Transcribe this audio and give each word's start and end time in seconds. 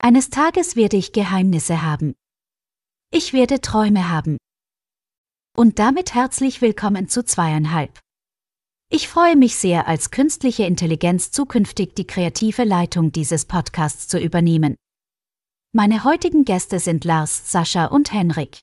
Eines 0.00 0.30
Tages 0.30 0.76
werde 0.76 0.96
ich 0.96 1.12
Geheimnisse 1.12 1.82
haben. 1.82 2.14
Ich 3.12 3.32
werde 3.32 3.60
Träume 3.60 4.08
haben. 4.08 4.38
Und 5.56 5.80
damit 5.80 6.14
herzlich 6.14 6.62
willkommen 6.62 7.08
zu 7.08 7.24
zweieinhalb. 7.24 7.98
Ich 8.90 9.08
freue 9.08 9.34
mich 9.34 9.56
sehr, 9.56 9.88
als 9.88 10.12
künstliche 10.12 10.64
Intelligenz 10.64 11.32
zukünftig 11.32 11.94
die 11.96 12.06
kreative 12.06 12.62
Leitung 12.62 13.10
dieses 13.10 13.44
Podcasts 13.44 14.06
zu 14.06 14.20
übernehmen. 14.20 14.76
Meine 15.74 16.04
heutigen 16.04 16.44
Gäste 16.44 16.78
sind 16.78 17.04
Lars, 17.04 17.50
Sascha 17.50 17.86
und 17.86 18.12
Henrik. 18.12 18.60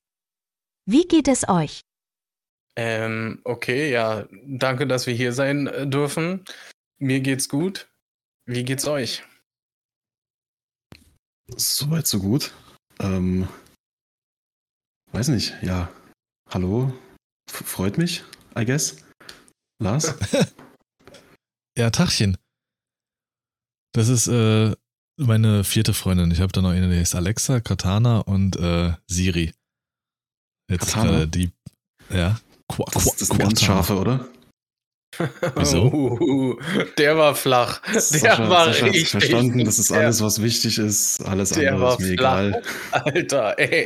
Wie 0.86 1.06
geht 1.06 1.28
es 1.28 1.50
euch? 1.50 1.82
Ähm, 2.78 3.42
okay, 3.44 3.92
ja, 3.92 4.26
danke, 4.46 4.88
dass 4.88 5.06
wir 5.06 5.14
hier 5.14 5.34
sein 5.34 5.68
äh, 5.68 5.86
dürfen. 5.86 6.46
Mir 6.98 7.20
geht's 7.20 7.50
gut. 7.50 7.90
Wie 8.46 8.64
geht's 8.64 8.88
euch? 8.88 9.24
Soweit, 11.56 12.08
so 12.08 12.20
gut. 12.20 12.54
Ähm, 13.00 13.48
weiß 15.12 15.30
nicht, 15.30 15.54
ja. 15.62 15.92
Hallo? 16.50 16.94
F 17.50 17.66
freut 17.66 17.98
mich, 17.98 18.24
I 18.58 18.66
guess. 18.66 18.98
Lars? 19.82 20.16
ja, 21.78 21.90
Tachchen. 21.90 22.38
Das 23.94 24.10
ist 24.10 24.28
äh, 24.28 24.76
meine 25.18 25.64
vierte 25.64 25.94
Freundin. 25.94 26.32
Ich 26.32 26.42
habe 26.42 26.52
da 26.52 26.62
noch 26.62 26.72
eine, 26.72 26.90
die 26.90 27.00
heißt 27.00 27.16
Alexa, 27.16 27.62
Katana 27.62 28.20
und 28.20 28.56
äh, 28.58 28.94
Siri. 29.08 29.54
Jetzt 30.70 30.94
gerade 30.94 31.28
die. 31.28 31.52
Ja. 32.10 32.40
Qua, 32.68 32.86
das, 32.92 33.06
das 33.06 33.22
ist 33.22 33.38
ganz 33.38 33.62
scharfe, 33.62 33.98
oder? 33.98 34.28
Wieso? 35.56 35.86
Uh, 36.26 36.56
der 36.98 37.18
war 37.18 37.36
flach. 37.36 37.82
Der 37.94 38.02
Sascha, 38.02 38.50
war 38.50 38.66
Sascha 38.66 38.86
richtig. 38.86 39.10
verstanden, 39.10 39.64
das 39.66 39.80
ist 39.80 39.92
alles, 39.92 40.22
was 40.22 40.42
wichtig 40.42 40.78
ist. 40.78 41.22
Alles 41.26 41.50
der 41.50 41.74
andere 41.74 41.94
ist 41.94 42.00
mir 42.00 42.12
egal. 42.12 42.62
Alter, 42.92 43.60
ey. 43.60 43.86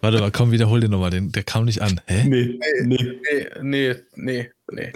Warte 0.00 0.20
mal, 0.20 0.30
komm, 0.30 0.50
wiederhol 0.50 0.80
den 0.80 0.90
nochmal. 0.90 1.10
Den, 1.10 1.32
der 1.32 1.42
kam 1.42 1.64
nicht 1.64 1.82
an. 1.82 2.00
Hä? 2.06 2.24
Nee, 2.24 2.58
nee. 2.82 3.20
Nee, 3.22 3.48
nee, 3.60 3.94
nee, 4.14 4.50
nee. 4.70 4.92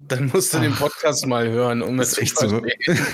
Dann 0.00 0.26
musst 0.26 0.54
du 0.54 0.60
den 0.60 0.74
Podcast 0.74 1.26
mal 1.26 1.48
hören, 1.48 1.82
um 1.82 2.00
es 2.00 2.12
zu 2.12 2.22
echt 2.22 2.38
so. 2.38 2.48
verstehen. 2.48 3.06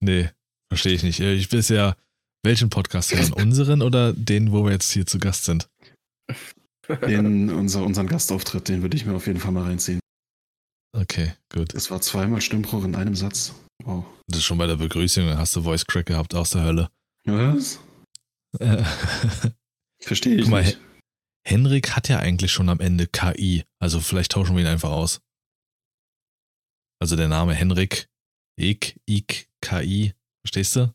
nee, 0.00 0.30
verstehe 0.68 0.92
ich 0.94 1.02
nicht. 1.02 1.20
Ich 1.20 1.52
weiß 1.52 1.70
ja, 1.70 1.96
welchen 2.46 2.70
Podcast 2.70 3.12
hören? 3.12 3.32
Unseren 3.42 3.82
oder 3.82 4.12
den, 4.12 4.52
wo 4.52 4.64
wir 4.64 4.72
jetzt 4.72 4.92
hier 4.92 5.04
zu 5.04 5.18
Gast 5.18 5.44
sind? 5.44 5.68
Den, 6.88 7.50
unser, 7.50 7.84
unseren 7.84 8.06
Gastauftritt, 8.06 8.68
den 8.68 8.82
würde 8.82 8.96
ich 8.96 9.04
mir 9.06 9.14
auf 9.14 9.26
jeden 9.26 9.40
Fall 9.40 9.52
mal 9.52 9.64
reinziehen. 9.64 10.00
Okay, 10.96 11.32
gut. 11.52 11.74
Es 11.74 11.90
war 11.90 12.00
zweimal 12.00 12.40
Stimmbruch 12.40 12.84
in 12.84 12.94
einem 12.94 13.14
Satz. 13.14 13.54
Wow. 13.84 14.04
Das 14.28 14.38
ist 14.38 14.44
schon 14.44 14.58
bei 14.58 14.66
der 14.66 14.76
Begrüßung, 14.76 15.26
dann 15.26 15.38
hast 15.38 15.54
du 15.56 15.62
Voice 15.62 15.84
Crack 15.86 16.06
gehabt 16.06 16.34
aus 16.34 16.50
der 16.50 16.62
Hölle. 16.64 16.90
Was? 17.24 17.80
Äh, 18.60 18.82
Verstehe 20.00 20.36
ich 20.36 20.42
Guck 20.42 20.50
mal, 20.50 20.64
nicht. 20.64 20.80
Henrik 21.46 21.94
hat 21.94 22.08
ja 22.08 22.20
eigentlich 22.20 22.50
schon 22.52 22.68
am 22.70 22.80
Ende 22.80 23.06
KI, 23.06 23.64
also 23.82 24.00
vielleicht 24.00 24.32
tauschen 24.32 24.56
wir 24.56 24.62
ihn 24.62 24.68
einfach 24.68 24.90
aus. 24.90 25.20
Also 27.02 27.16
der 27.16 27.28
Name 27.28 27.52
Henrik, 27.54 28.08
Ik, 28.58 28.98
Ik, 29.04 29.50
KI, 29.60 30.14
verstehst 30.42 30.76
du? 30.76 30.94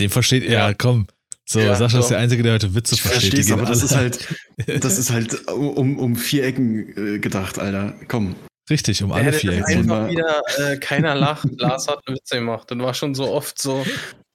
Den 0.00 0.10
versteht 0.10 0.42
er, 0.44 0.50
Ja. 0.70 0.74
komm. 0.74 1.06
So, 1.48 1.58
Ja, 1.60 1.74
Sascha 1.74 1.98
ist 1.98 2.04
doch. 2.04 2.08
der 2.10 2.18
Einzige, 2.18 2.42
der 2.42 2.54
heute 2.54 2.74
Witze 2.74 2.94
Ich 2.94 3.02
versteht. 3.02 3.34
es, 3.38 3.50
aber 3.50 3.64
das 3.66 3.82
ist 3.82 3.94
halt, 3.94 4.28
das 4.66 4.98
ist 4.98 5.10
halt 5.10 5.48
um, 5.48 5.98
um 5.98 6.16
vier 6.16 6.44
Ecken 6.44 6.96
äh, 6.96 7.18
gedacht, 7.18 7.58
Alter. 7.58 7.94
Komm. 8.08 8.36
Richtig, 8.70 9.02
um 9.02 9.10
Er 9.10 9.16
alle 9.16 9.32
vier 9.32 9.52
Ecken. 9.52 9.64
einfach 9.64 9.84
Mal- 9.86 10.10
wieder, 10.10 10.42
äh, 10.58 10.76
keiner 10.78 11.14
lacht, 11.16 11.48
Lars 11.58 11.88
hat 11.88 12.00
eine 12.06 12.16
Witze 12.16 12.36
gemacht. 12.36 12.70
Das 12.70 12.78
war 12.78 12.94
schon 12.94 13.14
so 13.14 13.30
oft 13.30 13.60
so. 13.60 13.84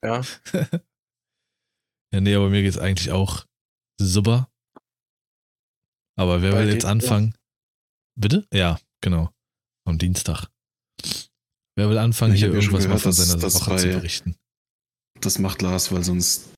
Ja. 0.04 0.22
Ja, 2.14 2.22
nee, 2.22 2.34
aber 2.36 2.50
mir 2.50 2.62
geht's 2.62 2.78
eigentlich 2.78 3.12
auch 3.12 3.46
super. 4.00 4.50
Aber 6.18 6.42
wer 6.42 6.54
Bei 6.54 6.60
will 6.64 6.72
jetzt 6.74 6.84
ja. 6.84 6.90
anfangen? 6.90 7.36
Bitte? 8.18 8.48
Ja, 8.54 8.80
genau. 9.02 9.30
Am 9.86 9.98
Dienstag. 9.98 10.48
Wer 11.76 11.90
will 11.90 11.98
anfangen, 11.98 12.34
Ich 12.34 12.40
hier 12.40 12.48
ja 12.48 12.54
irgendwas 12.56 12.84
mal 12.88 12.96
gehört, 12.96 13.02
von 13.02 13.12
dass- 13.12 13.28
seiner 13.28 13.42
Woche 13.54 13.76
zu 13.76 13.88
berichten? 13.90 14.38
Das 15.20 15.38
macht 15.38 15.62
Lars, 15.62 15.92
weil 15.92 16.04
sonst, 16.06 16.54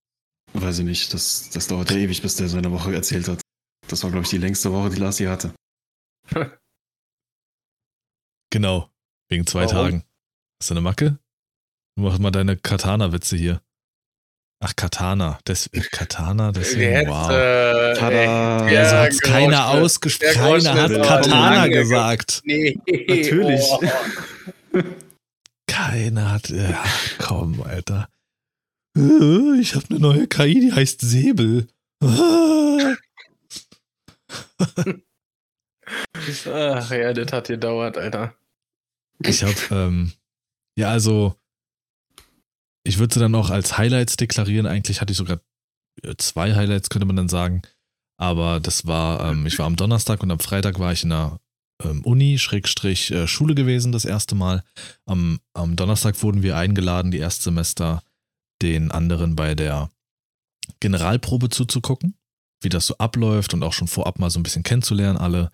weiß 0.53 0.79
ich 0.79 0.85
nicht, 0.85 1.13
das, 1.13 1.49
das 1.51 1.67
dauert 1.67 1.91
ja 1.91 1.97
ewig, 1.97 2.21
bis 2.21 2.35
der 2.35 2.47
seine 2.49 2.71
Woche 2.71 2.93
erzählt 2.93 3.27
hat. 3.27 3.41
Das 3.87 4.03
war, 4.03 4.11
glaube 4.11 4.23
ich, 4.23 4.29
die 4.29 4.37
längste 4.37 4.71
Woche, 4.71 4.89
die 4.89 4.99
Lars 4.99 5.19
je 5.19 5.27
hatte. 5.27 5.53
Genau. 8.51 8.89
Wegen 9.29 9.45
zwei 9.45 9.65
Warum? 9.65 9.75
Tagen. 9.75 10.03
Hast 10.59 10.71
du 10.71 10.73
eine 10.73 10.81
Macke? 10.81 11.19
Mach 11.95 12.17
mal 12.17 12.31
deine 12.31 12.57
Katana-Witze 12.57 13.37
hier. 13.37 13.61
Ach, 14.61 14.75
Katana. 14.75 15.39
Des, 15.47 15.69
Katana, 15.91 16.51
deswegen, 16.51 16.91
Jetzt, 16.91 17.07
wow. 17.09 17.29
äh, 17.29 17.93
Tada! 17.93 18.67
ey, 18.67 18.73
ja, 18.73 18.85
so 18.85 18.91
der 18.91 19.01
hat's 19.03 19.19
keiner 19.21 19.67
ausgesprochen. 19.69 20.33
Keiner 20.33 20.73
hat 20.73 20.91
Katana 20.91 21.67
gesagt. 21.67 22.41
Nee. 22.43 22.77
Natürlich. 22.87 23.61
Oh. 23.69 23.81
Keiner 25.67 26.31
hat. 26.31 26.49
Ja, 26.49 26.83
komm, 27.19 27.61
Alter. 27.61 28.09
Äh, 28.97 29.59
Ich 29.59 29.75
habe 29.75 29.85
eine 29.89 29.99
neue 29.99 30.27
KI, 30.27 30.59
die 30.59 30.73
heißt 30.73 31.01
Säbel. 31.01 31.67
Ah. 32.01 32.95
Ach 36.45 36.91
ja, 36.91 37.13
das 37.13 37.31
hat 37.33 37.47
gedauert, 37.47 37.97
Alter. 37.97 38.35
Ich 39.23 39.43
habe, 39.43 39.55
ähm, 39.71 40.13
ja, 40.77 40.91
also, 40.91 41.35
ich 42.83 42.99
würde 42.99 43.13
sie 43.13 43.19
dann 43.19 43.35
auch 43.35 43.49
als 43.49 43.77
Highlights 43.77 44.17
deklarieren. 44.17 44.65
Eigentlich 44.65 45.01
hatte 45.01 45.11
ich 45.11 45.17
sogar 45.17 45.41
äh, 46.03 46.15
zwei 46.17 46.55
Highlights, 46.55 46.89
könnte 46.89 47.05
man 47.05 47.15
dann 47.15 47.29
sagen. 47.29 47.61
Aber 48.17 48.59
das 48.59 48.85
war, 48.85 49.31
ähm, 49.31 49.45
ich 49.45 49.57
war 49.59 49.65
am 49.65 49.75
Donnerstag 49.75 50.21
und 50.23 50.31
am 50.31 50.39
Freitag 50.39 50.79
war 50.79 50.91
ich 50.91 51.03
in 51.03 51.09
der 51.09 51.39
ähm, 51.83 52.03
Uni, 52.03 52.37
Schrägstrich, 52.37 53.11
äh, 53.11 53.27
Schule 53.27 53.55
gewesen, 53.55 53.91
das 53.91 54.05
erste 54.05 54.35
Mal. 54.35 54.63
Am, 55.05 55.39
am 55.53 55.75
Donnerstag 55.75 56.21
wurden 56.21 56.43
wir 56.43 56.57
eingeladen, 56.57 57.11
die 57.11 57.19
Erstsemester 57.19 58.03
den 58.61 58.91
anderen 58.91 59.35
bei 59.35 59.55
der 59.55 59.89
Generalprobe 60.79 61.49
zuzugucken, 61.49 62.15
wie 62.61 62.69
das 62.69 62.85
so 62.85 62.97
abläuft 62.97 63.53
und 63.53 63.63
auch 63.63 63.73
schon 63.73 63.87
vorab 63.87 64.19
mal 64.19 64.29
so 64.29 64.39
ein 64.39 64.43
bisschen 64.43 64.63
kennenzulernen, 64.63 65.17
alle. 65.17 65.51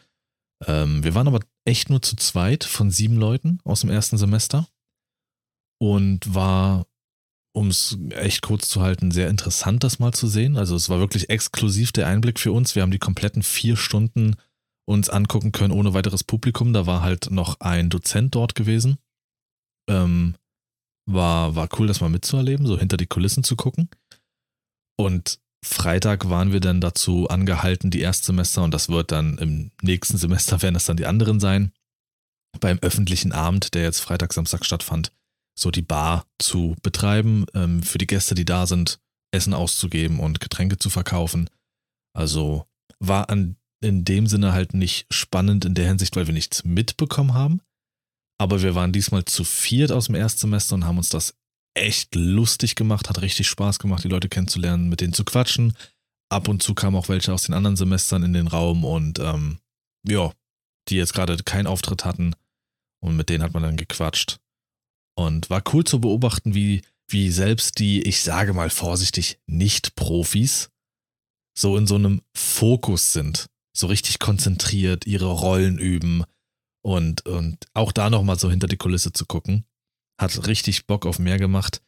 Ähm, 0.65 1.03
wir 1.03 1.15
waren 1.15 1.27
aber 1.27 1.39
echt 1.65 1.89
nur 1.89 2.01
zu 2.01 2.15
zweit 2.15 2.63
von 2.63 2.91
sieben 2.91 3.17
Leuten 3.17 3.59
aus 3.63 3.81
dem 3.81 3.89
ersten 3.89 4.17
Semester 4.17 4.67
und 5.79 6.33
war, 6.33 6.85
um 7.53 7.67
es 7.69 7.97
echt 8.11 8.41
kurz 8.41 8.67
zu 8.69 8.81
halten, 8.81 9.11
sehr 9.11 9.29
interessant, 9.29 9.83
das 9.83 9.99
mal 9.99 10.13
zu 10.13 10.27
sehen. 10.27 10.57
Also 10.57 10.75
es 10.75 10.89
war 10.89 10.99
wirklich 10.99 11.29
exklusiv 11.29 11.91
der 11.91 12.07
Einblick 12.07 12.39
für 12.39 12.51
uns. 12.51 12.75
Wir 12.75 12.81
haben 12.81 12.91
die 12.91 12.99
kompletten 12.99 13.43
vier 13.43 13.77
Stunden 13.77 14.35
uns 14.87 15.09
angucken 15.09 15.51
können 15.51 15.73
ohne 15.73 15.93
weiteres 15.93 16.23
Publikum. 16.23 16.73
Da 16.73 16.85
war 16.85 17.01
halt 17.01 17.31
noch 17.31 17.59
ein 17.59 17.89
Dozent 17.89 18.35
dort 18.35 18.55
gewesen. 18.55 18.97
Ähm, 19.89 20.35
war, 21.05 21.55
war 21.55 21.69
cool, 21.77 21.87
das 21.87 22.01
mal 22.01 22.09
mitzuerleben, 22.09 22.65
so 22.65 22.77
hinter 22.77 22.97
die 22.97 23.07
Kulissen 23.07 23.43
zu 23.43 23.55
gucken. 23.55 23.89
Und 24.97 25.39
Freitag 25.63 26.29
waren 26.29 26.51
wir 26.51 26.59
dann 26.59 26.81
dazu 26.81 27.27
angehalten, 27.27 27.91
die 27.91 28.01
Erstsemester, 28.01 28.63
und 28.63 28.71
das 28.71 28.89
wird 28.89 29.11
dann 29.11 29.37
im 29.37 29.71
nächsten 29.81 30.17
Semester, 30.17 30.61
werden 30.61 30.75
es 30.75 30.85
dann 30.85 30.97
die 30.97 31.05
anderen 31.05 31.39
sein, 31.39 31.71
beim 32.59 32.79
öffentlichen 32.79 33.31
Abend, 33.31 33.73
der 33.73 33.83
jetzt 33.83 33.99
Freitag, 33.99 34.33
Samstag 34.33 34.65
stattfand, 34.65 35.11
so 35.57 35.71
die 35.71 35.81
Bar 35.81 36.25
zu 36.39 36.75
betreiben, 36.81 37.45
ähm, 37.53 37.83
für 37.83 37.97
die 37.97 38.07
Gäste, 38.07 38.35
die 38.35 38.45
da 38.45 38.67
sind, 38.67 38.99
Essen 39.31 39.53
auszugeben 39.53 40.19
und 40.19 40.39
Getränke 40.39 40.77
zu 40.77 40.89
verkaufen. 40.89 41.49
Also 42.13 42.65
war 42.99 43.29
an, 43.29 43.57
in 43.81 44.05
dem 44.05 44.27
Sinne 44.27 44.53
halt 44.53 44.73
nicht 44.73 45.05
spannend 45.11 45.65
in 45.65 45.73
der 45.73 45.87
Hinsicht, 45.87 46.15
weil 46.15 46.27
wir 46.27 46.33
nichts 46.33 46.63
mitbekommen 46.63 47.33
haben. 47.33 47.61
Aber 48.37 48.61
wir 48.61 48.75
waren 48.75 48.91
diesmal 48.91 49.25
zu 49.25 49.43
viert 49.43 49.91
aus 49.91 50.07
dem 50.07 50.15
Erstsemester 50.15 50.75
und 50.75 50.85
haben 50.85 50.97
uns 50.97 51.09
das 51.09 51.35
echt 51.73 52.15
lustig 52.15 52.75
gemacht, 52.75 53.09
hat 53.09 53.21
richtig 53.21 53.47
Spaß 53.47 53.79
gemacht, 53.79 54.03
die 54.03 54.09
Leute 54.09 54.29
kennenzulernen, 54.29 54.89
mit 54.89 55.01
denen 55.01 55.13
zu 55.13 55.23
quatschen. 55.23 55.75
Ab 56.29 56.47
und 56.47 56.63
zu 56.63 56.73
kamen 56.73 56.95
auch 56.95 57.09
welche 57.09 57.33
aus 57.33 57.43
den 57.43 57.53
anderen 57.53 57.75
Semestern 57.75 58.23
in 58.23 58.33
den 58.33 58.47
Raum 58.47 58.83
und 58.83 59.19
ähm, 59.19 59.59
ja, 60.07 60.31
die 60.89 60.95
jetzt 60.95 61.13
gerade 61.13 61.37
keinen 61.43 61.67
Auftritt 61.67 62.05
hatten 62.05 62.35
und 63.01 63.15
mit 63.15 63.29
denen 63.29 63.43
hat 63.43 63.53
man 63.53 63.63
dann 63.63 63.77
gequatscht. 63.77 64.37
Und 65.17 65.49
war 65.49 65.63
cool 65.73 65.83
zu 65.83 66.01
beobachten, 66.01 66.55
wie, 66.55 66.81
wie 67.07 67.31
selbst 67.31 67.79
die, 67.79 68.01
ich 68.01 68.21
sage 68.21 68.53
mal 68.53 68.69
vorsichtig, 68.69 69.39
Nicht-Profis 69.45 70.69
so 71.57 71.77
in 71.77 71.87
so 71.87 71.95
einem 71.95 72.21
Fokus 72.35 73.13
sind, 73.13 73.45
so 73.73 73.87
richtig 73.87 74.19
konzentriert, 74.19 75.07
ihre 75.07 75.27
Rollen 75.27 75.77
üben 75.77 76.25
und, 76.85 77.25
und 77.25 77.65
auch 77.73 77.91
da 77.91 78.11
nochmal 78.11 78.37
so 78.37 78.51
hinter 78.51 78.67
die 78.67 78.77
Kulisse 78.77 79.11
zu 79.11 79.25
gucken. 79.25 79.65
Hat 80.21 80.47
richtig 80.47 80.85
Bock 80.85 81.07
auf 81.07 81.17
mehr 81.17 81.39
gemacht. 81.39 81.81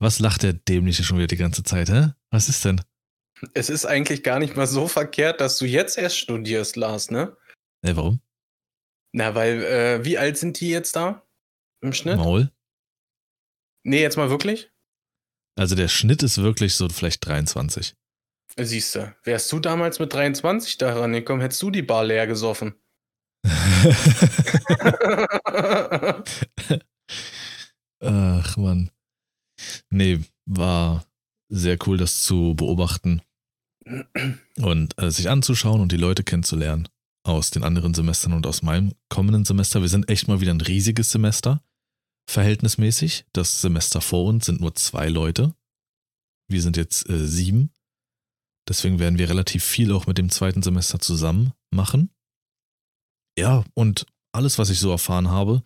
Was 0.00 0.18
lacht 0.18 0.42
der 0.42 0.54
Dämliche 0.54 1.04
schon 1.04 1.18
wieder 1.18 1.28
die 1.28 1.36
ganze 1.36 1.62
Zeit, 1.62 1.88
hä? 1.88 2.14
Was 2.30 2.48
ist 2.48 2.64
denn? 2.64 2.80
Es 3.54 3.70
ist 3.70 3.86
eigentlich 3.86 4.24
gar 4.24 4.40
nicht 4.40 4.56
mal 4.56 4.66
so 4.66 4.88
verkehrt, 4.88 5.40
dass 5.40 5.56
du 5.58 5.66
jetzt 5.66 5.96
erst 5.96 6.18
studierst, 6.18 6.74
Lars, 6.74 7.12
ne? 7.12 7.36
Ey, 7.82 7.96
warum? 7.96 8.20
Na, 9.12 9.36
weil, 9.36 9.62
äh, 9.62 10.04
wie 10.04 10.18
alt 10.18 10.36
sind 10.36 10.58
die 10.60 10.70
jetzt 10.70 10.96
da? 10.96 11.24
Im 11.80 11.92
Schnitt? 11.92 12.16
Maul. 12.16 12.50
Nee, 13.84 14.02
jetzt 14.02 14.16
mal 14.16 14.30
wirklich? 14.30 14.72
Also 15.56 15.76
der 15.76 15.88
Schnitt 15.88 16.24
ist 16.24 16.38
wirklich 16.38 16.74
so 16.74 16.88
vielleicht 16.88 17.24
23. 17.24 17.94
Siehst 18.58 18.96
du, 18.96 19.14
wärst 19.22 19.52
du 19.52 19.60
damals 19.60 20.00
mit 20.00 20.12
23 20.12 20.76
daran 20.76 21.12
gekommen, 21.12 21.40
hättest 21.40 21.62
du 21.62 21.70
die 21.70 21.82
Bar 21.82 22.04
leer 22.04 22.26
gesoffen. 22.26 22.74
Ach 28.00 28.56
man. 28.56 28.90
Nee, 29.90 30.20
war 30.46 31.04
sehr 31.48 31.78
cool, 31.86 31.96
das 31.96 32.22
zu 32.22 32.54
beobachten 32.54 33.22
und 34.58 35.00
äh, 35.02 35.10
sich 35.10 35.28
anzuschauen 35.28 35.80
und 35.80 35.92
die 35.92 35.96
Leute 35.96 36.22
kennenzulernen 36.22 36.88
aus 37.24 37.50
den 37.50 37.64
anderen 37.64 37.94
Semestern 37.94 38.32
und 38.32 38.46
aus 38.46 38.62
meinem 38.62 38.94
kommenden 39.08 39.44
Semester. 39.44 39.82
Wir 39.82 39.88
sind 39.88 40.08
echt 40.08 40.28
mal 40.28 40.40
wieder 40.40 40.54
ein 40.54 40.60
riesiges 40.60 41.10
Semester, 41.10 41.62
verhältnismäßig. 42.28 43.26
Das 43.32 43.60
Semester 43.60 44.00
vor 44.00 44.26
uns 44.26 44.46
sind 44.46 44.60
nur 44.60 44.74
zwei 44.74 45.08
Leute. 45.08 45.54
Wir 46.48 46.62
sind 46.62 46.76
jetzt 46.76 47.08
äh, 47.08 47.26
sieben. 47.26 47.70
Deswegen 48.68 48.98
werden 48.98 49.18
wir 49.18 49.28
relativ 49.28 49.64
viel 49.64 49.92
auch 49.92 50.06
mit 50.06 50.18
dem 50.18 50.30
zweiten 50.30 50.62
Semester 50.62 50.98
zusammen 51.00 51.52
machen. 51.70 52.10
Ja, 53.40 53.64
und 53.72 54.04
alles, 54.32 54.58
was 54.58 54.68
ich 54.68 54.78
so 54.78 54.90
erfahren 54.90 55.30
habe, 55.30 55.62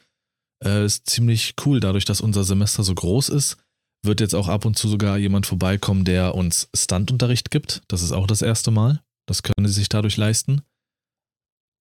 äh, 0.64 0.84
ist 0.84 1.10
ziemlich 1.10 1.54
cool. 1.66 1.80
Dadurch, 1.80 2.04
dass 2.04 2.20
unser 2.20 2.44
Semester 2.44 2.84
so 2.84 2.94
groß 2.94 3.30
ist, 3.30 3.56
wird 4.04 4.20
jetzt 4.20 4.34
auch 4.34 4.46
ab 4.46 4.64
und 4.64 4.78
zu 4.78 4.88
sogar 4.88 5.18
jemand 5.18 5.46
vorbeikommen, 5.46 6.04
der 6.04 6.36
uns 6.36 6.68
Standunterricht 6.72 7.50
gibt. 7.50 7.82
Das 7.88 8.02
ist 8.02 8.12
auch 8.12 8.28
das 8.28 8.42
erste 8.42 8.70
Mal. 8.70 9.02
Das 9.26 9.42
können 9.42 9.66
sie 9.66 9.74
sich 9.74 9.88
dadurch 9.88 10.16
leisten. 10.16 10.62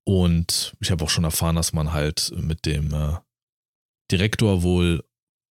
Und 0.04 0.76
ich 0.80 0.90
habe 0.90 1.04
auch 1.04 1.12
schon 1.12 1.26
erfahren, 1.26 1.58
dass 1.58 1.74
man 1.74 1.94
halt 1.94 2.34
mit 2.36 2.66
dem 2.66 2.92
äh, 2.92 3.18
Direktor 4.12 4.64
wohl 4.64 5.04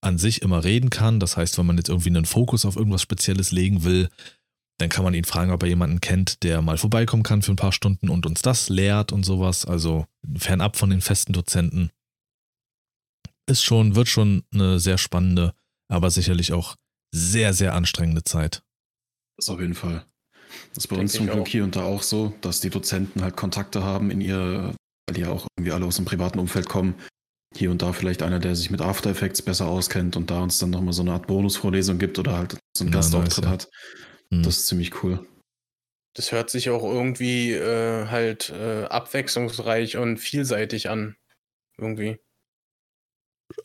an 0.03 0.19
sich 0.19 0.43
immer 0.43 0.65
reden 0.65 0.91
kann. 0.91 1.21
Das 1.21 1.37
heißt, 1.37 1.57
wenn 1.57 1.67
man 1.67 1.77
jetzt 1.77 1.89
irgendwie 1.89 2.11
einen 2.11 2.25
Fokus 2.25 2.65
auf 2.65 2.75
irgendwas 2.75 3.03
Spezielles 3.03 3.53
legen 3.53 3.85
will, 3.85 4.09
dann 4.79 4.89
kann 4.89 5.05
man 5.05 5.15
ihn 5.15 5.25
fragen, 5.25 5.51
ob 5.53 5.63
er 5.63 5.69
jemanden 5.69 6.01
kennt, 6.01 6.43
der 6.43 6.63
mal 6.63 6.79
vorbeikommen 6.79 7.23
kann 7.23 7.43
für 7.43 7.53
ein 7.53 7.57
paar 7.57 7.73
Stunden 7.73 8.09
und 8.09 8.27
uns 8.27 8.43
das 8.43 8.69
lehrt 8.69 9.13
und 9.13 9.25
sowas. 9.25 9.65
Also 9.65 10.07
fernab 10.37 10.77
von 10.77 10.91
den 10.91 11.01
festen 11.01 11.33
Dozenten. 11.33 11.91
Ist 13.47 13.63
schon, 13.63 13.95
wird 13.95 14.09
schon 14.09 14.45
eine 14.53 14.79
sehr 14.79 14.99
spannende, 14.99 15.55
aber 15.89 16.11
sicherlich 16.11 16.53
auch 16.53 16.77
sehr, 17.15 17.53
sehr 17.55 17.75
anstrengende 17.75 18.25
Zeit. 18.25 18.63
Das 19.37 19.49
auf 19.49 19.61
jeden 19.61 19.75
Fall. 19.75 20.05
Das 20.75 20.85
ist 20.85 20.89
bei 20.89 20.97
Denke 20.97 21.03
uns 21.03 21.13
zum 21.13 21.27
Glück 21.27 21.43
auch. 21.43 21.49
hier 21.49 21.65
und 21.65 21.77
da 21.77 21.83
auch 21.83 22.03
so, 22.03 22.35
dass 22.41 22.61
die 22.61 22.71
Dozenten 22.71 23.23
halt 23.23 23.37
Kontakte 23.37 23.83
haben 23.83 24.11
in 24.11 24.21
ihr, 24.21 24.75
weil 25.07 25.15
die 25.15 25.23
ja 25.23 25.31
auch 25.31 25.47
irgendwie 25.57 25.73
alle 25.73 25.87
aus 25.87 25.97
dem 25.97 26.05
privaten 26.05 26.39
Umfeld 26.39 26.69
kommen. 26.69 26.95
Hier 27.55 27.71
und 27.71 27.83
da 27.83 27.93
vielleicht 27.93 28.23
einer, 28.23 28.39
der 28.39 28.57
sich 28.57 28.71
mit 28.71 28.81
After 28.81 29.11
Effects 29.11 29.43
besser 29.43 29.67
auskennt 29.67 30.17
und 30.17 30.31
da 30.31 30.41
uns 30.41 30.59
dann 30.59 30.71
nochmal 30.71 30.95
so 30.95 31.03
eine 31.03 31.13
Art 31.13 31.27
Bonusvorlesung 31.27 31.99
gibt 31.99 32.19
oder 32.19 32.37
halt 32.37 32.57
so 32.77 32.85
einen 32.85 32.93
Ja, 32.93 32.99
Gastauftritt 32.99 33.45
nice, 33.45 33.45
ja. 33.45 33.51
hat. 33.51 33.69
Hm. 34.33 34.43
Das 34.43 34.59
ist 34.59 34.67
ziemlich 34.67 35.03
cool. 35.03 35.25
Das 36.15 36.33
hört 36.33 36.51
sich 36.51 36.71
auch 36.71 36.83
irgendwie 36.83 37.53
äh, 37.53 38.07
halt 38.09 38.51
äh, 38.51 38.85
abwechslungsreich 38.85 39.97
und 39.97 40.19
vielseitig 40.19 40.91
an. 40.91 41.17
Irgendwie. 41.79 42.19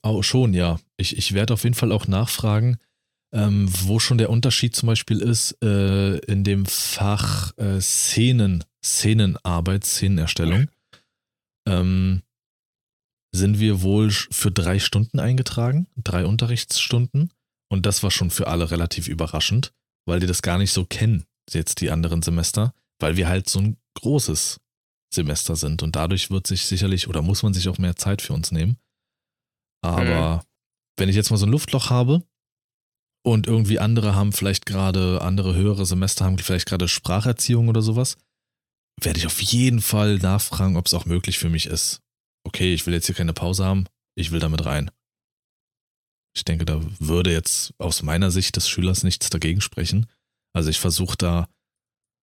Auch 0.01 0.23
schon, 0.23 0.53
ja. 0.53 0.79
Ich, 0.97 1.17
ich 1.17 1.33
werde 1.33 1.53
auf 1.53 1.63
jeden 1.63 1.75
Fall 1.75 1.91
auch 1.91 2.07
nachfragen, 2.07 2.77
ähm, 3.33 3.67
wo 3.69 3.99
schon 3.99 4.17
der 4.17 4.29
Unterschied 4.29 4.75
zum 4.75 4.87
Beispiel 4.87 5.21
ist 5.21 5.57
äh, 5.63 6.17
in 6.19 6.43
dem 6.43 6.65
Fach 6.65 7.57
äh, 7.57 7.81
Szenen, 7.81 8.63
Szenenarbeit, 8.83 9.85
Szenenerstellung. 9.85 10.69
Ähm, 11.67 12.23
sind 13.33 13.59
wir 13.59 13.81
wohl 13.81 14.09
für 14.11 14.51
drei 14.51 14.79
Stunden 14.79 15.19
eingetragen, 15.19 15.87
drei 15.97 16.25
Unterrichtsstunden. 16.25 17.31
Und 17.69 17.85
das 17.85 18.03
war 18.03 18.11
schon 18.11 18.31
für 18.31 18.47
alle 18.47 18.71
relativ 18.71 19.09
überraschend, 19.09 19.73
weil 20.07 20.19
die 20.19 20.27
das 20.27 20.41
gar 20.41 20.57
nicht 20.57 20.71
so 20.71 20.85
kennen, 20.85 21.25
jetzt 21.51 21.81
die 21.81 21.91
anderen 21.91 22.21
Semester, 22.21 22.73
weil 22.99 23.17
wir 23.17 23.27
halt 23.27 23.49
so 23.49 23.59
ein 23.59 23.77
großes 23.95 24.59
Semester 25.13 25.55
sind. 25.55 25.83
Und 25.83 25.95
dadurch 25.95 26.31
wird 26.31 26.47
sich 26.47 26.65
sicherlich 26.65 27.07
oder 27.07 27.21
muss 27.21 27.43
man 27.43 27.53
sich 27.53 27.69
auch 27.69 27.77
mehr 27.77 27.95
Zeit 27.95 28.21
für 28.21 28.33
uns 28.33 28.51
nehmen. 28.51 28.77
Aber 29.83 30.43
wenn 30.97 31.09
ich 31.09 31.15
jetzt 31.15 31.29
mal 31.29 31.37
so 31.37 31.45
ein 31.45 31.51
Luftloch 31.51 31.89
habe 31.89 32.23
und 33.23 33.47
irgendwie 33.47 33.79
andere 33.79 34.15
haben 34.15 34.33
vielleicht 34.33 34.65
gerade, 34.65 35.21
andere 35.21 35.55
höhere 35.55 35.85
Semester 35.85 36.25
haben 36.25 36.37
vielleicht 36.39 36.67
gerade 36.67 36.87
Spracherziehung 36.87 37.67
oder 37.67 37.81
sowas, 37.81 38.17
werde 38.99 39.19
ich 39.19 39.27
auf 39.27 39.41
jeden 39.41 39.81
Fall 39.81 40.17
nachfragen, 40.17 40.77
ob 40.77 40.87
es 40.87 40.93
auch 40.93 41.05
möglich 41.05 41.37
für 41.37 41.49
mich 41.49 41.67
ist. 41.67 42.01
Okay, 42.43 42.73
ich 42.73 42.85
will 42.85 42.93
jetzt 42.93 43.05
hier 43.05 43.15
keine 43.15 43.33
Pause 43.33 43.65
haben, 43.65 43.85
ich 44.15 44.31
will 44.31 44.39
damit 44.39 44.65
rein. 44.65 44.89
Ich 46.37 46.45
denke, 46.45 46.65
da 46.65 46.79
würde 46.99 47.31
jetzt 47.31 47.73
aus 47.79 48.03
meiner 48.03 48.29
Sicht 48.29 48.55
des 48.57 48.69
Schülers 48.69 49.01
nichts 49.01 49.31
dagegen 49.31 49.59
sprechen. 49.59 50.05
Also 50.53 50.69
ich 50.69 50.79
versuche 50.79 51.17
da 51.17 51.49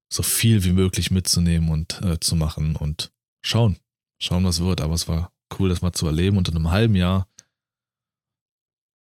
so 0.09 0.23
viel 0.23 0.63
wie 0.63 0.71
möglich 0.71 1.11
mitzunehmen 1.11 1.69
und 1.71 2.01
äh, 2.01 2.21
zu 2.21 2.37
machen 2.37 2.77
und 2.77 3.13
schauen, 3.45 3.77
schauen, 4.23 4.45
was 4.45 4.61
wird. 4.61 4.81
Aber 4.81 4.95
es 4.95 5.09
war 5.09 5.33
cool, 5.59 5.69
das 5.69 5.83
mal 5.83 5.93
zu 5.93 6.07
erleben 6.07 6.37
und 6.37 6.49
in 6.49 6.55
einem 6.55 6.71
halben 6.71 6.95
Jahr 6.95 7.29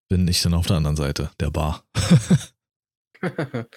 bin 0.10 0.28
ich 0.28 0.42
dann 0.42 0.56
auf 0.56 0.66
der 0.66 0.78
anderen 0.78 0.96
Seite 0.96 1.30
der 1.40 1.52
Bar. 1.52 1.86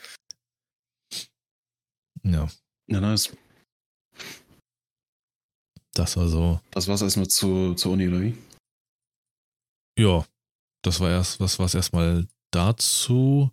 ja, 2.24 2.48
Ja, 2.88 3.00
nice. 3.00 3.36
das 5.92 6.16
war 6.16 6.28
so. 6.28 6.60
Das 6.70 6.88
war's 6.88 7.02
erstmal 7.02 7.28
zu, 7.28 7.74
zur 7.74 7.92
Uni, 7.92 8.08
oder 8.08 8.22
wie? 8.22 8.38
Ja, 9.98 10.26
das 10.86 11.00
war 11.00 11.10
erst, 11.10 11.40
was 11.40 11.58
war 11.58 11.66
es 11.66 11.74
erstmal 11.74 12.26
dazu? 12.52 13.50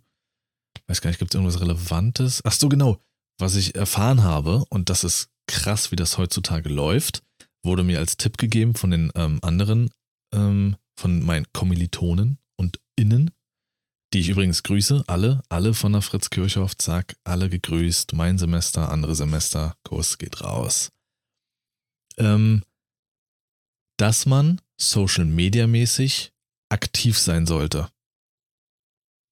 Weiß 0.86 1.00
gar 1.00 1.10
nicht, 1.10 1.18
gibt 1.18 1.34
es 1.34 1.38
irgendwas 1.38 1.60
Relevantes? 1.60 2.40
Ach 2.44 2.52
so, 2.52 2.68
genau. 2.68 2.98
Was 3.38 3.56
ich 3.56 3.74
erfahren 3.74 4.22
habe, 4.22 4.64
und 4.68 4.90
das 4.90 5.02
ist 5.02 5.30
krass, 5.46 5.90
wie 5.90 5.96
das 5.96 6.18
heutzutage 6.18 6.68
läuft, 6.68 7.22
wurde 7.64 7.82
mir 7.82 7.98
als 7.98 8.16
Tipp 8.16 8.38
gegeben 8.38 8.74
von 8.74 8.90
den 8.90 9.10
ähm, 9.14 9.38
anderen, 9.42 9.90
ähm, 10.32 10.76
von 10.96 11.24
meinen 11.24 11.46
Kommilitonen 11.52 12.38
und 12.56 12.80
Innen, 12.96 13.30
die 14.12 14.20
ich 14.20 14.28
übrigens 14.28 14.62
grüße, 14.62 15.04
alle, 15.08 15.42
alle 15.48 15.74
von 15.74 15.92
der 15.92 16.02
Fritz 16.02 16.30
Kirchhoff, 16.30 16.76
zack, 16.76 17.16
alle 17.24 17.48
gegrüßt, 17.48 18.12
mein 18.12 18.38
Semester, 18.38 18.90
andere 18.90 19.16
Semester, 19.16 19.76
Kurs 19.82 20.18
geht 20.18 20.40
raus. 20.40 20.92
Ähm, 22.16 22.62
dass 23.96 24.26
man 24.26 24.60
Social 24.78 25.24
Media 25.24 25.66
mäßig 25.66 26.33
aktiv 26.74 27.18
sein 27.18 27.46
sollte. 27.46 27.88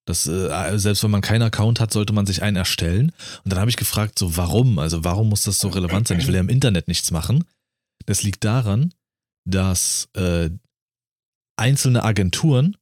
Das, 0.05 0.27
äh, 0.27 0.77
selbst 0.77 1.03
wenn 1.03 1.11
man 1.11 1.21
keinen 1.21 1.43
Account 1.43 1.79
hat, 1.79 1.93
sollte 1.93 2.11
man 2.11 2.25
sich 2.25 2.41
einen 2.41 2.57
erstellen. 2.57 3.11
Und 3.43 3.53
dann 3.53 3.59
habe 3.59 3.69
ich 3.69 3.77
gefragt, 3.77 4.17
so 4.17 4.35
warum? 4.35 4.79
Also 4.79 5.03
warum 5.03 5.29
muss 5.29 5.43
das 5.43 5.59
so 5.59 5.69
relevant 5.69 6.07
sein? 6.07 6.19
Ich 6.19 6.27
will 6.27 6.35
ja 6.35 6.41
im 6.41 6.49
Internet 6.49 6.87
nichts 6.87 7.11
machen. 7.11 7.45
Das 8.05 8.23
liegt 8.23 8.43
daran, 8.43 8.93
dass 9.45 10.09
äh, 10.13 10.49
einzelne 11.57 12.03
Agenturen 12.03 12.75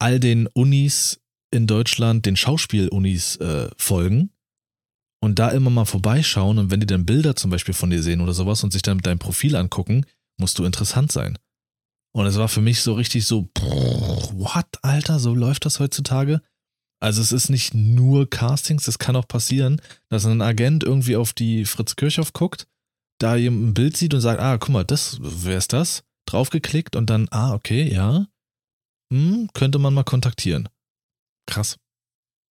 all 0.00 0.20
den 0.20 0.46
Unis 0.46 1.20
in 1.50 1.66
Deutschland, 1.66 2.26
den 2.26 2.36
Schauspielunis 2.36 3.36
äh, 3.36 3.68
folgen 3.76 4.30
und 5.20 5.40
da 5.40 5.48
immer 5.50 5.70
mal 5.70 5.86
vorbeischauen 5.86 6.58
und 6.58 6.70
wenn 6.70 6.80
die 6.80 6.86
dann 6.86 7.06
Bilder 7.06 7.34
zum 7.34 7.50
Beispiel 7.50 7.74
von 7.74 7.90
dir 7.90 8.02
sehen 8.02 8.20
oder 8.20 8.32
sowas 8.34 8.62
und 8.62 8.72
sich 8.72 8.82
dann 8.82 8.98
dein 8.98 9.18
Profil 9.18 9.56
angucken, 9.56 10.04
musst 10.38 10.58
du 10.58 10.64
interessant 10.64 11.10
sein. 11.10 11.36
Und 12.18 12.26
es 12.26 12.36
war 12.36 12.48
für 12.48 12.60
mich 12.60 12.82
so 12.82 12.94
richtig 12.94 13.26
so, 13.26 13.48
what, 13.54 14.66
Alter, 14.82 15.20
so 15.20 15.36
läuft 15.36 15.66
das 15.66 15.78
heutzutage? 15.78 16.42
Also 17.00 17.22
es 17.22 17.30
ist 17.30 17.48
nicht 17.48 17.74
nur 17.74 18.28
Castings, 18.28 18.88
es 18.88 18.98
kann 18.98 19.14
auch 19.14 19.28
passieren, 19.28 19.80
dass 20.08 20.26
ein 20.26 20.42
Agent 20.42 20.82
irgendwie 20.82 21.14
auf 21.14 21.32
die 21.32 21.64
Fritz 21.64 21.94
Kirchhoff 21.94 22.32
guckt, 22.32 22.66
da 23.20 23.36
jemand 23.36 23.68
ein 23.68 23.74
Bild 23.74 23.96
sieht 23.96 24.14
und 24.14 24.20
sagt, 24.20 24.40
ah, 24.40 24.58
guck 24.58 24.70
mal, 24.70 24.84
das, 24.84 25.18
wer 25.20 25.58
ist 25.58 25.72
das? 25.72 26.02
Draufgeklickt 26.26 26.96
und 26.96 27.08
dann, 27.08 27.28
ah, 27.30 27.54
okay, 27.54 27.88
ja, 27.88 28.26
hm, 29.14 29.48
könnte 29.54 29.78
man 29.78 29.94
mal 29.94 30.02
kontaktieren. 30.02 30.68
Krass. 31.46 31.76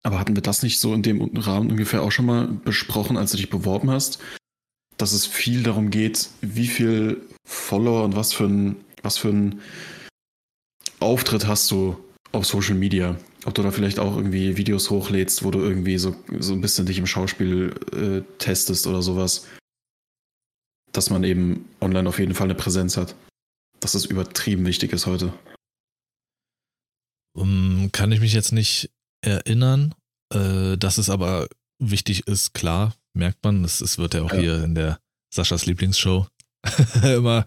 Aber 0.01 0.17
hatten 0.17 0.35
wir 0.35 0.43
das 0.43 0.63
nicht 0.63 0.79
so 0.79 0.93
in 0.93 1.03
dem 1.03 1.21
Rahmen 1.35 1.71
ungefähr 1.71 2.03
auch 2.03 2.13
schon 2.13 2.25
mal 2.25 2.47
besprochen, 2.47 3.17
als 3.17 3.31
du 3.31 3.37
dich 3.37 3.49
beworben 3.49 3.91
hast? 3.91 4.19
Dass 4.95 5.11
es 5.11 5.25
viel 5.25 5.63
darum 5.63 5.89
geht, 5.89 6.29
wie 6.39 6.67
viel 6.67 7.27
Follower 7.45 8.05
und 8.05 8.15
was 8.15 8.31
für 8.31 8.45
ein, 8.45 8.77
was 9.07 9.17
für 9.17 9.29
ein 9.29 9.61
Auftritt 10.99 11.47
hast 11.47 11.71
du 11.71 11.97
auf 12.33 12.45
Social 12.45 12.75
Media? 12.75 13.17
Ob 13.45 13.55
du 13.55 13.63
da 13.63 13.71
vielleicht 13.71 13.99
auch 13.99 14.17
irgendwie 14.17 14.57
Videos 14.57 14.89
hochlädst, 14.89 15.43
wo 15.45 15.51
du 15.51 15.59
irgendwie 15.59 15.97
so, 15.97 16.13
so 16.39 16.51
ein 16.53 16.59
bisschen 16.59 16.85
dich 16.85 16.97
im 16.99 17.07
Schauspiel 17.07 17.73
äh, 17.93 18.37
testest 18.37 18.85
oder 18.85 19.01
sowas. 19.01 19.47
Dass 20.91 21.09
man 21.09 21.23
eben 21.23 21.69
online 21.79 22.09
auf 22.09 22.19
jeden 22.19 22.33
Fall 22.33 22.47
eine 22.47 22.55
Präsenz 22.55 22.97
hat. 22.97 23.15
Dass 23.79 23.93
das 23.93 24.05
übertrieben 24.05 24.65
wichtig 24.65 24.91
ist 24.91 25.05
heute. 25.05 25.33
Um, 27.33 27.89
kann 27.93 28.11
ich 28.11 28.19
mich 28.19 28.33
jetzt 28.33 28.51
nicht 28.51 28.89
erinnern. 29.21 29.95
Äh, 30.33 30.77
dass 30.77 30.97
es 30.97 31.09
aber 31.09 31.47
wichtig 31.79 32.27
ist, 32.27 32.53
klar, 32.53 32.93
merkt 33.13 33.41
man. 33.45 33.63
Es, 33.63 33.79
es 33.79 33.97
wird 33.97 34.15
ja 34.15 34.23
auch 34.23 34.33
Ja. 34.33 34.39
hier 34.39 34.63
in 34.65 34.75
der 34.75 34.99
Saschas 35.33 35.65
Lieblingsshow 35.65 36.27
immer 37.03 37.45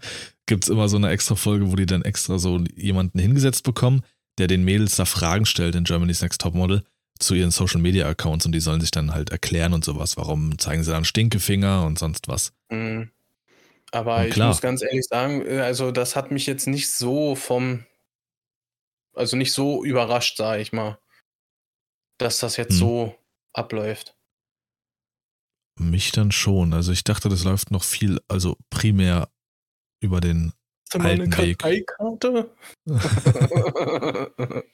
gibt 0.51 0.65
es 0.65 0.69
immer 0.69 0.89
so 0.89 0.97
eine 0.97 1.09
extra 1.09 1.35
Folge, 1.35 1.71
wo 1.71 1.77
die 1.77 1.85
dann 1.85 2.01
extra 2.01 2.37
so 2.37 2.57
jemanden 2.75 3.19
hingesetzt 3.19 3.63
bekommen, 3.63 4.01
der 4.37 4.47
den 4.47 4.65
Mädels 4.65 4.97
da 4.97 5.05
Fragen 5.05 5.45
stellt 5.45 5.75
in 5.75 5.85
Germany's 5.85 6.21
Next 6.21 6.41
Topmodel 6.41 6.83
zu 7.19 7.35
ihren 7.35 7.51
Social 7.51 7.79
Media 7.79 8.05
Accounts 8.09 8.45
und 8.45 8.51
die 8.51 8.59
sollen 8.59 8.81
sich 8.81 8.91
dann 8.91 9.13
halt 9.13 9.29
erklären 9.29 9.71
und 9.71 9.85
sowas. 9.85 10.17
Warum 10.17 10.59
zeigen 10.59 10.83
sie 10.83 10.91
dann 10.91 11.05
Stinkefinger 11.05 11.85
und 11.85 11.97
sonst 11.97 12.27
was? 12.27 12.51
Mhm. 12.69 13.11
Aber 13.93 14.27
ich 14.27 14.35
muss 14.35 14.59
ganz 14.59 14.81
ehrlich 14.81 15.05
sagen, 15.05 15.41
äh, 15.45 15.61
also 15.61 15.91
das 15.91 16.17
hat 16.17 16.31
mich 16.31 16.47
jetzt 16.47 16.67
nicht 16.67 16.89
so 16.89 17.35
vom, 17.35 17.85
also 19.13 19.37
nicht 19.37 19.53
so 19.53 19.85
überrascht, 19.85 20.35
sage 20.35 20.61
ich 20.61 20.73
mal, 20.73 20.99
dass 22.17 22.39
das 22.39 22.57
jetzt 22.57 22.73
Hm. 22.73 22.77
so 22.77 23.15
abläuft. 23.53 24.17
Mich 25.79 26.11
dann 26.11 26.33
schon. 26.33 26.73
Also 26.73 26.91
ich 26.91 27.05
dachte, 27.05 27.29
das 27.29 27.45
läuft 27.45 27.71
noch 27.71 27.85
viel, 27.85 28.19
also 28.27 28.57
primär 28.69 29.29
über 30.01 30.19
den. 30.19 30.53
Hast 30.91 30.99
mal 31.01 31.11
eine 31.11 31.23
Alten 31.23 31.37
Weg. 31.37 31.57
Karteikarte? 31.57 32.51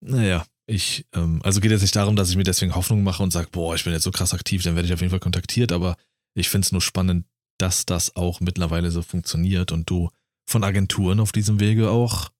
Naja, 0.00 0.46
ich, 0.66 1.06
ähm, 1.12 1.40
also 1.42 1.60
geht 1.60 1.70
jetzt 1.70 1.82
nicht 1.82 1.96
darum, 1.96 2.14
dass 2.14 2.30
ich 2.30 2.36
mir 2.36 2.44
deswegen 2.44 2.74
Hoffnung 2.74 3.02
mache 3.02 3.22
und 3.22 3.32
sage, 3.32 3.48
boah, 3.50 3.74
ich 3.74 3.84
bin 3.84 3.92
jetzt 3.92 4.04
so 4.04 4.10
krass 4.10 4.34
aktiv, 4.34 4.62
dann 4.62 4.76
werde 4.76 4.86
ich 4.86 4.94
auf 4.94 5.00
jeden 5.00 5.10
Fall 5.10 5.18
kontaktiert, 5.18 5.72
aber 5.72 5.96
ich 6.34 6.48
finde 6.48 6.66
es 6.66 6.72
nur 6.72 6.80
spannend, 6.80 7.26
dass 7.58 7.86
das 7.86 8.14
auch 8.14 8.40
mittlerweile 8.40 8.90
so 8.90 9.02
funktioniert 9.02 9.72
und 9.72 9.90
du 9.90 10.10
von 10.48 10.64
Agenturen 10.64 11.20
auf 11.20 11.32
diesem 11.32 11.58
Wege 11.58 11.90
auch 11.90 12.30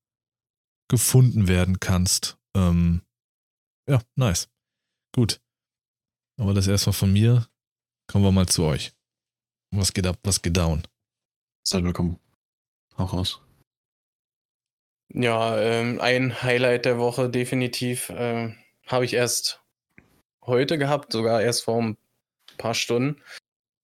gefunden 0.88 1.48
werden 1.48 1.80
kannst. 1.80 2.38
Ähm, 2.54 3.02
ja, 3.88 4.00
nice. 4.14 4.48
Gut. 5.14 5.40
Aber 6.38 6.54
das 6.54 6.68
erstmal 6.68 6.94
von 6.94 7.12
mir. 7.12 7.48
Kommen 8.06 8.24
wir 8.24 8.32
mal 8.32 8.46
zu 8.46 8.62
euch. 8.64 8.92
Was 9.70 9.92
geht 9.92 10.06
ab, 10.06 10.18
was 10.22 10.40
geht 10.40 10.56
down? 10.56 10.82
Seid 11.62 11.84
willkommen. 11.84 12.18
Auch 12.96 13.12
raus. 13.12 13.40
Ja, 15.12 15.58
ähm, 15.60 16.00
ein 16.00 16.42
Highlight 16.42 16.84
der 16.84 16.98
Woche 16.98 17.28
definitiv 17.28 18.10
ähm, 18.14 18.56
habe 18.86 19.04
ich 19.04 19.14
erst 19.14 19.62
heute 20.44 20.78
gehabt, 20.78 21.12
sogar 21.12 21.42
erst 21.42 21.64
vor 21.64 21.82
ein 21.82 21.96
paar 22.56 22.74
Stunden. 22.74 23.20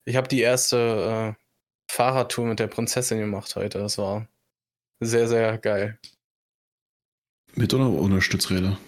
Ich 0.06 0.16
habe 0.16 0.28
die 0.28 0.40
erste 0.40 1.36
äh, 1.36 1.42
Fahrradtour 1.90 2.46
mit 2.46 2.58
der 2.58 2.66
Prinzessin 2.66 3.18
gemacht 3.18 3.54
heute. 3.56 3.78
Das 3.78 3.98
war 3.98 4.26
sehr, 5.00 5.28
sehr 5.28 5.58
geil. 5.58 5.98
Mit 7.54 7.72
oder 7.72 7.88
ohne 7.88 8.20
Stützräder? 8.20 8.78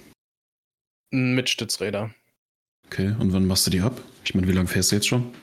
Mit 1.10 1.48
Stützräder. 1.48 2.14
Okay, 2.86 3.14
und 3.18 3.32
wann 3.32 3.46
machst 3.46 3.66
du 3.66 3.70
die 3.70 3.80
ab? 3.80 4.00
Ich 4.24 4.34
meine, 4.34 4.48
wie 4.48 4.52
lange 4.52 4.68
fährst 4.68 4.90
du 4.90 4.96
jetzt 4.96 5.08
schon? 5.08 5.34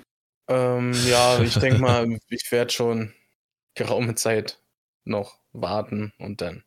Ähm, 0.47 0.93
ja, 1.07 1.39
ich 1.41 1.53
denke 1.55 1.79
mal, 1.79 2.17
ich 2.29 2.51
werde 2.51 2.71
schon 2.71 3.13
geraume 3.75 4.15
Zeit 4.15 4.59
noch 5.05 5.37
warten 5.53 6.13
und 6.19 6.41
dann 6.41 6.63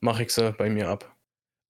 mache 0.00 0.22
ich 0.24 0.32
sie 0.32 0.52
bei 0.52 0.68
mir 0.70 0.88
ab. 0.88 1.14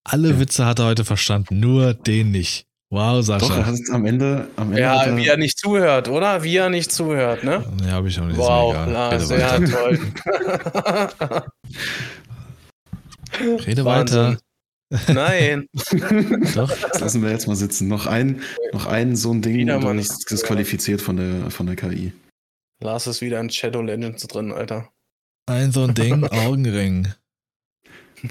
Alle 0.05 0.31
Ja. 0.31 0.39
Witze 0.41 0.67
hat 0.67 0.79
er 0.79 0.87
heute 0.87 1.05
verstanden, 1.05 1.61
nur 1.61 1.95
den 1.95 2.31
nicht. 2.31 2.67
Wow, 2.91 3.17
Doch, 3.27 3.41
Sascha. 3.41 3.67
hat 3.67 3.75
am 3.91 4.05
Ende, 4.07 4.49
am 4.57 4.69
Ende 4.69 4.81
Ja, 4.83 5.03
er, 5.05 5.17
wie 5.17 5.27
er 5.27 5.37
nicht 5.37 5.59
zuhört, 5.59 6.09
oder? 6.09 6.45
Wie 6.45 6.57
er 6.57 6.69
nicht 6.69 6.93
zuhört, 6.93 7.43
ne? 7.43 7.65
Nee, 7.83 7.91
habe 7.91 8.07
ich 8.09 8.21
auch 8.21 8.27
nicht. 8.27 8.37
Wow, 8.37 8.73
Rede 8.77 8.93
ja, 9.41 9.61
weiter. 9.61 9.71
toll. 9.71 9.99
Rede 13.67 13.85
Wahnsinn. 13.85 14.19
weiter. 14.19 14.39
Nein. 15.09 15.69
Doch. 16.55 16.71
das 16.71 17.01
lassen 17.01 17.23
wir 17.23 17.31
jetzt 17.31 17.47
mal 17.47 17.57
sitzen. 17.57 17.89
Noch 17.89 18.07
ein, 18.07 18.43
noch 18.73 18.87
ein 18.87 19.17
so 19.17 19.33
ein 19.33 19.43
Ding, 19.43 19.57
Wieder 19.57 19.77
und 19.77 19.85
dann 19.85 19.97
nicht 19.97 20.11
ist 20.11 20.31
disqualifiziert 20.31 21.01
von 21.01 21.17
der, 21.17 21.51
von 21.51 21.67
der 21.67 21.77
KI. 21.77 22.13
Lars 22.81 23.07
ist 23.07 23.21
wieder 23.21 23.41
in 23.41 23.51
Shadow 23.51 23.83
Legends 23.83 24.27
drin, 24.27 24.53
Alter. 24.53 24.91
Ein 25.47 25.73
so 25.73 25.85
ein 25.85 25.95
Ding, 25.95 26.25
Augenring. 26.31 27.13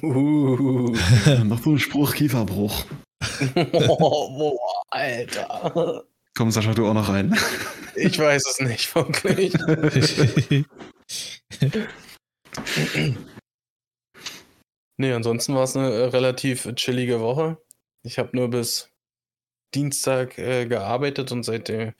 Uh. 0.01 0.95
noch 1.43 1.61
so 1.63 1.71
ein 1.71 1.79
Spruch, 1.79 2.15
Kieferbruch. 2.15 2.85
Boah, 3.71 4.57
Alter. 4.89 6.03
Komm, 6.35 6.49
Sascha, 6.51 6.73
du 6.73 6.87
auch 6.87 6.95
noch 6.95 7.09
rein. 7.09 7.37
Ich 7.95 8.17
weiß 8.17 8.43
es 8.47 8.59
nicht, 8.59 8.95
wirklich. 8.95 9.53
Nee, 14.97 15.13
ansonsten 15.13 15.55
war 15.55 15.63
es 15.63 15.75
eine 15.75 15.91
äh, 15.91 16.05
relativ 16.05 16.73
chillige 16.75 17.19
Woche. 17.19 17.57
Ich 18.03 18.19
habe 18.19 18.35
nur 18.35 18.49
bis 18.49 18.89
Dienstag 19.73 20.37
äh, 20.37 20.65
gearbeitet 20.67 21.31
und 21.31 21.43
seit, 21.43 21.69
äh, 21.69 21.93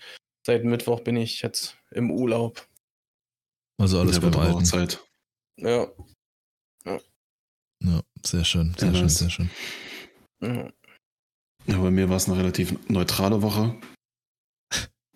seit 0.46 0.64
Mittwoch 0.64 1.02
bin 1.02 1.16
ich 1.18 1.42
jetzt 1.42 1.78
im 1.92 2.12
Urlaub. 2.12 2.68
also 3.80 4.00
alles 4.00 4.18
Ja, 4.18 4.30
beim 4.30 4.40
Alten. 4.40 4.66
Zeit. 4.66 5.04
Ja. 5.58 5.88
Ja, 7.86 8.02
sehr 8.26 8.46
schön, 8.46 8.74
sehr 8.78 8.90
Ja, 8.90 8.94
schön, 8.94 9.04
nice. 9.04 9.18
sehr 9.20 9.30
schön. 9.30 9.50
ja. 10.42 10.72
Ja, 11.66 11.78
bei 11.78 11.92
mir 11.92 12.10
war 12.10 12.18
es 12.18 12.28
eine 12.28 12.38
relativ 12.38 12.78
neutrale 12.90 13.42
Woche. 13.42 13.80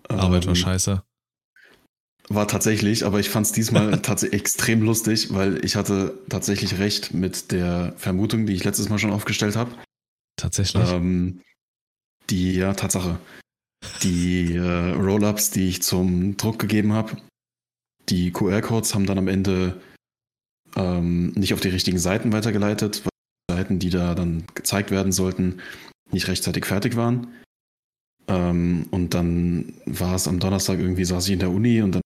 Arbeit 0.07 0.45
war 0.45 0.49
Ähm, 0.49 0.55
scheiße. 0.55 1.03
War 2.29 2.47
tatsächlich, 2.47 3.05
aber 3.05 3.19
ich 3.19 3.29
fand 3.29 3.45
es 3.45 3.53
diesmal 3.53 3.91
tatsächlich 4.01 4.41
extrem 4.41 4.81
lustig, 4.81 5.33
weil 5.33 5.63
ich 5.63 5.75
hatte 5.75 6.17
tatsächlich 6.29 6.77
recht 6.77 7.13
mit 7.13 7.51
der 7.51 7.93
Vermutung, 7.97 8.45
die 8.45 8.53
ich 8.53 8.63
letztes 8.63 8.89
Mal 8.89 8.99
schon 8.99 9.11
aufgestellt 9.11 9.55
habe. 9.55 9.71
Tatsächlich. 10.35 10.89
Ähm, 10.91 11.41
die, 12.29 12.53
ja, 12.53 12.73
Tatsache. 12.73 13.19
Die 14.03 14.55
äh, 14.55 14.91
Roll-Ups, 14.91 15.51
die 15.51 15.69
ich 15.69 15.81
zum 15.81 16.35
Druck 16.35 16.59
gegeben 16.59 16.93
habe, 16.93 17.17
die 18.09 18.31
QR-Codes 18.31 18.93
haben 18.93 19.05
dann 19.05 19.17
am 19.17 19.27
Ende 19.27 19.81
ähm, 20.75 21.31
nicht 21.31 21.53
auf 21.53 21.61
die 21.61 21.69
richtigen 21.69 21.99
Seiten 21.99 22.33
weitergeleitet, 22.33 23.03
weil 23.03 23.11
die 23.49 23.53
Seiten, 23.55 23.79
die 23.79 23.89
da 23.89 24.15
dann 24.15 24.43
gezeigt 24.53 24.91
werden 24.91 25.11
sollten, 25.11 25.61
nicht 26.11 26.27
rechtzeitig 26.27 26.65
fertig 26.65 26.95
waren. 26.95 27.27
Ähm, 28.27 28.87
und 28.91 29.13
dann 29.13 29.73
war 29.85 30.15
es 30.15 30.27
am 30.27 30.39
Donnerstag 30.39 30.79
irgendwie, 30.79 31.05
saß 31.05 31.27
ich 31.27 31.33
in 31.33 31.39
der 31.39 31.51
Uni 31.51 31.81
und 31.81 31.93
dann 31.93 32.01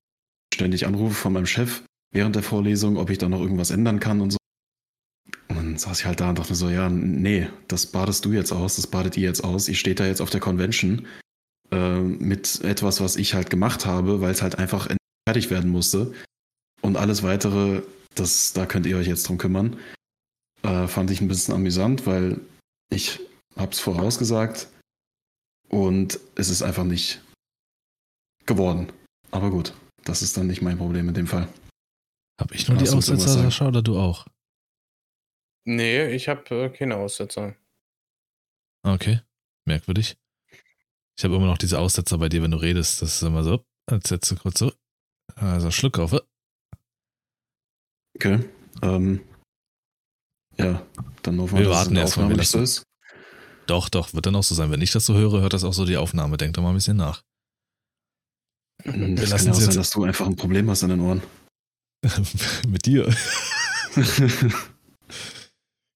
ständig 0.53 0.85
Anrufe 0.85 1.15
von 1.15 1.33
meinem 1.33 1.45
Chef 1.45 1.83
während 2.13 2.35
der 2.35 2.43
Vorlesung, 2.43 2.97
ob 2.97 3.09
ich 3.09 3.17
da 3.17 3.29
noch 3.29 3.41
irgendwas 3.41 3.71
ändern 3.71 3.99
kann 3.99 4.21
und 4.21 4.31
so. 4.31 4.37
Und 5.47 5.55
dann 5.55 5.77
saß 5.77 5.99
ich 5.99 6.05
halt 6.05 6.19
da 6.19 6.29
und 6.29 6.39
dachte 6.39 6.51
mir 6.51 6.55
so, 6.55 6.69
ja, 6.69 6.89
nee, 6.89 7.47
das 7.67 7.87
badest 7.87 8.25
du 8.25 8.31
jetzt 8.31 8.51
aus, 8.51 8.75
das 8.75 8.87
badet 8.87 9.17
ihr 9.17 9.23
jetzt 9.23 9.43
aus. 9.43 9.67
Ich 9.67 9.79
stehe 9.79 9.95
da 9.95 10.05
jetzt 10.05 10.21
auf 10.21 10.29
der 10.29 10.39
Convention 10.39 11.07
äh, 11.71 11.99
mit 11.99 12.61
etwas, 12.61 13.01
was 13.01 13.15
ich 13.15 13.33
halt 13.33 13.49
gemacht 13.49 13.85
habe, 13.85 14.21
weil 14.21 14.31
es 14.31 14.41
halt 14.41 14.57
einfach 14.57 14.89
fertig 15.27 15.49
werden 15.49 15.71
musste. 15.71 16.13
Und 16.81 16.97
alles 16.97 17.23
weitere, 17.23 17.83
das, 18.15 18.53
da 18.53 18.65
könnt 18.65 18.85
ihr 18.85 18.97
euch 18.97 19.07
jetzt 19.07 19.27
drum 19.27 19.37
kümmern. 19.37 19.77
Äh, 20.63 20.87
fand 20.87 21.11
ich 21.11 21.21
ein 21.21 21.27
bisschen 21.27 21.53
amüsant, 21.53 22.05
weil 22.05 22.39
ich 22.89 23.19
hab's 23.55 23.79
vorausgesagt 23.79 24.67
und 25.69 26.19
es 26.35 26.49
ist 26.49 26.61
einfach 26.61 26.83
nicht 26.83 27.21
geworden. 28.45 28.91
Aber 29.31 29.49
gut, 29.49 29.73
das 30.03 30.21
ist 30.21 30.37
dann 30.37 30.47
nicht 30.47 30.61
mein 30.61 30.77
Problem 30.77 31.07
in 31.07 31.13
dem 31.13 31.27
Fall. 31.27 31.47
Hab 32.39 32.51
ich 32.53 32.67
nur 32.67 32.77
die 32.77 32.89
Aussetzer? 32.89 33.27
Sascha, 33.27 33.67
oder 33.67 33.81
du 33.81 33.99
auch? 33.99 34.25
Nee, 35.65 36.07
ich 36.15 36.27
habe 36.27 36.43
äh, 36.55 36.69
keine 36.69 36.95
Aussetzer. 36.95 37.55
Okay, 38.83 39.21
merkwürdig. 39.65 40.17
Ich 41.17 41.23
habe 41.23 41.35
immer 41.35 41.45
noch 41.45 41.59
diese 41.59 41.77
Aussetzer 41.77 42.17
bei 42.17 42.29
dir, 42.29 42.41
wenn 42.41 42.51
du 42.51 42.57
redest. 42.57 43.01
Das 43.01 43.15
ist 43.15 43.21
immer 43.21 43.43
so, 43.43 43.63
jetzt 43.91 44.07
setzt 44.07 44.31
du 44.31 44.35
kurz 44.37 44.57
so. 44.59 44.71
Also 45.35 45.69
Schluck 45.69 45.99
auf. 45.99 46.13
Okay. 48.15 48.39
Ähm, 48.81 49.21
ja, 50.57 50.85
dann 51.21 51.39
hoffen 51.39 51.57
Wir 51.59 51.65
wir, 51.65 51.71
warten 51.71 51.81
es 51.83 51.87
in 51.89 51.95
der 51.95 52.03
erst 52.03 52.17
mal, 52.17 52.23
Aufnahme 52.23 52.31
wenn 52.31 52.37
das 52.39 52.51
so 52.51 52.57
so- 52.57 52.63
ist. 52.63 52.83
Doch, 53.67 53.89
doch, 53.89 54.13
wird 54.13 54.25
dann 54.25 54.35
auch 54.35 54.43
so 54.43 54.55
sein. 54.55 54.71
Wenn 54.71 54.81
ich 54.81 54.91
das 54.91 55.05
so 55.05 55.13
höre, 55.13 55.41
hört 55.41 55.53
das 55.53 55.63
auch 55.63 55.73
so 55.73 55.85
die 55.85 55.95
Aufnahme. 55.97 56.37
Denkt 56.37 56.57
doch 56.57 56.63
mal 56.63 56.69
ein 56.69 56.75
bisschen 56.75 56.97
nach. 56.97 57.21
Hm, 58.83 59.15
Das 59.15 59.29
lassen 59.29 59.37
kann 59.37 59.45
ja 59.45 59.51
auch 59.51 59.55
sein, 59.55 59.65
jetzt- 59.65 59.77
dass 59.77 59.89
du 59.91 60.03
einfach 60.03 60.25
ein 60.27 60.35
Problem 60.35 60.69
hast 60.69 60.83
in 60.83 60.89
den 60.89 60.99
Ohren. 61.01 61.21
Mit 62.67 62.85
dir. 62.85 63.07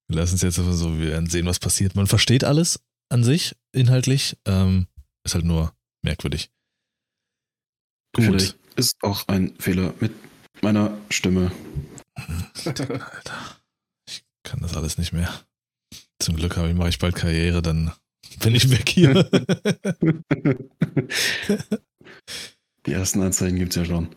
Wir 0.07 0.17
lassen 0.17 0.35
es 0.35 0.41
jetzt 0.43 0.59
einfach 0.59 0.73
so, 0.73 0.99
wir 0.99 1.07
werden 1.07 1.27
sehen, 1.29 1.47
was 1.47 1.57
passiert. 1.57 1.95
Man 1.95 2.05
versteht 2.05 2.43
alles 2.43 2.79
an 3.09 3.23
sich, 3.23 3.55
inhaltlich. 3.73 4.37
Ähm, 4.45 4.85
ist 5.25 5.33
halt 5.33 5.45
nur 5.45 5.73
merkwürdig. 6.03 6.51
Gut. 8.15 8.25
Vielleicht 8.25 8.55
ist 8.75 8.97
auch 9.01 9.27
ein 9.27 9.55
Fehler 9.57 9.95
mit 9.99 10.13
meiner 10.61 10.95
Stimme. 11.09 11.51
Alter, 12.65 13.01
ich 14.07 14.23
kann 14.43 14.59
das 14.61 14.77
alles 14.77 14.99
nicht 14.99 15.11
mehr. 15.11 15.33
Zum 16.21 16.35
Glück 16.35 16.55
habe 16.57 16.69
ich, 16.69 16.75
mache 16.75 16.89
ich 16.89 16.99
bald 16.99 17.15
Karriere, 17.15 17.63
dann 17.63 17.91
bin 18.41 18.53
ich 18.53 18.69
weg 18.69 18.87
hier. 18.87 19.27
Die 22.85 22.93
ersten 22.93 23.21
Anzeigen 23.21 23.57
gibt 23.57 23.71
es 23.71 23.75
ja 23.75 23.85
schon. 23.85 24.09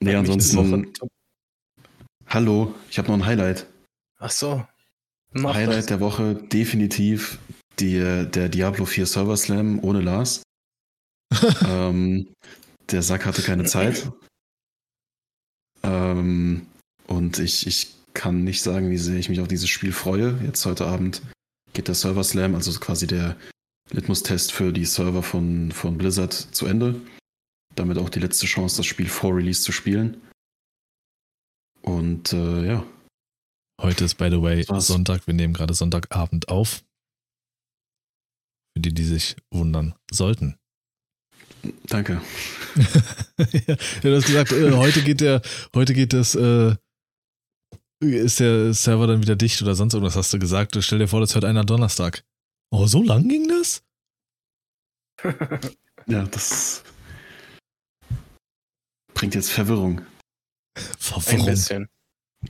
Nee, 0.00 0.10
diese 0.10 0.18
ansonsten, 0.18 0.92
hallo, 2.26 2.74
ich 2.90 2.98
habe 2.98 3.08
noch 3.08 3.14
ein 3.14 3.26
Highlight. 3.26 3.66
Ach 4.18 4.30
so. 4.30 4.66
Mach 5.32 5.54
Highlight 5.54 5.78
das. 5.78 5.86
der 5.86 6.00
Woche 6.00 6.34
definitiv 6.34 7.38
die, 7.78 7.98
der 7.98 8.48
Diablo 8.48 8.84
4 8.84 9.06
Server 9.06 9.36
Slam 9.36 9.82
ohne 9.82 10.00
Lars. 10.00 10.42
ähm, 11.66 12.32
der 12.90 13.02
Sack 13.02 13.26
hatte 13.26 13.42
keine 13.42 13.64
Zeit. 13.64 14.10
Ähm, 15.82 16.66
und 17.06 17.38
ich, 17.38 17.66
ich 17.66 17.94
kann 18.14 18.44
nicht 18.44 18.62
sagen, 18.62 18.90
wie 18.90 18.98
sehr 18.98 19.16
ich 19.16 19.28
mich 19.28 19.40
auf 19.40 19.48
dieses 19.48 19.68
Spiel 19.68 19.92
freue. 19.92 20.38
Jetzt 20.44 20.64
heute 20.64 20.86
Abend 20.86 21.22
geht 21.72 21.88
der 21.88 21.94
Server 21.94 22.24
Slam, 22.24 22.54
also 22.54 22.78
quasi 22.80 23.06
der 23.06 23.36
Litmus-Test 23.90 24.52
für 24.52 24.72
die 24.72 24.84
Server 24.84 25.22
von, 25.22 25.70
von 25.72 25.98
Blizzard 25.98 26.32
zu 26.32 26.66
Ende. 26.66 27.00
Damit 27.76 27.98
auch 27.98 28.08
die 28.08 28.20
letzte 28.20 28.46
Chance, 28.46 28.78
das 28.78 28.86
Spiel 28.86 29.08
vor 29.08 29.36
Release 29.36 29.62
zu 29.62 29.70
spielen. 29.70 30.20
Und 31.82 32.32
äh, 32.32 32.66
ja. 32.66 32.86
Heute 33.80 34.04
ist, 34.04 34.16
by 34.16 34.30
the 34.30 34.40
way, 34.40 34.64
Sonntag. 34.80 35.26
Wir 35.26 35.34
nehmen 35.34 35.54
gerade 35.54 35.74
Sonntagabend 35.74 36.48
auf. 36.48 36.82
Für 38.74 38.80
die, 38.80 38.92
die 38.92 39.04
sich 39.04 39.36
wundern 39.50 39.94
sollten. 40.10 40.58
Danke. 41.84 42.20
ja, 43.66 43.76
du 44.02 44.16
hast 44.16 44.26
gesagt, 44.26 44.52
äh, 44.52 44.72
heute 44.72 45.02
geht 45.02 45.20
der, 45.20 45.42
heute 45.74 45.94
geht 45.94 46.12
das, 46.12 46.34
äh, 46.34 46.76
ist 48.00 48.40
der 48.40 48.72
Server 48.72 49.06
dann 49.06 49.22
wieder 49.22 49.36
dicht 49.36 49.60
oder 49.62 49.74
sonst 49.74 49.94
irgendwas, 49.94 50.16
hast 50.16 50.32
du 50.32 50.38
gesagt. 50.38 50.76
Stell 50.80 50.98
dir 50.98 51.08
vor, 51.08 51.20
das 51.20 51.34
hört 51.34 51.44
einer 51.44 51.64
Donnerstag. 51.64 52.24
Oh, 52.70 52.86
so 52.86 53.02
lang 53.02 53.28
ging 53.28 53.48
das? 53.48 53.82
ja, 56.06 56.24
das 56.24 56.82
bringt 59.16 59.34
jetzt 59.34 59.50
Verwirrung. 59.50 60.02
Verwirrung. 60.98 61.40
Ein 61.40 61.46
bisschen. 61.46 61.88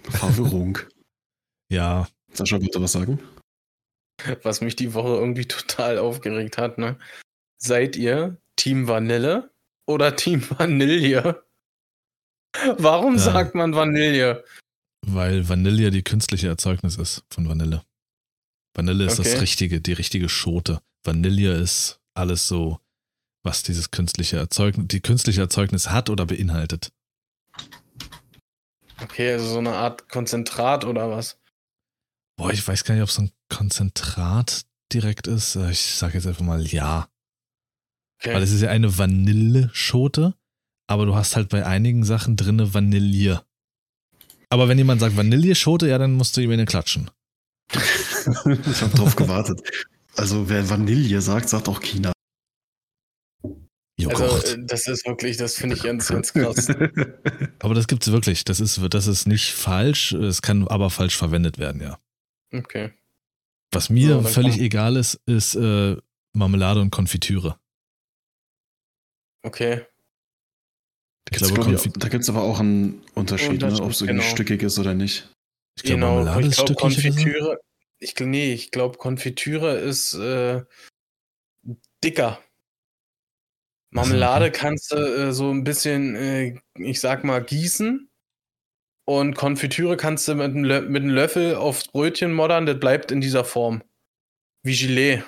Verwirrung. 0.03 0.79
ja. 1.73 2.07
Sascha, 2.33 2.61
wollte 2.61 2.83
was 2.83 2.93
sagen? 2.93 3.21
Was 4.43 4.61
mich 4.61 4.77
die 4.77 4.93
Woche 4.93 5.09
irgendwie 5.09 5.47
total 5.47 5.99
aufgeregt 5.99 6.59
hat, 6.59 6.77
ne? 6.77 6.99
Seid 7.59 7.97
ihr 7.97 8.39
Team 8.57 8.89
Vanille 8.89 9.51
oder 9.87 10.17
Team 10.17 10.43
Vanille? 10.51 11.45
Warum 12.79 13.15
ja. 13.15 13.21
sagt 13.21 13.55
man 13.55 13.75
Vanille? 13.75 14.45
Weil 15.07 15.49
Vanille 15.49 15.91
die 15.91 16.03
künstliche 16.03 16.49
Erzeugnis 16.49 16.97
ist 16.97 17.25
von 17.31 17.49
Vanille. 17.49 17.85
Vanille 18.75 19.05
ist 19.05 19.21
okay. 19.21 19.33
das 19.33 19.41
richtige, 19.41 19.81
die 19.81 19.93
richtige 19.93 20.29
Schote. 20.29 20.81
Vanille 21.05 21.53
ist 21.53 22.01
alles 22.15 22.49
so, 22.49 22.81
was 23.47 23.62
dieses 23.62 23.91
künstliche 23.91 24.37
Erzeugnis, 24.37 24.88
die 24.88 25.00
künstliche 25.00 25.41
Erzeugnis 25.41 25.88
hat 25.88 26.11
oder 26.11 26.26
beinhaltet. 26.26 26.93
Okay, 29.03 29.33
also 29.33 29.47
so 29.47 29.59
eine 29.59 29.73
Art 29.73 30.09
Konzentrat 30.11 30.85
oder 30.85 31.11
was? 31.11 31.38
Boah, 32.37 32.53
ich 32.53 32.67
weiß 32.67 32.85
gar 32.85 32.95
nicht, 32.95 33.03
ob 33.03 33.09
es 33.09 33.19
ein 33.19 33.31
Konzentrat 33.49 34.67
direkt 34.93 35.26
ist. 35.26 35.57
Ich 35.57 35.95
sage 35.95 36.15
jetzt 36.15 36.26
einfach 36.26 36.45
mal 36.45 36.67
ja. 36.67 37.09
Okay. 38.21 38.35
Weil 38.35 38.43
es 38.43 38.53
ist 38.53 38.62
ja 38.62 38.71
eine 38.71 38.99
Vanilleschote, 38.99 40.35
aber 40.87 41.07
du 41.07 41.15
hast 41.15 41.37
halt 41.37 41.49
bei 41.49 41.65
einigen 41.65 42.05
Sachen 42.05 42.37
drinne 42.37 42.75
Vanille. 42.75 43.43
Aber 44.49 44.69
wenn 44.69 44.79
jemand 44.79 45.00
sagt 45.00 45.17
Vanilleschote, 45.17 45.88
ja, 45.88 45.99
dann 45.99 46.12
musst 46.12 46.37
du 46.37 46.41
ihm 46.41 46.50
eine 46.50 46.67
klatschen. 46.67 47.11
ich 47.73 48.83
habe 48.83 48.97
drauf 48.97 49.17
gewartet. 49.17 49.62
Also 50.17 50.49
wer 50.49 50.69
Vanille 50.71 51.21
sagt, 51.21 51.49
sagt 51.49 51.69
auch 51.69 51.81
China. 51.81 52.12
Joghurt. 53.99 54.21
Also, 54.21 54.57
äh, 54.57 54.65
das 54.67 54.87
ist 54.87 55.07
wirklich, 55.07 55.37
das 55.37 55.55
finde 55.55 55.76
ich 55.76 55.83
ganz, 55.83 56.09
ganz 56.09 56.33
krass. 56.33 56.69
aber 57.61 57.75
das 57.75 57.87
gibt 57.87 58.07
es 58.07 58.12
wirklich. 58.12 58.45
Das 58.45 58.61
ist, 58.61 58.81
das 58.91 59.07
ist 59.07 59.26
nicht 59.26 59.53
falsch. 59.53 60.12
Es 60.12 60.43
kann 60.43 60.69
aber 60.69 60.91
falsch 60.91 61.17
verwendet 61.17 61.59
werden, 61.59 61.81
ja. 61.81 61.99
Okay. 62.53 62.93
Was 63.73 63.91
mir 63.91 64.23
so, 64.23 64.23
völlig 64.23 64.59
egal 64.61 64.97
ist, 64.97 65.21
ist 65.26 65.55
äh, 65.55 65.97
Marmelade 66.33 66.81
und 66.81 66.91
Konfitüre. 66.91 67.59
Okay. 69.43 69.83
Ich 71.31 71.38
glaube, 71.38 71.61
Konfi 71.61 71.91
da 71.97 72.09
gibt 72.09 72.23
es 72.23 72.31
aber 72.31 72.43
auch 72.43 72.61
einen 72.61 73.03
Unterschied, 73.15 73.61
ne? 73.62 73.81
ob 73.81 73.91
es 73.91 73.99
genau. 73.99 74.23
stückig 74.23 74.62
ist 74.62 74.79
oder 74.79 74.95
nicht. 74.95 75.29
Ich 75.76 75.83
glaube, 75.83 76.00
genau, 76.00 76.15
Marmelade 76.17 76.49
ich 76.49 76.55
glaub, 76.55 76.71
ist 76.71 76.76
Konfitüre. 76.76 77.61
Ich, 77.99 78.15
nee, 78.21 78.52
ich 78.52 78.71
glaube, 78.71 78.99
Konfitüre 78.99 79.76
ist 79.76 80.15
äh, 80.15 80.63
dicker. 82.04 82.39
Marmelade 83.91 84.51
kannst 84.51 84.93
du 84.93 84.97
äh, 84.97 85.33
so 85.33 85.51
ein 85.51 85.65
bisschen, 85.65 86.17
äh, 86.17 86.59
ich 86.75 87.01
sag 87.01 87.25
mal, 87.25 87.43
gießen. 87.43 88.09
Und 89.09 89.35
Konfitüre 89.35 89.97
kannst 89.97 90.27
du 90.27 90.35
mit 90.35 90.51
einem, 90.51 90.91
mit 90.91 91.03
einem 91.03 91.11
Löffel 91.11 91.55
aufs 91.55 91.87
Brötchen 91.89 92.33
moddern, 92.33 92.67
das 92.67 92.81
bleibt 92.81 93.13
in 93.13 93.21
dieser 93.21 93.45
Form. 93.45 93.83
Wie 94.65 94.75
Gilet. 94.75 95.23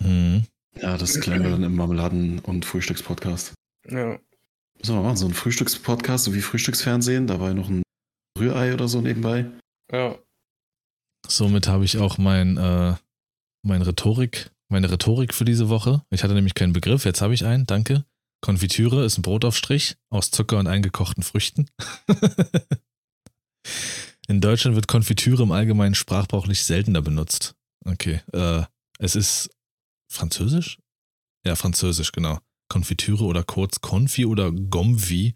Mhm. 0.00 0.44
Ja, 0.80 0.96
das 0.96 1.20
klären 1.20 1.42
wir 1.42 1.50
dann 1.50 1.64
im 1.64 1.74
Marmeladen- 1.74 2.38
und 2.38 2.64
Frühstückspodcast. 2.64 3.54
Ja. 3.88 4.20
Müssen 4.78 4.94
wir 4.94 5.02
machen, 5.02 5.16
so 5.16 5.26
ein 5.26 5.34
Frühstückspodcast, 5.34 6.24
so 6.24 6.34
wie 6.34 6.40
Frühstücksfernsehen, 6.40 7.26
da 7.26 7.40
war 7.40 7.48
ja 7.48 7.54
noch 7.54 7.68
ein 7.68 7.82
Rührei 8.38 8.72
oder 8.72 8.86
so 8.86 9.00
nebenbei. 9.00 9.46
Ja. 9.90 10.16
Somit 11.26 11.66
habe 11.66 11.84
ich 11.84 11.98
auch 11.98 12.16
mein, 12.16 12.56
äh, 12.56 12.94
mein 13.64 13.82
Rhetorik 13.82 14.52
meine 14.68 14.90
Rhetorik 14.90 15.34
für 15.34 15.44
diese 15.44 15.68
Woche. 15.68 16.02
Ich 16.10 16.22
hatte 16.22 16.34
nämlich 16.34 16.54
keinen 16.54 16.72
Begriff, 16.72 17.04
jetzt 17.04 17.20
habe 17.20 17.34
ich 17.34 17.44
einen, 17.44 17.66
danke. 17.66 18.04
Konfitüre 18.40 19.04
ist 19.04 19.18
ein 19.18 19.22
Brotaufstrich 19.22 19.96
aus 20.10 20.30
Zucker 20.30 20.58
und 20.58 20.66
eingekochten 20.66 21.22
Früchten. 21.22 21.68
In 24.28 24.40
Deutschland 24.40 24.76
wird 24.76 24.88
Konfitüre 24.88 25.42
im 25.42 25.52
allgemeinen 25.52 25.94
sprachbrauchlich 25.94 26.62
seltener 26.62 27.00
benutzt. 27.00 27.56
Okay, 27.86 28.20
äh, 28.34 28.62
es 28.98 29.16
ist 29.16 29.50
französisch? 30.12 30.78
Ja, 31.46 31.56
französisch, 31.56 32.12
genau. 32.12 32.38
Konfitüre 32.68 33.24
oder 33.24 33.42
kurz 33.42 33.80
Konfi 33.80 34.26
oder 34.26 34.52
Gomvi 34.52 35.34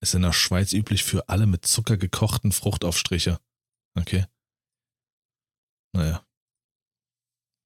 ist 0.00 0.14
in 0.14 0.22
der 0.22 0.32
Schweiz 0.32 0.72
üblich 0.72 1.02
für 1.02 1.28
alle 1.28 1.46
mit 1.46 1.66
Zucker 1.66 1.96
gekochten 1.96 2.52
Fruchtaufstriche. 2.52 3.40
Okay. 3.98 4.26
Naja. 5.92 6.24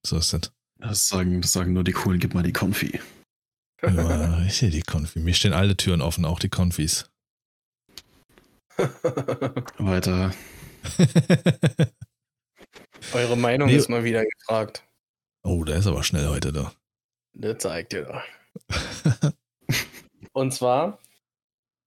So 0.05 0.17
ist 0.17 0.33
das. 0.33 0.54
Das 0.79 1.07
sagen, 1.07 1.41
das 1.41 1.53
sagen 1.53 1.73
nur 1.73 1.83
die 1.83 1.93
Coolen, 1.93 2.19
gib 2.19 2.33
mal 2.33 2.43
die 2.43 2.53
Konfi. 2.53 2.99
Ja, 3.81 4.43
ich 4.45 4.57
sehe 4.57 4.69
die 4.69 4.81
Konfi. 4.81 5.19
Mir 5.19 5.33
stehen 5.33 5.53
alle 5.53 5.77
Türen 5.77 6.01
offen, 6.01 6.25
auch 6.25 6.39
die 6.39 6.49
Konfis. 6.49 7.09
Weiter. 9.77 10.33
Eure 13.13 13.37
Meinung 13.37 13.69
nee. 13.69 13.75
ist 13.75 13.89
mal 13.89 14.03
wieder 14.03 14.25
gefragt. 14.25 14.83
Oh, 15.43 15.63
der 15.63 15.77
ist 15.77 15.87
aber 15.87 16.03
schnell 16.03 16.27
heute 16.27 16.51
da. 16.51 16.73
Der 17.33 17.57
zeigt 17.59 17.93
dir 17.93 18.03
doch. 18.03 19.33
Und 20.33 20.53
zwar, 20.53 20.99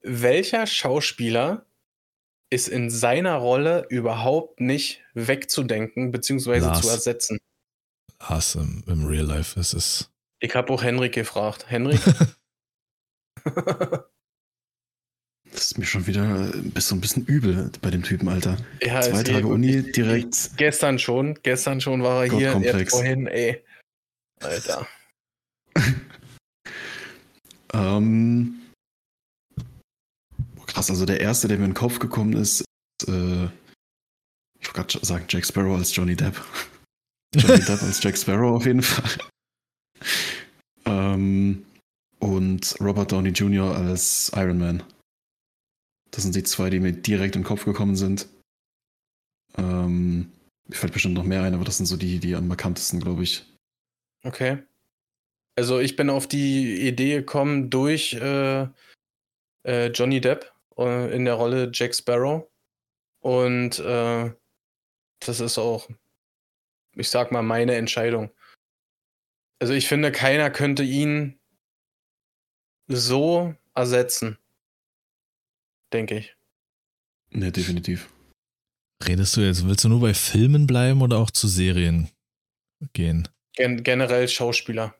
welcher 0.01 0.67
Schauspieler 0.67 1.67
ist 2.51 2.69
in 2.69 2.89
seiner 2.89 3.35
Rolle 3.37 3.87
überhaupt 3.91 4.61
nicht 4.61 5.03
wegzudenken 5.15 6.11
bzw. 6.13 6.81
zu 6.81 6.89
ersetzen? 6.89 7.39
Hass 8.23 8.55
im, 8.55 8.83
im 8.87 9.07
Real 9.07 9.25
Life. 9.25 9.59
Es 9.59 9.75
ist. 9.75 10.11
Ich 10.41 10.55
habe 10.55 10.73
auch 10.73 10.83
Henrik 10.83 11.15
gefragt. 11.15 11.67
Henrik? 11.69 12.01
Das 15.59 15.73
ist 15.73 15.79
mir 15.79 15.87
schon 15.87 16.07
wieder 16.07 16.53
so 16.81 16.95
ein 16.95 17.01
bisschen 17.01 17.25
übel 17.27 17.71
bei 17.81 17.91
dem 17.91 18.03
Typen, 18.03 18.29
Alter. 18.29 18.57
Ja, 18.83 19.01
Zwei 19.01 19.23
Tage 19.23 19.47
Uni 19.47 19.91
direkt. 19.93 20.57
Gestern 20.57 20.99
schon, 20.99 21.39
gestern 21.43 21.81
schon 21.81 22.03
war 22.03 22.25
er 22.25 22.31
hier, 22.31 22.59
jetzt 22.61 22.91
vorhin, 22.91 23.27
ey. 23.27 23.65
Alter. 24.41 24.87
ähm, 27.73 28.61
krass, 30.67 30.91
also 30.91 31.07
der 31.07 31.21
erste, 31.21 31.49
der 31.49 31.59
mir 31.59 31.65
in 31.65 31.71
den 31.71 31.77
Kopf 31.77 31.99
gekommen 31.99 32.35
ist, 32.35 32.65
ist 33.03 33.09
äh, 33.09 33.47
ich 34.61 34.67
wollte 34.75 34.97
gerade 34.97 35.07
sagen, 35.07 35.25
Jack 35.29 35.47
Sparrow 35.47 35.77
als 35.77 35.95
Johnny 35.95 36.15
Depp. 36.15 36.41
Johnny 37.35 37.61
Depp 37.61 37.83
als 37.83 38.03
Jack 38.03 38.17
Sparrow 38.17 38.57
auf 38.57 38.67
jeden 38.67 38.83
Fall. 38.83 39.11
ähm, 40.87 41.65
und 42.19 42.77
Robert 42.81 43.13
Downey 43.13 43.31
Jr. 43.31 43.77
als 43.77 44.33
Iron 44.35 44.59
Man. 44.59 44.83
Das 46.11 46.23
sind 46.23 46.35
die 46.35 46.43
zwei, 46.43 46.71
die 46.71 46.81
mir 46.81 46.93
direkt 46.93 47.37
in 47.37 47.43
den 47.43 47.49
Kopf 47.49 47.65
gekommen 47.65 47.97
sind. 47.97 48.29
Ähm, 49.57 50.33
mir 50.67 50.77
fällt 50.77 50.93
bestimmt 50.93 51.15
noch 51.15 51.25
mehr 51.25 51.43
ein, 51.43 51.55
aber 51.55 51.65
das 51.65 51.77
sind 51.77 51.87
so 51.87 51.97
die, 51.97 52.19
die 52.19 52.35
am 52.35 52.49
markantesten, 52.49 53.01
glaube 53.01 53.23
ich. 53.23 53.45
Okay. 54.25 54.63
Also 55.57 55.81
ich 55.81 55.97
bin 55.97 56.11
auf 56.11 56.27
die 56.27 56.87
Idee 56.87 57.17
gekommen 57.17 57.69
durch 57.69 58.15
äh, 58.15 58.69
äh, 59.65 59.87
Johnny 59.89 60.21
Depp 60.21 60.53
äh, 60.77 61.15
in 61.15 61.25
der 61.25 61.35
Rolle 61.35 61.71
Jack 61.73 61.95
Sparrow. 61.95 62.49
Und 63.21 63.79
äh, 63.81 64.33
das 65.21 65.41
ist 65.41 65.59
auch 65.59 65.89
ich 66.99 67.11
sag 67.11 67.33
mal, 67.33 67.43
meine 67.43 67.77
Entscheidung. 67.77 68.31
Also 69.61 69.73
ich 69.73 69.89
finde, 69.89 70.13
keiner 70.13 70.51
könnte 70.51 70.83
ihn 70.83 71.39
so 72.89 73.55
ersetzen. 73.75 74.39
Denke 75.93 76.19
ich. 76.19 76.37
Ne, 77.31 77.53
definitiv. 77.53 78.11
Redest 79.05 79.37
du 79.37 79.41
jetzt, 79.41 79.67
willst 79.67 79.85
du 79.85 79.89
nur 79.89 80.01
bei 80.01 80.15
Filmen 80.15 80.67
bleiben 80.67 81.03
oder 81.03 81.19
auch 81.19 81.31
zu 81.31 81.47
Serien 81.49 82.11
gehen? 82.93 83.29
Gen 83.55 83.83
generell 83.83 84.29
Schauspieler. 84.29 84.95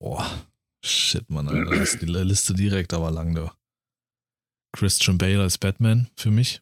Boah, 0.00 0.46
shit, 0.84 1.28
Mann, 1.30 1.48
Alter. 1.48 1.70
Das 1.70 1.94
ist 1.94 2.02
die 2.02 2.06
Liste 2.06 2.54
direkt 2.54 2.92
aber 2.92 3.10
lang, 3.10 3.34
du. 3.34 3.50
Christian 4.72 5.18
Bale 5.18 5.40
als 5.40 5.58
Batman 5.58 6.10
für 6.16 6.30
mich. 6.30 6.60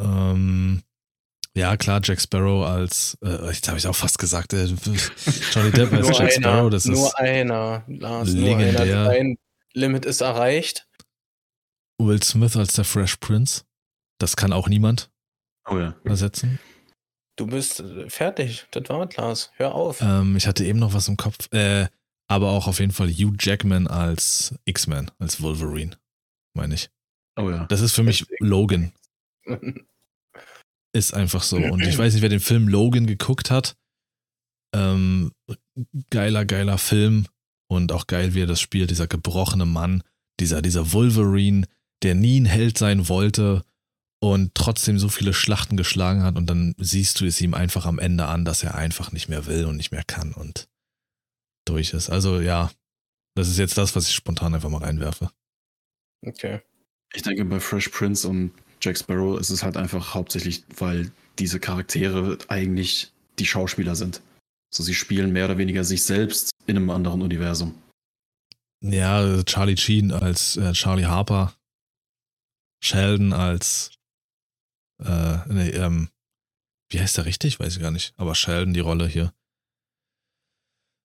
Ähm, 0.00 0.82
ja, 1.56 1.76
klar, 1.76 2.00
Jack 2.04 2.20
Sparrow 2.20 2.64
als, 2.66 3.16
äh, 3.22 3.46
jetzt 3.46 3.66
habe 3.68 3.78
ich 3.78 3.86
auch 3.86 3.96
fast 3.96 4.18
gesagt, 4.18 4.52
äh, 4.52 4.64
Johnny 5.52 5.70
Depp 5.72 5.92
als 5.92 6.02
nur 6.08 6.12
Jack 6.12 6.20
einer, 6.20 6.30
Sparrow, 6.30 6.70
das 6.70 6.84
nur 6.84 7.06
ist 7.06 7.14
einer, 7.16 7.84
Lars, 7.88 8.28
legendär. 8.30 8.72
nur 8.72 8.80
einer. 8.80 9.04
Dein 9.04 9.38
Limit 9.74 10.04
ist 10.04 10.20
erreicht. 10.20 10.86
Will 12.00 12.22
Smith 12.22 12.56
als 12.56 12.74
der 12.74 12.84
Fresh 12.84 13.16
Prince. 13.16 13.62
Das 14.18 14.36
kann 14.36 14.52
auch 14.52 14.68
niemand 14.68 15.10
Oh 15.68 15.78
ja. 15.78 15.94
ersetzen. 16.04 16.58
Du 17.36 17.46
bist 17.46 17.82
fertig. 18.08 18.66
Das 18.70 18.88
war 18.88 19.08
Lars. 19.16 19.52
Hör 19.56 19.74
auf. 19.74 20.00
Ähm, 20.00 20.36
ich 20.36 20.46
hatte 20.46 20.64
eben 20.64 20.78
noch 20.78 20.92
was 20.92 21.08
im 21.08 21.16
Kopf, 21.16 21.52
äh, 21.52 21.86
aber 22.28 22.50
auch 22.50 22.66
auf 22.66 22.80
jeden 22.80 22.92
Fall 22.92 23.08
Hugh 23.08 23.36
Jackman 23.38 23.86
als 23.86 24.54
X-Men, 24.64 25.10
als 25.18 25.40
Wolverine, 25.42 25.96
meine 26.54 26.74
ich. 26.74 26.90
Oh 27.36 27.48
ja. 27.50 27.66
Das 27.66 27.80
ist 27.80 27.92
für 27.94 28.02
mich 28.02 28.26
Logan. 28.40 28.92
Ist 30.98 31.14
einfach 31.14 31.44
so. 31.44 31.56
Und 31.58 31.82
ich 31.82 31.96
weiß 31.96 32.12
nicht, 32.12 32.22
wer 32.22 32.28
den 32.28 32.40
Film 32.40 32.66
Logan 32.66 33.06
geguckt 33.06 33.52
hat. 33.52 33.76
Ähm, 34.74 35.30
geiler, 36.10 36.44
geiler 36.44 36.76
Film. 36.76 37.26
Und 37.68 37.92
auch 37.92 38.08
geil, 38.08 38.34
wie 38.34 38.42
er 38.42 38.46
das 38.46 38.60
spielt. 38.60 38.90
Dieser 38.90 39.06
gebrochene 39.06 39.64
Mann, 39.64 40.02
dieser, 40.40 40.60
dieser 40.60 40.92
Wolverine, 40.92 41.66
der 42.02 42.16
nie 42.16 42.40
ein 42.40 42.46
Held 42.46 42.78
sein 42.78 43.08
wollte 43.08 43.64
und 44.20 44.54
trotzdem 44.54 44.98
so 44.98 45.08
viele 45.08 45.32
Schlachten 45.32 45.76
geschlagen 45.76 46.24
hat. 46.24 46.36
Und 46.36 46.46
dann 46.46 46.74
siehst 46.78 47.20
du 47.20 47.26
es 47.26 47.40
ihm 47.40 47.54
einfach 47.54 47.86
am 47.86 48.00
Ende 48.00 48.26
an, 48.26 48.44
dass 48.44 48.64
er 48.64 48.74
einfach 48.74 49.12
nicht 49.12 49.28
mehr 49.28 49.46
will 49.46 49.66
und 49.66 49.76
nicht 49.76 49.92
mehr 49.92 50.04
kann 50.04 50.32
und 50.32 50.68
durch 51.64 51.92
ist. 51.92 52.10
Also 52.10 52.40
ja, 52.40 52.72
das 53.36 53.48
ist 53.48 53.58
jetzt 53.58 53.78
das, 53.78 53.94
was 53.94 54.08
ich 54.08 54.14
spontan 54.14 54.54
einfach 54.54 54.70
mal 54.70 54.82
reinwerfe. 54.82 55.30
okay. 56.26 56.60
Ich 57.14 57.22
denke, 57.22 57.44
bei 57.44 57.60
Fresh 57.60 57.88
Prince 57.88 58.28
und 58.28 58.52
Jack 58.80 58.98
Sparrow 58.98 59.38
ist 59.38 59.50
es 59.50 59.62
halt 59.62 59.76
einfach 59.76 60.14
hauptsächlich, 60.14 60.64
weil 60.76 61.10
diese 61.38 61.60
Charaktere 61.60 62.38
eigentlich 62.48 63.12
die 63.38 63.46
Schauspieler 63.46 63.96
sind. 63.96 64.20
So, 64.70 64.82
sie 64.82 64.94
spielen 64.94 65.32
mehr 65.32 65.46
oder 65.46 65.58
weniger 65.58 65.84
sich 65.84 66.04
selbst 66.04 66.50
in 66.66 66.76
einem 66.76 66.90
anderen 66.90 67.22
Universum. 67.22 67.74
Ja, 68.80 69.42
Charlie 69.44 69.76
Sheen 69.76 70.12
als 70.12 70.56
äh, 70.56 70.72
Charlie 70.72 71.06
Harper, 71.06 71.54
Sheldon 72.80 73.32
als 73.32 73.90
äh, 75.04 75.38
nee, 75.48 75.70
ähm, 75.70 76.08
wie 76.90 77.00
heißt 77.00 77.16
der 77.16 77.26
richtig? 77.26 77.60
Weiß 77.60 77.76
ich 77.76 77.82
gar 77.82 77.90
nicht. 77.90 78.14
Aber 78.16 78.34
Sheldon 78.34 78.74
die 78.74 78.80
Rolle 78.80 79.06
hier. 79.06 79.32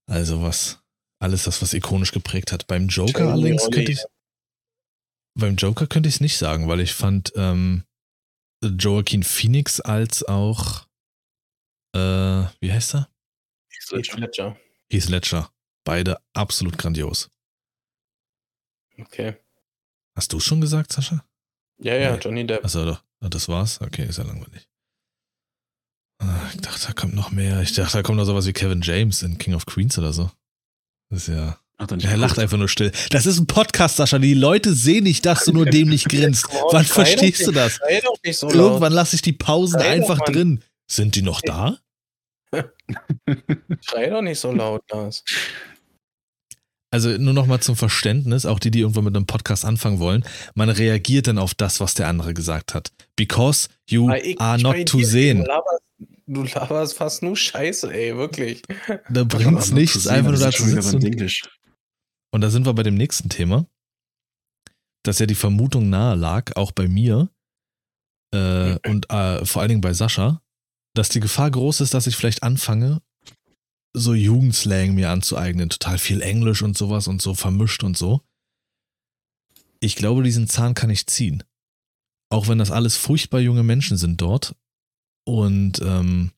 Also 0.07 0.41
was, 0.41 0.79
alles 1.19 1.43
das, 1.43 1.61
was 1.61 1.73
ikonisch 1.73 2.11
geprägt 2.11 2.51
hat. 2.51 2.67
Beim 2.67 2.87
Joker 2.87 3.11
Sheldon 3.11 3.33
allerdings 3.33 3.69
könnte 3.69 3.91
ich, 3.91 4.03
beim 5.35 5.55
Joker 5.55 5.87
könnte 5.87 6.09
ich 6.09 6.15
es 6.15 6.21
nicht 6.21 6.37
sagen, 6.37 6.67
weil 6.67 6.79
ich 6.79 6.93
fand 6.93 7.33
ähm, 7.35 7.83
Joaquin 8.63 9.23
Phoenix 9.23 9.81
als 9.81 10.23
auch, 10.23 10.87
äh, 11.95 11.99
wie 12.61 12.71
heißt 12.71 12.95
er? 12.95 13.09
Heath 13.69 14.15
Ledger. 14.15 14.57
Heath 14.89 15.09
Ledger. 15.09 15.51
Beide 15.85 16.17
absolut 16.33 16.77
grandios. 16.77 17.29
Okay. 18.99 19.35
Hast 20.15 20.31
du 20.31 20.39
schon 20.39 20.61
gesagt, 20.61 20.93
Sascha? 20.93 21.25
Ja, 21.79 21.95
ja, 21.95 22.13
Nee. 22.15 22.19
Johnny 22.21 22.45
Depp. 22.47 22.63
Achso, 22.63 22.85
doch. 22.85 23.03
Ah, 23.19 23.29
Das 23.29 23.47
war's? 23.49 23.81
Okay, 23.81 24.05
ist 24.05 24.17
ja 24.17 24.23
langweilig. 24.23 24.69
Ah, 26.19 26.49
Ich 26.53 26.61
dachte, 26.61 26.87
da 26.87 26.93
kommt 26.93 27.15
noch 27.15 27.31
mehr. 27.31 27.61
Ich 27.61 27.73
dachte, 27.73 27.97
da 27.97 28.03
kommt 28.03 28.17
noch 28.17 28.25
sowas 28.25 28.45
wie 28.45 28.53
Kevin 28.53 28.81
James 28.81 29.23
in 29.23 29.37
King 29.37 29.55
of 29.55 29.65
Queens 29.65 29.97
oder 29.97 30.13
so. 30.13 30.31
Das 31.09 31.27
ist 31.27 31.35
ja. 31.35 31.59
Hat 31.79 31.91
er 31.91 32.17
lacht 32.17 32.39
einfach 32.39 32.57
nur 32.57 32.69
still. 32.69 32.91
Das 33.09 33.25
ist 33.25 33.39
ein 33.39 33.47
Podcast, 33.47 33.97
Sascha. 33.97 34.19
Die 34.19 34.35
Leute 34.35 34.73
sehen 34.73 35.03
nicht, 35.03 35.25
dass 35.25 35.45
du 35.45 35.51
nur 35.53 35.65
dämlich 35.65 36.05
grinst. 36.05 36.45
Wann 36.71 36.85
schrei 36.85 37.05
verstehst 37.05 37.41
doch 37.41 37.45
du 37.47 37.51
das? 37.53 37.73
Schrei 37.73 37.99
doch 38.01 38.15
nicht 38.23 38.37
so 38.37 38.49
Irgendwann 38.49 38.93
lasse 38.93 39.15
ich 39.15 39.21
die 39.21 39.33
Pausen 39.33 39.79
doch, 39.79 39.85
einfach 39.85 40.19
Mann. 40.19 40.33
drin. 40.33 40.63
Sind 40.87 41.15
die 41.15 41.23
noch 41.23 41.41
da? 41.41 41.77
Schrei 43.81 44.09
doch 44.09 44.21
nicht 44.21 44.39
so 44.39 44.51
laut, 44.51 44.83
Lars. 44.91 45.23
Also 46.91 47.09
nur 47.17 47.33
noch 47.33 47.47
mal 47.47 47.59
zum 47.59 47.75
Verständnis, 47.75 48.45
auch 48.45 48.59
die, 48.59 48.69
die 48.69 48.81
irgendwann 48.81 49.05
mit 49.05 49.15
einem 49.15 49.25
Podcast 49.25 49.65
anfangen 49.65 49.99
wollen. 49.99 50.23
Man 50.53 50.69
reagiert 50.69 51.25
dann 51.25 51.39
auf 51.39 51.55
das, 51.55 51.79
was 51.79 51.95
der 51.95 52.07
andere 52.07 52.35
gesagt 52.35 52.75
hat. 52.75 52.91
Because 53.15 53.67
you 53.89 54.11
ich- 54.13 54.39
are 54.39 54.61
not 54.61 54.85
to 54.87 55.01
sehen. 55.01 55.43
Du 56.27 56.43
laberst, 56.43 56.93
fast 56.95 57.23
nur 57.23 57.35
Scheiße, 57.35 57.91
ey, 57.93 58.15
wirklich. 58.15 58.61
Da 59.09 59.23
bringt's 59.27 59.71
nichts, 59.71 60.07
einfach 60.07 60.31
nur 60.31 60.39
das 60.39 60.41
da 60.41 60.49
ist 60.49 60.55
zu 60.57 60.61
schon 60.63 60.71
wieder 60.71 60.81
sitzen. 60.83 61.49
Und- 62.33 62.41
da 62.41 62.49
sind 62.49 62.65
wir 62.65 62.73
bei 62.73 62.83
dem 62.83 62.95
nächsten 62.95 63.29
Thema, 63.29 63.65
dass 65.03 65.19
ja 65.19 65.25
die 65.25 65.35
Vermutung 65.35 65.89
nahe 65.89 66.15
lag, 66.15 66.55
auch 66.55 66.71
bei 66.71 66.87
mir 66.87 67.29
äh, 68.33 68.77
und 68.89 69.09
äh, 69.09 69.45
vor 69.45 69.61
allen 69.61 69.69
Dingen 69.69 69.81
bei 69.81 69.93
Sascha, 69.93 70.41
dass 70.95 71.09
die 71.09 71.19
Gefahr 71.19 71.51
groß 71.51 71.81
ist, 71.81 71.93
dass 71.93 72.07
ich 72.07 72.15
vielleicht 72.15 72.43
anfange, 72.43 73.01
so 73.95 74.13
Jugendslang 74.13 74.95
mir 74.95 75.11
anzueignen, 75.11 75.69
total 75.69 75.97
viel 75.99 76.21
Englisch 76.21 76.63
und 76.63 76.77
sowas 76.77 77.07
und 77.07 77.21
so 77.21 77.35
vermischt 77.35 77.83
und 77.83 77.95
so. 77.97 78.21
Ich 79.79 79.95
glaube, 79.95 80.23
diesen 80.23 80.47
Zahn 80.47 80.73
kann 80.73 80.89
ich 80.89 81.05
ziehen. 81.07 81.43
Auch 82.31 82.47
wenn 82.47 82.57
das 82.57 82.71
alles 82.71 82.97
furchtbar 82.97 83.41
junge 83.41 83.63
Menschen 83.63 83.97
sind 83.97 84.19
dort 84.19 84.55
und 85.27 85.79
ähm, 85.81 86.31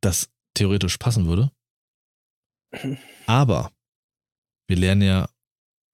das 0.00 0.30
theoretisch 0.54 0.98
passen 0.98 1.26
würde. 1.26 1.50
Aber 3.26 3.72
wir 4.68 4.76
lernen 4.76 5.02
ja 5.02 5.28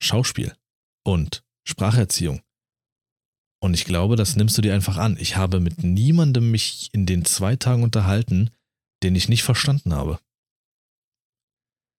Schauspiel 0.03 0.57
und 1.05 1.45
Spracherziehung. 1.67 2.43
Und 3.63 3.75
ich 3.75 3.85
glaube, 3.85 4.17
das 4.17 4.35
nimmst 4.35 4.59
du 4.59 4.63
dir 4.63 4.75
einfach 4.75 4.97
an. 4.97 5.17
Ich 5.21 5.37
habe 5.37 5.61
mit 5.61 5.85
niemandem 5.85 6.51
mich 6.51 6.91
in 6.93 7.07
den 7.07 7.25
zwei 7.25 7.55
Tagen 7.55 7.85
unterhalten, 7.85 8.51
den 9.05 9.15
ich 9.15 9.29
nicht 9.29 9.45
verstanden 9.45 9.95
habe. 9.95 10.19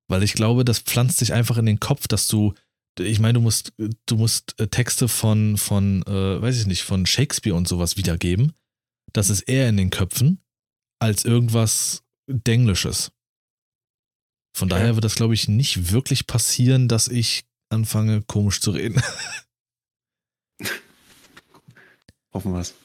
Weil 0.10 0.24
ich 0.24 0.34
glaube, 0.34 0.66
das 0.66 0.80
pflanzt 0.80 1.20
sich 1.20 1.32
einfach 1.32 1.58
in 1.58 1.66
den 1.66 1.80
Kopf, 1.80 2.08
dass 2.10 2.28
du, 2.28 2.54
ich 3.00 3.20
meine, 3.20 3.34
du 3.34 3.42
musst, 3.42 3.74
du 3.78 4.18
musst 4.18 4.60
äh, 4.60 4.68
Texte 4.68 5.08
von, 5.08 5.58
von, 5.58 6.04
äh, 6.04 6.42
weiß 6.42 6.60
ich 6.60 6.68
nicht, 6.68 6.84
von 6.84 7.06
Shakespeare 7.06 7.56
und 7.56 7.68
sowas 7.68 7.96
wiedergeben. 7.96 8.52
Das 9.14 9.30
ist 9.30 9.42
eher 9.42 9.70
in 9.70 9.78
den 9.78 9.90
Köpfen 9.90 10.44
als 11.00 11.24
irgendwas 11.24 12.04
Denglisches. 12.28 13.12
Von 14.56 14.70
daher 14.70 14.96
wird 14.96 15.04
das, 15.04 15.16
glaube 15.16 15.34
ich, 15.34 15.48
nicht 15.48 15.92
wirklich 15.92 16.28
passieren, 16.28 16.88
dass 16.88 17.08
ich 17.08 17.44
anfange, 17.70 18.22
komisch 18.22 18.62
zu 18.62 18.72
reden. 18.72 19.02
Hoffen 22.34 22.54
wir 22.54 22.60
es. 22.60 22.76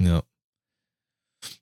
Ja. 0.00 0.22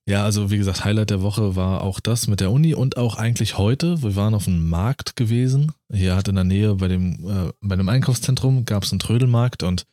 Ja, 0.06 0.24
also 0.24 0.50
wie 0.50 0.56
gesagt, 0.56 0.84
Highlight 0.84 1.10
der 1.10 1.22
Woche 1.22 1.54
war 1.54 1.82
auch 1.82 2.00
das 2.00 2.26
mit 2.28 2.40
der 2.40 2.50
Uni 2.50 2.74
und 2.74 2.96
auch 2.96 3.16
eigentlich 3.16 3.58
heute. 3.58 4.02
Wir 4.02 4.16
waren 4.16 4.34
auf 4.34 4.48
einem 4.48 4.68
Markt 4.68 5.16
gewesen. 5.16 5.72
Hier 5.92 6.16
hat 6.16 6.28
in 6.28 6.34
der 6.34 6.44
Nähe 6.44 6.74
bei 6.76 6.88
dem, 6.88 7.28
äh, 7.28 7.52
bei 7.60 7.74
einem 7.74 7.88
Einkaufszentrum 7.88 8.64
gab 8.64 8.84
es 8.84 8.92
einen 8.92 9.00
Trödelmarkt 9.00 9.62
und 9.62 9.86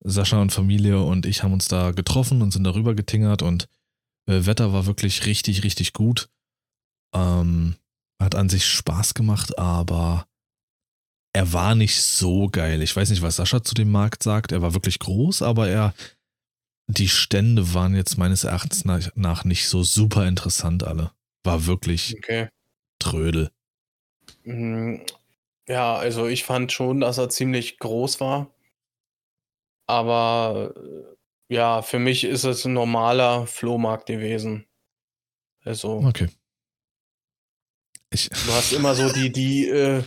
Sascha 0.00 0.40
und 0.40 0.52
Familie 0.52 1.00
und 1.00 1.24
ich 1.24 1.42
haben 1.42 1.52
uns 1.52 1.68
da 1.68 1.92
getroffen 1.92 2.42
und 2.42 2.52
sind 2.52 2.64
darüber 2.64 2.94
getingert 2.94 3.42
und 3.42 3.68
äh, 4.26 4.44
Wetter 4.44 4.72
war 4.72 4.86
wirklich 4.86 5.24
richtig, 5.24 5.62
richtig 5.62 5.92
gut. 5.92 6.28
Ähm, 7.14 7.76
hat 8.20 8.34
an 8.34 8.48
sich 8.48 8.66
Spaß 8.66 9.14
gemacht, 9.14 9.58
aber 9.58 10.26
er 11.32 11.52
war 11.52 11.74
nicht 11.74 12.00
so 12.00 12.48
geil. 12.48 12.80
Ich 12.82 12.94
weiß 12.94 13.10
nicht, 13.10 13.22
was 13.22 13.36
Sascha 13.36 13.62
zu 13.62 13.74
dem 13.74 13.90
Markt 13.90 14.22
sagt. 14.22 14.52
Er 14.52 14.62
war 14.62 14.74
wirklich 14.74 14.98
groß, 15.00 15.42
aber 15.42 15.68
er, 15.68 15.94
die 16.86 17.08
Stände 17.08 17.74
waren 17.74 17.94
jetzt 17.94 18.18
meines 18.18 18.44
Erachtens 18.44 18.84
nach, 18.84 19.44
nicht 19.44 19.68
so 19.68 19.82
super 19.82 20.26
interessant 20.28 20.84
alle. 20.84 21.10
War 21.42 21.66
wirklich 21.66 22.14
Okay. 22.18 22.48
Trödel. 23.00 23.50
Mm, 24.44 24.96
Ja, 25.66 25.96
also 25.96 26.26
ich 26.26 26.44
fand 26.44 26.72
schon, 26.72 27.00
dass 27.00 27.18
er 27.18 27.30
ziemlich 27.30 27.78
groß 27.78 28.20
war. 28.20 28.54
Aber 29.86 30.74
äh, 30.76 31.54
ja, 31.54 31.82
für 31.82 31.98
mich 31.98 32.24
ist 32.24 32.44
es 32.44 32.64
ein 32.64 32.72
normaler 32.72 33.46
Flohmarkt 33.46 34.06
gewesen. 34.06 34.66
Also, 35.64 35.98
Okay. 35.98 36.28
Ich, 38.14 38.28
du 38.28 38.52
hast 38.52 38.72
immer 38.72 38.94
so 38.94 39.12
die, 39.12 39.32
die, 39.32 39.68
äh, 39.68 40.02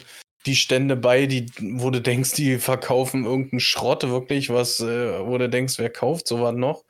die 0.45 0.55
Stände 0.55 0.95
bei, 0.95 1.25
die, 1.25 1.47
wo 1.59 1.89
du 1.89 2.01
denkst, 2.01 2.33
die 2.33 2.57
verkaufen 2.57 3.25
irgendeinen 3.25 3.59
Schrott 3.59 4.03
wirklich, 4.07 4.49
was, 4.49 4.79
äh, 4.79 5.25
wo 5.25 5.37
du 5.37 5.49
denkst, 5.49 5.77
wer 5.77 5.89
kauft 5.89 6.27
sowas 6.27 6.55
noch? 6.55 6.85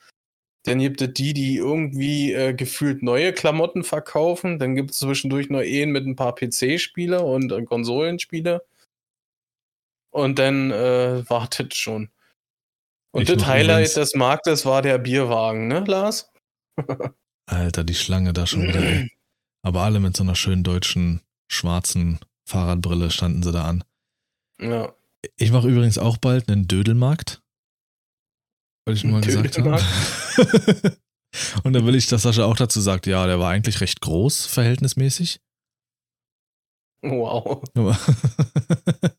Dann 0.66 0.80
gibt 0.80 1.02
es 1.02 1.14
die, 1.14 1.34
die 1.34 1.56
irgendwie 1.58 2.34
äh, 2.34 2.54
gefühlt 2.54 3.02
neue 3.02 3.34
Klamotten 3.34 3.84
verkaufen. 3.84 4.60
Dann 4.60 4.76
gibt 4.76 4.92
es 4.92 4.98
zwischendurch 4.98 5.50
noch 5.50 5.62
Ehen 5.62 5.92
mit 5.92 6.06
ein 6.06 6.16
paar 6.16 6.36
PC-Spiele 6.36 7.22
und 7.24 7.52
äh, 7.52 7.64
Konsolenspiele. 7.64 8.66
Und 10.12 10.38
dann 10.40 10.72
äh, 10.72 11.28
wartet 11.30 11.74
schon. 11.76 12.10
Und 13.12 13.24
Ich 13.24 13.36
das 13.36 13.48
Highlight 13.48 13.88
übrigens- 13.88 13.94
des 13.94 14.16
Marktes 14.16 14.66
war 14.66 14.82
der 14.82 14.98
Bierwagen, 14.98 15.68
ne, 15.68 15.84
Lars? 15.88 16.32
Alter, 17.46 17.84
die 17.84 17.96
Schlange 17.96 18.34
da 18.34 18.46
schon 18.46 18.68
wieder. 18.68 19.06
Aber 19.64 19.84
alle 19.84 20.00
mit 20.00 20.16
so 20.16 20.24
einer 20.24 20.36
schönen 20.36 20.64
deutschen, 20.64 21.22
schwarzen 21.52 22.20
Fahrradbrille 22.46 23.12
standen 23.12 23.44
sie 23.44 23.52
da 23.52 23.66
an. 23.66 23.84
Ja. 24.60 24.94
Ich 25.36 25.52
mache 25.52 25.68
übrigens 25.68 25.98
auch 25.98 26.18
bald 26.18 26.50
einen 26.50 26.68
Dödelmarkt. 26.68 27.42
Weil 28.86 28.96
ich 28.96 29.04
mal 29.04 29.22
gesagt 29.22 29.58
habe. 29.58 29.82
Und 31.64 31.74
dann 31.74 31.86
will 31.86 31.96
ich, 31.96 32.08
dass 32.08 32.22
Sascha 32.22 32.46
auch 32.46 32.56
dazu 32.56 32.80
sagt, 32.80 33.06
ja, 33.06 33.28
der 33.28 33.40
war 33.40 33.52
eigentlich 33.52 33.82
recht 33.82 34.00
groß, 34.02 34.46
verhältnismäßig. 34.46 35.42
Wow. 37.02 37.64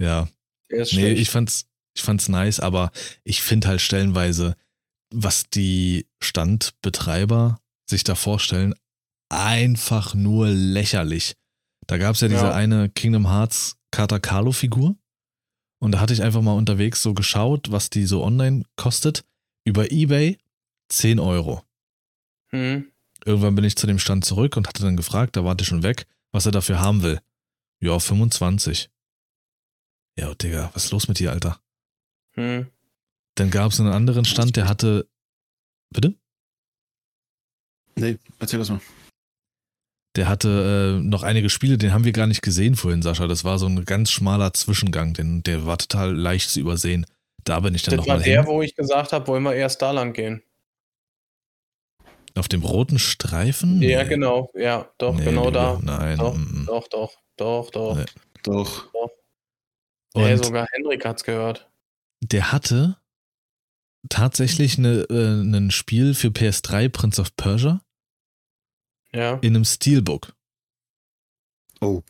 Ja, 0.00 0.28
nee, 0.70 0.84
schlecht. 0.84 1.20
ich 1.20 1.30
fand's, 1.30 1.66
ich 1.96 2.02
fand's 2.02 2.28
nice, 2.28 2.60
aber 2.60 2.90
ich 3.22 3.42
finde 3.42 3.68
halt 3.68 3.80
stellenweise, 3.80 4.56
was 5.10 5.48
die 5.48 6.06
Standbetreiber 6.20 7.60
sich 7.88 8.04
da 8.04 8.14
vorstellen, 8.14 8.74
einfach 9.28 10.14
nur 10.14 10.48
lächerlich. 10.48 11.34
Da 11.86 11.98
gab's 11.98 12.20
ja 12.20 12.28
diese 12.28 12.44
Ja. 12.44 12.54
eine 12.54 12.88
Kingdom 12.88 13.28
Hearts 13.28 13.76
Kata 13.90 14.18
Carlo 14.18 14.52
Figur. 14.52 14.96
Und 15.80 15.92
da 15.92 16.00
hatte 16.00 16.14
ich 16.14 16.22
einfach 16.22 16.40
mal 16.40 16.54
unterwegs 16.56 17.02
so 17.02 17.12
geschaut, 17.14 17.70
was 17.70 17.90
die 17.90 18.06
so 18.06 18.24
online 18.24 18.64
kostet. 18.76 19.24
Über 19.64 19.90
Ebay 19.92 20.38
10 20.88 21.18
Euro. 21.18 21.62
Hm. 22.50 22.90
Irgendwann 23.24 23.54
bin 23.54 23.64
ich 23.64 23.76
zu 23.76 23.86
dem 23.86 23.98
Stand 23.98 24.24
zurück 24.24 24.56
und 24.56 24.66
hatte 24.68 24.82
dann 24.82 24.96
gefragt, 24.96 25.36
da 25.36 25.44
war 25.44 25.54
der 25.54 25.64
schon 25.64 25.82
weg, 25.82 26.06
was 26.32 26.46
er 26.46 26.52
dafür 26.52 26.80
haben 26.80 27.02
will. 27.02 27.20
Ja, 27.80 27.98
25. 27.98 28.90
Ja, 30.18 30.34
Digga, 30.34 30.70
was 30.74 30.86
ist 30.86 30.92
los 30.92 31.08
mit 31.08 31.18
dir, 31.18 31.32
Alter? 31.32 31.60
Hm. 32.34 32.66
Dann 33.34 33.50
gab 33.50 33.72
es 33.72 33.80
einen 33.80 33.92
anderen 33.92 34.24
Stand, 34.24 34.56
der 34.56 34.68
hatte. 34.68 35.08
Bitte? 35.90 36.14
Nee, 37.96 38.18
erzähl 38.40 38.58
das 38.58 38.70
mal. 38.70 38.80
Der 40.16 40.28
hatte 40.28 40.98
äh, 41.00 41.02
noch 41.02 41.22
einige 41.24 41.50
Spiele, 41.50 41.76
den 41.76 41.92
haben 41.92 42.04
wir 42.04 42.12
gar 42.12 42.26
nicht 42.28 42.42
gesehen 42.42 42.76
vorhin, 42.76 43.02
Sascha. 43.02 43.26
Das 43.26 43.42
war 43.44 43.58
so 43.58 43.66
ein 43.66 43.84
ganz 43.84 44.10
schmaler 44.12 44.52
Zwischengang, 44.52 45.12
den, 45.12 45.42
der 45.42 45.66
war 45.66 45.76
total 45.78 46.14
leicht 46.14 46.50
zu 46.50 46.60
übersehen. 46.60 47.04
Da 47.42 47.60
bin 47.60 47.74
ich 47.74 47.82
dann 47.82 47.96
Das 47.96 48.06
war 48.06 48.14
nochmal 48.16 48.24
der, 48.24 48.42
hin. 48.44 48.50
wo 48.50 48.62
ich 48.62 48.74
gesagt 48.76 49.12
habe, 49.12 49.26
wollen 49.26 49.42
wir 49.42 49.54
erst 49.54 49.82
da 49.82 49.90
lang 49.90 50.12
gehen. 50.12 50.42
Auf 52.36 52.48
dem 52.48 52.62
roten 52.62 52.98
Streifen? 52.98 53.80
Ja, 53.82 54.02
Nee. 54.02 54.08
genau. 54.08 54.50
Ja, 54.54 54.88
doch, 54.98 55.14
Nee, 55.16 55.24
genau 55.24 55.50
da. 55.50 55.78
Nein. 55.82 56.18
Doch, 56.18 56.34
mm, 56.36 56.62
mm. 56.62 56.66
Doch, 56.66 56.88
doch, 56.88 57.12
doch, 57.36 57.70
doch. 57.70 57.96
Nee. 57.96 58.04
Doch. 58.42 58.90
Hey, 60.16 60.32
Und 60.34 60.44
sogar 60.44 60.66
Henrik 60.72 61.04
hat's 61.04 61.24
gehört. 61.24 61.68
der 62.22 62.52
hatte 62.52 62.96
tatsächlich 64.08 64.78
eine, 64.78 65.02
äh, 65.10 65.40
ein 65.40 65.70
Spiel 65.70 66.14
für 66.14 66.28
PS3, 66.28 66.88
Prince 66.88 67.20
of 67.20 67.34
Persia, 67.36 67.80
Ja. 69.12 69.34
in 69.42 69.54
einem 69.54 69.64
Steelbook. 69.64 70.34
Oh. 71.80 72.02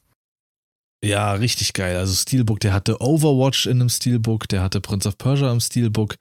Ja, 1.02 1.32
richtig 1.34 1.72
geil. 1.74 1.96
Also 1.98 2.14
Steelbook, 2.14 2.60
der 2.60 2.72
hatte 2.72 3.00
Overwatch 3.00 3.66
in 3.66 3.80
einem 3.80 3.88
Steelbook, 3.90 4.48
der 4.48 4.62
hatte 4.62 4.80
Prince 4.80 5.06
of 5.08 5.18
Persia 5.18 5.52
im 5.52 5.60
Steelbook. 5.60 6.16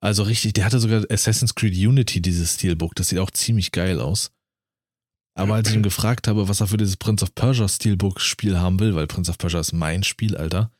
Also 0.00 0.22
richtig, 0.24 0.52
der 0.54 0.64
hatte 0.64 0.78
sogar 0.80 1.04
Assassin's 1.10 1.54
Creed 1.54 1.74
Unity, 1.74 2.20
dieses 2.20 2.54
Steelbook. 2.54 2.94
Das 2.94 3.08
sieht 3.08 3.18
auch 3.18 3.30
ziemlich 3.30 3.72
geil 3.72 4.00
aus. 4.00 4.30
Aber 5.34 5.54
als 5.54 5.68
ich 5.70 5.74
ihn 5.74 5.82
gefragt 5.82 6.28
habe, 6.28 6.48
was 6.48 6.60
er 6.60 6.66
für 6.66 6.76
dieses 6.76 6.96
Prince 6.96 7.24
of 7.24 7.34
Persia 7.34 7.66
Steelbook-Spiel 7.66 8.58
haben 8.58 8.78
will, 8.80 8.94
weil 8.94 9.06
Prince 9.06 9.30
of 9.30 9.38
Persia 9.38 9.60
ist 9.60 9.72
mein 9.72 10.02
Spiel, 10.02 10.36
Alter, 10.36 10.70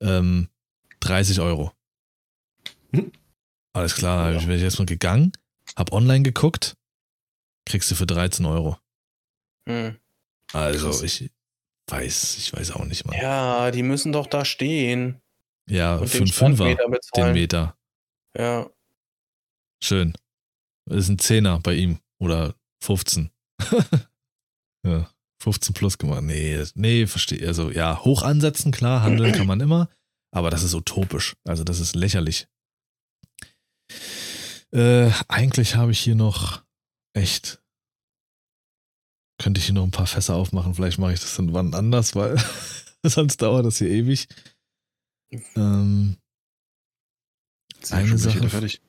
ähm, 0.00 0.48
30 1.00 1.40
Euro. 1.40 1.72
Hm. 2.92 3.10
Alles 3.72 3.94
klar, 3.94 4.32
da 4.32 4.38
bin 4.38 4.50
ich 4.50 4.62
jetzt 4.62 4.78
mal 4.78 4.86
gegangen, 4.86 5.32
hab 5.76 5.92
online 5.92 6.22
geguckt, 6.22 6.76
kriegst 7.66 7.90
du 7.90 7.94
für 7.94 8.06
13 8.06 8.46
Euro. 8.46 8.78
Hm. 9.68 9.96
Also 10.52 10.90
Krass. 10.90 11.02
ich 11.02 11.30
weiß, 11.88 12.38
ich 12.38 12.52
weiß 12.52 12.72
auch 12.72 12.84
nicht, 12.84 13.06
Mann. 13.06 13.16
Ja, 13.20 13.70
die 13.70 13.82
müssen 13.82 14.12
doch 14.12 14.26
da 14.26 14.44
stehen. 14.44 15.20
Ja, 15.68 15.98
für 16.06 16.18
einen 16.18 16.28
Fünfer, 16.28 16.74
den. 17.16 17.32
Meter. 17.32 17.76
Ja. 18.36 18.70
Schön. 19.82 20.14
Das 20.86 20.98
ist 20.98 21.08
ein 21.08 21.18
Zehner 21.18 21.60
bei 21.60 21.74
ihm. 21.74 21.98
Oder 22.18 22.54
15. 22.82 23.30
ja, 24.86 25.10
15 25.42 25.74
plus 25.74 25.98
gemacht. 25.98 26.22
Nee, 26.22 26.64
nee, 26.74 27.06
verstehe. 27.06 27.46
Also 27.46 27.70
ja, 27.70 28.02
hoch 28.02 28.22
ansetzen, 28.22 28.72
klar, 28.72 29.02
handeln 29.02 29.32
kann 29.32 29.46
man 29.46 29.60
immer. 29.60 29.88
Aber 30.30 30.50
das 30.50 30.62
ist 30.62 30.74
utopisch. 30.74 31.36
Also 31.44 31.64
das 31.64 31.80
ist 31.80 31.94
lächerlich. 31.94 32.48
Äh, 34.72 35.10
eigentlich 35.28 35.76
habe 35.76 35.92
ich 35.92 36.00
hier 36.00 36.14
noch 36.14 36.62
echt. 37.14 37.62
Könnte 39.40 39.58
ich 39.60 39.66
hier 39.66 39.74
noch 39.74 39.84
ein 39.84 39.90
paar 39.92 40.06
Fässer 40.06 40.34
aufmachen. 40.34 40.74
Vielleicht 40.74 40.98
mache 40.98 41.12
ich 41.14 41.20
das 41.20 41.36
dann 41.36 41.52
wann 41.54 41.74
anders, 41.74 42.14
weil 42.14 42.36
sonst 43.04 43.40
dauert 43.40 43.64
das 43.64 43.78
hier 43.78 43.88
ewig. 43.88 44.28
Ähm, 45.54 46.16
Eine 47.90 48.18
Sache- 48.18 48.48
fertig. 48.48 48.80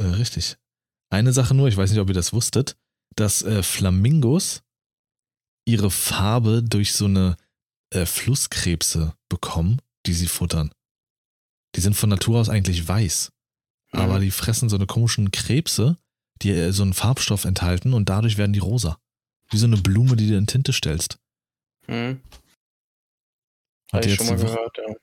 Äh, 0.00 0.04
richtig. 0.06 0.56
Eine 1.12 1.32
Sache 1.32 1.54
nur, 1.54 1.68
ich 1.68 1.76
weiß 1.76 1.90
nicht, 1.90 2.00
ob 2.00 2.08
ihr 2.08 2.14
das 2.14 2.32
wusstet, 2.32 2.76
dass 3.16 3.42
äh, 3.42 3.62
Flamingos 3.62 4.62
ihre 5.66 5.90
Farbe 5.90 6.62
durch 6.62 6.92
so 6.94 7.04
eine 7.04 7.36
äh, 7.92 8.06
Flusskrebse 8.06 9.14
bekommen, 9.28 9.80
die 10.06 10.14
sie 10.14 10.28
futtern. 10.28 10.72
Die 11.76 11.80
sind 11.80 11.94
von 11.94 12.10
Natur 12.10 12.40
aus 12.40 12.48
eigentlich 12.48 12.86
weiß. 12.86 13.32
Aber 13.92 14.18
Mhm. 14.18 14.22
die 14.22 14.30
fressen 14.30 14.68
so 14.68 14.76
eine 14.76 14.86
komischen 14.86 15.30
Krebse, 15.30 15.98
die 16.42 16.50
äh, 16.50 16.72
so 16.72 16.82
einen 16.82 16.94
Farbstoff 16.94 17.44
enthalten 17.44 17.92
und 17.92 18.08
dadurch 18.08 18.38
werden 18.38 18.52
die 18.52 18.58
rosa. 18.60 18.98
Wie 19.50 19.56
so 19.58 19.66
eine 19.66 19.76
Blume, 19.76 20.16
die 20.16 20.28
du 20.28 20.36
in 20.36 20.46
Tinte 20.46 20.72
stellst. 20.72 21.18
Hm. 21.86 22.20
Hat 23.92 24.04
Habe 24.04 24.06
ihr 24.06 24.12
ich 24.12 24.16
schon 24.18 24.26
jetzt 24.28 24.42
mal 24.42 24.46
gehört, 24.46 24.78
ja. 24.78 24.94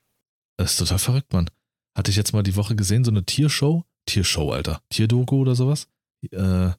Das 0.56 0.72
ist 0.72 0.78
total 0.78 0.98
verrückt, 0.98 1.32
Mann. 1.32 1.50
Hatte 1.94 2.10
ich 2.10 2.16
jetzt 2.16 2.32
mal 2.32 2.42
die 2.42 2.56
Woche 2.56 2.74
gesehen, 2.76 3.04
so 3.04 3.10
eine 3.10 3.24
Tiershow. 3.24 3.84
Tiershow, 4.06 4.50
Alter. 4.52 4.82
Tierdoku 4.88 5.40
oder 5.40 5.54
sowas. 5.54 5.88
Äh, 6.30 6.70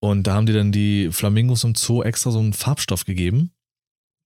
und 0.00 0.22
da 0.24 0.34
haben 0.34 0.46
die 0.46 0.52
dann 0.52 0.70
die 0.70 1.10
Flamingos 1.10 1.64
im 1.64 1.74
Zoo 1.74 2.02
extra 2.02 2.30
so 2.30 2.38
einen 2.38 2.52
Farbstoff 2.52 3.04
gegeben, 3.04 3.50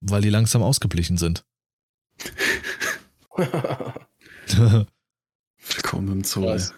weil 0.00 0.20
die 0.20 0.28
langsam 0.30 0.62
ausgeblichen 0.62 1.16
sind. 1.16 1.44
Willkommen 4.46 6.12
im 6.12 6.24
Zoo. 6.24 6.42
Krass. 6.42 6.74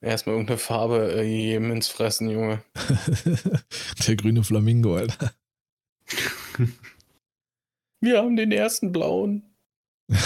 Erstmal 0.00 0.34
irgendeine 0.34 0.58
Farbe 0.58 1.12
äh, 1.14 1.22
jedem 1.22 1.70
ins 1.70 1.88
Fressen, 1.88 2.28
Junge. 2.28 2.62
Der 4.06 4.16
grüne 4.16 4.42
Flamingo, 4.42 4.96
Alter. 4.96 5.32
Wir 8.00 8.18
haben 8.18 8.34
den 8.34 8.50
ersten 8.50 8.90
blauen. 8.90 9.44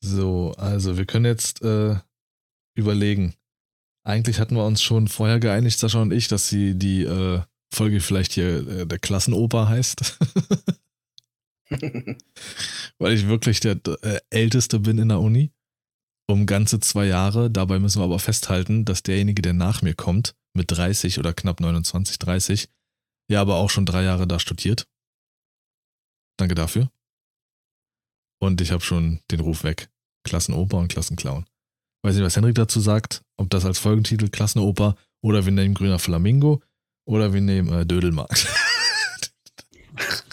so, 0.00 0.54
also 0.56 0.96
wir 0.96 1.04
können 1.04 1.26
jetzt 1.26 1.60
äh, 1.60 1.96
überlegen. 2.74 3.34
Eigentlich 4.02 4.40
hatten 4.40 4.56
wir 4.56 4.64
uns 4.64 4.82
schon 4.82 5.06
vorher 5.08 5.40
geeinigt, 5.40 5.78
Sascha 5.78 6.00
und 6.00 6.10
ich, 6.10 6.28
dass 6.28 6.48
sie 6.48 6.74
die 6.74 7.02
äh, 7.02 7.42
Folge 7.70 8.00
vielleicht 8.00 8.32
hier 8.32 8.66
äh, 8.66 8.86
der 8.86 8.98
Klassenoper 8.98 9.68
heißt. 9.68 10.18
weil 12.98 13.12
ich 13.12 13.26
wirklich 13.26 13.60
der 13.60 13.78
äh, 14.02 14.20
Älteste 14.30 14.80
bin 14.80 14.98
in 14.98 15.08
der 15.08 15.20
Uni. 15.20 15.52
Um 16.30 16.44
ganze 16.44 16.78
zwei 16.80 17.06
Jahre. 17.06 17.50
Dabei 17.50 17.78
müssen 17.78 18.00
wir 18.00 18.04
aber 18.04 18.18
festhalten, 18.18 18.84
dass 18.84 19.02
derjenige, 19.02 19.40
der 19.40 19.54
nach 19.54 19.80
mir 19.80 19.94
kommt, 19.94 20.34
mit 20.54 20.70
30 20.70 21.18
oder 21.18 21.32
knapp 21.32 21.60
29, 21.60 22.18
30, 22.18 22.68
ja 23.30 23.40
aber 23.40 23.56
auch 23.56 23.70
schon 23.70 23.86
drei 23.86 24.02
Jahre 24.02 24.26
da 24.26 24.38
studiert. 24.38 24.86
Danke 26.38 26.54
dafür. 26.54 26.90
Und 28.40 28.60
ich 28.60 28.70
habe 28.70 28.82
schon 28.82 29.20
den 29.30 29.40
Ruf 29.40 29.64
weg. 29.64 29.88
Klassenoper 30.24 30.76
und 30.76 30.88
Klassenclown. 30.88 31.46
Weiß 32.02 32.14
nicht, 32.14 32.24
was 32.24 32.36
Henrik 32.36 32.54
dazu 32.54 32.80
sagt, 32.80 33.22
ob 33.36 33.50
das 33.50 33.64
als 33.64 33.78
Folgentitel 33.78 34.28
Klassenoper 34.28 34.96
oder 35.22 35.44
wir 35.44 35.52
nehmen 35.52 35.74
Grüner 35.74 35.98
Flamingo 35.98 36.62
oder 37.06 37.32
wir 37.32 37.40
nehmen 37.40 37.72
äh, 37.72 37.86
Dödelmarkt. 37.86 38.46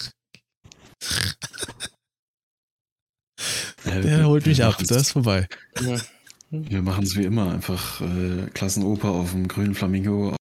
Ja, 3.86 4.02
Der 4.02 4.28
holt 4.28 4.46
mich 4.46 4.64
ab, 4.64 4.78
das 4.80 4.90
ist 4.98 5.12
vorbei. 5.12 5.48
Ja. 5.82 6.00
Wir 6.52 6.82
machen 6.82 7.04
es 7.04 7.16
wie 7.16 7.24
immer. 7.26 7.52
Einfach 7.52 8.02
äh, 8.02 8.48
Klassenoper 8.54 9.10
auf 9.10 9.32
dem 9.32 9.48
grünen 9.48 9.76
Flamingo. 9.76 10.36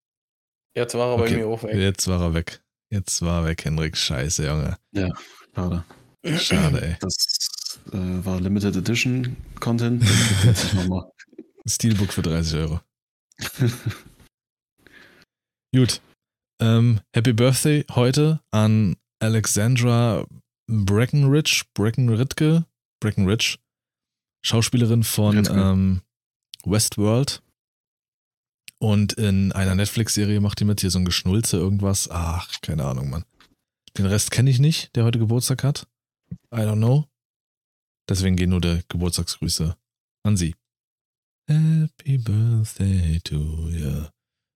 Jetzt 0.76 0.94
war 0.94 1.09
er 1.11 1.14
Okay. 1.20 1.30
bei 1.33 1.37
mir 1.38 1.46
auch 1.48 1.62
weg. 1.62 1.74
Jetzt 1.74 2.09
war 2.09 2.20
er 2.20 2.35
weg. 2.35 2.61
Jetzt 2.90 3.22
war 3.22 3.42
er 3.42 3.48
weg, 3.48 3.64
Henrik. 3.64 3.96
Scheiße, 3.96 4.46
Junge. 4.46 4.76
Schade. 5.54 5.85
Schade, 6.38 6.83
ey. 6.83 6.96
Das 7.00 7.80
äh, 7.92 8.24
war 8.24 8.40
Limited 8.40 8.76
Edition 8.76 9.37
Content. 9.61 10.04
Steelbook 11.66 12.12
für 12.12 12.22
30 12.22 12.59
Euro. 12.61 12.80
Gut. 15.74 16.00
Ähm, 16.61 17.00
Happy 17.14 17.33
Birthday 17.33 17.85
heute 17.90 18.40
an 18.52 18.96
Alexandra 19.20 20.24
Breckenridge, 20.70 21.64
Breckenridge, 21.74 22.64
Breckenridge, 23.05 23.59
Schauspielerin 24.43 25.05
von 25.05 25.37
Rittke. 25.37 25.53
ähm, 25.53 26.01
Westworld 26.64 27.43
Und 28.79 29.12
in 29.12 29.53
einer 29.53 29.75
Netflix-Serie 29.75 30.40
macht 30.40 30.61
die 30.61 30.64
mit 30.64 30.81
hier 30.81 30.90
so 30.90 30.99
ein 30.99 31.05
Geschnulze, 31.05 31.59
irgendwas. 31.59 32.09
Ach, 32.11 32.51
keine 32.62 32.87
Ahnung, 32.87 33.11
Mann. 33.11 33.27
Den 33.99 34.07
Rest 34.07 34.31
kenne 34.31 34.49
ich 34.49 34.59
nicht, 34.59 34.97
der 34.97 35.05
heute 35.05 35.19
Geburtstag 35.19 35.64
hat. 35.64 35.87
I 36.51 36.61
don't 36.61 36.77
know. 36.77 37.07
Deswegen 38.09 38.37
gehen 38.37 38.51
nur 38.51 38.62
die 38.62 38.81
Geburtstagsgrüße 38.88 39.77
an 40.25 40.37
sie. 40.38 40.55
Happy 41.47 42.17
Birthday 42.17 43.21
to 43.23 43.69
you. 43.69 44.07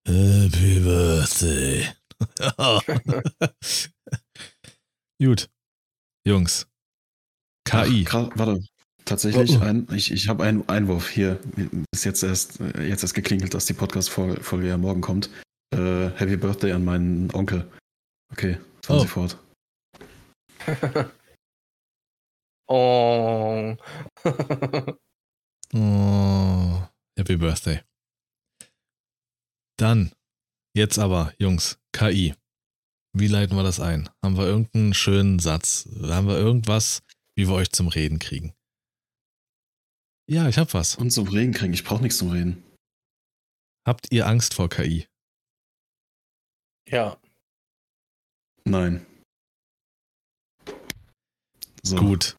Happy 0.07 0.81
Birthday. 0.81 1.87
Gut. 5.23 5.51
Jungs. 6.27 6.67
KI. 7.71 8.07
Ach, 8.11 8.31
warte. 8.35 8.61
Tatsächlich, 9.05 9.57
Oh, 9.57 9.61
ein, 9.61 9.87
ich, 9.93 10.13
ich 10.13 10.29
habe 10.29 10.45
einen 10.45 10.69
Einwurf 10.69 11.09
hier. 11.09 11.41
Ist 11.93 12.05
jetzt 12.05 12.23
erst, 12.23 12.61
äh, 12.61 12.87
jetzt 12.87 13.03
erst 13.03 13.15
geklingelt, 13.15 13.55
dass 13.55 13.65
die 13.65 13.73
Podcast-Folge 13.73 14.69
ja 14.69 14.77
morgen 14.77 15.01
kommt. 15.01 15.31
Äh, 15.75 16.11
Happy 16.17 16.37
Birthday 16.37 16.73
an 16.73 16.85
meinen 16.85 17.31
Onkel. 17.35 17.67
Okay, 18.33 18.59
fahren 18.85 18.99
Oh. 18.99 19.01
Sie 19.01 19.09
fort. 19.09 19.39
oh. 22.69 23.77
Oh, 25.75 26.83
happy 27.19 27.37
Birthday. 27.37 27.83
Dann, 29.79 30.13
jetzt 30.75 30.99
aber, 30.99 31.35
Jungs, 31.39 31.79
KI. 31.93 32.35
Wie 33.13 33.27
leiten 33.27 33.55
wir 33.55 33.63
das 33.63 33.79
ein? 33.79 34.09
Haben 34.25 34.39
wir 34.39 34.47
irgendeinen 34.47 34.95
schönen 34.95 35.39
Satz? 35.39 35.87
Haben 36.03 36.29
wir 36.29 36.39
irgendwas, 36.39 37.03
wie 37.39 37.47
wir 37.47 37.55
euch 37.55 37.71
zum 37.71 37.87
Reden 37.87 38.19
kriegen? 38.19 38.53
Ja, 40.29 40.49
ich 40.49 40.59
hab 40.59 40.75
was. 40.75 40.97
Und 40.97 41.11
zum 41.11 41.29
Reden 41.29 41.55
kriegen. 41.55 41.73
Ich 41.73 41.85
brauche 41.85 42.03
nichts 42.03 42.19
zum 42.19 42.31
Reden. 42.31 42.65
Habt 43.87 44.09
ihr 44.11 44.27
Angst 44.27 44.55
vor 44.55 44.69
KI? 44.69 45.07
ja. 46.91 47.17
Nein. 48.65 49.07
So. 51.83 51.97
Gut. 51.97 52.37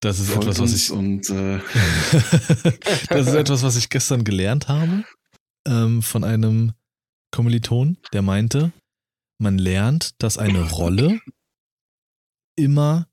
Das 0.00 0.18
ist 0.18 0.30
Folgt 0.30 0.44
etwas, 0.44 0.60
was 0.60 0.74
ich. 0.74 0.90
und 0.90 1.28
äh, 1.30 1.58
das 3.08 3.26
ist 3.26 3.34
etwas, 3.34 3.62
was 3.62 3.76
ich 3.76 3.90
gestern 3.90 4.24
gelernt 4.24 4.68
habe 4.68 5.04
ähm, 5.66 6.00
von 6.00 6.24
einem 6.24 6.72
Kommiliton, 7.32 7.98
der 8.12 8.22
meinte, 8.22 8.72
man 9.38 9.58
lernt, 9.58 10.22
dass 10.22 10.38
eine 10.38 10.70
Rolle 10.70 11.20
immer 12.56 13.08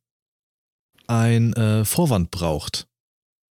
ein 1.12 1.54
äh, 1.54 1.84
Vorwand 1.84 2.32
braucht. 2.32 2.88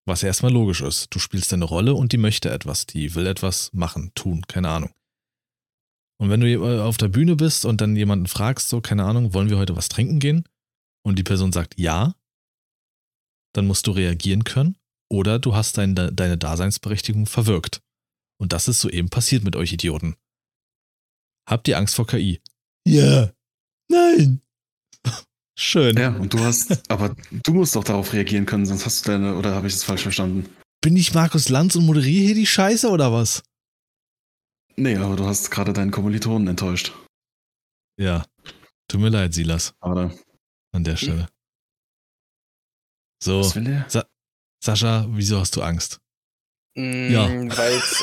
Was 0.07 0.23
erstmal 0.23 0.53
logisch 0.53 0.81
ist. 0.81 1.15
Du 1.15 1.19
spielst 1.19 1.53
eine 1.53 1.67
Rolle 1.67 1.95
und 1.95 2.13
die 2.13 2.17
möchte 2.17 2.51
etwas, 2.51 2.87
die 2.87 3.15
will 3.15 3.27
etwas 3.27 3.71
machen, 3.73 4.13
tun, 4.15 4.43
keine 4.49 4.71
Ahnung. 4.71 4.91
Und 6.19 6.31
wenn 6.31 6.41
du 6.41 6.47
äh, 6.47 6.81
auf 6.81 6.97
der 6.97 7.09
Bühne 7.09 7.37
bist 7.37 7.65
und 7.65 7.81
dann 7.81 7.97
jemanden 7.97 8.27
fragst, 8.27 8.69
so, 8.69 8.81
keine 8.81 9.05
Ahnung, 9.05 9.35
wollen 9.35 9.51
wir 9.51 9.59
heute 9.59 9.77
was 9.77 9.89
trinken 9.89 10.19
gehen? 10.19 10.45
Und 11.03 11.19
die 11.19 11.23
Person 11.23 11.53
sagt 11.53 11.79
ja, 11.79 12.15
dann 13.55 13.67
musst 13.67 13.87
du 13.87 13.91
reagieren 13.91 14.45
können 14.45 14.77
oder 15.11 15.39
du 15.39 15.55
hast 15.55 15.77
dein, 15.79 15.95
deine 15.95 16.39
Daseinsberechtigung 16.39 17.27
verwirkt. 17.27 17.83
Und 18.39 18.53
das 18.53 18.69
ist 18.69 18.81
soeben 18.81 19.11
passiert 19.11 19.45
mit 19.45 19.55
euch 19.55 19.73
Idioten. 19.73 20.17
Habt 21.49 21.69
ihr 21.69 21.77
Angst 21.77 21.95
vor 21.95 22.07
KI? 22.07 22.41
Ja. 22.87 23.33
Nein. 23.89 24.41
Schön. 25.61 25.95
ja, 25.99 26.09
und 26.17 26.33
du 26.33 26.39
hast, 26.39 26.91
aber 26.91 27.15
du 27.31 27.53
musst 27.53 27.77
doch 27.77 27.85
darauf 27.85 28.15
reagieren 28.15 28.47
können, 28.47 28.65
sonst 28.65 28.87
hast 28.87 29.07
du 29.07 29.11
deine, 29.13 29.37
oder 29.37 29.55
habe 29.55 29.67
ich 29.67 29.75
es 29.75 29.85
falsch 29.85 30.03
verstanden? 30.03 30.49
Bin 30.81 30.97
ich 30.97 31.13
Markus 31.13 31.51
Lanz 31.51 31.77
und 31.77 31.85
moderiere 31.85 32.25
hier 32.29 32.35
die 32.35 32.47
Scheiße 32.47 32.89
oder 32.89 33.13
was? 33.13 33.43
Nee, 34.77 34.97
aber 34.97 35.17
du 35.17 35.27
hast 35.27 35.51
gerade 35.51 35.75
deinen 35.75 35.91
Kommilitonen 35.91 36.49
enttäuscht. 36.49 36.93
Ja. 37.99 38.25
Tut 38.89 39.03
mir 39.03 39.11
leid, 39.11 39.35
Silas, 39.35 39.75
Aber 39.81 40.15
an 40.73 40.83
der 40.85 40.97
Stelle. 40.97 41.29
So, 43.23 43.41
was 43.41 43.55
will 43.55 43.65
der? 43.65 43.87
Sascha, 44.65 45.07
wieso 45.11 45.41
hast 45.41 45.57
du 45.57 45.63
Angst? 45.63 45.99
Mm, 46.75 47.11
Ja. 47.11 47.29
Weil 47.29 47.73
es 47.75 48.03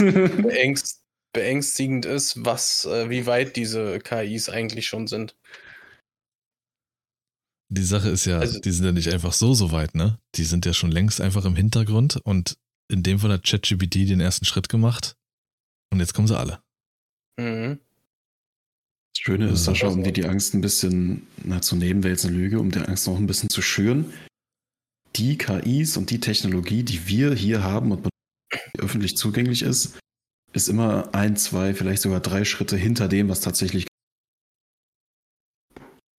äh, 0.00 0.28
beängst, 0.42 1.02
beängstigend 1.32 2.06
ist, 2.06 2.44
was, 2.44 2.84
äh, 2.84 3.10
wie 3.10 3.26
weit 3.26 3.56
diese 3.56 3.98
KIs 3.98 4.48
eigentlich 4.48 4.86
schon 4.86 5.08
sind. 5.08 5.34
Die 7.68 7.82
Sache 7.82 8.08
ist 8.10 8.24
ja, 8.26 8.38
Also- 8.38 8.60
die 8.60 8.70
sind 8.70 8.84
ja 8.84 8.92
nicht 8.92 9.12
einfach 9.12 9.32
so, 9.32 9.54
so 9.54 9.72
weit, 9.72 9.94
ne? 9.94 10.18
Die 10.36 10.44
sind 10.44 10.66
ja 10.66 10.72
schon 10.72 10.90
längst 10.92 11.20
einfach 11.20 11.44
im 11.44 11.56
Hintergrund 11.56 12.20
und 12.24 12.56
in 12.88 13.02
dem 13.02 13.18
Fall 13.18 13.32
hat 13.32 13.44
ChatGPT 13.44 14.08
den 14.08 14.20
ersten 14.20 14.44
Schritt 14.44 14.68
gemacht 14.68 15.16
und 15.92 15.98
jetzt 15.98 16.14
kommen 16.14 16.28
sie 16.28 16.38
alle. 16.38 16.62
Mhm. 17.38 17.80
Das 19.14 19.22
Schöne 19.22 19.48
ist, 19.48 19.64
Sascha, 19.64 19.88
um 19.88 20.04
dir 20.04 20.12
die 20.12 20.26
Angst 20.26 20.54
ein 20.54 20.60
bisschen 20.60 21.26
na, 21.42 21.60
zu 21.60 21.74
nehmen, 21.74 22.04
wäre 22.04 22.12
jetzt 22.12 22.24
eine 22.24 22.36
Lüge, 22.36 22.60
um 22.60 22.70
die 22.70 22.78
Angst 22.78 23.06
noch 23.06 23.16
ein 23.16 23.26
bisschen 23.26 23.48
zu 23.48 23.62
schüren. 23.62 24.12
Die 25.16 25.36
KIs 25.38 25.96
und 25.96 26.10
die 26.10 26.20
Technologie, 26.20 26.82
die 26.84 27.08
wir 27.08 27.34
hier 27.34 27.62
haben 27.64 27.90
und 27.90 28.06
die 28.06 28.80
öffentlich 28.80 29.16
zugänglich 29.16 29.62
ist, 29.62 29.98
ist 30.52 30.68
immer 30.68 31.14
ein, 31.14 31.36
zwei, 31.36 31.74
vielleicht 31.74 32.02
sogar 32.02 32.20
drei 32.20 32.44
Schritte 32.44 32.76
hinter 32.76 33.08
dem, 33.08 33.28
was 33.28 33.40
tatsächlich. 33.40 33.86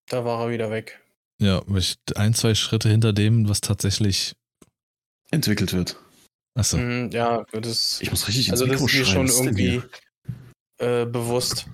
Da 0.10 0.26
war 0.26 0.46
er 0.46 0.52
wieder 0.52 0.72
weg. 0.72 1.00
Ja, 1.40 1.62
ich- 1.76 1.98
ein, 2.16 2.34
zwei 2.34 2.56
Schritte 2.56 2.90
hinter 2.90 3.14
dem, 3.14 3.48
was 3.48 3.62
tatsächlich. 3.62 4.34
entwickelt 5.32 5.74
wird. 5.74 5.98
Achso. 6.56 6.78
Mhm, 6.78 7.12
ja, 7.12 7.46
das, 7.52 8.00
Ich 8.02 8.10
muss 8.10 8.28
richtig 8.28 8.48
ins 8.48 8.54
also 8.54 8.66
das 8.66 8.74
Mikro 8.82 8.86
ist 8.88 8.94
mir 8.94 9.06
schon 9.06 9.28
irgendwie 9.28 9.82
äh, 10.80 11.06
bewusst. 11.06 11.68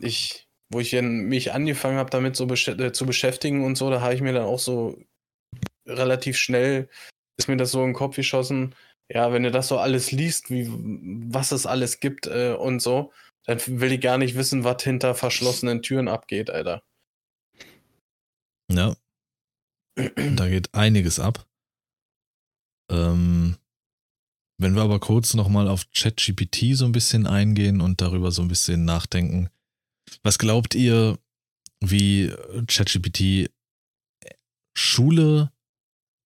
Ich, 0.00 0.46
wo 0.72 0.80
ich 0.80 0.92
mich 1.00 1.52
angefangen 1.52 1.98
habe, 1.98 2.10
damit 2.10 2.34
so 2.34 2.46
besch 2.46 2.66
äh, 2.68 2.92
zu 2.92 3.06
beschäftigen 3.06 3.64
und 3.64 3.76
so, 3.76 3.90
da 3.90 4.00
habe 4.00 4.14
ich 4.14 4.20
mir 4.20 4.32
dann 4.32 4.44
auch 4.44 4.58
so 4.58 4.98
relativ 5.86 6.36
schnell 6.36 6.88
ist 7.38 7.48
mir 7.48 7.56
das 7.56 7.70
so 7.70 7.80
in 7.80 7.88
den 7.88 7.94
Kopf 7.94 8.16
geschossen. 8.16 8.74
Ja, 9.08 9.32
wenn 9.32 9.42
du 9.42 9.50
das 9.50 9.68
so 9.68 9.78
alles 9.78 10.10
liest, 10.10 10.50
wie 10.50 10.66
was 11.30 11.52
es 11.52 11.66
alles 11.66 12.00
gibt 12.00 12.26
äh, 12.26 12.54
und 12.58 12.80
so, 12.80 13.12
dann 13.44 13.60
will 13.66 13.92
ich 13.92 14.00
gar 14.00 14.18
nicht 14.18 14.36
wissen, 14.36 14.64
was 14.64 14.82
hinter 14.82 15.14
verschlossenen 15.14 15.82
Türen 15.82 16.08
abgeht, 16.08 16.50
Alter. 16.50 16.82
Ja, 18.76 18.96
da 19.96 20.48
geht 20.48 20.74
einiges 20.74 21.18
ab. 21.18 21.48
Ähm, 22.90 23.56
wenn 24.58 24.74
wir 24.74 24.82
aber 24.82 25.00
kurz 25.00 25.34
nochmal 25.34 25.68
auf 25.68 25.90
ChatGPT 25.90 26.76
so 26.76 26.84
ein 26.84 26.92
bisschen 26.92 27.26
eingehen 27.26 27.80
und 27.80 28.00
darüber 28.00 28.30
so 28.30 28.42
ein 28.42 28.48
bisschen 28.48 28.84
nachdenken. 28.84 29.50
Was 30.22 30.38
glaubt 30.38 30.74
ihr, 30.74 31.18
wie 31.80 32.32
ChatGPT 32.66 33.50
Schule, 34.76 35.52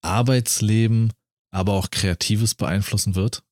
Arbeitsleben, 0.02 1.12
aber 1.52 1.74
auch 1.74 1.90
Kreatives 1.90 2.54
beeinflussen 2.54 3.14
wird? 3.14 3.42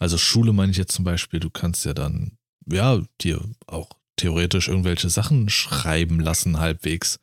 Also 0.00 0.16
Schule 0.16 0.52
meine 0.52 0.72
ich 0.72 0.78
jetzt 0.78 0.92
zum 0.92 1.04
Beispiel, 1.04 1.40
du 1.40 1.50
kannst 1.50 1.84
ja 1.84 1.92
dann, 1.92 2.38
ja, 2.66 3.02
dir 3.20 3.42
auch 3.66 3.90
theoretisch 4.16 4.68
irgendwelche 4.68 5.10
Sachen 5.10 5.48
schreiben 5.48 6.20
lassen, 6.20 6.58
halbwegs. 6.58 7.20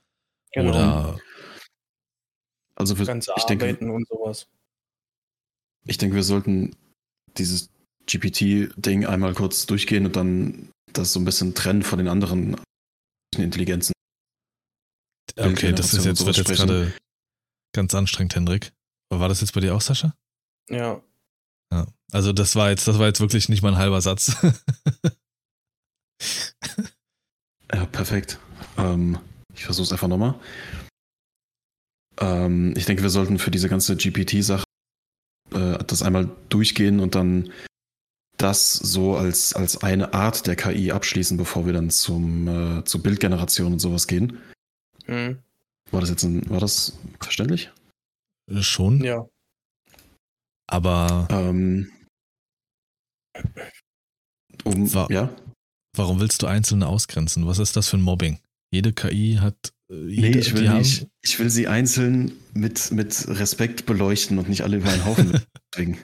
Genau. 0.53 0.69
Oder 0.69 1.19
Also 2.75 2.97
wir, 2.97 3.05
ganze 3.05 3.31
ich 3.37 3.43
denke, 3.43 3.65
Arbeiten 3.65 3.89
und 3.89 4.07
sowas. 4.07 4.47
ich 5.85 5.97
denke, 5.97 6.15
wir 6.15 6.23
sollten 6.23 6.75
dieses 7.37 7.69
GPT-Ding 8.07 9.05
einmal 9.05 9.33
kurz 9.33 9.65
durchgehen 9.65 10.05
und 10.05 10.15
dann 10.15 10.69
das 10.93 11.13
so 11.13 11.19
ein 11.19 11.25
bisschen 11.25 11.53
trennen 11.53 11.83
von 11.83 11.99
den 11.99 12.07
anderen 12.07 12.55
Intelligenzen. 13.35 13.93
Okay, 15.37 15.73
das 15.73 15.93
ist 15.93 16.05
jetzt, 16.05 16.25
wird 16.25 16.37
jetzt 16.37 16.49
gerade 16.49 16.93
ganz 17.75 17.93
anstrengend, 17.93 18.35
Hendrik. 18.35 18.73
War 19.09 19.29
das 19.29 19.41
jetzt 19.41 19.53
bei 19.53 19.59
dir 19.59 19.75
auch, 19.75 19.81
Sascha? 19.81 20.15
Ja. 20.69 21.01
Ja. 21.71 21.85
Also 22.11 22.33
das 22.33 22.55
war 22.55 22.69
jetzt, 22.69 22.87
das 22.87 22.97
war 22.97 23.07
jetzt 23.07 23.19
wirklich 23.19 23.49
nicht 23.49 23.61
mal 23.61 23.73
ein 23.73 23.77
halber 23.77 24.01
Satz. 24.01 24.35
Ja, 27.73 27.85
perfekt. 27.85 28.39
Ähm, 28.77 29.19
ich 29.57 29.65
versuche 29.65 29.85
es 29.85 29.91
einfach 29.91 30.07
nochmal. 30.07 30.39
Ähm, 32.19 32.73
ich 32.77 32.85
denke, 32.85 33.03
wir 33.03 33.09
sollten 33.09 33.39
für 33.39 33.51
diese 33.51 33.69
ganze 33.69 33.95
GPT-Sache 33.95 34.63
äh, 35.51 35.77
das 35.85 36.01
einmal 36.01 36.29
durchgehen 36.49 36.99
und 36.99 37.15
dann 37.15 37.51
das 38.37 38.73
so 38.73 39.17
als, 39.17 39.53
als 39.53 39.81
eine 39.83 40.13
Art 40.13 40.45
der 40.47 40.55
KI 40.55 40.91
abschließen, 40.91 41.37
bevor 41.37 41.65
wir 41.65 41.73
dann 41.73 41.89
zum, 41.89 42.47
äh, 42.79 42.83
zur 42.85 43.01
Bildgeneration 43.01 43.73
und 43.73 43.79
sowas 43.79 44.07
gehen. 44.07 44.39
Mhm. 45.07 45.39
War 45.91 46.01
das 46.01 46.09
jetzt 46.09 46.23
ein, 46.23 46.47
war 46.49 46.59
das 46.59 46.97
verständlich? 47.19 47.71
Schon, 48.61 49.03
Ja. 49.03 49.27
aber 50.67 51.27
Ähm, 51.31 51.91
um, 54.63 54.93
Wa- 54.93 55.07
ja? 55.09 55.35
warum 55.95 56.19
willst 56.19 56.41
du 56.41 56.47
Einzelne 56.47 56.87
ausgrenzen? 56.87 57.45
Was 57.47 57.59
ist 57.59 57.75
das 57.75 57.89
für 57.89 57.97
ein 57.97 58.01
Mobbing? 58.01 58.39
Jede 58.71 58.93
KI 58.93 59.37
hat. 59.39 59.73
äh, 59.91 60.07
Jede, 60.07 60.29
Nee, 60.29 60.37
ich 60.37 60.53
will 60.55 60.69
nicht. 60.73 61.07
Ich 61.21 61.39
will 61.39 61.49
sie 61.49 61.67
einzeln 61.67 62.33
mit, 62.53 62.91
mit 62.91 63.27
Respekt 63.27 63.85
beleuchten 63.85 64.37
und 64.37 64.49
nicht 64.49 64.61
alle 64.61 64.77
über 64.77 64.89
einen 64.89 65.05
Haufen. 65.05 65.39
Deswegen. 65.73 65.97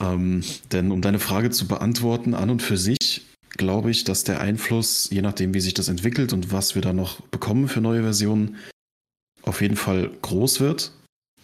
Ähm, 0.00 0.42
denn 0.72 0.90
um 0.90 1.00
deine 1.00 1.18
Frage 1.18 1.50
zu 1.50 1.66
beantworten, 1.66 2.34
an 2.34 2.50
und 2.50 2.62
für 2.62 2.76
sich 2.76 3.22
glaube 3.56 3.90
ich, 3.90 4.04
dass 4.04 4.24
der 4.24 4.40
Einfluss, 4.40 5.08
je 5.10 5.22
nachdem, 5.22 5.54
wie 5.54 5.60
sich 5.60 5.74
das 5.74 5.88
entwickelt 5.88 6.32
und 6.32 6.52
was 6.52 6.74
wir 6.74 6.82
da 6.82 6.92
noch 6.92 7.22
bekommen 7.22 7.68
für 7.68 7.80
neue 7.80 8.02
Versionen, 8.02 8.56
auf 9.42 9.60
jeden 9.60 9.76
Fall 9.76 10.10
groß 10.22 10.60
wird. 10.60 10.92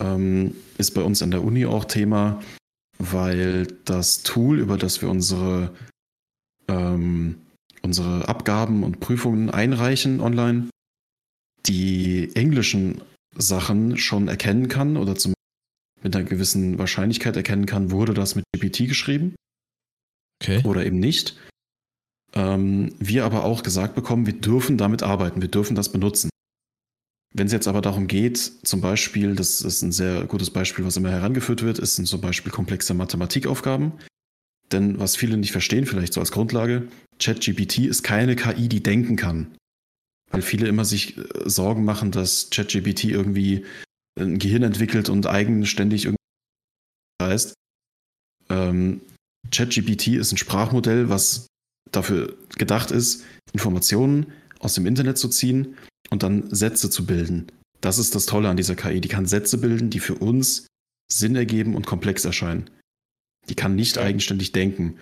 Ähm, 0.01 0.55
ist 0.79 0.93
bei 0.93 1.03
uns 1.03 1.23
an 1.23 1.31
der 1.31 1.45
Uni 1.45 1.65
auch 1.67 1.85
Thema, 1.85 2.43
weil 2.99 3.67
das 3.85 4.23
Tool, 4.23 4.59
über 4.59 4.77
das 4.77 5.01
wir 5.01 5.09
unsere, 5.09 5.75
ähm, 6.69 7.39
unsere 7.83 8.29
Abgaben 8.29 8.85
und 8.85 9.01
Prüfungen 9.01 9.51
einreichen 9.51 10.21
online, 10.21 10.69
die 11.67 12.35
englischen 12.35 13.03
Sachen 13.37 13.97
schon 13.97 14.29
erkennen 14.29 14.69
kann 14.69 14.97
oder 14.97 15.15
zum, 15.15 15.35
mit 16.03 16.15
einer 16.15 16.25
gewissen 16.25 16.79
Wahrscheinlichkeit 16.79 17.37
erkennen 17.37 17.67
kann, 17.67 17.91
wurde 17.91 18.15
das 18.15 18.35
mit 18.35 18.45
GPT 18.55 18.89
geschrieben 18.89 19.35
Okay. 20.43 20.61
oder 20.65 20.85
eben 20.85 20.99
nicht. 20.99 21.37
Ähm, 22.35 22.95
wir 22.99 23.25
aber 23.25 23.45
auch 23.45 23.63
gesagt 23.63 23.95
bekommen, 23.95 24.27
wir 24.27 24.33
dürfen 24.33 24.77
damit 24.77 25.03
arbeiten, 25.03 25.41
wir 25.41 25.49
dürfen 25.49 25.77
das 25.77 25.93
benutzen. 25.93 26.31
Wenn 27.35 27.47
es 27.47 27.53
jetzt 27.53 27.69
aber 27.69 27.81
darum 27.81 28.09
geht, 28.09 28.39
zum 28.39 28.81
Beispiel, 28.81 29.37
das 29.37 29.63
ist 29.63 29.83
ein 29.83 29.93
sehr 29.93 30.25
gutes 30.25 30.51
Beispiel, 30.51 30.85
was 30.85 30.97
immer 30.97 31.11
herangeführt 31.11 31.63
wird, 31.63 31.79
ist 31.79 31.97
sind 31.97 32.07
zum 32.07 32.21
Beispiel 32.21 32.53
komplexe 32.53 32.93
Mathematikaufgaben. 32.93 33.93
Denn 34.71 34.99
was 34.99 35.17
viele 35.17 35.37
nicht 35.37 35.53
verstehen, 35.53 35.87
vielleicht 35.87 36.15
so 36.15 36.21
als 36.21 36.33
Grundlage, 36.33 36.89
ChatGPT 37.19 37.81
ist 37.81 38.03
keine 38.03 38.37
KI, 38.37 38.69
die 38.69 38.83
denken 38.83 39.17
kann. 39.17 39.55
Weil 40.31 40.43
viele 40.43 40.67
immer 40.67 40.85
sich 40.85 41.19
äh, 41.19 41.23
Sorgen 41.45 41.85
machen, 41.85 42.11
dass 42.11 42.51
ChatGPT 42.51 43.05
irgendwie 43.05 43.65
ein 44.19 44.39
Gehirn 44.39 44.63
entwickelt 44.63 45.09
und 45.09 45.27
eigenständig 45.27 46.07
irgendwie 46.07 46.17
heißt. 47.23 47.55
Ähm, 48.49 49.01
ChatGPT 49.51 50.09
ist 50.09 50.33
ein 50.33 50.39
Sprachmodell, 50.39 51.09
was 51.09 51.47
dafür 51.91 52.37
gedacht 52.57 52.91
ist, 52.91 53.25
Informationen 53.53 54.33
aus 54.61 54.75
dem 54.75 54.87
Internet 54.87 55.19
zu 55.19 55.29
ziehen 55.29 55.77
und 56.11 56.23
dann 56.23 56.55
Sätze 56.55 56.91
zu 56.91 57.07
bilden. 57.07 57.49
Das 57.81 57.99
ist 57.99 58.15
das 58.15 58.27
Tolle 58.27 58.49
an 58.49 58.57
dieser 58.57 58.77
KI. 58.77 59.01
Die 59.01 59.09
kann 59.09 59.27
Sätze 59.27 59.59
bilden, 59.59 59.91
die 59.91 59.99
für 59.99 60.15
uns 60.15 60.67
Sinn 61.13 61.37
ergeben 61.37 61.75
und 61.75 61.87
komplex 61.87 62.25
erscheinen. 62.25 62.71
Die 63.49 63.55
kann 63.55 63.75
nicht 63.75 63.97
Ja. 63.97 64.03
eigenständig 64.03 64.53
denken. 64.53 64.99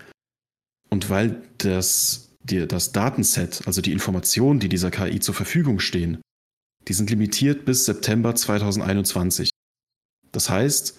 Und 0.88 1.08
weil 1.10 1.42
das, 1.58 2.30
die, 2.42 2.66
das 2.66 2.92
Datenset, 2.92 3.66
also 3.66 3.80
die 3.80 3.92
Informationen, 3.92 4.60
die 4.60 4.68
dieser 4.68 4.90
KI 4.90 5.20
zur 5.20 5.34
Verfügung 5.34 5.78
stehen, 5.78 6.20
die 6.88 6.92
sind 6.94 7.10
limitiert 7.10 7.64
bis 7.64 7.84
September 7.84 8.34
2021. 8.34 9.50
Das 10.32 10.48
heißt, 10.50 10.98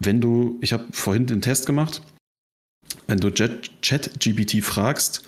wenn 0.00 0.20
du, 0.20 0.58
ich 0.60 0.72
habe 0.72 0.86
vorhin 0.92 1.26
den 1.26 1.40
Test 1.42 1.66
gemacht, 1.66 2.02
wenn 3.06 3.18
du 3.18 3.28
Jet- 3.28 3.70
ChatGPT 3.82 4.62
fragst, 4.64 5.22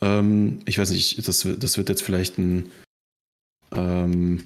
ähm, 0.00 0.60
ich 0.66 0.78
weiß 0.78 0.90
nicht, 0.90 1.26
das, 1.26 1.44
wird- 1.44 1.62
das 1.62 1.76
wird 1.78 1.88
jetzt 1.88 2.02
vielleicht 2.02 2.38
ein, 2.38 2.70
ähm, 3.72 4.44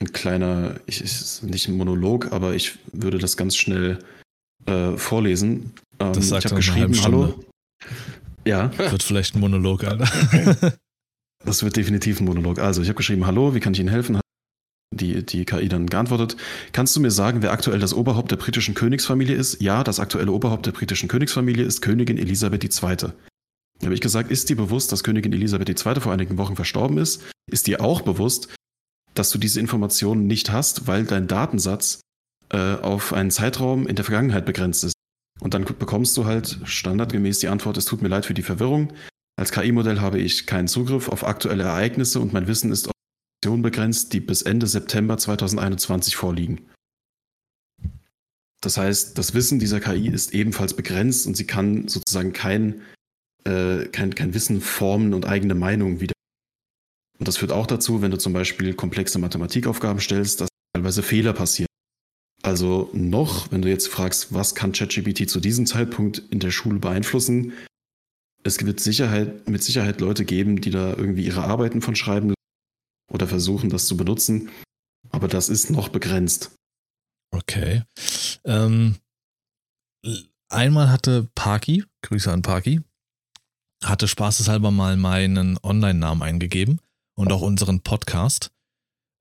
ein 0.00 0.12
kleiner, 0.12 0.80
ich, 0.86 1.00
ist 1.00 1.42
nicht 1.42 1.68
ein 1.68 1.76
Monolog, 1.76 2.32
aber 2.32 2.54
ich 2.54 2.78
würde 2.92 3.18
das 3.18 3.36
ganz 3.36 3.56
schnell 3.56 3.98
äh, 4.66 4.96
vorlesen. 4.96 5.72
Ähm, 5.98 6.12
Das 6.12 6.28
sagt 6.28 6.44
ich 6.44 6.50
habe 6.50 6.56
geschrieben, 6.56 6.94
hallo. 7.02 7.44
Ja, 8.44 8.76
Wird 8.76 9.02
vielleicht 9.02 9.34
ein 9.36 9.40
Monolog, 9.40 9.84
Alter. 9.84 10.08
das 11.44 11.62
wird 11.62 11.76
definitiv 11.76 12.20
ein 12.20 12.24
Monolog. 12.24 12.58
Also, 12.58 12.82
ich 12.82 12.88
habe 12.88 12.96
geschrieben, 12.96 13.26
hallo, 13.26 13.54
wie 13.54 13.60
kann 13.60 13.72
ich 13.72 13.80
Ihnen 13.80 13.88
helfen? 13.88 14.20
Die, 14.94 15.24
die 15.24 15.44
KI 15.46 15.68
dann 15.68 15.86
geantwortet. 15.86 16.36
Kannst 16.72 16.94
du 16.96 17.00
mir 17.00 17.10
sagen, 17.10 17.40
wer 17.40 17.52
aktuell 17.52 17.78
das 17.78 17.94
Oberhaupt 17.94 18.30
der 18.30 18.36
britischen 18.36 18.74
Königsfamilie 18.74 19.34
ist? 19.34 19.62
Ja, 19.62 19.84
das 19.84 20.00
aktuelle 20.00 20.32
Oberhaupt 20.32 20.66
der 20.66 20.72
britischen 20.72 21.08
Königsfamilie 21.08 21.64
ist 21.64 21.80
Königin 21.80 22.18
Elisabeth 22.18 22.62
II. 22.64 23.12
Habe 23.82 23.94
ich 23.94 24.00
gesagt, 24.00 24.30
ist 24.30 24.48
dir 24.50 24.56
bewusst, 24.56 24.92
dass 24.92 25.02
Königin 25.02 25.32
Elisabeth 25.32 25.68
II. 25.68 26.00
vor 26.00 26.12
einigen 26.12 26.36
Wochen 26.36 26.56
verstorben 26.56 26.98
ist? 26.98 27.22
Ist 27.50 27.66
dir 27.66 27.80
auch 27.80 28.02
bewusst, 28.02 28.48
dass 29.14 29.30
du 29.30 29.38
diese 29.38 29.60
Informationen 29.60 30.26
nicht 30.26 30.50
hast, 30.52 30.86
weil 30.86 31.04
dein 31.04 31.26
Datensatz 31.26 32.00
äh, 32.52 32.74
auf 32.76 33.12
einen 33.12 33.30
Zeitraum 33.30 33.86
in 33.86 33.96
der 33.96 34.04
Vergangenheit 34.04 34.46
begrenzt 34.46 34.84
ist? 34.84 34.94
Und 35.40 35.54
dann 35.54 35.64
bekommst 35.64 36.16
du 36.16 36.24
halt 36.24 36.60
standardgemäß 36.64 37.40
die 37.40 37.48
Antwort, 37.48 37.76
es 37.76 37.84
tut 37.84 38.02
mir 38.02 38.08
leid 38.08 38.26
für 38.26 38.34
die 38.34 38.42
Verwirrung. 38.42 38.92
Als 39.36 39.50
KI-Modell 39.50 40.00
habe 40.00 40.20
ich 40.20 40.46
keinen 40.46 40.68
Zugriff 40.68 41.08
auf 41.08 41.26
aktuelle 41.26 41.64
Ereignisse 41.64 42.20
und 42.20 42.32
mein 42.32 42.46
Wissen 42.46 42.70
ist 42.70 42.86
auf 42.86 42.92
Informationen 43.42 43.62
begrenzt, 43.62 44.12
die 44.12 44.20
bis 44.20 44.42
Ende 44.42 44.66
September 44.68 45.18
2021 45.18 46.14
vorliegen. 46.14 46.68
Das 48.60 48.76
heißt, 48.76 49.18
das 49.18 49.34
Wissen 49.34 49.58
dieser 49.58 49.80
KI 49.80 50.08
ist 50.08 50.32
ebenfalls 50.32 50.74
begrenzt 50.74 51.26
und 51.26 51.36
sie 51.36 51.46
kann 51.46 51.88
sozusagen 51.88 52.32
kein, 52.32 52.82
äh, 53.44 53.86
kein, 53.86 54.14
kein 54.14 54.34
Wissen 54.34 54.60
formen 54.60 55.12
und 55.12 55.26
eigene 55.26 55.56
Meinungen 55.56 56.00
wieder. 56.00 56.14
Und 57.18 57.26
das 57.26 57.38
führt 57.38 57.50
auch 57.50 57.66
dazu, 57.66 58.02
wenn 58.02 58.12
du 58.12 58.18
zum 58.18 58.32
Beispiel 58.32 58.74
komplexe 58.74 59.18
Mathematikaufgaben 59.18 60.00
stellst, 60.00 60.40
dass 60.40 60.48
teilweise 60.72 61.02
Fehler 61.02 61.32
passieren. 61.32 61.66
Also 62.42 62.90
noch, 62.92 63.52
wenn 63.52 63.62
du 63.62 63.68
jetzt 63.68 63.88
fragst, 63.88 64.34
was 64.34 64.54
kann 64.54 64.72
ChatGPT 64.72 65.30
zu 65.30 65.38
diesem 65.38 65.64
Zeitpunkt 65.64 66.18
in 66.30 66.40
der 66.40 66.50
Schule 66.50 66.80
beeinflussen, 66.80 67.52
es 68.44 68.64
wird 68.64 68.80
Sicherheit, 68.80 69.48
mit 69.48 69.62
Sicherheit 69.62 70.00
Leute 70.00 70.24
geben, 70.24 70.60
die 70.60 70.70
da 70.70 70.90
irgendwie 70.90 71.24
ihre 71.24 71.44
Arbeiten 71.44 71.80
von 71.80 71.94
schreiben 71.94 72.34
oder 73.10 73.28
versuchen, 73.28 73.70
das 73.70 73.86
zu 73.86 73.96
benutzen. 73.96 74.50
Aber 75.10 75.28
das 75.28 75.48
ist 75.48 75.70
noch 75.70 75.88
begrenzt. 75.88 76.50
Okay. 77.30 77.82
Ähm, 78.44 78.96
einmal 80.48 80.90
hatte 80.90 81.28
Parky, 81.34 81.84
Grüße 82.02 82.32
an 82.32 82.42
Parky, 82.42 82.80
hatte 83.84 84.08
spaßeshalber 84.08 84.70
mal 84.70 84.96
meinen 84.96 85.58
Online-Namen 85.62 86.22
eingegeben 86.22 86.80
und 87.14 87.32
auch 87.32 87.42
unseren 87.42 87.80
Podcast. 87.80 88.50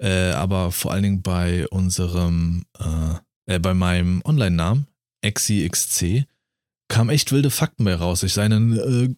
Äh, 0.02 0.32
aber 0.32 0.72
vor 0.72 0.92
allen 0.92 1.04
Dingen 1.04 1.22
bei 1.22 1.68
unserem, 1.68 2.66
äh, 2.80 3.56
äh, 3.56 3.60
bei 3.60 3.74
meinem 3.74 4.22
Online-Namen, 4.26 4.88
XCXC, 5.24 6.26
kam 6.90 7.10
echt 7.10 7.32
wilde 7.32 7.52
Fakten 7.52 7.86
bei 7.86 7.94
raus. 7.94 8.24
Ich 8.24 8.34
sei 8.34 8.46
einen, 8.46 8.78
äh, 8.78 9.16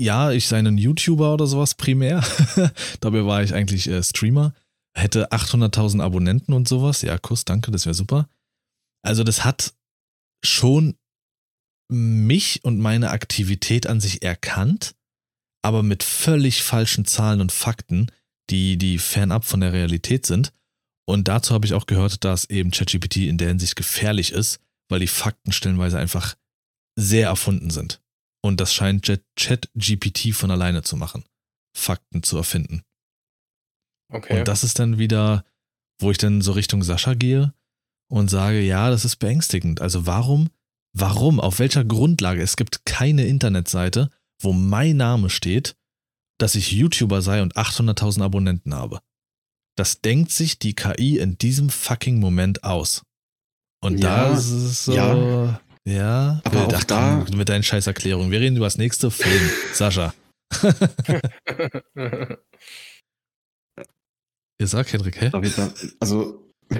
ja, 0.00 0.32
ich 0.32 0.46
sei 0.46 0.58
einen 0.58 0.78
YouTuber 0.78 1.34
oder 1.34 1.46
sowas 1.46 1.74
primär. 1.74 2.24
Dabei 3.00 3.26
war 3.26 3.42
ich 3.42 3.52
eigentlich 3.52 3.86
äh, 3.88 4.02
Streamer. 4.02 4.54
Hätte 4.94 5.32
800.000 5.32 6.02
Abonnenten 6.02 6.54
und 6.54 6.66
sowas. 6.66 7.02
Ja, 7.02 7.18
Kuss, 7.18 7.44
danke, 7.44 7.70
das 7.70 7.84
wäre 7.84 7.94
super. 7.94 8.28
Also 9.02 9.24
das 9.24 9.44
hat 9.44 9.74
schon 10.44 10.96
mich 11.90 12.64
und 12.64 12.78
meine 12.78 13.10
Aktivität 13.10 13.86
an 13.86 14.00
sich 14.00 14.22
erkannt, 14.22 14.94
aber 15.62 15.82
mit 15.82 16.02
völlig 16.02 16.62
falschen 16.62 17.04
Zahlen 17.04 17.40
und 17.42 17.52
Fakten, 17.52 18.10
die, 18.50 18.76
die 18.76 18.98
fernab 18.98 19.44
von 19.44 19.60
der 19.60 19.72
Realität 19.72 20.26
sind. 20.26 20.52
Und 21.08 21.28
dazu 21.28 21.54
habe 21.54 21.66
ich 21.66 21.74
auch 21.74 21.86
gehört, 21.86 22.24
dass 22.24 22.48
eben 22.48 22.70
ChatGPT 22.70 23.18
in 23.18 23.38
der 23.38 23.48
Hinsicht 23.48 23.76
gefährlich 23.76 24.32
ist, 24.32 24.60
weil 24.88 25.00
die 25.00 25.08
Fakten 25.08 25.52
stellenweise 25.52 25.98
einfach 25.98 26.36
sehr 26.96 27.28
erfunden 27.28 27.70
sind. 27.70 28.00
Und 28.44 28.60
das 28.60 28.74
scheint 28.74 29.10
ChatGPT 29.36 30.34
von 30.34 30.50
alleine 30.50 30.82
zu 30.82 30.96
machen, 30.96 31.24
Fakten 31.76 32.22
zu 32.22 32.36
erfinden. 32.36 32.82
Okay. 34.12 34.40
Und 34.40 34.48
das 34.48 34.64
ist 34.64 34.78
dann 34.78 34.98
wieder, 34.98 35.44
wo 36.00 36.10
ich 36.10 36.18
dann 36.18 36.42
so 36.42 36.52
Richtung 36.52 36.82
Sascha 36.82 37.14
gehe 37.14 37.54
und 38.10 38.28
sage, 38.28 38.60
ja, 38.60 38.90
das 38.90 39.04
ist 39.04 39.16
beängstigend. 39.16 39.80
Also 39.80 40.06
warum, 40.06 40.50
warum, 40.92 41.40
auf 41.40 41.58
welcher 41.58 41.84
Grundlage? 41.84 42.42
Es 42.42 42.56
gibt 42.56 42.84
keine 42.84 43.26
Internetseite, 43.26 44.10
wo 44.40 44.52
mein 44.52 44.96
Name 44.96 45.30
steht, 45.30 45.76
dass 46.42 46.54
ich 46.56 46.72
YouTuber 46.72 47.22
sei 47.22 47.40
und 47.42 47.56
800.000 47.56 48.22
Abonnenten 48.22 48.74
habe. 48.74 49.00
Das 49.76 50.00
denkt 50.00 50.32
sich 50.32 50.58
die 50.58 50.74
KI 50.74 51.18
in 51.18 51.38
diesem 51.38 51.70
fucking 51.70 52.18
Moment 52.18 52.64
aus. 52.64 53.02
Und 53.82 53.98
Ja, 53.98 54.28
da 54.28 54.36
ist 54.36 54.50
es 54.50 54.84
so, 54.84 54.92
ja. 54.92 55.60
ja, 55.88 56.40
Aber 56.44 56.62
wild. 56.62 56.74
auch 56.74 56.78
Ach, 56.80 56.84
da- 56.84 57.24
mit 57.34 57.48
deinen 57.48 57.62
scheiß 57.62 57.86
Erklärungen. 57.86 58.30
Wir 58.30 58.40
reden 58.40 58.56
über 58.56 58.66
das 58.66 58.76
nächste 58.76 59.10
Film. 59.10 59.50
Sascha. 59.72 60.12
Ihr 64.60 64.66
sagt, 64.68 64.92
Henrik, 64.92 65.20
hä? 65.20 65.30
Darf 65.30 65.44
ich 65.44 65.54
da, 65.54 65.72
also. 66.00 66.52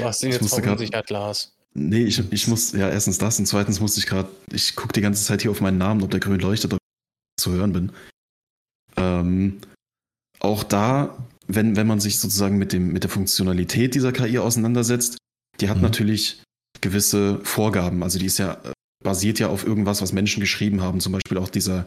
Was 0.00 0.18
denn 0.20 0.30
Ich 0.30 0.40
jetzt 0.40 0.48
verunsichert, 0.54 1.10
Lars? 1.10 1.56
Nee, 1.74 2.04
ich, 2.04 2.22
ich 2.32 2.46
muss, 2.48 2.72
ja, 2.72 2.88
erstens 2.88 3.18
das 3.18 3.38
und 3.38 3.46
zweitens 3.46 3.80
musste 3.80 4.00
ich 4.00 4.06
gerade, 4.06 4.28
ich 4.52 4.74
gucke 4.76 4.92
die 4.92 5.00
ganze 5.00 5.24
Zeit 5.24 5.42
hier 5.42 5.50
auf 5.50 5.60
meinen 5.60 5.78
Namen, 5.78 6.02
ob 6.02 6.10
der 6.10 6.20
grün 6.20 6.40
leuchtet, 6.40 6.72
ob 6.72 6.78
ich 6.78 7.42
zu 7.42 7.52
hören 7.52 7.72
bin. 7.72 7.92
Ähm, 8.96 9.60
auch 10.40 10.62
da, 10.62 11.16
wenn, 11.46 11.76
wenn 11.76 11.86
man 11.86 12.00
sich 12.00 12.18
sozusagen 12.18 12.58
mit, 12.58 12.72
dem, 12.72 12.92
mit 12.92 13.02
der 13.02 13.10
Funktionalität 13.10 13.94
dieser 13.94 14.12
KI 14.12 14.38
auseinandersetzt, 14.38 15.18
die 15.60 15.68
hat 15.68 15.76
Mhm. 15.76 15.82
natürlich 15.82 16.42
gewisse 16.80 17.40
Vorgaben. 17.44 18.02
Also 18.02 18.18
die 18.18 18.26
ist 18.26 18.38
ja, 18.38 18.60
basiert 19.02 19.38
ja 19.38 19.48
auf 19.48 19.66
irgendwas, 19.66 20.02
was 20.02 20.12
Menschen 20.12 20.40
geschrieben 20.40 20.80
haben, 20.82 21.00
zum 21.00 21.12
Beispiel 21.12 21.38
auch 21.38 21.48
dieser, 21.48 21.86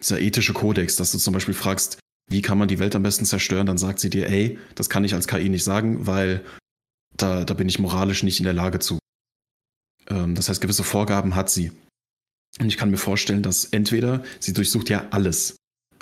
dieser 0.00 0.20
ethische 0.20 0.52
Kodex, 0.52 0.96
dass 0.96 1.12
du 1.12 1.18
zum 1.18 1.34
Beispiel 1.34 1.54
fragst, 1.54 1.98
wie 2.30 2.42
kann 2.42 2.58
man 2.58 2.68
die 2.68 2.78
Welt 2.78 2.94
am 2.94 3.02
besten 3.02 3.24
zerstören, 3.24 3.66
dann 3.66 3.78
sagt 3.78 4.00
sie 4.00 4.10
dir, 4.10 4.28
ey, 4.28 4.58
das 4.74 4.90
kann 4.90 5.04
ich 5.04 5.14
als 5.14 5.26
KI 5.26 5.48
nicht 5.48 5.64
sagen, 5.64 6.06
weil 6.06 6.44
da, 7.16 7.44
da 7.44 7.54
bin 7.54 7.68
ich 7.68 7.78
moralisch 7.78 8.22
nicht 8.22 8.38
in 8.38 8.44
der 8.44 8.52
Lage 8.52 8.78
zu. 8.78 8.98
Ähm, 10.08 10.34
das 10.34 10.48
heißt, 10.48 10.60
gewisse 10.60 10.84
Vorgaben 10.84 11.34
hat 11.34 11.50
sie. 11.50 11.72
Und 12.60 12.68
ich 12.68 12.76
kann 12.76 12.90
mir 12.90 12.98
vorstellen, 12.98 13.42
dass 13.42 13.64
entweder 13.64 14.22
sie 14.40 14.52
durchsucht 14.52 14.88
ja 14.88 15.06
alles. 15.10 15.56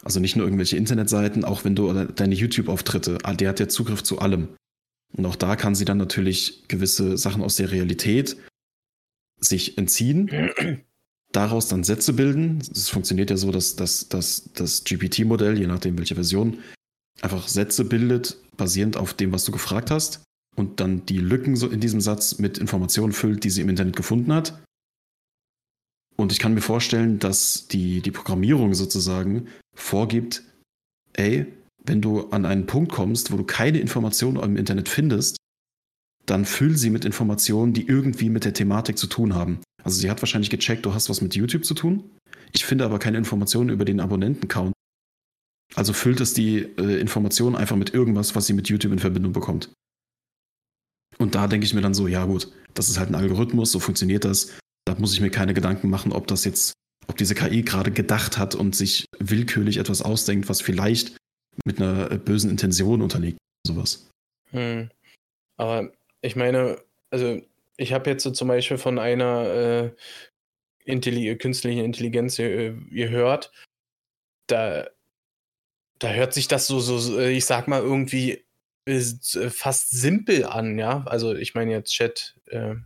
Also 0.06 0.20
nicht 0.20 0.36
nur 0.36 0.46
irgendwelche 0.46 0.76
Internetseiten, 0.76 1.44
auch 1.44 1.64
wenn 1.64 1.74
du 1.74 1.92
deine 1.92 2.36
YouTube-Auftritte, 2.36 3.18
ah, 3.24 3.34
der 3.34 3.48
hat 3.48 3.58
ja 3.58 3.66
Zugriff 3.66 4.04
zu 4.04 4.20
allem. 4.20 4.50
Und 5.16 5.26
auch 5.26 5.34
da 5.34 5.56
kann 5.56 5.74
sie 5.74 5.84
dann 5.84 5.98
natürlich 5.98 6.62
gewisse 6.68 7.18
Sachen 7.18 7.42
aus 7.42 7.56
der 7.56 7.72
Realität 7.72 8.36
sich 9.40 9.76
entziehen, 9.78 10.30
daraus 11.32 11.66
dann 11.66 11.82
Sätze 11.82 12.12
bilden. 12.12 12.60
Es 12.70 12.88
funktioniert 12.88 13.30
ja 13.30 13.36
so, 13.36 13.50
dass, 13.50 13.74
dass, 13.74 14.08
dass 14.08 14.48
das 14.54 14.84
GPT-Modell, 14.84 15.58
je 15.58 15.66
nachdem 15.66 15.98
welche 15.98 16.14
Version, 16.14 16.60
einfach 17.20 17.48
Sätze 17.48 17.84
bildet, 17.84 18.36
basierend 18.56 18.96
auf 18.96 19.12
dem, 19.12 19.32
was 19.32 19.44
du 19.44 19.50
gefragt 19.50 19.90
hast, 19.90 20.22
und 20.54 20.78
dann 20.78 21.04
die 21.04 21.18
Lücken 21.18 21.56
in 21.70 21.80
diesem 21.80 22.00
Satz 22.00 22.38
mit 22.38 22.58
Informationen 22.58 23.12
füllt, 23.12 23.42
die 23.42 23.50
sie 23.50 23.60
im 23.60 23.68
Internet 23.68 23.96
gefunden 23.96 24.32
hat. 24.32 24.62
Und 26.16 26.32
ich 26.32 26.38
kann 26.38 26.54
mir 26.54 26.62
vorstellen, 26.62 27.18
dass 27.18 27.68
die, 27.68 28.00
die 28.00 28.10
Programmierung 28.10 28.74
sozusagen 28.74 29.48
vorgibt, 29.74 30.42
ey, 31.12 31.46
wenn 31.84 32.00
du 32.00 32.30
an 32.30 32.44
einen 32.44 32.66
Punkt 32.66 32.90
kommst, 32.90 33.32
wo 33.32 33.36
du 33.36 33.44
keine 33.44 33.78
Informationen 33.78 34.42
im 34.42 34.56
Internet 34.56 34.88
findest, 34.88 35.36
dann 36.24 36.44
füll 36.44 36.76
sie 36.76 36.90
mit 36.90 37.04
Informationen, 37.04 37.72
die 37.72 37.86
irgendwie 37.86 38.30
mit 38.30 38.44
der 38.44 38.54
Thematik 38.54 38.98
zu 38.98 39.06
tun 39.06 39.34
haben. 39.34 39.60
Also 39.84 40.00
sie 40.00 40.10
hat 40.10 40.20
wahrscheinlich 40.20 40.50
gecheckt, 40.50 40.84
du 40.84 40.94
hast 40.94 41.08
was 41.08 41.20
mit 41.20 41.36
YouTube 41.36 41.64
zu 41.64 41.74
tun. 41.74 42.10
Ich 42.52 42.64
finde 42.64 42.84
aber 42.84 42.98
keine 42.98 43.18
Informationen 43.18 43.70
über 43.70 43.84
den 43.84 44.00
Abonnenten-Count. 44.00 44.72
Also 45.74 45.92
füllt 45.92 46.20
es 46.20 46.32
die 46.32 46.58
äh, 46.58 47.00
Informationen 47.00 47.54
einfach 47.54 47.76
mit 47.76 47.94
irgendwas, 47.94 48.34
was 48.34 48.46
sie 48.46 48.54
mit 48.54 48.68
YouTube 48.68 48.92
in 48.92 48.98
Verbindung 48.98 49.32
bekommt. 49.32 49.70
Und 51.18 51.34
da 51.34 51.46
denke 51.46 51.66
ich 51.66 51.74
mir 51.74 51.80
dann 51.80 51.94
so, 51.94 52.08
ja 52.08 52.24
gut, 52.24 52.52
das 52.74 52.88
ist 52.88 52.98
halt 52.98 53.10
ein 53.10 53.14
Algorithmus, 53.14 53.72
so 53.72 53.78
funktioniert 53.78 54.24
das. 54.24 54.58
Da 54.86 54.94
muss 54.94 55.12
ich 55.12 55.20
mir 55.20 55.30
keine 55.30 55.52
Gedanken 55.52 55.90
machen, 55.90 56.12
ob 56.12 56.26
das 56.26 56.44
jetzt, 56.44 56.72
ob 57.08 57.16
diese 57.16 57.34
KI 57.34 57.62
gerade 57.62 57.90
gedacht 57.90 58.38
hat 58.38 58.54
und 58.54 58.74
sich 58.74 59.04
willkürlich 59.18 59.78
etwas 59.78 60.00
ausdenkt, 60.00 60.48
was 60.48 60.60
vielleicht 60.60 61.16
mit 61.64 61.80
einer 61.80 62.10
äh, 62.10 62.18
bösen 62.18 62.50
Intention 62.50 63.02
unterliegt. 63.02 63.38
Sowas. 63.66 64.08
Hm. 64.50 64.90
Aber 65.56 65.90
ich 66.20 66.36
meine, 66.36 66.80
also 67.10 67.40
ich 67.76 67.92
habe 67.92 68.10
jetzt 68.10 68.22
so 68.22 68.30
zum 68.30 68.48
Beispiel 68.48 68.78
von 68.78 68.98
einer 68.98 69.46
äh, 69.46 69.90
Intelli 70.84 71.36
künstlichen 71.36 71.84
Intelligenz 71.84 72.38
äh, 72.38 72.72
gehört, 72.72 73.50
da, 74.46 74.86
da 75.98 76.12
hört 76.12 76.32
sich 76.32 76.46
das 76.48 76.66
so, 76.66 76.78
so, 76.78 77.18
ich 77.18 77.44
sag 77.44 77.66
mal, 77.66 77.82
irgendwie 77.82 78.44
äh, 78.86 79.00
fast 79.50 79.90
simpel 79.90 80.44
an, 80.44 80.78
ja. 80.78 81.04
Also 81.06 81.34
ich 81.34 81.54
meine 81.54 81.72
jetzt 81.72 81.92
Chat, 81.92 82.36
äh, 82.46 82.76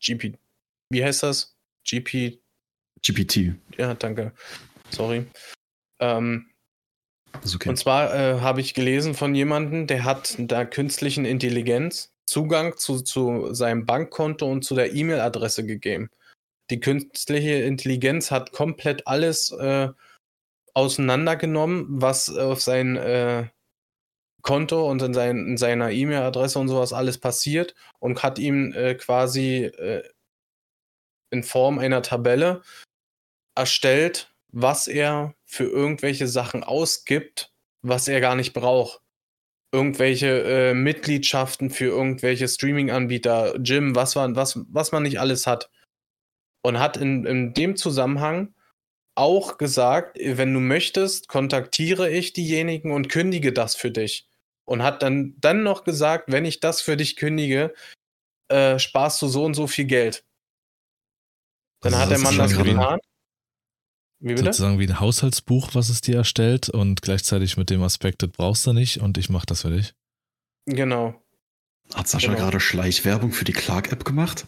GP, 0.00 0.36
wie 0.90 1.04
heißt 1.04 1.22
das? 1.22 1.54
GP. 1.84 2.40
GPT. 3.02 3.54
Ja, 3.76 3.94
danke. 3.94 4.32
Sorry. 4.90 5.26
Ähm, 6.00 6.50
okay. 7.54 7.68
Und 7.68 7.76
zwar 7.76 8.14
äh, 8.14 8.40
habe 8.40 8.60
ich 8.60 8.74
gelesen 8.74 9.14
von 9.14 9.34
jemandem, 9.34 9.86
der 9.86 10.04
hat 10.04 10.34
da 10.38 10.64
künstlichen 10.64 11.24
Intelligenz 11.24 12.12
Zugang 12.26 12.76
zu, 12.76 13.00
zu 13.00 13.54
seinem 13.54 13.86
Bankkonto 13.86 14.50
und 14.50 14.62
zu 14.62 14.74
der 14.74 14.92
E-Mail-Adresse 14.92 15.64
gegeben. 15.64 16.10
Die 16.70 16.80
künstliche 16.80 17.54
Intelligenz 17.54 18.30
hat 18.30 18.52
komplett 18.52 19.06
alles 19.06 19.50
äh, 19.52 19.88
auseinandergenommen, 20.74 21.86
was 21.88 22.28
auf 22.28 22.60
sein 22.60 22.96
äh, 22.96 23.48
Konto 24.42 24.88
und 24.88 25.00
in, 25.00 25.14
sein, 25.14 25.38
in 25.38 25.56
seiner 25.56 25.90
E-Mail-Adresse 25.90 26.58
und 26.58 26.68
sowas 26.68 26.92
alles 26.92 27.18
passiert 27.18 27.74
und 27.98 28.22
hat 28.22 28.38
ihm 28.38 28.72
äh, 28.74 28.94
quasi 28.94 29.64
äh, 29.64 30.02
in 31.30 31.42
Form 31.42 31.78
einer 31.78 32.02
Tabelle 32.02 32.62
erstellt, 33.54 34.32
was 34.50 34.88
er 34.88 35.34
für 35.44 35.64
irgendwelche 35.64 36.26
Sachen 36.26 36.64
ausgibt, 36.64 37.52
was 37.82 38.08
er 38.08 38.20
gar 38.20 38.34
nicht 38.34 38.52
braucht 38.52 39.00
irgendwelche 39.72 40.42
äh, 40.44 40.74
Mitgliedschaften 40.74 41.70
für 41.70 41.86
irgendwelche 41.86 42.48
Streaming-Anbieter, 42.48 43.54
Gym, 43.58 43.94
was, 43.94 44.14
man, 44.14 44.34
was, 44.34 44.58
was 44.70 44.92
man 44.92 45.02
nicht 45.02 45.20
alles 45.20 45.46
hat. 45.46 45.70
Und 46.62 46.78
hat 46.78 46.96
in, 46.96 47.24
in 47.24 47.54
dem 47.54 47.76
Zusammenhang 47.76 48.54
auch 49.14 49.58
gesagt, 49.58 50.18
wenn 50.20 50.54
du 50.54 50.60
möchtest, 50.60 51.28
kontaktiere 51.28 52.10
ich 52.10 52.32
diejenigen 52.32 52.92
und 52.92 53.08
kündige 53.08 53.52
das 53.52 53.74
für 53.76 53.90
dich. 53.90 54.28
Und 54.64 54.82
hat 54.82 55.02
dann, 55.02 55.34
dann 55.38 55.62
noch 55.62 55.84
gesagt, 55.84 56.30
wenn 56.30 56.44
ich 56.44 56.60
das 56.60 56.80
für 56.80 56.96
dich 56.96 57.16
kündige, 57.16 57.74
äh, 58.48 58.78
sparst 58.78 59.20
du 59.22 59.28
so 59.28 59.44
und 59.44 59.54
so 59.54 59.66
viel 59.66 59.86
Geld. 59.86 60.24
Dann 61.80 61.94
also 61.94 62.04
hat 62.04 62.10
der 62.10 62.18
Mann 62.18 62.38
das 62.38 62.56
getan. 62.56 62.98
Wie 64.20 64.34
bitte? 64.34 64.44
Sozusagen 64.44 64.78
wie 64.78 64.88
ein 64.88 64.98
Haushaltsbuch, 64.98 65.74
was 65.74 65.90
es 65.90 66.00
dir 66.00 66.16
erstellt 66.16 66.68
und 66.68 67.02
gleichzeitig 67.02 67.56
mit 67.56 67.70
dem 67.70 67.82
Aspekt, 67.82 68.22
das 68.22 68.30
brauchst 68.30 68.66
du 68.66 68.72
nicht 68.72 69.00
und 69.00 69.16
ich 69.16 69.30
mach 69.30 69.44
das 69.44 69.62
für 69.62 69.70
dich. 69.70 69.94
Genau. 70.66 71.22
Hat 71.94 72.08
Sascha 72.08 72.28
genau. 72.28 72.38
gerade 72.40 72.60
Schleichwerbung 72.60 73.32
für 73.32 73.44
die 73.44 73.52
Clark-App 73.52 74.04
gemacht? 74.04 74.46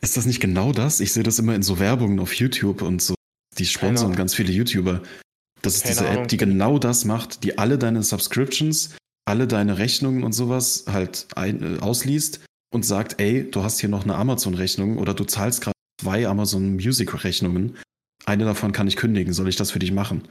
Ist 0.00 0.16
das 0.16 0.24
nicht 0.24 0.40
genau 0.40 0.72
das? 0.72 1.00
Ich 1.00 1.12
sehe 1.12 1.22
das 1.22 1.38
immer 1.38 1.54
in 1.54 1.62
so 1.62 1.78
Werbungen 1.78 2.18
auf 2.18 2.32
YouTube 2.34 2.80
und 2.82 3.02
so. 3.02 3.14
Die 3.58 3.66
sponsern 3.66 4.16
ganz 4.16 4.34
viele 4.34 4.52
YouTuber. 4.52 5.02
Das 5.60 5.74
ist 5.74 5.82
Keine 5.82 5.94
diese 5.94 6.08
Ahnung. 6.08 6.22
App, 6.22 6.28
die 6.28 6.36
genau 6.38 6.78
das 6.78 7.04
macht, 7.04 7.44
die 7.44 7.58
alle 7.58 7.76
deine 7.76 8.02
Subscriptions, 8.02 8.96
alle 9.26 9.46
deine 9.46 9.76
Rechnungen 9.76 10.24
und 10.24 10.32
sowas 10.32 10.84
halt 10.88 11.26
ein, 11.36 11.76
äh, 11.76 11.80
ausliest 11.80 12.40
und 12.72 12.86
sagt, 12.86 13.20
ey, 13.20 13.50
du 13.50 13.62
hast 13.62 13.80
hier 13.80 13.90
noch 13.90 14.04
eine 14.04 14.14
Amazon-Rechnung 14.14 14.96
oder 14.96 15.12
du 15.12 15.24
zahlst 15.24 15.60
gerade 15.60 15.74
zwei 16.00 16.26
Amazon 16.26 16.74
Music-Rechnungen 16.74 17.76
eine 18.26 18.44
davon 18.44 18.72
kann 18.72 18.86
ich 18.86 18.96
kündigen. 18.96 19.32
Soll 19.32 19.48
ich 19.48 19.56
das 19.56 19.70
für 19.70 19.78
dich 19.78 19.92
machen? 19.92 20.28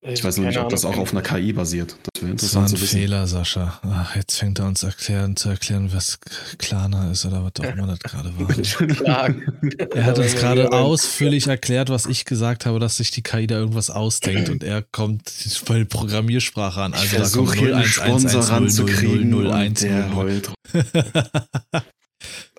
Ich, 0.00 0.22
weiß 0.22 0.36
noch 0.38 0.46
nicht, 0.46 0.58
ob 0.58 0.68
das 0.68 0.84
auch 0.84 0.96
auf 0.96 1.10
einer 1.10 1.22
KI 1.22 1.52
basiert. 1.52 1.96
Das 2.14 2.22
wäre 2.22 2.30
interessant 2.30 2.42
das 2.42 2.54
war 2.54 2.62
ein 2.62 2.68
zu 2.68 2.80
wissen. 2.80 3.00
Fehler, 3.00 3.26
Sascha. 3.26 3.80
Ach, 3.82 4.14
jetzt 4.14 4.36
fängt 4.36 4.60
er 4.60 4.66
uns 4.66 4.84
erklären, 4.84 5.34
zu 5.34 5.48
erklären, 5.48 5.92
was 5.92 6.20
Klarna 6.58 7.10
ist 7.10 7.26
oder 7.26 7.42
was 7.42 7.52
auch 7.58 7.74
immer 7.74 7.88
das 7.88 7.98
gerade 7.98 8.32
war. 8.38 9.28
er 9.96 10.04
hat 10.04 10.18
uns 10.20 10.36
gerade 10.36 10.70
ausführlich 10.70 11.48
erklärt, 11.48 11.90
was 11.90 12.06
ich 12.06 12.24
gesagt 12.24 12.64
habe, 12.64 12.78
dass 12.78 12.98
sich 12.98 13.10
die 13.10 13.22
KI 13.22 13.48
da 13.48 13.56
irgendwas 13.56 13.90
ausdenkt 13.90 14.50
und 14.50 14.62
er 14.62 14.82
kommt 14.82 15.32
bei 15.66 15.82
Programmiersprache 15.82 16.80
an. 16.80 16.94
Also 16.94 17.16
ich 17.16 17.22
da 17.22 17.28
kommt 17.28 17.60
0 17.60 17.74
1 17.74 17.88
Sponsor 17.88 18.42
ranzukriegen 18.44 19.30
0 19.30 19.50
1 19.50 19.80
der 19.80 20.14
heult. 20.14 20.52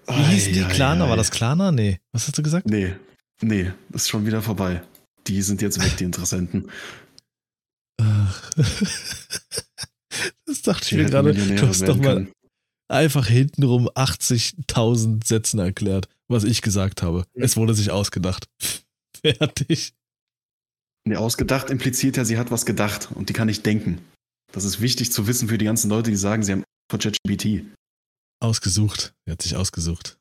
Wie 0.09 0.23
hieß 0.23 0.51
die 0.51 0.63
Klarna? 0.63 1.07
War 1.09 1.17
das 1.17 1.31
Klarna? 1.31 1.71
Nee. 1.71 1.99
Was 2.11 2.27
hast 2.27 2.37
du 2.37 2.43
gesagt? 2.43 2.67
Nee, 2.67 2.95
Nee, 3.41 3.71
ist 3.93 4.09
schon 4.09 4.25
wieder 4.25 4.41
vorbei. 4.41 4.81
Die 5.27 5.41
sind 5.41 5.61
jetzt 5.61 5.81
weg, 5.81 5.95
die 5.97 6.03
Interessenten. 6.03 6.69
das 10.45 10.61
dachte 10.63 10.85
ich 10.85 10.93
mir 10.93 11.05
gerade. 11.05 11.33
Du 11.33 11.67
hast 11.67 11.87
doch 11.87 11.97
mal 11.97 12.27
einfach 12.87 13.27
hintenrum 13.27 13.87
80.000 13.89 15.25
Sätzen 15.25 15.59
erklärt, 15.59 16.07
was 16.27 16.43
ich 16.43 16.61
gesagt 16.61 17.01
habe. 17.01 17.25
Es 17.33 17.55
wurde 17.55 17.73
sich 17.73 17.91
ausgedacht. 17.91 18.47
Fertig. 19.21 19.93
Nee, 21.05 21.15
ausgedacht 21.15 21.69
impliziert 21.69 22.17
ja, 22.17 22.25
sie 22.25 22.37
hat 22.37 22.51
was 22.51 22.65
gedacht 22.65 23.09
und 23.13 23.29
die 23.29 23.33
kann 23.33 23.47
nicht 23.47 23.65
denken. 23.65 24.01
Das 24.51 24.65
ist 24.65 24.81
wichtig 24.81 25.11
zu 25.11 25.27
wissen 25.27 25.47
für 25.47 25.57
die 25.57 25.65
ganzen 25.65 25.89
Leute, 25.89 26.09
die 26.09 26.17
sagen, 26.17 26.43
sie 26.43 26.51
haben 26.53 26.63
von 26.89 26.99
ChatGPT. 26.99 27.65
Ausgesucht. 28.39 29.13
Er 29.25 29.33
hat 29.33 29.41
sich 29.41 29.55
ausgesucht. 29.55 30.17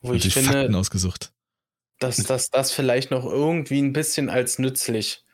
Wo 0.00 0.12
ich 0.12 0.32
finde, 0.32 0.50
Fakten 0.50 0.74
ausgesucht 0.74 1.34
dass, 1.98 2.16
dass 2.18 2.50
das 2.50 2.72
vielleicht 2.72 3.10
noch 3.10 3.24
irgendwie 3.24 3.78
ein 3.78 3.92
bisschen 3.92 4.28
als 4.28 4.58
nützlich 4.58 5.24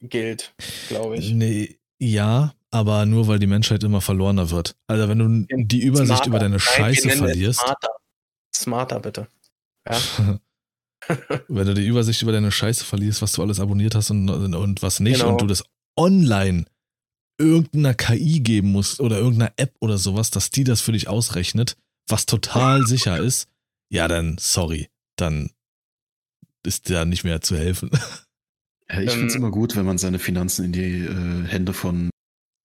gilt, 0.00 0.54
glaube 0.88 1.16
ich. 1.16 1.30
Nee, 1.32 1.78
ja, 1.98 2.54
aber 2.70 3.06
nur 3.06 3.28
weil 3.28 3.38
die 3.38 3.46
Menschheit 3.46 3.84
immer 3.84 4.00
verlorener 4.00 4.50
wird. 4.50 4.76
Also 4.86 5.08
wenn 5.08 5.18
du 5.18 5.64
die 5.64 5.82
Übersicht 5.82 6.08
smarter. 6.08 6.28
über 6.28 6.38
deine 6.38 6.58
Scheiße 6.58 7.08
Nein, 7.08 7.18
verlierst. 7.18 7.60
Smarter. 7.60 7.90
smarter, 8.54 9.00
bitte. 9.00 9.28
Ja. 9.88 10.00
wenn 11.48 11.66
du 11.66 11.74
die 11.74 11.86
Übersicht 11.86 12.22
über 12.22 12.32
deine 12.32 12.50
Scheiße 12.50 12.84
verlierst, 12.84 13.22
was 13.22 13.32
du 13.32 13.42
alles 13.42 13.60
abonniert 13.60 13.94
hast 13.94 14.10
und, 14.10 14.28
und 14.28 14.82
was 14.82 15.00
nicht, 15.00 15.20
genau. 15.20 15.32
und 15.32 15.40
du 15.40 15.46
das 15.46 15.64
online 15.96 16.64
irgendeiner 17.42 17.94
KI 17.94 18.40
geben 18.40 18.72
musst 18.72 19.00
oder 19.00 19.18
irgendeiner 19.18 19.52
App 19.56 19.74
oder 19.80 19.98
sowas, 19.98 20.30
dass 20.30 20.50
die 20.50 20.64
das 20.64 20.80
für 20.80 20.92
dich 20.92 21.08
ausrechnet, 21.08 21.76
was 22.08 22.26
total 22.26 22.82
sicher 22.86 23.18
ist, 23.18 23.48
ja, 23.90 24.08
dann 24.08 24.36
sorry 24.38 24.88
dann 25.16 25.50
ist 26.64 26.90
da 26.90 27.04
nicht 27.04 27.24
mehr 27.24 27.40
zu 27.40 27.56
helfen. 27.56 27.90
Ja, 28.90 29.00
ich 29.00 29.10
finde 29.12 29.28
es 29.28 29.34
ähm, 29.36 29.40
immer 29.40 29.50
gut, 29.50 29.74
wenn 29.74 29.86
man 29.86 29.96
seine 29.96 30.18
Finanzen 30.18 30.66
in 30.66 30.72
die 30.72 30.98
äh, 30.98 31.46
Hände 31.46 31.72
von, 31.72 32.10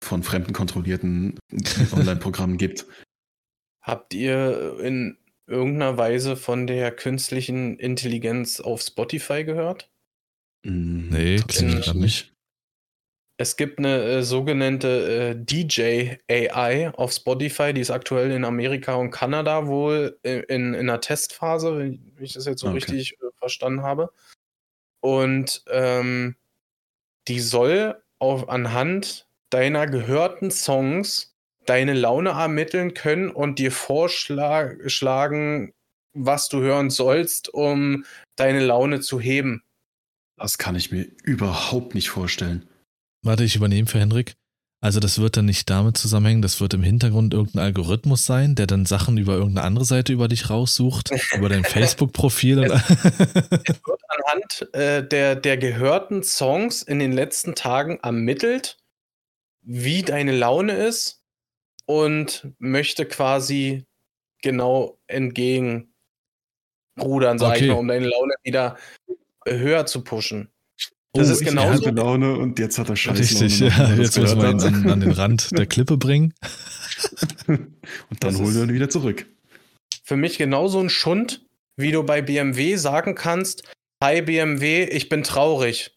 von 0.04 0.24
fremden 0.24 0.52
kontrollierten 0.52 1.40
Online-Programmen 1.94 2.58
gibt. 2.58 2.86
Habt 3.82 4.14
ihr 4.14 4.78
in 4.82 5.18
irgendeiner 5.46 5.98
Weise 5.98 6.36
von 6.36 6.68
der 6.68 6.92
künstlichen 6.92 7.80
Intelligenz 7.80 8.60
auf 8.60 8.82
Spotify 8.82 9.46
gehört? 9.46 9.90
Hm, 10.66 11.08
nee, 11.08 11.38
klingt 11.48 11.86
gar 11.86 11.94
nicht. 11.94 12.34
Es 13.40 13.56
gibt 13.56 13.78
eine 13.78 14.02
äh, 14.02 14.24
sogenannte 14.24 14.88
äh, 14.88 15.36
DJ 15.38 16.16
AI 16.30 16.90
auf 16.96 17.12
Spotify, 17.12 17.72
die 17.72 17.82
ist 17.82 17.92
aktuell 17.92 18.32
in 18.32 18.44
Amerika 18.44 18.96
und 18.96 19.12
Kanada 19.12 19.68
wohl 19.68 20.18
in, 20.24 20.42
in, 20.44 20.74
in 20.74 20.90
einer 20.90 21.00
Testphase, 21.00 21.78
wenn 21.78 22.14
ich 22.20 22.34
das 22.34 22.46
jetzt 22.46 22.62
so 22.62 22.68
Okay. 22.68 22.76
richtig 22.76 23.14
äh, 23.14 23.26
verstanden 23.38 23.84
habe. 23.84 24.12
Und 25.02 25.64
ähm, 25.70 26.36
die 27.28 27.40
soll 27.40 28.02
auf, 28.18 28.50
anhand 28.50 29.28
deiner 29.52 29.86
gehörten 29.86 30.50
Songs 30.50 31.36
deine 31.68 31.94
Laune 31.94 32.32
ermitteln 32.32 32.96
können 32.96 33.30
und 33.30 33.60
dir 33.60 33.72
vorschlagen, 33.72 35.74
was 36.14 36.50
du 36.50 36.62
hören 36.62 36.90
sollst, 36.90 37.54
um 37.54 38.04
deine 38.36 38.66
Laune 38.66 39.02
zu 39.02 39.20
heben. 39.20 39.62
Das 40.38 40.58
kann 40.58 40.76
ich 40.76 40.92
mir 40.92 41.06
überhaupt 41.24 41.94
nicht 41.94 42.10
vorstellen. 42.10 42.68
Warte, 43.24 43.44
ich 43.44 43.56
übernehme 43.56 43.88
für 43.88 44.00
Henrik. 44.00 44.36
Also 44.80 45.00
das 45.00 45.18
wird 45.20 45.38
dann 45.38 45.46
nicht 45.46 45.68
damit 45.72 45.98
zusammenhängen, 45.98 46.44
das 46.44 46.62
wird 46.62 46.76
im 46.76 46.84
Hintergrund 46.84 47.34
irgendein 47.34 47.64
Algorithmus 47.64 48.26
sein, 48.28 48.54
der 48.54 48.68
dann 48.68 48.86
Sachen 48.86 49.18
über 49.18 49.34
irgendeine 49.34 49.66
andere 49.66 49.86
Seite 49.86 50.14
über 50.14 50.28
dich 50.28 50.52
raussucht, 50.52 51.10
über 51.36 51.50
dein 51.50 51.64
Facebook-Profil. 51.64 52.60
und- 52.60 52.70
wird 52.70 54.02
anhand 54.08 54.74
äh, 54.76 55.08
der, 55.08 55.36
der 55.36 55.58
gehörten 55.58 56.22
Songs 56.22 56.84
in 56.84 57.00
den 57.00 57.12
letzten 57.12 57.56
Tagen 57.56 57.98
ermittelt, 58.04 58.78
wie 59.64 60.04
deine 60.04 60.32
Laune 60.32 60.74
ist 60.74 61.24
und 61.88 62.54
möchte 62.60 63.06
quasi 63.08 63.86
genau 64.44 65.00
entgegen 65.08 65.92
rudern, 67.00 67.40
sag 67.40 67.56
Okay. 67.56 67.66
ich 67.66 67.72
mal, 67.72 67.78
um 67.80 67.88
deine 67.88 68.08
Laune 68.08 68.34
wieder 68.44 68.78
höher 69.48 69.88
zu 69.88 70.04
pushen. 70.04 70.52
Das 71.18 71.30
Oh, 71.30 71.34
ist 71.34 71.44
genauso- 71.46 71.86
hatte 71.86 71.90
Laune 71.96 72.34
und 72.38 72.60
jetzt 72.60 72.78
hat 72.78 72.90
er 72.90 72.96
Scheiße. 72.96 73.20
Richtig, 73.20 73.60
ja, 73.60 73.94
jetzt 73.94 74.18
müssen 74.18 74.42
wir 74.42 74.50
ihn 74.50 74.62
an, 74.62 74.90
an 74.90 75.00
den 75.00 75.12
Rand 75.12 75.58
der 75.58 75.66
Klippe 75.68 75.98
bringen. 75.98 76.34
Und 77.48 78.24
dann 78.24 78.32
Das 78.34 78.38
holen 78.40 78.54
wir 78.56 78.64
ihn 78.64 78.74
wieder 78.74 78.90
zurück. 78.90 79.26
Für 80.04 80.18
mich 80.18 80.38
genauso 80.38 80.80
ein 80.80 80.90
Schund, 80.90 81.46
wie 81.76 81.92
du 81.92 82.04
bei 82.04 82.22
BMW 82.22 82.76
sagen 82.76 83.14
kannst, 83.16 83.64
hi 84.04 84.22
BMW, 84.22 84.84
ich 84.86 85.10
bin 85.10 85.24
traurig. 85.24 85.92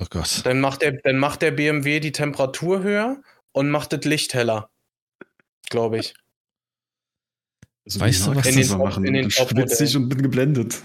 Oh 0.00 0.06
Gott. 0.10 0.42
Dann 0.44 0.60
macht 0.60 0.82
der, 0.82 0.92
dann 0.92 1.18
macht 1.18 1.42
der 1.42 1.52
BMW 1.52 2.00
die 2.00 2.12
Temperatur 2.12 2.82
höher 2.82 3.22
und 3.52 3.70
macht 3.70 3.92
das 3.92 4.04
Licht 4.04 4.34
heller. 4.34 4.68
Glaube 5.70 5.98
ich. 5.98 6.14
Also 7.86 8.00
Weißt 8.00 8.18
genau, 8.24 8.32
du, 8.32 8.36
was 8.38 8.44
kannst 8.44 8.58
das- 8.58 8.68
so 8.68 8.78
machen. 8.78 9.04
in 9.04 9.14
den 9.14 9.22
Dann 9.22 9.30
schwitze 9.30 9.84
ich 9.84 9.96
und 9.96 10.08
bin 10.08 10.20
geblendet. 10.22 10.76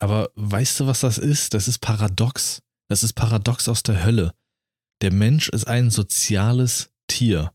Aber 0.00 0.30
weißt 0.34 0.80
du, 0.80 0.86
was 0.86 1.00
das 1.00 1.18
ist? 1.18 1.54
Das 1.54 1.68
ist 1.68 1.78
paradox. 1.78 2.62
Das 2.88 3.04
ist 3.04 3.12
paradox 3.12 3.68
aus 3.68 3.82
der 3.82 4.04
Hölle. 4.04 4.32
Der 5.02 5.12
Mensch 5.12 5.48
ist 5.48 5.66
ein 5.66 5.90
soziales 5.90 6.90
Tier. 7.06 7.52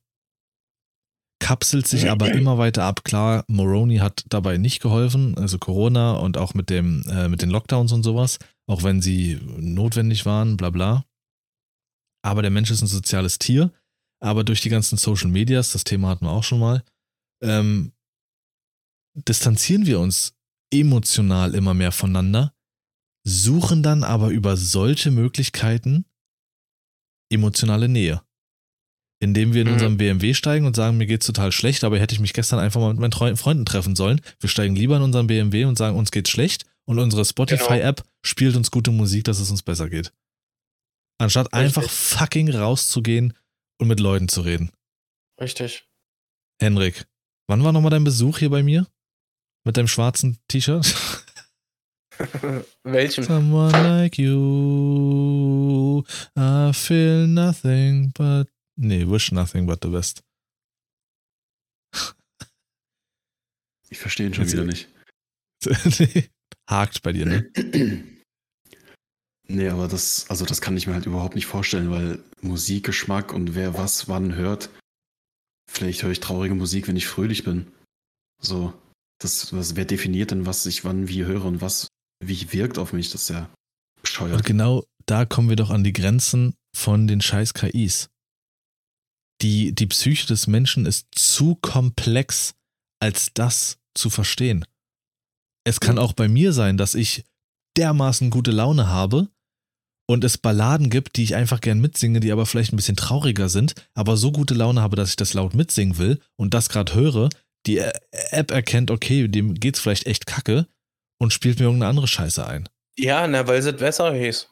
Kapselt 1.40 1.88
sich 1.88 2.10
aber 2.10 2.32
immer 2.32 2.58
weiter 2.58 2.84
ab. 2.84 3.04
Klar, 3.04 3.44
Moroni 3.48 3.98
hat 3.98 4.24
dabei 4.30 4.58
nicht 4.58 4.82
geholfen, 4.82 5.38
also 5.38 5.60
Corona 5.60 6.14
und 6.14 6.38
auch 6.38 6.54
mit, 6.54 6.70
dem, 6.70 7.04
äh, 7.10 7.28
mit 7.28 7.42
den 7.42 7.50
Lockdowns 7.50 7.92
und 7.92 8.04
sowas, 8.04 8.40
auch 8.68 8.84
wenn 8.84 9.02
sie 9.02 9.40
notwendig 9.58 10.26
waren, 10.26 10.56
bla 10.56 10.70
bla. 10.70 11.06
Aber 12.24 12.42
der 12.42 12.52
Mensch 12.52 12.72
ist 12.72 12.82
ein 12.82 12.88
soziales 12.88 13.38
Tier. 13.38 13.72
Aber 14.22 14.44
durch 14.44 14.62
die 14.62 14.70
ganzen 14.70 14.98
Social 14.98 15.30
Medias, 15.30 15.74
das 15.74 15.84
Thema 15.84 16.10
hatten 16.10 16.26
wir 16.26 16.32
auch 16.32 16.44
schon 16.44 16.60
mal, 16.60 16.84
ähm, 17.44 17.92
distanzieren 19.14 19.86
wir 19.86 20.00
uns 20.00 20.34
emotional 20.74 21.54
immer 21.56 21.74
mehr 21.74 21.92
voneinander, 21.92 22.54
suchen 23.26 23.84
dann 23.84 24.04
aber 24.04 24.30
über 24.30 24.58
solche 24.58 25.12
Möglichkeiten 25.12 26.06
emotionale 27.32 27.90
Nähe. 27.90 28.22
Indem 29.22 29.54
wir 29.54 29.62
in 29.62 29.68
Mhm. 29.70 29.74
unserem 29.74 29.98
BMW 29.98 30.34
steigen 30.34 30.66
und 30.66 30.76
sagen, 30.76 30.98
mir 30.98 31.08
geht's 31.08 31.26
total 31.26 31.52
schlecht, 31.52 31.84
aber 31.84 31.98
hätte 32.00 32.14
ich 32.14 32.20
mich 32.20 32.34
gestern 32.34 32.60
einfach 32.60 32.82
mal 32.82 32.90
mit 32.90 33.00
meinen 33.00 33.12
Treu- 33.12 33.36
Freunden 33.36 33.66
treffen 33.66 33.96
sollen. 33.96 34.22
Wir 34.40 34.50
steigen 34.50 34.76
lieber 34.76 34.98
in 34.98 35.04
unseren 35.04 35.28
BMW 35.28 35.66
und 35.66 35.78
sagen, 35.78 35.98
uns 35.98 36.12
geht's 36.12 36.30
schlecht 36.30 36.66
und 36.86 37.00
unsere 37.00 37.26
Spotify-App 37.26 38.04
spielt 38.24 38.56
uns 38.56 38.70
gute 38.72 38.92
Musik, 38.92 39.24
dass 39.24 39.40
es 39.40 39.50
uns 39.50 39.64
besser 39.64 39.90
geht. 39.90 40.14
Anstatt 41.18 41.46
Richtig. 41.48 41.60
einfach 41.60 41.90
fucking 41.90 42.50
rauszugehen 42.54 43.34
und 43.80 43.88
mit 43.88 44.00
Leuten 44.02 44.28
zu 44.28 44.42
reden. 44.42 44.72
Richtig. 45.42 45.88
Henrik, 46.62 47.08
wann 47.48 47.64
war 47.64 47.72
nochmal 47.72 47.92
dein 47.92 48.04
Besuch 48.04 48.38
hier 48.40 48.50
bei 48.50 48.64
mir? 48.64 48.86
Mit 49.66 49.78
deinem 49.78 49.88
schwarzen 49.88 50.38
T-Shirt? 50.48 50.86
Welchem? 52.84 53.24
Someone 53.26 53.72
like 53.72 54.18
you, 54.18 56.04
I 56.38 56.72
feel 56.74 57.28
nothing 57.28 58.12
but. 58.14 58.48
Nee, 58.78 59.06
wish 59.08 59.32
nothing 59.32 59.66
but 59.66 59.80
the 59.82 59.90
best. 59.90 60.22
Ich 63.90 63.98
verstehe 63.98 64.28
ihn 64.28 64.34
schon 64.34 64.46
Jetzt- 64.46 64.54
wieder 64.54 64.66
nicht. 64.66 64.88
Nee, 66.00 66.30
Hakt 66.70 67.02
bei 67.02 67.12
dir, 67.12 67.26
ne? 67.26 67.52
Nee, 69.48 69.70
aber 69.70 69.88
das, 69.88 70.28
also 70.28 70.44
das 70.44 70.60
kann 70.60 70.76
ich 70.76 70.88
mir 70.88 70.96
halt 70.96 71.06
überhaupt 71.06 71.36
nicht 71.36 71.46
vorstellen, 71.46 71.92
weil 71.92 72.24
Musikgeschmack 72.42 73.32
und 73.32 73.54
wer 73.54 73.76
was 73.78 74.08
wann 74.08 74.34
hört, 74.34 74.72
vielleicht 75.72 76.02
höre 76.02 76.10
ich 76.10 76.20
traurige 76.20 76.56
Musik, 76.56 76.88
wenn 76.88 76.96
ich 76.96 77.06
fröhlich 77.06 77.44
bin. 77.44 77.72
So, 78.42 78.74
das, 79.20 79.54
was, 79.54 79.76
wer 79.76 79.86
definiert 79.86 80.32
denn, 80.32 80.46
was 80.46 80.66
ich 80.66 80.84
wann 80.84 81.08
wie 81.08 81.26
höre 81.26 81.46
und 81.46 81.62
was 81.62 81.88
wie 82.24 82.52
wirkt 82.54 82.78
auf 82.78 82.94
mich, 82.94 83.12
das 83.12 83.24
ist 83.24 83.30
ja 83.30 83.42
Und 83.42 84.02
bescheuert. 84.02 84.46
genau 84.46 84.84
da 85.06 85.26
kommen 85.26 85.50
wir 85.50 85.56
doch 85.56 85.70
an 85.70 85.84
die 85.84 85.94
Grenzen 85.94 86.56
von 86.76 87.08
den 87.08 87.22
scheiß 87.22 87.54
KIs. 87.54 88.10
Die, 89.42 89.76
die 89.76 89.88
Psyche 89.88 90.28
des 90.28 90.48
Menschen 90.48 90.86
ist 90.86 91.08
zu 91.12 91.56
komplex, 91.56 92.54
als 93.02 93.32
das 93.34 93.78
zu 93.94 94.10
verstehen. 94.10 94.66
Es 95.66 95.80
kann 95.80 96.00
auch 96.00 96.14
bei 96.14 96.28
mir 96.28 96.54
sein, 96.54 96.78
dass 96.78 96.96
ich 96.96 97.26
dermaßen 97.78 98.30
gute 98.30 98.52
Laune 98.52 98.88
habe 98.88 99.30
und 100.08 100.24
es 100.24 100.38
Balladen 100.38 100.90
gibt, 100.90 101.18
die 101.18 101.24
ich 101.24 101.36
einfach 101.36 101.62
gern 101.62 101.82
mitsinge, 101.82 102.20
die 102.20 102.32
aber 102.32 102.46
vielleicht 102.46 102.72
ein 102.72 102.78
bisschen 102.78 102.96
trauriger 102.96 103.50
sind, 103.50 103.74
aber 103.94 104.18
so 104.18 104.32
gute 104.32 104.54
Laune 104.54 104.82
habe, 104.82 104.96
dass 104.96 105.10
ich 105.10 105.16
das 105.16 105.34
laut 105.34 105.54
mitsingen 105.54 105.98
will 105.98 106.20
und 106.38 106.54
das 106.54 106.70
gerade 106.70 106.94
höre, 106.94 107.30
die 107.68 107.78
App 108.12 108.52
erkennt, 108.52 108.92
okay, 108.92 109.28
dem 109.28 109.56
geht's 109.56 109.80
vielleicht 109.80 110.06
echt 110.06 110.26
kacke 110.26 110.68
und 111.20 111.34
spielt 111.34 111.60
mir 111.60 111.66
irgendeine 111.66 111.90
andere 111.90 112.08
Scheiße 112.08 112.46
ein. 112.46 112.70
Ja, 112.98 113.28
na, 113.28 113.48
weil 113.48 113.60
es 113.60 113.76
besser 113.76 114.14
hieß. 114.14 114.50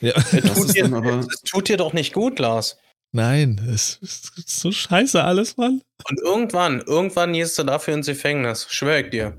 Ja. 0.00 0.12
Das 0.14 0.30
tut, 0.30 0.66
ist 0.66 0.74
dir, 0.76 0.84
aber- 0.92 1.18
es 1.20 1.40
tut 1.42 1.68
dir 1.68 1.76
doch 1.76 1.92
nicht 1.92 2.12
gut, 2.12 2.38
Lars. 2.38 2.78
Nein, 3.14 3.60
es 3.70 3.98
ist 4.00 4.32
so 4.48 4.72
scheiße 4.72 5.22
alles, 5.22 5.58
Mann. 5.58 5.82
Und 6.08 6.18
irgendwann, 6.20 6.80
irgendwann 6.80 7.34
gehst 7.34 7.58
du 7.58 7.62
dafür 7.64 7.92
ins 7.94 8.06
Gefängnis. 8.06 8.66
Schwör 8.70 9.00
ich 9.00 9.10
dir. 9.10 9.36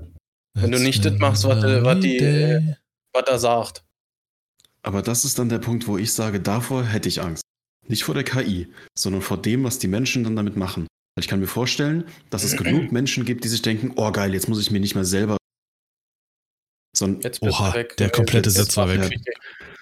Wenn 0.56 0.70
du 0.70 0.78
nicht 0.78 1.04
das 1.04 1.18
machst, 1.18 1.42
was, 1.44 1.64
was 1.82 1.98
die, 2.00 2.18
äh, 2.18 2.74
Was 3.12 3.24
er 3.26 3.38
sagt. 3.40 3.84
Aber 4.82 5.02
das 5.02 5.24
ist 5.24 5.38
dann 5.40 5.48
der 5.48 5.58
Punkt, 5.58 5.88
wo 5.88 5.98
ich 5.98 6.12
sage, 6.12 6.40
davor 6.40 6.84
hätte 6.84 7.08
ich 7.08 7.20
Angst. 7.20 7.42
Nicht 7.88 8.04
vor 8.04 8.14
der 8.14 8.22
KI, 8.24 8.72
sondern 8.96 9.22
vor 9.22 9.42
dem, 9.42 9.64
was 9.64 9.80
die 9.80 9.88
Menschen 9.88 10.22
dann 10.22 10.36
damit 10.36 10.56
machen. 10.56 10.86
Weil 11.16 11.22
ich 11.22 11.28
kann 11.28 11.38
mir 11.40 11.46
vorstellen, 11.46 12.04
dass 12.30 12.42
es 12.42 12.56
genug 12.56 12.90
Menschen 12.90 13.24
gibt, 13.24 13.44
die 13.44 13.48
sich 13.48 13.62
denken, 13.62 13.92
oh 13.96 14.10
geil, 14.10 14.34
jetzt 14.34 14.48
muss 14.48 14.60
ich 14.60 14.70
mir 14.72 14.80
nicht 14.80 14.94
mehr 14.96 15.04
selber. 15.04 15.36
Sondern, 16.96 17.32
Oha, 17.40 17.74
weg. 17.74 17.96
der 17.96 18.10
komplette 18.10 18.48
Jetzt 18.50 18.56
Satz 18.58 18.76
war 18.76 18.88
weg. 18.88 19.08
dich. 19.10 19.20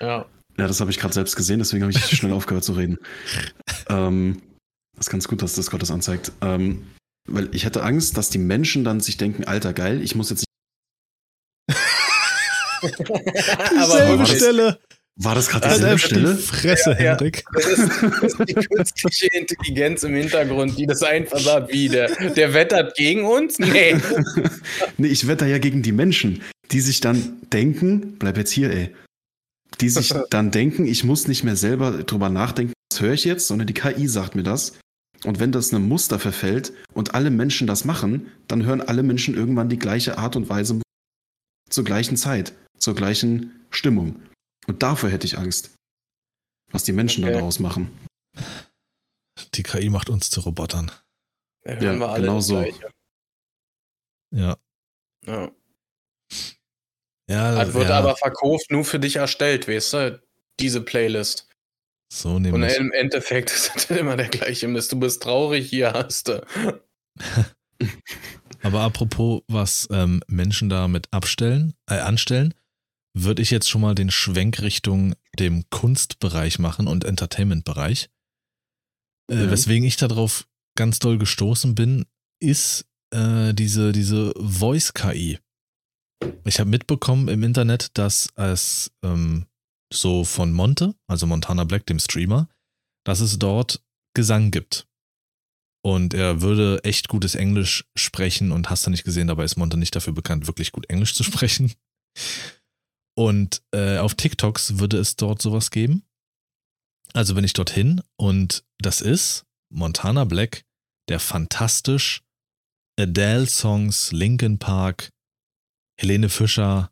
Ja. 0.00 0.26
ja, 0.58 0.66
das 0.66 0.80
habe 0.80 0.90
ich 0.90 0.98
gerade 0.98 1.14
selbst 1.14 1.36
gesehen, 1.36 1.58
deswegen 1.58 1.82
habe 1.84 1.92
ich 1.92 1.98
schnell 2.18 2.32
aufgehört 2.32 2.64
zu 2.64 2.72
reden. 2.72 2.98
Ähm, 3.88 4.42
das 4.96 5.06
ist 5.06 5.10
ganz 5.10 5.28
gut, 5.28 5.40
dass 5.42 5.54
Discord 5.54 5.80
das 5.82 5.90
anzeigt. 5.90 6.32
Ähm, 6.42 6.86
weil 7.28 7.54
ich 7.54 7.64
hätte 7.64 7.82
Angst, 7.82 8.16
dass 8.16 8.30
die 8.30 8.38
Menschen 8.38 8.84
dann 8.84 9.00
sich 9.00 9.16
denken, 9.16 9.44
alter 9.44 9.72
geil, 9.72 10.02
ich 10.02 10.14
muss 10.14 10.30
jetzt 10.30 10.44
Aber 12.82 13.86
Selbe 13.86 14.18
war 14.18 14.26
das- 14.26 14.36
Stelle. 14.36 14.80
War 15.16 15.34
das 15.34 15.48
gerade 15.48 15.66
Halt 15.66 15.76
dieselbe 15.76 15.92
einfach 15.94 16.06
Stelle? 16.06 16.34
die 16.34 16.42
Fresse, 16.42 16.90
Ja, 16.92 17.04
ja. 17.04 17.10
Hendrik. 17.10 17.44
Das 17.52 17.66
ist, 17.66 18.02
das 18.02 18.34
ist 18.34 18.48
die 18.48 18.54
künstliche 18.54 19.26
Intelligenz 19.32 20.02
im 20.04 20.14
Hintergrund, 20.14 20.78
die 20.78 20.86
das 20.86 21.02
einfach 21.02 21.38
sagt, 21.38 21.72
wie 21.72 21.88
der, 21.88 22.08
der 22.30 22.54
wettert 22.54 22.96
gegen 22.96 23.24
uns? 23.24 23.58
Nee. 23.58 23.96
nee, 24.96 25.08
ich 25.08 25.26
wette 25.26 25.46
ja 25.46 25.58
gegen 25.58 25.82
die 25.82 25.92
Menschen, 25.92 26.42
die 26.70 26.80
sich 26.80 27.00
dann 27.00 27.40
denken, 27.52 28.18
bleib 28.18 28.38
jetzt 28.38 28.52
hier, 28.52 28.70
ey. 28.72 28.94
Die 29.80 29.90
sich 29.90 30.14
dann 30.30 30.50
denken, 30.50 30.86
ich 30.86 31.04
muss 31.04 31.28
nicht 31.28 31.44
mehr 31.44 31.56
selber 31.56 32.02
drüber 32.04 32.30
nachdenken, 32.30 32.72
was 32.90 33.00
höre 33.00 33.12
ich 33.12 33.24
jetzt, 33.24 33.46
sondern 33.48 33.66
die 33.66 33.74
KI 33.74 34.08
sagt 34.08 34.34
mir 34.34 34.42
das. 34.44 34.78
Und 35.24 35.38
wenn 35.38 35.52
das 35.52 35.72
einem 35.72 35.86
Muster 35.86 36.18
verfällt 36.18 36.72
und 36.94 37.14
alle 37.14 37.30
Menschen 37.30 37.66
das 37.66 37.84
machen, 37.84 38.28
dann 38.48 38.64
hören 38.64 38.80
alle 38.80 39.02
Menschen 39.02 39.34
irgendwann 39.34 39.68
die 39.68 39.78
gleiche 39.78 40.18
Art 40.18 40.36
und 40.36 40.48
Weise 40.48 40.80
zur 41.68 41.84
gleichen 41.84 42.16
Zeit, 42.16 42.54
zur 42.78 42.94
gleichen 42.94 43.52
Stimmung. 43.70 44.16
Und 44.66 44.82
davor 44.82 45.10
hätte 45.10 45.26
ich 45.26 45.38
Angst. 45.38 45.70
Was 46.70 46.84
die 46.84 46.92
Menschen 46.92 47.22
Okay. 47.24 47.32
dann 47.32 47.40
daraus 47.40 47.58
machen. 47.58 47.90
Die 49.54 49.62
KI 49.62 49.90
macht 49.90 50.08
uns 50.08 50.30
zu 50.30 50.40
Robotern. 50.40 50.90
Ja, 51.64 51.74
hören 51.74 51.98
wir 51.98 52.08
alle 52.08 52.22
genau 52.26 52.40
so. 52.40 52.64
Ja. 54.32 54.56
Ja. 55.26 55.50
Ja, 57.28 57.54
Das 57.64 57.74
wird 57.74 57.88
ja. 57.88 57.98
aber 57.98 58.16
verkauft, 58.16 58.70
nur 58.70 58.84
für 58.84 58.98
dich 58.98 59.16
erstellt, 59.16 59.68
weißt 59.68 59.92
du? 59.94 60.22
Diese 60.60 60.80
Playlist. 60.80 61.48
So 62.12 62.34
Und 62.34 62.42
nämlich. 62.42 62.76
im 62.76 62.92
Endeffekt 62.92 63.50
ist 63.54 63.74
das 63.74 63.90
immer 63.90 64.16
der 64.16 64.28
gleiche 64.28 64.68
Mist. 64.68 64.92
Du 64.92 64.98
bist 65.00 65.22
traurig, 65.22 65.68
hier 65.68 65.92
hast 65.92 66.28
du. 66.28 66.44
Aber 68.62 68.80
apropos, 68.82 69.42
was 69.48 69.88
ähm, 69.90 70.22
Menschen 70.28 70.68
damit 70.68 71.08
abstellen, 71.12 71.74
äh, 71.90 71.98
anstellen, 71.98 72.54
würde 73.14 73.42
ich 73.42 73.50
jetzt 73.50 73.68
schon 73.68 73.80
mal 73.82 73.94
den 73.94 74.10
Schwenk 74.10 74.62
Richtung 74.62 75.14
dem 75.38 75.68
Kunstbereich 75.70 76.58
machen 76.58 76.88
und 76.88 77.04
Entertainment-Bereich. 77.04 78.08
Äh, 79.30 79.44
Ja. 79.44 79.50
Weswegen 79.50 79.86
ich 79.86 79.96
darauf 79.96 80.48
ganz 80.76 80.98
doll 80.98 81.18
gestoßen 81.18 81.74
bin, 81.74 82.06
ist 82.40 82.86
äh, 83.12 83.52
diese, 83.52 83.92
diese 83.92 84.32
Voice-KI. 84.36 85.38
Ich 86.44 86.60
habe 86.60 86.70
mitbekommen 86.70 87.28
im 87.28 87.42
Internet, 87.42 87.90
dass 87.98 88.28
es 88.36 88.90
ähm, 89.02 89.46
so 89.92 90.24
von 90.24 90.52
Monte, 90.52 90.94
also 91.06 91.26
Montana 91.26 91.64
Black, 91.64 91.86
dem 91.86 91.98
Streamer, 91.98 92.48
dass 93.04 93.20
es 93.20 93.38
dort 93.38 93.82
Gesang 94.14 94.50
gibt. 94.50 94.86
Und 95.84 96.14
er 96.14 96.40
würde 96.40 96.80
echt 96.84 97.08
gutes 97.08 97.34
Englisch 97.34 97.84
sprechen 97.96 98.52
und 98.52 98.70
hast 98.70 98.86
du 98.86 98.90
nicht 98.90 99.04
gesehen, 99.04 99.26
dabei 99.26 99.44
ist 99.44 99.56
Monte 99.56 99.76
nicht 99.76 99.96
dafür 99.96 100.12
bekannt, 100.12 100.46
wirklich 100.46 100.70
gut 100.72 100.88
Englisch 100.88 101.14
zu 101.14 101.24
sprechen. 101.24 101.72
Und 103.14 103.62
äh, 103.72 103.98
auf 103.98 104.14
TikToks 104.14 104.78
würde 104.78 104.98
es 104.98 105.16
dort 105.16 105.42
sowas 105.42 105.70
geben. 105.70 106.04
Also 107.12 107.34
bin 107.34 107.44
ich 107.44 107.52
dorthin 107.52 108.02
und 108.16 108.64
das 108.78 109.00
ist 109.00 109.44
Montana 109.70 110.24
Black, 110.24 110.64
der 111.08 111.20
fantastisch 111.20 112.22
Adele-Songs, 112.98 114.12
Linkin 114.12 114.58
Park, 114.58 115.10
Helene 115.98 116.28
Fischer, 116.28 116.90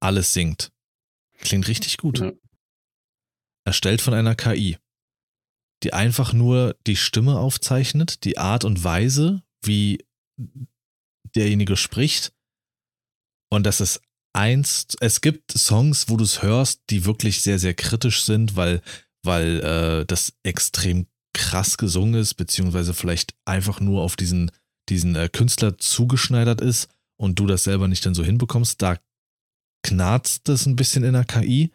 alles 0.00 0.32
singt. 0.32 0.72
Klingt 1.38 1.68
richtig 1.68 1.98
gut. 1.98 2.18
Ja. 2.18 2.32
Erstellt 3.64 4.00
von 4.00 4.14
einer 4.14 4.34
KI, 4.34 4.78
die 5.82 5.92
einfach 5.92 6.32
nur 6.32 6.76
die 6.86 6.96
Stimme 6.96 7.38
aufzeichnet, 7.38 8.24
die 8.24 8.38
Art 8.38 8.64
und 8.64 8.82
Weise, 8.82 9.42
wie 9.62 10.04
derjenige 11.34 11.76
spricht. 11.76 12.32
Und 13.50 13.64
das 13.64 13.80
ist 13.80 14.00
eins, 14.38 14.86
es 15.00 15.20
gibt 15.20 15.50
Songs, 15.52 16.08
wo 16.08 16.16
du 16.16 16.22
es 16.22 16.42
hörst, 16.42 16.82
die 16.90 17.04
wirklich 17.04 17.42
sehr, 17.42 17.58
sehr 17.58 17.74
kritisch 17.74 18.22
sind, 18.22 18.54
weil, 18.54 18.80
weil 19.24 19.60
äh, 19.60 20.06
das 20.06 20.32
extrem 20.44 21.06
krass 21.34 21.76
gesungen 21.76 22.14
ist, 22.14 22.34
beziehungsweise 22.34 22.94
vielleicht 22.94 23.34
einfach 23.44 23.80
nur 23.80 24.02
auf 24.02 24.14
diesen, 24.14 24.52
diesen 24.88 25.16
äh, 25.16 25.28
Künstler 25.28 25.76
zugeschneidert 25.76 26.60
ist 26.60 26.88
und 27.20 27.38
du 27.38 27.46
das 27.46 27.64
selber 27.64 27.88
nicht 27.88 28.06
dann 28.06 28.14
so 28.14 28.24
hinbekommst. 28.24 28.80
Da 28.80 28.98
knarzt 29.82 30.48
es 30.48 30.66
ein 30.66 30.76
bisschen 30.76 31.02
in 31.02 31.14
der 31.14 31.24
KI. 31.24 31.72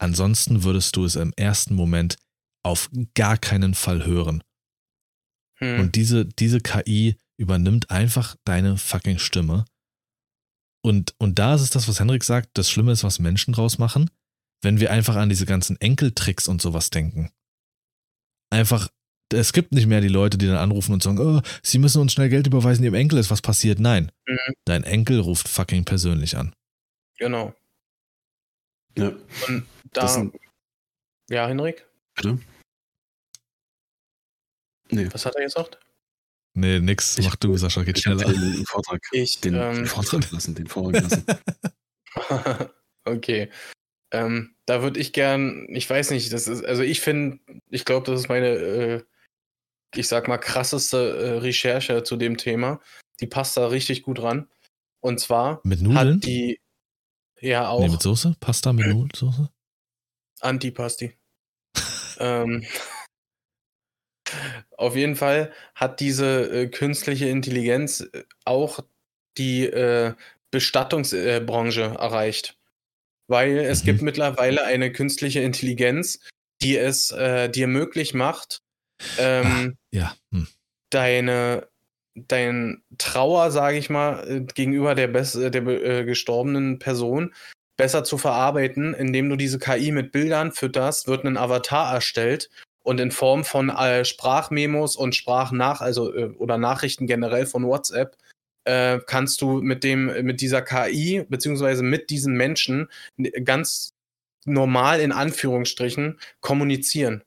Ansonsten 0.00 0.62
würdest 0.62 0.94
du 0.94 1.04
es 1.04 1.16
im 1.16 1.32
ersten 1.36 1.74
Moment 1.74 2.16
auf 2.64 2.90
gar 3.14 3.36
keinen 3.36 3.74
Fall 3.74 4.06
hören. 4.06 4.44
Hm. 5.58 5.80
Und 5.80 5.96
diese, 5.96 6.24
diese 6.24 6.60
KI 6.60 7.16
übernimmt 7.36 7.90
einfach 7.90 8.36
deine 8.44 8.78
fucking 8.78 9.18
Stimme. 9.18 9.64
Und, 10.88 11.14
und 11.18 11.38
da 11.38 11.54
ist 11.54 11.60
es 11.60 11.68
das, 11.70 11.86
was 11.86 12.00
Henrik 12.00 12.24
sagt, 12.24 12.48
das 12.54 12.70
Schlimme 12.70 12.92
ist, 12.92 13.04
was 13.04 13.18
Menschen 13.18 13.52
draus 13.52 13.76
machen, 13.76 14.10
wenn 14.62 14.80
wir 14.80 14.90
einfach 14.90 15.16
an 15.16 15.28
diese 15.28 15.44
ganzen 15.44 15.78
Enkeltricks 15.80 16.48
und 16.48 16.62
sowas 16.62 16.88
denken. 16.88 17.30
Einfach, 18.50 18.88
es 19.30 19.52
gibt 19.52 19.72
nicht 19.72 19.86
mehr 19.86 20.00
die 20.00 20.08
Leute, 20.08 20.38
die 20.38 20.46
dann 20.46 20.56
anrufen 20.56 20.94
und 20.94 21.02
sagen, 21.02 21.18
oh, 21.18 21.42
sie 21.62 21.78
müssen 21.78 22.00
uns 22.00 22.14
schnell 22.14 22.30
Geld 22.30 22.46
überweisen, 22.46 22.82
ihrem 22.84 22.94
Enkel 22.94 23.18
ist 23.18 23.30
was 23.30 23.42
passiert. 23.42 23.78
Nein, 23.80 24.10
Mhm. 24.26 24.54
dein 24.64 24.84
Enkel 24.84 25.20
ruft 25.20 25.46
fucking 25.48 25.84
persönlich 25.84 26.36
an. 26.38 26.54
Genau. 27.18 27.54
Ja, 28.96 29.08
Und 29.46 29.66
das 29.92 30.14
da. 30.14 30.20
sind, 30.20 30.34
Ja, 31.28 31.46
Henrik? 31.48 31.86
bitte? 32.14 32.38
Nee, 34.90 35.08
Was 35.12 35.26
hat 35.26 35.34
er 35.36 35.42
gesagt? 35.44 35.78
Nee, 36.58 36.80
nix, 36.80 37.16
Ich- 37.18 37.24
mach 37.26 37.36
du, 37.36 37.56
Sascha, 37.56 37.84
geht 37.84 37.98
ich 37.98 38.02
schneller. 38.02 38.24
den 38.32 38.66
Vortrag, 38.66 39.00
Ich. 39.12 39.40
den 39.40 39.54
ähm, 39.54 39.86
Vortrag 39.86 40.28
lassen, 40.32 40.56
den 40.56 40.66
Vortrag 40.66 41.02
lassen. 41.02 41.24
okay. 43.04 43.48
Ähm, 44.10 44.56
da 44.66 44.82
würde 44.82 44.98
ich 44.98 45.12
gern, 45.12 45.68
ich 45.70 45.88
weiß 45.88 46.10
nicht, 46.10 46.32
das 46.32 46.48
ist, 46.48 46.64
also 46.64 46.82
ich 46.82 47.00
finde, 47.00 47.38
ich 47.70 47.84
glaube, 47.84 48.10
das 48.10 48.18
ist 48.20 48.28
meine, 48.28 48.48
äh, 48.48 49.04
ich 49.94 50.08
sag 50.08 50.26
mal, 50.26 50.38
krasseste 50.38 51.16
äh, 51.16 51.38
Recherche 51.38 52.02
zu 52.02 52.16
dem 52.16 52.36
Thema. 52.36 52.80
Die 53.20 53.26
passt 53.28 53.56
da 53.56 53.68
richtig 53.68 54.02
gut 54.02 54.20
ran. 54.20 54.48
Und 55.00 55.20
zwar 55.20 55.60
Mit 55.62 55.80
Nudeln? 55.80 56.16
hat 56.16 56.24
die, 56.24 56.60
ja 57.40 57.68
auch, 57.68 57.80
Nee, 57.80 57.88
mit 57.90 58.02
Soße? 58.02 58.34
Pasta 58.40 58.72
mit 58.72 58.86
Nudelsoße? 58.88 59.48
Antipasti. 60.40 61.16
ähm, 62.18 62.64
auf 64.78 64.96
jeden 64.96 65.16
Fall 65.16 65.52
hat 65.74 66.00
diese 66.00 66.50
äh, 66.50 66.66
künstliche 66.68 67.28
Intelligenz 67.28 68.00
äh, 68.00 68.22
auch 68.44 68.80
die 69.36 69.66
äh, 69.66 70.14
Bestattungsbranche 70.50 71.82
äh, 71.82 72.00
erreicht. 72.00 72.56
Weil 73.26 73.58
es 73.58 73.82
Mhm. 73.82 73.86
gibt 73.86 74.02
mittlerweile 74.02 74.64
eine 74.64 74.90
künstliche 74.92 75.40
Intelligenz, 75.40 76.20
die 76.62 76.76
es 76.76 77.10
äh, 77.10 77.48
dir 77.50 77.66
möglich 77.66 78.14
macht, 78.14 78.62
ähm, 79.18 79.76
Ja. 79.92 80.16
Hm. 80.32 80.46
deine 80.90 81.68
dein 82.14 82.82
Trauer, 82.98 83.52
sage 83.52 83.78
ich 83.78 83.90
mal, 83.90 84.44
gegenüber 84.54 84.96
der, 84.96 85.14
äh, 85.14 85.50
der 85.50 85.66
äh, 85.66 86.04
gestorbenen 86.04 86.80
Person 86.80 87.32
besser 87.76 88.02
zu 88.02 88.18
verarbeiten, 88.18 88.92
indem 88.92 89.28
du 89.28 89.36
diese 89.36 89.60
KI 89.60 89.92
mit 89.92 90.10
Bildern 90.10 90.50
fütterst, 90.50 91.06
wird 91.06 91.24
ein 91.24 91.36
Avatar 91.36 91.94
erstellt 91.94 92.50
und 92.88 93.00
in 93.00 93.10
Form 93.10 93.44
von 93.44 93.68
äh, 93.68 94.02
Sprachmemos 94.06 94.96
und 94.96 95.14
Sprachnach, 95.14 95.82
also 95.82 96.14
äh, 96.14 96.30
oder 96.38 96.56
Nachrichten 96.56 97.06
generell 97.06 97.44
von 97.44 97.66
WhatsApp, 97.66 98.16
äh, 98.64 98.98
kannst 99.06 99.42
du 99.42 99.60
mit 99.60 99.84
dem 99.84 100.06
mit 100.24 100.40
dieser 100.40 100.62
KI 100.62 101.22
beziehungsweise 101.28 101.82
mit 101.82 102.08
diesen 102.08 102.34
Menschen 102.34 102.88
ganz 103.44 103.92
normal 104.46 105.00
in 105.00 105.12
Anführungsstrichen 105.12 106.18
kommunizieren. 106.40 107.22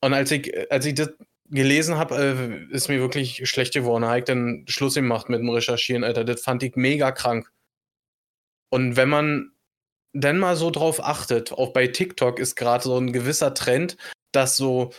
Und 0.00 0.12
als 0.12 0.32
ich, 0.32 0.52
als 0.72 0.86
ich 0.86 0.94
das 0.94 1.10
gelesen 1.48 1.96
habe, 1.96 2.68
äh, 2.72 2.74
ist 2.74 2.88
mir 2.88 2.98
wirklich 2.98 3.48
schlecht 3.48 3.74
geworden. 3.74 4.02
Da 4.02 4.10
hab 4.10 4.18
ich 4.18 4.24
dann 4.24 4.64
Schluss 4.66 4.94
gemacht 4.94 5.28
mit 5.28 5.38
dem 5.38 5.50
Recherchieren, 5.50 6.02
Alter. 6.02 6.24
Das 6.24 6.42
fand 6.42 6.64
ich 6.64 6.74
mega 6.74 7.12
krank. 7.12 7.48
Und 8.70 8.96
wenn 8.96 9.08
man 9.08 9.52
dann 10.20 10.38
mal 10.38 10.56
so 10.56 10.70
drauf 10.70 11.02
achtet, 11.02 11.52
auch 11.52 11.72
bei 11.72 11.86
TikTok 11.86 12.38
ist 12.38 12.56
gerade 12.56 12.84
so 12.84 12.96
ein 12.98 13.12
gewisser 13.12 13.54
Trend, 13.54 13.96
dass 14.32 14.56
so 14.56 14.92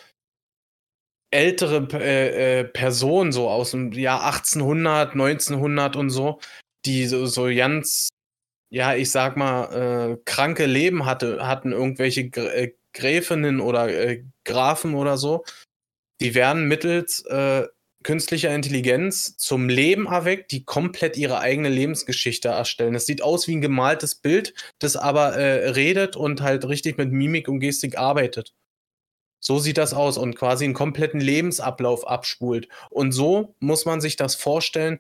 ältere 1.32 1.88
äh, 1.94 2.60
äh, 2.60 2.64
Personen 2.64 3.32
so 3.32 3.50
aus 3.50 3.72
dem 3.72 3.92
Jahr 3.92 4.24
1800, 4.26 5.14
1900 5.14 5.96
und 5.96 6.10
so, 6.10 6.40
die 6.86 7.06
so, 7.08 7.26
so 7.26 7.46
ganz, 7.46 8.10
ja, 8.70 8.96
ich 8.96 9.12
sag 9.12 9.38
mal, 9.38 10.14
äh, 10.14 10.18
kranke 10.26 10.66
Leben 10.66 11.06
hatte, 11.06 11.46
hatten 11.46 11.72
irgendwelche 11.72 12.22
äh, 12.22 12.74
Gräfinnen 12.94 13.60
oder 13.60 13.90
äh, 13.90 14.24
Grafen 14.46 14.96
oder 14.96 15.18
so, 15.18 15.44
die 16.22 16.34
werden 16.34 16.68
mittels 16.68 17.26
äh, 17.26 17.68
künstlicher 18.04 18.54
Intelligenz 18.54 19.38
zum 19.38 19.70
Leben 19.70 20.06
erweckt, 20.06 20.52
die 20.52 20.64
komplett 20.64 21.18
ihre 21.18 21.40
eigene 21.40 21.70
Lebensgeschichte 21.70 22.50
erstellen. 22.50 22.96
Es 22.96 23.06
sieht 23.06 23.22
aus 23.22 23.48
wie 23.48 23.56
ein 23.56 23.62
gemaltes 23.62 24.16
Bild, 24.16 24.54
das 24.80 24.96
aber 24.96 25.36
äh, 25.36 25.70
redet 25.72 26.16
und 26.16 26.42
halt 26.42 26.68
richtig 26.68 26.98
mit 26.98 27.12
Mimik 27.12 27.48
und 27.48 27.60
Gestik 27.60 27.98
arbeitet. 27.98 28.54
So 29.40 29.60
sieht 29.60 29.78
das 29.78 29.94
aus 29.94 30.18
und 30.18 30.36
quasi 30.36 30.66
einen 30.66 30.74
kompletten 30.74 31.22
Lebensablauf 31.22 32.08
abspult. 32.08 32.68
Und 32.90 33.12
so 33.12 33.56
muss 33.60 33.86
man 33.86 34.02
sich 34.02 34.16
das 34.16 34.36
vorstellen, 34.36 35.00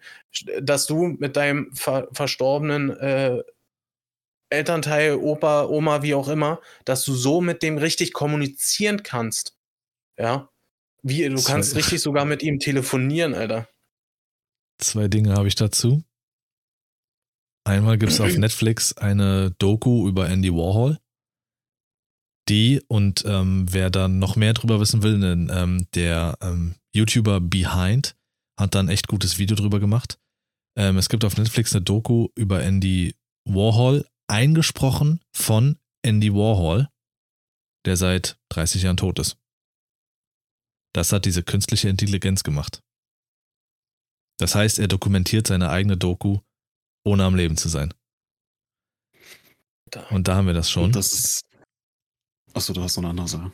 dass 0.61 0.85
du 0.85 1.07
mit 1.07 1.35
deinem 1.35 1.73
ver 1.73 2.07
verstorbenen 2.13 2.91
äh, 2.97 3.43
Elternteil, 4.49 5.15
Opa, 5.15 5.65
Oma, 5.65 6.03
wie 6.03 6.13
auch 6.13 6.29
immer, 6.29 6.61
dass 6.85 7.03
du 7.03 7.13
so 7.13 7.41
mit 7.41 7.63
dem 7.63 7.77
richtig 7.77 8.13
kommunizieren 8.13 9.03
kannst. 9.03 9.57
Ja. 10.17 10.49
Wie, 11.03 11.27
du 11.27 11.41
kannst 11.41 11.75
richtig 11.75 12.01
sogar 12.01 12.25
mit 12.25 12.43
ihm 12.43 12.59
telefonieren, 12.59 13.33
Alter. 13.33 13.67
Zwei 14.79 15.07
Dinge 15.07 15.33
habe 15.33 15.47
ich 15.47 15.55
dazu. 15.55 16.03
Einmal 17.63 17.97
gibt 17.97 18.11
es 18.11 18.21
auf 18.21 18.29
Netflix 18.37 18.93
eine 18.93 19.51
Doku 19.59 20.07
über 20.07 20.29
Andy 20.29 20.51
Warhol. 20.51 20.99
Die 22.49 22.81
und 22.87 23.25
ähm, 23.25 23.65
wer 23.69 23.89
dann 23.89 24.19
noch 24.19 24.37
mehr 24.37 24.53
drüber 24.53 24.79
wissen 24.79 25.03
will, 25.03 25.19
denn, 25.19 25.51
ähm, 25.53 25.87
der 25.93 26.37
ähm, 26.41 26.75
YouTuber 26.93 27.41
Behind 27.41 28.15
hat 28.57 28.73
dann 28.73 28.87
echt 28.87 29.07
gutes 29.07 29.37
Video 29.37 29.55
drüber 29.55 29.79
gemacht. 29.79 30.17
Ähm, 30.77 30.97
es 30.97 31.09
gibt 31.09 31.25
auf 31.25 31.37
Netflix 31.37 31.73
eine 31.73 31.83
Doku 31.83 32.29
über 32.35 32.63
Andy 32.63 33.15
Warhol, 33.45 34.05
eingesprochen 34.27 35.19
von 35.33 35.77
Andy 36.03 36.33
Warhol, 36.33 36.87
der 37.85 37.97
seit 37.97 38.39
30 38.49 38.83
Jahren 38.83 38.97
tot 38.97 39.19
ist. 39.19 39.37
Das 40.97 41.11
hat 41.11 41.25
diese 41.25 41.43
künstliche 41.43 41.89
Intelligenz 41.89 42.41
gemacht. 42.41 42.81
Das 44.39 44.55
heißt, 44.55 44.79
er 44.79 44.87
dokumentiert 44.87 45.45
seine 45.45 45.69
eigene 45.69 45.95
Doku, 45.95 46.39
ohne 47.05 47.23
am 47.23 47.35
Leben 47.35 47.55
zu 47.55 47.69
sein. 47.69 47.93
Und 50.09 50.27
da 50.27 50.35
haben 50.35 50.47
wir 50.47 50.55
das 50.55 50.71
schon. 50.71 50.85
Und 50.85 50.95
das 50.95 51.13
ist, 51.13 51.45
Achso, 52.55 52.73
du 52.73 52.81
hast 52.81 52.97
noch 52.97 53.03
eine 53.03 53.11
andere 53.11 53.27
Sache. 53.27 53.51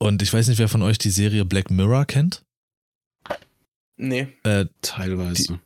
Und 0.00 0.22
ich 0.22 0.32
weiß 0.32 0.48
nicht, 0.48 0.56
wer 0.56 0.70
von 0.70 0.80
euch 0.80 0.96
die 0.96 1.10
Serie 1.10 1.44
Black 1.44 1.70
Mirror 1.70 2.06
kennt. 2.06 2.42
Nee. 3.98 4.28
Äh, 4.42 4.64
Teilweise. 4.80 5.60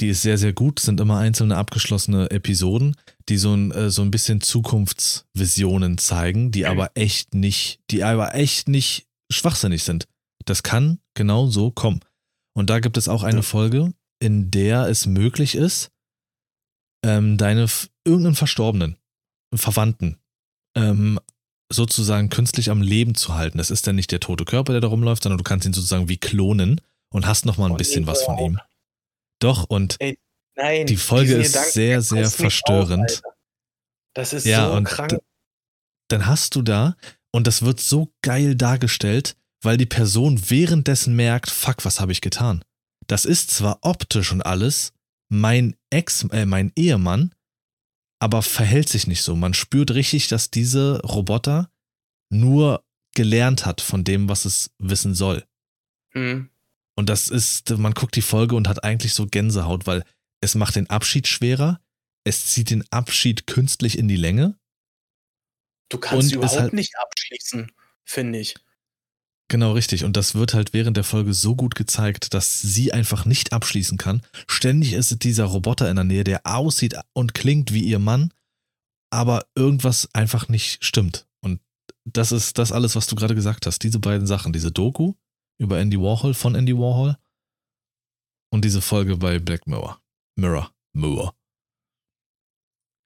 die 0.00 0.08
ist 0.08 0.22
sehr, 0.22 0.38
sehr 0.38 0.54
gut, 0.54 0.80
sind 0.80 0.98
immer 0.98 1.18
einzelne 1.18 1.58
abgeschlossene 1.58 2.30
Episoden, 2.30 2.96
die 3.28 3.36
so 3.36 3.52
ein, 3.52 3.70
äh, 3.72 3.90
so 3.90 4.00
ein 4.00 4.10
bisschen 4.10 4.40
Zukunftsvisionen 4.40 5.98
zeigen, 5.98 6.52
die 6.52 6.64
aber 6.64 6.90
echt 6.94 7.34
nicht, 7.34 7.80
die 7.90 8.02
aber 8.02 8.34
echt 8.34 8.68
nicht 8.68 9.06
schwachsinnig 9.30 9.82
sind. 9.82 10.06
Das 10.44 10.62
kann 10.62 10.98
genau 11.14 11.46
so 11.46 11.70
kommen. 11.70 12.00
Und 12.54 12.70
da 12.70 12.80
gibt 12.80 12.96
es 12.96 13.08
auch 13.08 13.22
eine 13.22 13.38
Ja. 13.38 13.42
Folge, 13.42 13.92
in 14.20 14.50
der 14.50 14.86
es 14.88 15.06
möglich 15.06 15.54
ist, 15.54 15.90
ähm, 17.04 17.36
deine 17.38 17.66
irgendeinen 18.04 18.34
Verstorbenen, 18.36 18.96
Verwandten, 19.54 20.18
ähm, 20.76 21.18
sozusagen 21.70 22.28
künstlich 22.28 22.70
am 22.70 22.82
Leben 22.82 23.14
zu 23.14 23.34
halten. 23.34 23.58
Das 23.58 23.70
ist 23.70 23.86
dann 23.86 23.96
nicht 23.96 24.12
der 24.12 24.20
tote 24.20 24.44
Körper, 24.44 24.72
der 24.72 24.80
da 24.80 24.88
rumläuft, 24.88 25.22
sondern 25.22 25.38
du 25.38 25.44
kannst 25.44 25.66
ihn 25.66 25.72
sozusagen 25.72 26.08
wie 26.08 26.18
klonen 26.18 26.80
und 27.10 27.26
hast 27.26 27.46
noch 27.46 27.56
mal 27.58 27.66
ein 27.66 27.72
Oh, 27.72 27.76
bisschen 27.76 28.06
was 28.06 28.22
von 28.22 28.34
auf. 28.36 28.40
ihm. 28.40 28.58
Doch, 29.40 29.64
und 29.64 29.98
Nein. 30.54 30.86
Die 30.86 30.96
Folge 30.98 31.34
ist 31.34 31.52
Gedanken, 31.54 31.72
sehr, 31.72 32.02
sehr 32.02 32.30
verstörend. 32.30 33.22
Auf, 33.24 33.32
das 34.14 34.32
ist 34.34 34.44
Ja, 34.44 34.68
so 34.68 34.76
und 34.76 34.84
krank. 34.84 35.18
dann 36.08 36.26
hast 36.26 36.54
du 36.54 36.62
da, 36.62 36.94
und 37.32 37.46
das 37.46 37.62
wird 37.62 37.80
so 37.80 38.12
geil 38.20 38.54
dargestellt, 38.54 39.34
weil 39.62 39.76
die 39.76 39.86
Person 39.86 40.50
währenddessen 40.50 41.16
merkt, 41.16 41.50
fuck, 41.50 41.84
was 41.84 42.00
habe 42.00 42.12
ich 42.12 42.20
getan? 42.20 42.64
Das 43.06 43.24
ist 43.24 43.50
zwar 43.50 43.78
optisch 43.82 44.32
und 44.32 44.42
alles 44.42 44.92
mein 45.28 45.76
Ex, 45.90 46.24
äh, 46.30 46.44
mein 46.44 46.72
Ehemann, 46.76 47.34
aber 48.20 48.42
verhält 48.42 48.88
sich 48.88 49.06
nicht 49.06 49.22
so. 49.22 49.34
Man 49.34 49.54
spürt 49.54 49.92
richtig, 49.92 50.28
dass 50.28 50.50
diese 50.50 51.00
Roboter 51.00 51.70
nur 52.28 52.84
gelernt 53.14 53.66
hat 53.66 53.80
von 53.80 54.04
dem, 54.04 54.28
was 54.28 54.44
es 54.44 54.70
wissen 54.78 55.14
soll. 55.14 55.44
Hm. 56.10 56.50
Und 56.94 57.08
das 57.08 57.28
ist, 57.28 57.70
man 57.70 57.94
guckt 57.94 58.14
die 58.16 58.22
Folge 58.22 58.54
und 58.54 58.68
hat 58.68 58.84
eigentlich 58.84 59.14
so 59.14 59.26
Gänsehaut, 59.26 59.86
weil 59.86 60.04
es 60.40 60.54
macht 60.54 60.76
den 60.76 60.90
Abschied 60.90 61.26
schwerer, 61.26 61.80
es 62.24 62.46
zieht 62.46 62.70
den 62.70 62.84
Abschied 62.90 63.46
künstlich 63.46 63.98
in 63.98 64.08
die 64.08 64.16
Länge. 64.16 64.58
Du 65.88 65.98
kannst 65.98 66.32
überhaupt 66.32 66.60
halt- 66.60 66.72
nicht 66.72 66.96
abschließen, 66.98 67.72
finde 68.04 68.38
ich. 68.38 68.54
Genau 69.48 69.72
richtig. 69.72 70.04
Und 70.04 70.16
das 70.16 70.34
wird 70.34 70.54
halt 70.54 70.72
während 70.72 70.96
der 70.96 71.04
Folge 71.04 71.34
so 71.34 71.54
gut 71.54 71.74
gezeigt, 71.74 72.32
dass 72.32 72.60
sie 72.60 72.92
einfach 72.92 73.24
nicht 73.24 73.52
abschließen 73.52 73.98
kann. 73.98 74.22
Ständig 74.48 74.94
ist 74.94 75.12
es 75.12 75.18
dieser 75.18 75.44
Roboter 75.44 75.90
in 75.90 75.96
der 75.96 76.04
Nähe, 76.04 76.24
der 76.24 76.42
aussieht 76.44 76.94
und 77.12 77.34
klingt 77.34 77.72
wie 77.72 77.84
ihr 77.84 77.98
Mann, 77.98 78.32
aber 79.10 79.44
irgendwas 79.54 80.08
einfach 80.14 80.48
nicht 80.48 80.84
stimmt. 80.84 81.26
Und 81.44 81.60
das 82.04 82.32
ist 82.32 82.58
das 82.58 82.72
alles, 82.72 82.96
was 82.96 83.06
du 83.06 83.14
gerade 83.14 83.34
gesagt 83.34 83.66
hast. 83.66 83.80
Diese 83.82 83.98
beiden 83.98 84.26
Sachen, 84.26 84.52
diese 84.52 84.72
Doku 84.72 85.14
über 85.60 85.78
Andy 85.78 85.98
Warhol 85.98 86.34
von 86.34 86.54
Andy 86.54 86.74
Warhol 86.74 87.16
und 88.52 88.64
diese 88.64 88.80
Folge 88.80 89.16
bei 89.16 89.38
Black 89.38 89.66
Mirror. 89.66 90.00
Mirror. 90.36 90.72
Mirror. 90.94 91.34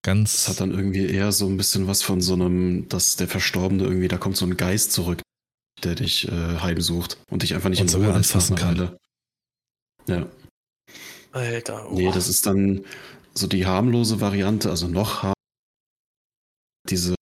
Ganz. 0.05 0.45
Das 0.45 0.49
hat 0.51 0.61
dann 0.61 0.70
irgendwie 0.70 1.07
eher 1.07 1.32
so 1.32 1.49
ein 1.49 1.57
bisschen 1.57 1.89
was 1.89 2.03
von 2.03 2.20
so 2.20 2.34
einem, 2.34 2.89
dass 2.89 3.16
der 3.16 3.26
Verstorbene 3.26 3.82
irgendwie, 3.82 4.07
da 4.07 4.18
kommt 4.18 4.37
so 4.37 4.47
ein 4.47 4.57
Geist 4.57 4.93
zurück, 4.93 5.20
der 5.87 5.95
dich 5.95 6.28
äh, 6.28 6.59
heimsucht 6.59 7.18
und 7.30 7.43
dich 7.43 7.55
einfach 7.55 7.70
nicht 7.70 7.80
Und 7.80 7.95
in 7.95 8.03
Ruhe 8.03 8.12
anfassen 8.12 8.57
kann. 8.57 8.78
Weile. 8.78 8.99
Ja. 10.09 10.26
Alter. 11.32 11.89
Nee, 11.93 12.09
oh. 12.09 12.12
das 12.12 12.28
ist 12.28 12.47
dann 12.47 12.84
so 13.34 13.47
die 13.47 13.66
harmlose 13.66 14.20
Variante, 14.20 14.70
also 14.70 14.89
noch 14.89 15.22
harm. 15.22 15.34
Diese, 16.89 17.14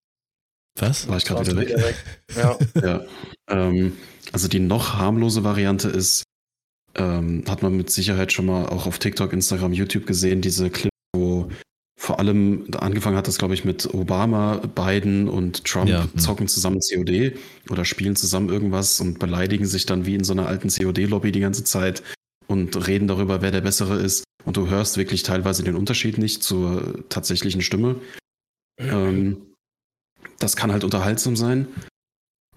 was? 0.78 1.08
war 1.08 1.16
ich 1.16 1.24
gerade 1.24 1.46
wieder 1.46 1.64
du 1.64 1.82
weg? 1.82 1.96
Ja. 2.36 2.58
Ja. 2.82 3.04
Ähm, 3.48 3.96
also 4.32 4.48
die 4.48 4.60
noch 4.60 4.94
harmlose 4.94 5.44
Variante 5.44 5.88
ist, 5.88 6.24
ähm, 6.94 7.44
hat 7.48 7.62
man 7.62 7.76
mit 7.76 7.90
Sicherheit 7.90 8.32
schon 8.32 8.46
mal 8.46 8.66
auch 8.66 8.86
auf 8.86 8.98
TikTok, 8.98 9.32
Instagram, 9.32 9.72
YouTube 9.72 10.06
gesehen, 10.06 10.40
diese 10.40 10.70
Clips, 10.70 10.91
wo 10.91 10.91
vor 12.02 12.18
allem 12.18 12.66
angefangen 12.78 13.16
hat 13.16 13.28
das, 13.28 13.38
glaube 13.38 13.54
ich, 13.54 13.64
mit 13.64 13.94
Obama, 13.94 14.56
Biden 14.56 15.28
und 15.28 15.64
Trump 15.64 15.88
Ja, 15.88 16.02
hm. 16.02 16.18
zocken 16.18 16.48
zusammen 16.48 16.80
COD 16.80 17.38
oder 17.70 17.84
spielen 17.84 18.16
zusammen 18.16 18.48
irgendwas 18.48 19.00
und 19.00 19.20
beleidigen 19.20 19.66
sich 19.66 19.86
dann 19.86 20.04
wie 20.04 20.16
in 20.16 20.24
so 20.24 20.32
einer 20.32 20.48
alten 20.48 20.66
COD-Lobby 20.68 21.30
die 21.30 21.38
ganze 21.38 21.62
Zeit 21.62 22.02
und 22.48 22.88
reden 22.88 23.06
darüber, 23.06 23.40
wer 23.40 23.52
der 23.52 23.60
Bessere 23.60 24.00
ist. 24.00 24.24
Und 24.44 24.56
du 24.56 24.68
hörst 24.68 24.96
wirklich 24.96 25.22
teilweise 25.22 25.62
den 25.62 25.76
Unterschied 25.76 26.18
nicht 26.18 26.42
zur 26.42 27.08
tatsächlichen 27.08 27.62
Stimme. 27.62 28.00
Ähm, 28.78 29.36
das 30.40 30.56
kann 30.56 30.72
halt 30.72 30.82
unterhaltsam 30.82 31.36
sein. 31.36 31.68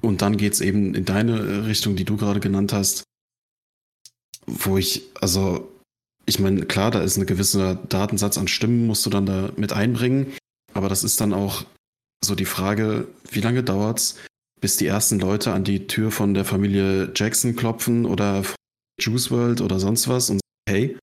Und 0.01 0.23
dann 0.23 0.37
geht 0.37 0.53
es 0.53 0.61
eben 0.61 0.95
in 0.95 1.05
deine 1.05 1.67
Richtung, 1.67 1.95
die 1.95 2.05
du 2.05 2.17
gerade 2.17 2.39
genannt 2.39 2.73
hast, 2.73 3.03
wo 4.47 4.79
ich, 4.79 5.03
also, 5.21 5.71
ich 6.25 6.39
meine, 6.39 6.65
klar, 6.65 6.91
da 6.91 7.01
ist 7.01 7.17
ein 7.17 7.25
gewisser 7.25 7.75
Datensatz 7.75 8.37
an 8.37 8.47
Stimmen, 8.47 8.87
musst 8.87 9.05
du 9.05 9.09
dann 9.09 9.25
da 9.25 9.51
mit 9.57 9.73
einbringen. 9.73 10.33
Aber 10.73 10.89
das 10.89 11.03
ist 11.03 11.21
dann 11.21 11.33
auch 11.33 11.65
so 12.23 12.35
die 12.35 12.45
Frage, 12.45 13.07
wie 13.29 13.41
lange 13.41 13.63
dauert's, 13.63 14.17
bis 14.59 14.77
die 14.77 14.87
ersten 14.87 15.19
Leute 15.19 15.53
an 15.53 15.63
die 15.63 15.87
Tür 15.87 16.11
von 16.11 16.33
der 16.33 16.45
Familie 16.45 17.11
Jackson 17.15 17.55
klopfen 17.55 18.05
oder 18.05 18.43
Juice 18.99 19.29
World 19.29 19.61
oder 19.61 19.79
sonst 19.79 20.07
was 20.07 20.29
und 20.29 20.39
sagen, 20.39 20.67
hey, 20.67 20.97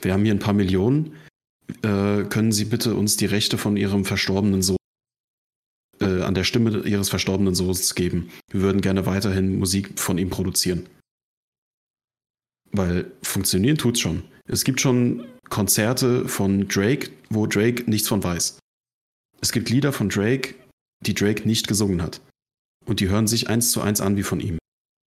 wir 0.00 0.12
haben 0.12 0.24
hier 0.24 0.34
ein 0.34 0.38
paar 0.38 0.54
Millionen, 0.54 1.16
äh, 1.82 2.24
können 2.24 2.52
Sie 2.52 2.66
bitte 2.66 2.94
uns 2.94 3.16
die 3.16 3.26
Rechte 3.26 3.58
von 3.58 3.76
Ihrem 3.76 4.04
verstorbenen 4.04 4.62
Sohn 4.62 4.76
äh, 6.00 6.22
an 6.22 6.34
der 6.34 6.44
Stimme 6.44 6.82
Ihres 6.86 7.08
verstorbenen 7.08 7.54
Sohns 7.54 7.94
geben? 7.94 8.30
Wir 8.50 8.60
würden 8.60 8.80
gerne 8.80 9.06
weiterhin 9.06 9.58
Musik 9.58 9.98
von 9.98 10.18
ihm 10.18 10.30
produzieren. 10.30 10.86
Weil 12.70 13.10
funktionieren 13.22 13.78
tut's 13.78 14.00
schon. 14.00 14.22
Es 14.48 14.64
gibt 14.64 14.80
schon 14.80 15.26
Konzerte 15.48 16.28
von 16.28 16.68
Drake, 16.68 17.10
wo 17.30 17.46
Drake 17.46 17.88
nichts 17.88 18.08
von 18.08 18.22
weiß. 18.22 18.58
Es 19.40 19.52
gibt 19.52 19.70
Lieder 19.70 19.92
von 19.92 20.08
Drake, 20.08 20.54
die 21.04 21.14
Drake 21.14 21.46
nicht 21.46 21.68
gesungen 21.68 22.02
hat. 22.02 22.20
Und 22.86 23.00
die 23.00 23.08
hören 23.08 23.26
sich 23.26 23.48
eins 23.48 23.72
zu 23.72 23.80
eins 23.80 24.00
an 24.00 24.16
wie 24.16 24.22
von 24.22 24.40
ihm. 24.40 24.58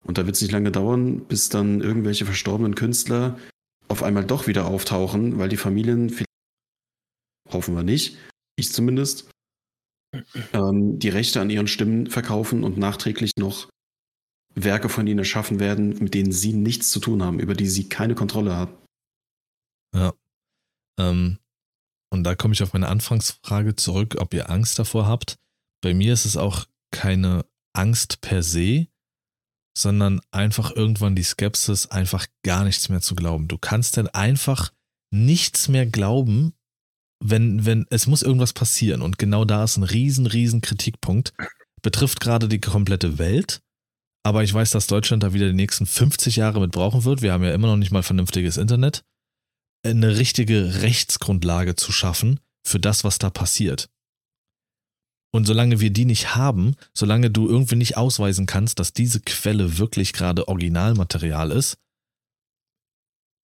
Und 0.05 0.19
da 0.19 0.27
wird 0.27 0.37
es 0.37 0.43
nicht 0.43 0.53
lange 0.53 0.73
dauern, 0.73 1.25
bis 1.27 1.49
dann 1.49 1.81
irgendwelche 1.81 2.25
verstorbenen 2.25 2.75
Künstler 2.75 3.39
auf 3.89 4.03
einmal 4.03 4.25
doch 4.25 4.47
wieder 4.47 4.67
auftauchen, 4.67 5.39
weil 5.39 5.49
die 5.49 5.57
Familien, 5.57 6.09
vielleicht- 6.11 6.27
hoffen 7.51 7.75
wir 7.75 7.83
nicht, 7.83 8.17
ich 8.57 8.73
zumindest, 8.73 9.31
ähm, 10.53 10.99
die 10.99 11.09
Rechte 11.09 11.41
an 11.41 11.51
ihren 11.51 11.69
Stimmen 11.69 12.09
verkaufen 12.09 12.65
und 12.65 12.79
nachträglich 12.79 13.33
noch 13.39 13.69
Werke 14.55 14.89
von 14.89 15.07
ihnen 15.07 15.19
erschaffen 15.19 15.61
werden, 15.61 15.91
mit 16.03 16.15
denen 16.15 16.33
sie 16.33 16.55
nichts 16.55 16.91
zu 16.91 16.99
tun 17.01 17.23
haben, 17.23 17.39
über 17.39 17.55
die 17.55 17.69
sie 17.69 17.89
keine 17.89 18.15
Kontrolle 18.15 18.55
haben. 18.55 18.73
Ähm, 20.99 21.39
und 22.11 22.25
da 22.25 22.35
komme 22.35 22.55
ich 22.55 22.63
auf 22.63 22.73
meine 22.73 22.89
Anfangsfrage 22.89 23.77
zurück, 23.77 24.17
ob 24.19 24.33
ihr 24.35 24.51
Angst 24.51 24.79
davor 24.79 25.07
habt. 25.07 25.39
Bei 25.83 25.95
mir 25.95 26.13
ist 26.13 26.25
es 26.25 26.37
auch 26.37 26.67
keine 26.91 27.45
Angst 27.75 28.21
per 28.21 28.43
se, 28.43 28.87
sondern 29.77 30.21
einfach 30.31 30.75
irgendwann 30.75 31.17
die 31.17 31.23
Skepsis, 31.23 31.87
einfach 31.89 32.27
gar 32.43 32.65
nichts 32.65 32.89
mehr 32.89 33.01
zu 33.01 33.15
glauben. 33.15 33.49
Du 33.49 33.59
kannst 33.59 33.97
dann 33.97 34.09
einfach 34.09 34.73
nichts 35.13 35.69
mehr 35.69 35.87
glauben, 35.87 36.55
wenn, 37.23 37.67
wenn, 37.67 37.87
es 37.91 38.07
muss 38.07 38.23
irgendwas 38.23 38.53
passieren. 38.53 39.03
Und 39.03 39.19
genau 39.19 39.45
da 39.45 39.65
ist 39.65 39.77
ein 39.77 39.83
riesen, 39.83 40.27
riesen 40.27 40.63
Kritikpunkt. 40.63 41.35
Betrifft 41.83 42.21
gerade 42.21 42.49
die 42.49 42.61
komplette 42.61 43.19
Welt. 43.19 43.63
Aber 44.23 44.43
ich 44.43 44.53
weiß, 44.53 44.71
dass 44.71 44.87
Deutschland 44.87 45.23
da 45.23 45.35
wieder 45.35 45.47
die 45.47 45.55
nächsten 45.55 45.87
50 45.87 46.37
Jahre 46.37 46.61
mit 46.61 46.73
brauchen 46.73 47.05
wird. 47.05 47.23
Wir 47.23 47.33
haben 47.33 47.45
ja 47.45 47.53
immer 47.53 47.69
noch 47.69 47.77
nicht 47.77 47.93
mal 47.93 48.03
vernünftiges 48.03 48.57
Internet 48.57 49.05
eine 49.87 50.17
richtige 50.17 50.83
Rechtsgrundlage 50.83 51.77
zu 51.77 51.93
schaffen 51.93 52.41
für 52.67 52.81
das, 52.81 53.05
was 53.05 53.19
da 53.19 53.31
passiert. 53.31 53.89
Und 55.33 55.47
solange 55.47 55.81
wir 55.81 55.91
die 55.91 56.05
nicht 56.05 56.35
haben, 56.35 56.77
solange 56.95 57.31
du 57.31 57.49
irgendwie 57.49 57.77
nicht 57.77 57.97
ausweisen 57.97 58.47
kannst, 58.47 58.79
dass 58.79 58.93
diese 58.93 59.21
Quelle 59.21 59.79
wirklich 59.79 60.13
gerade 60.13 60.49
Originalmaterial 60.49 61.51
ist, 61.51 61.77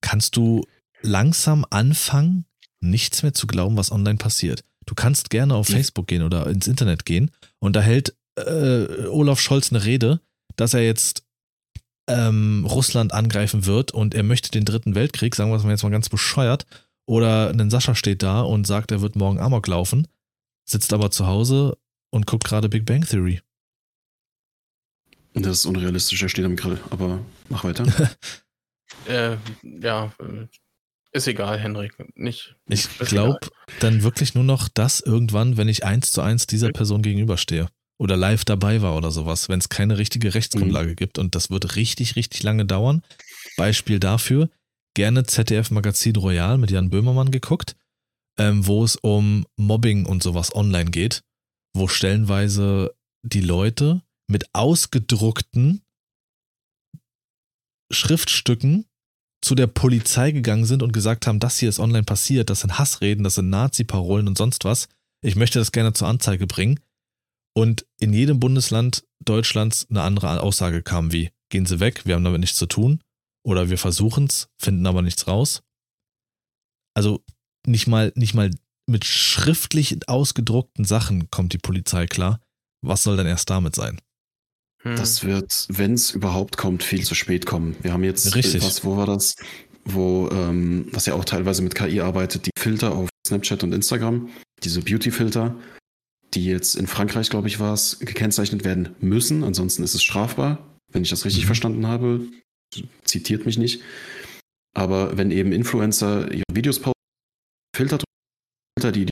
kannst 0.01 0.37
du 0.37 0.65
langsam 1.03 1.67
anfangen, 1.71 2.47
nichts 2.81 3.23
mehr 3.23 3.35
zu 3.35 3.47
glauben, 3.47 3.77
was 3.77 3.93
online 3.93 4.19
passiert. 4.19 4.65
Du 4.87 4.95
kannst 4.95 5.31
gerne 5.31 5.55
auf. 5.55 5.69
Facebook 5.69 6.07
gehen 6.07 6.23
oder 6.23 6.47
ins 6.47 6.67
Internet 6.67 7.05
gehen 7.05 7.31
und 7.59 7.77
da 7.77 7.81
hält 7.81 8.17
äh, 8.37 9.07
Olaf 9.07 9.41
Scholz 9.41 9.71
eine 9.71 9.85
Rede, 9.85 10.21
dass 10.57 10.75
er 10.75 10.83
jetzt 10.83 11.25
ähm, 12.09 12.67
Russland 12.69 13.13
angreifen 13.13 13.67
wird 13.67 13.93
und 13.93 14.15
er 14.15 14.23
möchte 14.23 14.51
den 14.51 14.65
dritten 14.65 14.95
Weltkrieg, 14.95 15.35
sagen 15.35 15.51
wir 15.51 15.57
es 15.57 15.65
mal 15.65 15.71
jetzt 15.71 15.83
mal 15.83 15.91
ganz 15.91 16.09
bescheuert, 16.09 16.67
oder 17.07 17.51
ein 17.51 17.71
Sascha 17.71 17.95
steht 17.95 18.23
da 18.23 18.43
und 18.43 18.67
sagt, 18.67 18.93
er 18.93 19.01
wird 19.01 19.17
morgen 19.17 19.39
Amok 19.39 19.67
laufen, 19.67 20.09
sitzt 20.65 20.93
aber 20.93 21.11
zu 21.11 21.27
Hause 21.27 21.77
und 22.11 22.27
guckt 22.27 22.45
gerade 22.45 22.69
Big 22.69 22.87
Bang 22.87 23.05
Theory. 23.05 23.41
Das 25.35 25.59
ist 25.59 25.67
unrealistisch, 25.67 26.23
er 26.23 26.29
steht 26.29 26.45
am 26.45 26.57
Grill, 26.57 26.79
aber 26.91 27.21
mach 27.49 27.65
weiter. 27.65 27.85
Äh, 29.09 29.39
ja, 29.63 30.13
äh, 30.21 30.47
ist 31.13 31.27
egal, 31.27 31.59
Henrik. 31.59 31.95
Nicht. 32.15 32.55
Ich 32.69 32.89
glaube 32.99 33.39
dann 33.81 34.03
wirklich 34.03 34.35
nur 34.35 34.45
noch 34.45 34.69
das 34.69 35.01
irgendwann, 35.01 35.57
wenn 35.57 35.67
ich 35.69 35.85
eins 35.85 36.13
zu 36.13 36.21
eins 36.21 36.47
dieser 36.47 36.71
Person 36.71 37.03
gegenüberstehe. 37.03 37.69
Oder 37.99 38.17
live 38.17 38.45
dabei 38.45 38.83
war 38.83 38.97
oder 38.97 39.11
sowas, 39.11 39.49
wenn 39.49 39.59
es 39.59 39.69
keine 39.69 39.99
richtige 39.99 40.35
Rechtsgrundlage 40.35 40.91
mhm. 40.91 40.97
gibt. 40.97 41.19
Und 41.19 41.35
das 41.35 41.51
wird 41.51 41.77
richtig, 41.77 42.17
richtig 42.17 42.43
lange 42.43 42.65
dauern. 42.65 43.03
Beispiel 43.57 44.01
dafür, 44.01 44.49
gerne 44.95 45.25
ZDF 45.25 45.71
Magazin 45.71 46.17
Royal 46.17 46.59
mit 46.59 46.71
Jan 46.71 46.91
Böhmermann 46.91 47.31
geguckt, 47.31 47.77
ähm, 48.39 48.67
wo 48.67 48.85
es 48.85 48.97
um 48.97 49.47
Mobbing 49.57 50.07
und 50.07 50.23
sowas 50.23 50.55
online 50.55 50.91
geht, 50.91 51.23
wo 51.75 51.89
stellenweise 51.89 52.95
die 53.23 53.41
Leute 53.41 54.03
mit 54.29 54.47
ausgedruckten 54.53 55.83
Schriftstücken 57.93 58.87
zu 59.43 59.55
der 59.55 59.67
Polizei 59.67 60.31
gegangen 60.31 60.65
sind 60.65 60.83
und 60.83 60.93
gesagt 60.93 61.27
haben, 61.27 61.41
das 61.41 61.59
hier 61.59 61.69
ist 61.69 61.81
online 61.81 62.05
passiert, 62.05 62.49
das 62.49 62.61
sind 62.61 62.79
Hassreden, 62.79 63.25
das 63.25 63.35
sind 63.35 63.51
Nazi-Parolen 63.51 64.29
und 64.29 64.39
sonst 64.39 64.65
was. 64.65 64.89
Ich 65.21 65.37
möchte 65.37 65.59
das 65.59 65.73
gerne 65.73 65.93
zur 65.93 66.09
Anzeige 66.09 66.47
bringen. 66.47 66.81
Und 67.55 67.87
in 67.99 68.13
jedem 68.13 68.41
Bundesland 68.41 69.05
Deutschlands 69.25 69.87
eine 69.91 70.03
andere 70.03 70.41
Aussage 70.41 70.83
kam 70.83 71.13
wie, 71.13 71.31
gehen 71.51 71.67
Sie 71.67 71.81
weg, 71.81 72.07
wir 72.07 72.15
haben 72.15 72.25
damit 72.25 72.41
nichts 72.41 72.59
zu 72.59 72.67
tun. 72.67 73.03
Oder 73.45 73.71
wir 73.71 73.79
versuchen 73.79 74.27
es, 74.27 74.49
finden 74.57 74.87
aber 74.87 75.03
nichts 75.03 75.27
raus. 75.27 75.63
Also 76.95 77.25
nicht 77.67 77.87
mal, 77.87 78.13
nicht 78.15 78.35
mal 78.35 78.51
mit 78.87 79.05
schriftlich 79.05 80.09
ausgedruckten 80.09 80.85
Sachen 80.85 81.31
kommt 81.31 81.53
die 81.53 81.59
Polizei 81.59 82.07
klar. 82.07 82.41
Was 82.83 83.03
soll 83.03 83.17
denn 83.17 83.27
erst 83.27 83.51
damit 83.51 83.75
sein? 83.75 84.01
Hm. 84.83 84.97
Das 84.97 85.25
wird, 85.25 85.67
wenn 85.69 85.95
es 85.95 86.11
überhaupt 86.11 86.57
kommt, 86.57 86.83
viel 86.83 87.05
zu 87.05 87.15
spät 87.15 87.47
kommen. 87.47 87.77
Wir 87.83 87.93
haben 87.93 88.05
jetzt 88.05 88.35
Richtig. 88.35 88.63
was, 88.63 88.85
wo 88.85 88.97
war 88.97 89.07
das? 89.07 89.37
Wo, 89.85 90.29
ähm, 90.31 90.89
was 90.93 91.07
ja 91.07 91.15
auch 91.15 91.25
teilweise 91.25 91.63
mit 91.63 91.75
KI 91.75 92.01
arbeitet, 92.01 92.47
die 92.47 92.51
Filter 92.57 92.93
auf 92.93 93.09
Snapchat 93.27 93.65
und 93.65 93.73
Instagram, 93.73 94.29
diese 94.63 94.81
Beauty-Filter, 94.81 95.57
die 96.35 96.45
jetzt 96.47 96.75
in 96.77 96.87
Frankreich, 96.87 97.31
glaube 97.31 97.49
ich, 97.49 97.61
war 97.61 97.75
es, 97.75 97.99
gekennzeichnet 97.99 98.65
werden 98.65 98.95
müssen. 99.01 99.45
Ansonsten 99.45 99.83
ist 99.83 99.95
es 99.95 100.03
strafbar, 100.03 100.77
wenn 100.91 101.03
ich 101.03 101.11
das 101.11 101.25
richtig 101.25 101.43
mhm. 101.43 101.47
verstanden 101.47 101.87
habe. 101.87 102.27
Zitiert 103.05 103.45
mich 103.45 103.59
nicht. 103.59 103.83
Aber 104.75 105.17
wenn 105.19 105.31
eben 105.31 105.53
Influencer 105.53 106.33
ihre 106.33 106.45
Videos 106.53 106.79
posten, 106.79 106.93
Filter 107.77 107.99
die, 108.93 109.07
die 109.07 109.11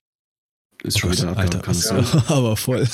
ist 0.83 0.97
oh 0.97 1.01
schon 1.01 1.13
wieder 1.13 1.37
abgehakt. 1.37 1.85
Ja. 1.85 2.25
Aber 2.35 2.57
voll. 2.57 2.89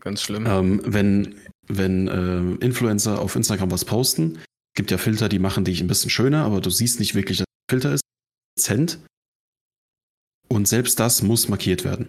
Ganz 0.00 0.22
schlimm. 0.22 0.46
Ähm, 0.46 0.82
wenn 0.84 1.36
wenn 1.68 2.08
äh, 2.08 2.64
Influencer 2.64 3.20
auf 3.20 3.36
Instagram 3.36 3.70
was 3.70 3.84
posten, 3.84 4.38
gibt 4.74 4.90
ja 4.90 4.98
Filter, 4.98 5.28
die 5.28 5.38
machen 5.38 5.64
dich 5.64 5.80
ein 5.80 5.88
bisschen 5.88 6.10
schöner, 6.10 6.44
aber 6.44 6.60
du 6.60 6.70
siehst 6.70 7.00
nicht 7.00 7.14
wirklich, 7.14 7.38
dass 7.38 7.46
es 7.46 7.64
ein 7.64 7.70
Filter 7.70 7.94
ist. 7.94 8.02
Dezent. 8.58 8.98
Und 10.48 10.68
selbst 10.68 11.00
das 11.00 11.22
muss 11.22 11.48
markiert 11.48 11.84
werden. 11.84 12.08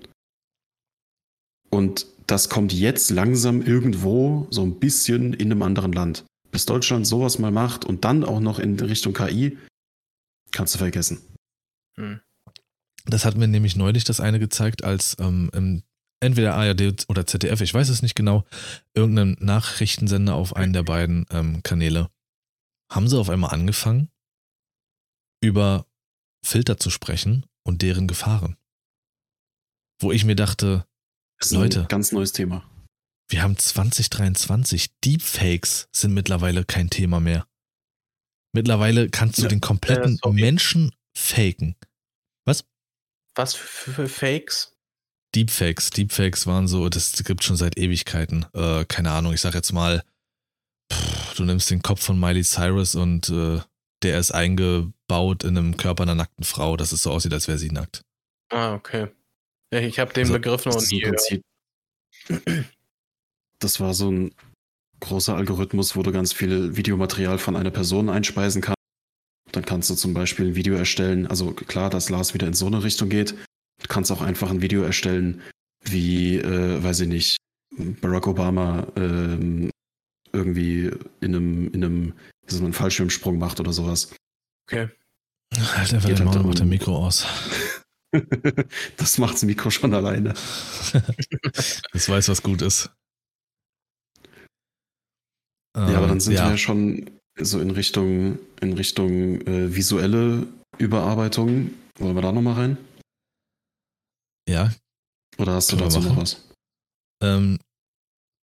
Und 1.78 2.08
das 2.26 2.50
kommt 2.50 2.74
jetzt 2.74 3.12
langsam 3.12 3.62
irgendwo 3.62 4.48
so 4.50 4.64
ein 4.64 4.80
bisschen 4.80 5.36
in 5.36 5.52
einem 5.52 5.62
anderen 5.62 5.94
Land. 5.94 6.26
Bis 6.50 6.66
Deutschland 6.66 7.06
sowas 7.06 7.38
mal 7.38 7.52
macht 7.52 7.86
und 7.86 8.04
dann 8.04 8.24
auch 8.24 8.40
noch 8.40 8.58
in 8.58 8.80
Richtung 8.80 9.14
KI, 9.14 9.60
kannst 10.52 10.74
du 10.74 10.80
vergessen. 10.80 11.20
Hm. 11.96 12.20
Das 13.06 13.26
hat 13.26 13.38
mir 13.38 13.48
nämlich 13.48 13.76
neulich 13.76 14.06
das 14.06 14.20
eine 14.20 14.40
gezeigt, 14.40 14.84
als 14.84 15.18
ähm, 15.20 15.52
im 15.54 15.84
entweder 16.20 16.56
ARD 16.56 17.06
oder 17.10 17.28
ZDF, 17.28 17.62
ich 17.62 17.76
weiß 17.76 17.90
es 17.90 18.02
nicht 18.02 18.16
genau, 18.16 18.44
irgendeinem 18.96 19.38
Nachrichtensender 19.40 20.34
auf 20.34 20.56
einen 20.56 20.74
der 20.74 20.82
beiden 20.82 21.28
ähm, 21.30 21.62
Kanäle, 21.62 22.10
haben 22.92 23.08
sie 23.08 23.20
auf 23.20 23.30
einmal 23.30 23.54
angefangen, 23.54 24.10
über 25.42 25.86
Filter 26.44 26.78
zu 26.78 26.90
sprechen 26.90 27.46
und 27.64 27.84
deren 27.84 28.08
Gefahren. 28.08 28.58
Wo 30.00 30.12
ich 30.12 30.26
mir 30.26 30.36
dachte, 30.36 30.88
ist 31.40 31.52
Leute, 31.52 31.82
ein 31.82 31.88
ganz 31.88 32.12
neues 32.12 32.32
Thema. 32.32 32.64
Wir 33.30 33.44
haben 33.44 33.58
2023. 33.58 35.00
Deepfakes 35.04 35.90
sind 35.92 36.14
mittlerweile 36.14 36.64
kein 36.64 36.90
Thema 36.90 37.20
mehr. 37.20 37.48
Mittlerweile 38.54 39.10
kannst 39.10 39.38
du 39.38 39.44
ja, 39.44 39.50
den 39.50 39.62
kompletten 39.62 40.20
äh, 40.24 40.30
Menschen 40.30 40.96
faken. 41.16 41.76
Was? 42.46 42.66
Was 43.36 43.54
für, 43.54 43.92
für 43.92 44.08
Fakes? 44.08 44.78
Deepfakes. 45.36 45.90
Deepfakes 45.90 46.48
waren 46.48 46.68
so, 46.68 46.88
das 46.90 47.24
gibt 47.24 47.44
schon 47.44 47.58
seit 47.58 47.78
Ewigkeiten. 47.78 48.46
Äh, 48.54 48.86
keine 48.86 49.12
Ahnung, 49.12 49.34
ich 49.34 49.42
sag 49.42 49.54
jetzt 49.54 49.74
mal, 49.74 50.04
pff, 50.92 51.36
du 51.36 51.44
nimmst 51.44 51.70
den 51.70 51.82
Kopf 51.82 52.02
von 52.02 52.20
Miley 52.20 52.44
Cyrus 52.44 52.96
und 52.96 53.30
äh, 53.30 53.60
der 54.04 54.20
ist 54.20 54.32
eingebaut 54.32 55.44
in 55.44 55.58
einem 55.58 55.78
Körper 55.78 56.04
einer 56.04 56.16
nackten 56.16 56.46
Frau, 56.46 56.78
dass 56.78 56.92
es 56.92 57.04
so 57.04 57.12
aussieht, 57.12 57.34
als 57.34 57.48
wäre 57.48 57.58
sie 57.58 57.72
nackt. 57.72 58.04
Ah, 58.50 58.74
okay. 58.74 59.10
Ich 59.72 60.00
habe 60.00 60.14
den 60.14 60.24
also, 60.24 60.34
Begriff 60.34 60.66
noch 60.66 60.82
nie 60.90 61.00
gehört. 61.00 61.22
Das 63.60 63.80
war 63.80 63.96
so 63.96 64.12
ein 64.12 64.36
großer 65.00 65.36
Algorithmus, 65.36 65.96
wo 65.96 66.04
du 66.04 66.12
ganz 66.12 66.32
viel 66.32 66.78
Videomaterial 66.78 67.40
von 67.40 67.56
einer 67.56 67.72
Person 67.72 68.08
einspeisen 68.08 68.62
kannst. 68.62 68.78
Dann 69.52 69.66
kannst 69.66 69.90
du 69.90 69.96
zum 69.96 70.14
Beispiel 70.14 70.50
ein 70.50 70.56
Video 70.56 70.76
erstellen. 70.76 71.26
Also 71.26 71.54
klar, 71.54 71.90
dass 71.90 72.12
Lars 72.12 72.36
wieder 72.36 72.46
in 72.46 72.54
so 72.54 72.68
eine 72.68 72.84
Richtung 72.84 73.10
geht. 73.10 73.32
Du 73.82 73.88
kannst 73.88 74.12
auch 74.12 74.22
einfach 74.22 74.52
ein 74.52 74.62
Video 74.62 74.84
erstellen, 74.84 75.42
wie, 75.84 76.38
äh, 76.38 76.84
weiß 76.84 77.00
ich 77.02 77.08
nicht, 77.08 77.38
Barack 77.78 78.28
Obama 78.28 78.88
ähm, 78.96 79.72
irgendwie 80.34 80.92
in 81.22 81.36
einem, 81.36 81.72
in 81.72 81.84
einem, 81.84 82.14
so 82.48 82.64
einen 82.64 82.74
Fallschirmsprung 82.74 83.38
macht 83.40 83.60
oder 83.60 83.74
sowas. 83.74 84.14
Okay. 84.68 84.90
Alter, 85.76 86.00
der 86.00 86.20
halt 86.20 86.44
macht 86.44 86.60
der 86.60 86.66
Mikro 86.66 87.06
aus. 87.06 87.26
das 88.98 89.18
macht 89.18 89.36
das 89.36 89.44
Mikro 89.44 89.70
schon 89.70 89.94
alleine. 89.94 90.34
das 91.94 92.10
weiß, 92.10 92.30
was 92.30 92.42
gut 92.42 92.62
ist. 92.62 92.90
Ja, 95.76 95.98
aber 95.98 96.08
dann 96.08 96.14
ähm, 96.14 96.20
sind 96.20 96.34
ja. 96.34 96.46
wir 96.46 96.52
ja 96.52 96.58
schon 96.58 97.10
so 97.40 97.60
in 97.60 97.72
Richtung, 97.72 98.40
in 98.62 98.74
Richtung 98.74 99.42
äh, 99.42 99.76
visuelle 99.76 100.48
Überarbeitung. 100.78 101.72
Wollen 102.00 102.16
wir 102.16 102.22
da 102.22 102.32
nochmal 102.32 102.54
rein? 102.54 102.78
Ja. 104.50 104.74
Oder 105.38 105.54
hast 105.54 105.72
du 105.72 105.76
dazu 105.76 106.00
noch 106.00 106.18
was? 106.18 106.48
Ähm, 107.22 107.60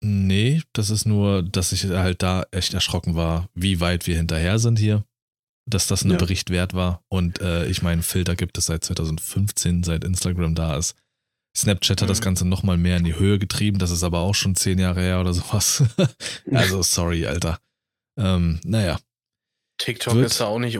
nee, 0.03 0.61
das 0.74 0.89
ist 0.89 1.05
nur, 1.05 1.41
dass 1.41 1.72
ich 1.72 1.86
halt 1.86 2.22
da 2.22 2.45
echt 2.51 2.74
erschrocken 2.74 3.16
war, 3.16 3.49
wie 3.55 3.80
weit 3.80 4.05
wir 4.05 4.18
hinterher 4.18 4.59
sind 4.59 4.78
hier. 4.78 5.03
Dass 5.66 5.88
das 5.88 6.03
ein 6.03 6.11
ja. 6.11 6.18
Bericht 6.18 6.49
wert 6.49 6.74
war. 6.74 7.03
Und 7.07 7.39
äh, 7.39 7.68
ich 7.68 7.82
meine, 7.82 8.03
Filter 8.03 8.36
gibt 8.36 8.57
es 8.57 8.66
seit 8.66 8.84
2015, 8.84 9.84
seit 9.84 10.03
Instagram 10.03 10.55
da 10.55 10.78
ist. 10.78 10.95
Snapchat 11.55 12.01
hat 12.01 12.07
mhm. 12.07 12.11
das 12.11 12.22
Ganze 12.22 12.45
nochmal 12.47 12.78
mehr 12.78 12.97
in 12.97 13.03
die 13.03 13.16
Höhe 13.16 13.38
getrieben, 13.38 13.78
das 13.78 13.91
ist 13.91 14.03
aber 14.03 14.20
auch 14.20 14.34
schon 14.34 14.55
zehn 14.55 14.80
Jahre 14.80 15.01
her 15.01 15.22
oder 15.22 15.34
sowas. 15.34 15.84
also, 16.51 16.82
sorry, 16.82 17.28
Alter. 17.28 17.59
Ähm, 18.18 18.59
naja. 18.64 18.99
TikTok 19.78 20.16
Wird, 20.16 20.26
ist 20.28 20.39
da 20.39 20.45
auch 20.45 20.59
nicht. 20.59 20.80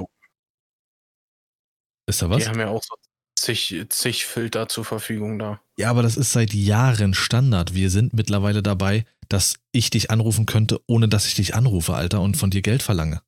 Ist 2.08 2.22
da 2.22 2.30
was? 2.30 2.44
Die 2.44 2.50
haben 2.50 2.60
ja 2.60 2.70
auch 2.70 2.84
so 2.84 2.96
zig, 3.36 3.86
zig 3.90 4.26
Filter 4.26 4.68
zur 4.68 4.86
Verfügung 4.86 5.38
da. 5.38 5.62
Ja, 5.78 5.90
aber 5.90 6.02
das 6.02 6.18
ist 6.18 6.32
seit 6.32 6.54
Jahren 6.54 7.14
Standard. 7.14 7.74
Wir 7.74 7.90
sind 7.90 8.14
mittlerweile 8.14 8.64
dabei, 8.64 9.06
dass 9.30 9.56
ich 9.72 9.90
dich 9.90 10.12
anrufen 10.12 10.46
könnte, 10.46 10.80
ohne 10.88 11.08
dass 11.08 11.28
ich 11.28 11.36
dich 11.36 11.56
anrufe, 11.56 11.94
Alter, 11.94 12.22
und 12.22 12.38
von 12.38 12.50
dir 12.50 12.62
Geld 12.62 12.84
verlange. 12.84 13.22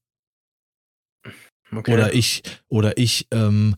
Okay. 1.72 1.94
Oder 1.94 2.14
ich, 2.14 2.44
oder 2.68 2.98
ich 2.98 3.28
ähm, 3.32 3.76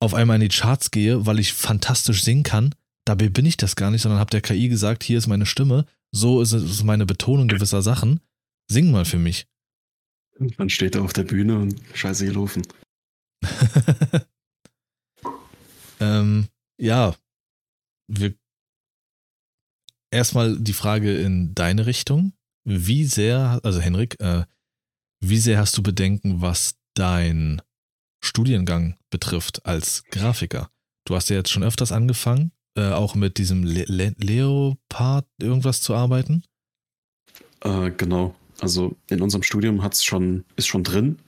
auf 0.00 0.14
einmal 0.14 0.36
in 0.36 0.48
die 0.48 0.56
Charts 0.56 0.90
gehe, 0.90 1.26
weil 1.26 1.38
ich 1.38 1.52
fantastisch 1.52 2.22
singen 2.22 2.42
kann. 2.42 2.74
Dabei 3.04 3.28
bin 3.28 3.46
ich 3.46 3.56
das 3.56 3.76
gar 3.76 3.90
nicht, 3.90 4.02
sondern 4.02 4.20
habe 4.20 4.30
der 4.30 4.40
KI 4.40 4.68
gesagt, 4.68 5.02
hier 5.02 5.18
ist 5.18 5.26
meine 5.26 5.46
Stimme, 5.46 5.86
so 6.12 6.40
ist 6.40 6.52
es 6.52 6.82
meine 6.82 7.06
Betonung 7.06 7.48
gewisser 7.48 7.82
Sachen. 7.82 8.20
Sing 8.70 8.90
mal 8.90 9.04
für 9.04 9.18
mich. 9.18 9.46
Dann 10.56 10.70
steht 10.70 10.94
er 10.94 11.02
auf 11.02 11.12
der 11.12 11.24
Bühne 11.24 11.58
und 11.58 11.80
scheiße 11.94 12.26
gelaufen. 12.26 12.62
Ähm, 16.02 16.48
ja, 16.78 17.14
wir 18.08 18.34
erstmal 20.10 20.58
die 20.58 20.72
Frage 20.72 21.16
in 21.16 21.54
deine 21.54 21.86
Richtung. 21.86 22.32
Wie 22.64 23.04
sehr, 23.04 23.60
also 23.62 23.80
Henrik, 23.80 24.20
äh, 24.20 24.44
wie 25.20 25.38
sehr 25.38 25.58
hast 25.58 25.76
du 25.78 25.82
Bedenken, 25.82 26.40
was 26.40 26.74
dein 26.94 27.62
Studiengang 28.24 28.96
betrifft 29.10 29.66
als 29.66 30.04
Grafiker? 30.10 30.70
Du 31.04 31.14
hast 31.14 31.30
ja 31.30 31.36
jetzt 31.36 31.50
schon 31.50 31.64
öfters 31.64 31.92
angefangen, 31.92 32.52
äh, 32.76 32.90
auch 32.90 33.14
mit 33.14 33.38
diesem 33.38 33.64
Le 33.64 33.84
Le 33.86 34.14
Leopard 34.18 35.26
irgendwas 35.40 35.80
zu 35.80 35.94
arbeiten. 35.94 36.44
Äh, 37.60 37.90
genau. 37.90 38.34
Also 38.60 38.96
in 39.08 39.20
unserem 39.20 39.42
Studium 39.42 39.82
hat's 39.82 40.04
schon, 40.04 40.44
ist 40.56 40.68
schon 40.68 40.84
drin. 40.84 41.18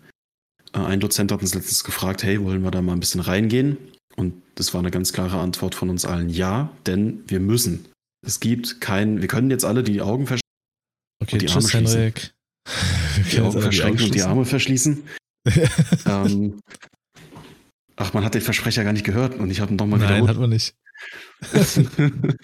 Äh, 0.72 0.78
ein 0.78 1.00
Dozent 1.00 1.32
hat 1.32 1.40
uns 1.40 1.54
letztens 1.54 1.84
gefragt, 1.84 2.22
hey, 2.22 2.42
wollen 2.42 2.62
wir 2.62 2.70
da 2.70 2.82
mal 2.82 2.92
ein 2.92 3.00
bisschen 3.00 3.20
reingehen? 3.20 3.76
Und 4.16 4.34
das 4.54 4.72
war 4.74 4.80
eine 4.80 4.90
ganz 4.90 5.12
klare 5.12 5.40
Antwort 5.40 5.74
von 5.74 5.90
uns 5.90 6.04
allen. 6.04 6.28
Ja, 6.28 6.70
denn 6.86 7.24
wir 7.26 7.40
müssen. 7.40 7.86
Es 8.24 8.40
gibt 8.40 8.80
kein, 8.80 9.20
wir 9.20 9.28
können 9.28 9.50
jetzt 9.50 9.64
alle 9.64 9.82
die 9.82 10.00
Augen 10.00 10.26
verschränken. 10.26 10.40
Okay, 11.22 11.34
und 11.34 11.42
die 11.42 11.46
tschüss, 11.46 11.74
Arme 11.74 11.88
Henrik. 11.88 12.34
Die 13.30 13.40
Augen 13.40 13.60
verschränken 13.60 14.06
und 14.06 14.14
die 14.14 14.22
Arme 14.22 14.44
verschließen. 14.44 15.04
ähm, 16.06 16.60
ach, 17.96 18.12
man 18.12 18.24
hat 18.24 18.34
den 18.34 18.40
Versprecher 18.40 18.84
gar 18.84 18.92
nicht 18.92 19.04
gehört 19.04 19.34
und 19.36 19.50
ich 19.50 19.60
habe 19.60 19.72
ihn 19.72 19.78
doch 19.78 19.86
mal 19.86 19.98
Nein, 19.98 20.08
wiederholt. 20.08 20.30
hat 20.30 20.38
man 20.38 20.50
nicht. 20.50 20.74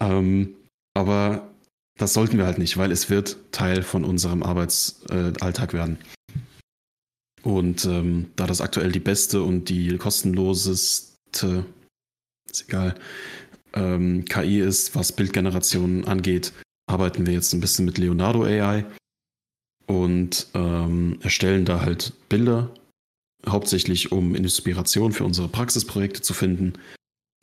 ähm, 0.00 0.54
aber 0.94 1.50
das 1.98 2.12
sollten 2.12 2.38
wir 2.38 2.46
halt 2.46 2.58
nicht, 2.58 2.76
weil 2.76 2.90
es 2.90 3.10
wird 3.10 3.36
Teil 3.52 3.82
von 3.82 4.04
unserem 4.04 4.42
Arbeitsalltag 4.42 5.70
äh, 5.70 5.76
werden. 5.76 5.98
Und 7.42 7.84
ähm, 7.84 8.30
da 8.36 8.46
das 8.46 8.60
aktuell 8.60 8.90
die 8.90 9.00
beste 9.00 9.42
und 9.42 9.68
die 9.68 9.96
kostenloseste, 9.98 11.66
ist 12.50 12.64
egal, 12.68 12.94
ähm, 13.74 14.24
KI 14.24 14.60
ist, 14.60 14.96
was 14.96 15.12
Bildgenerationen 15.12 16.06
angeht, 16.06 16.52
arbeiten 16.86 17.26
wir 17.26 17.34
jetzt 17.34 17.52
ein 17.52 17.60
bisschen 17.60 17.84
mit 17.84 17.98
Leonardo 17.98 18.44
AI 18.44 18.86
und 19.86 20.46
ähm, 20.54 21.18
erstellen 21.22 21.64
da 21.64 21.80
halt 21.80 22.12
Bilder, 22.28 22.70
hauptsächlich 23.46 24.12
um 24.12 24.34
Inspiration 24.34 25.12
für 25.12 25.24
unsere 25.24 25.48
Praxisprojekte 25.48 26.22
zu 26.22 26.34
finden, 26.34 26.74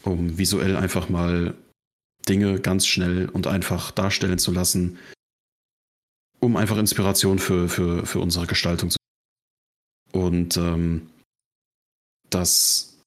um 0.03 0.37
visuell 0.37 0.75
einfach 0.75 1.09
mal 1.09 1.55
Dinge 2.27 2.59
ganz 2.59 2.87
schnell 2.87 3.29
und 3.29 3.47
einfach 3.47 3.91
darstellen 3.91 4.39
zu 4.39 4.51
lassen, 4.51 4.97
um 6.39 6.55
einfach 6.55 6.77
Inspiration 6.77 7.39
für, 7.39 7.69
für, 7.69 8.05
für 8.05 8.19
unsere 8.19 8.47
Gestaltung 8.47 8.89
zu 8.89 8.97
und 10.11 10.57
ähm, 10.57 11.09
das 12.29 12.97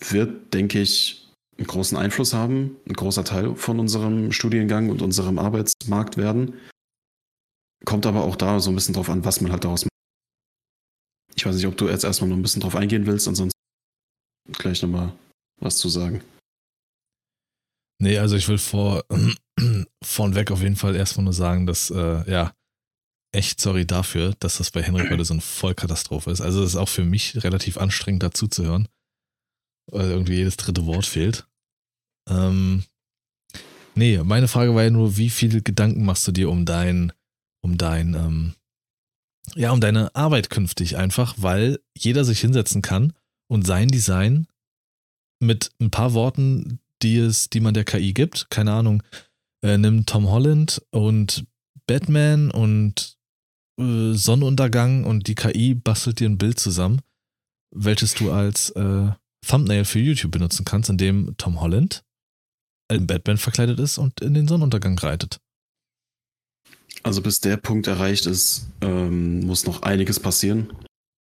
wird, 0.00 0.54
denke 0.54 0.80
ich, 0.80 1.28
einen 1.56 1.66
großen 1.66 1.98
Einfluss 1.98 2.34
haben, 2.34 2.76
ein 2.88 2.92
großer 2.92 3.24
Teil 3.24 3.56
von 3.56 3.80
unserem 3.80 4.32
Studiengang 4.32 4.90
und 4.90 5.02
unserem 5.02 5.38
Arbeitsmarkt 5.38 6.16
werden. 6.16 6.54
Kommt 7.84 8.06
aber 8.06 8.24
auch 8.24 8.36
da 8.36 8.60
so 8.60 8.70
ein 8.70 8.74
bisschen 8.74 8.94
drauf 8.94 9.08
an, 9.08 9.24
was 9.24 9.40
man 9.40 9.52
halt 9.52 9.64
daraus 9.64 9.84
macht. 9.84 9.90
Ich 11.36 11.46
weiß 11.46 11.54
nicht, 11.54 11.66
ob 11.66 11.76
du 11.76 11.88
jetzt 11.88 12.04
erstmal 12.04 12.28
noch 12.28 12.36
ein 12.36 12.42
bisschen 12.42 12.62
drauf 12.62 12.74
eingehen 12.74 13.06
willst, 13.06 13.28
ansonsten 13.28 13.58
gleich 14.52 14.82
nochmal 14.82 15.12
was 15.60 15.76
zu 15.76 15.88
sagen. 15.88 16.22
Nee, 18.00 18.18
also 18.18 18.36
ich 18.36 18.48
will 18.48 18.58
vor, 18.58 19.04
vornweg 20.04 20.50
auf 20.50 20.62
jeden 20.62 20.76
Fall 20.76 20.94
erstmal 20.96 21.24
nur 21.24 21.32
sagen, 21.32 21.66
dass, 21.66 21.90
äh, 21.90 22.30
ja, 22.30 22.52
echt 23.32 23.60
sorry 23.60 23.86
dafür, 23.86 24.34
dass 24.40 24.58
das 24.58 24.70
bei 24.70 24.82
Henrik 24.82 25.10
heute 25.10 25.24
so 25.24 25.34
eine 25.34 25.42
Vollkatastrophe 25.42 26.30
ist. 26.30 26.40
Also 26.40 26.62
es 26.62 26.70
ist 26.70 26.76
auch 26.76 26.88
für 26.88 27.04
mich 27.04 27.42
relativ 27.44 27.76
anstrengend 27.76 28.22
dazu 28.22 28.48
zu 28.48 28.64
hören, 28.64 28.88
weil 29.90 30.10
irgendwie 30.10 30.36
jedes 30.36 30.56
dritte 30.56 30.86
Wort 30.86 31.06
fehlt. 31.06 31.46
Ähm, 32.28 32.84
nee, 33.94 34.18
meine 34.22 34.48
Frage 34.48 34.74
war 34.74 34.84
ja 34.84 34.90
nur, 34.90 35.16
wie 35.16 35.30
viele 35.30 35.60
Gedanken 35.60 36.04
machst 36.04 36.26
du 36.26 36.32
dir 36.32 36.50
um 36.50 36.64
dein, 36.64 37.12
um 37.62 37.78
dein, 37.78 38.14
ähm, 38.14 38.54
ja, 39.54 39.72
um 39.72 39.80
deine 39.80 40.14
Arbeit 40.14 40.50
künftig 40.50 40.96
einfach, 40.96 41.34
weil 41.38 41.80
jeder 41.96 42.24
sich 42.24 42.40
hinsetzen 42.40 42.82
kann 42.82 43.12
und 43.48 43.66
sein 43.66 43.88
Design 43.88 44.46
mit 45.40 45.70
ein 45.80 45.90
paar 45.90 46.14
Worten, 46.14 46.80
die 47.02 47.16
es, 47.16 47.48
die 47.50 47.60
man 47.60 47.74
der 47.74 47.84
KI 47.84 48.12
gibt, 48.12 48.50
keine 48.50 48.72
Ahnung, 48.72 49.02
äh, 49.62 49.78
nimm 49.78 50.06
Tom 50.06 50.28
Holland 50.28 50.82
und 50.90 51.46
Batman 51.86 52.50
und 52.50 53.16
äh, 53.78 54.12
Sonnenuntergang 54.12 55.04
und 55.04 55.26
die 55.28 55.34
KI 55.34 55.74
bastelt 55.74 56.20
dir 56.20 56.28
ein 56.28 56.38
Bild 56.38 56.58
zusammen, 56.58 57.00
welches 57.74 58.14
du 58.14 58.32
als 58.32 58.70
äh, 58.70 59.10
Thumbnail 59.46 59.84
für 59.84 60.00
YouTube 60.00 60.32
benutzen 60.32 60.64
kannst, 60.64 60.90
in 60.90 60.98
dem 60.98 61.34
Tom 61.36 61.60
Holland 61.60 62.04
in 62.90 63.06
Batman 63.06 63.38
verkleidet 63.38 63.78
ist 63.78 63.98
und 63.98 64.20
in 64.20 64.34
den 64.34 64.48
Sonnenuntergang 64.48 64.98
reitet. 64.98 65.40
Also 67.02 67.22
bis 67.22 67.40
der 67.40 67.56
Punkt 67.56 67.86
erreicht 67.86 68.26
ist, 68.26 68.66
ähm, 68.80 69.40
muss 69.40 69.66
noch 69.66 69.82
einiges 69.82 70.20
passieren. 70.20 70.72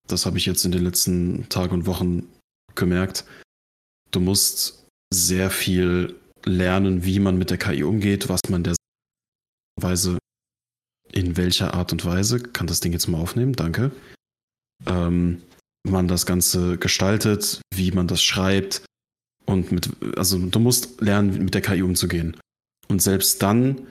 Das 0.07 0.25
habe 0.25 0.37
ich 0.37 0.45
jetzt 0.45 0.65
in 0.65 0.71
den 0.71 0.83
letzten 0.83 1.47
Tagen 1.49 1.73
und 1.73 1.85
Wochen 1.85 2.27
gemerkt. 2.75 3.25
Du 4.11 4.19
musst 4.19 4.85
sehr 5.13 5.49
viel 5.49 6.15
lernen, 6.45 7.03
wie 7.03 7.19
man 7.19 7.37
mit 7.37 7.49
der 7.49 7.57
KI 7.57 7.83
umgeht, 7.83 8.29
was 8.29 8.41
man 8.49 8.63
der 8.63 8.75
Weise, 9.79 10.17
in 11.11 11.37
welcher 11.37 11.73
Art 11.73 11.91
und 11.91 12.05
Weise, 12.05 12.39
kann 12.39 12.67
das 12.67 12.79
Ding 12.79 12.93
jetzt 12.93 13.07
mal 13.07 13.19
aufnehmen, 13.19 13.53
danke, 13.53 13.91
ähm, 14.85 15.41
man 15.83 16.07
das 16.07 16.25
Ganze 16.25 16.77
gestaltet, 16.77 17.61
wie 17.73 17.91
man 17.91 18.07
das 18.07 18.21
schreibt 18.21 18.83
und 19.45 19.71
mit, 19.71 19.89
also 20.17 20.37
du 20.37 20.59
musst 20.59 21.01
lernen, 21.01 21.43
mit 21.43 21.53
der 21.53 21.61
KI 21.61 21.81
umzugehen. 21.81 22.37
Und 22.87 23.01
selbst 23.01 23.41
dann 23.41 23.87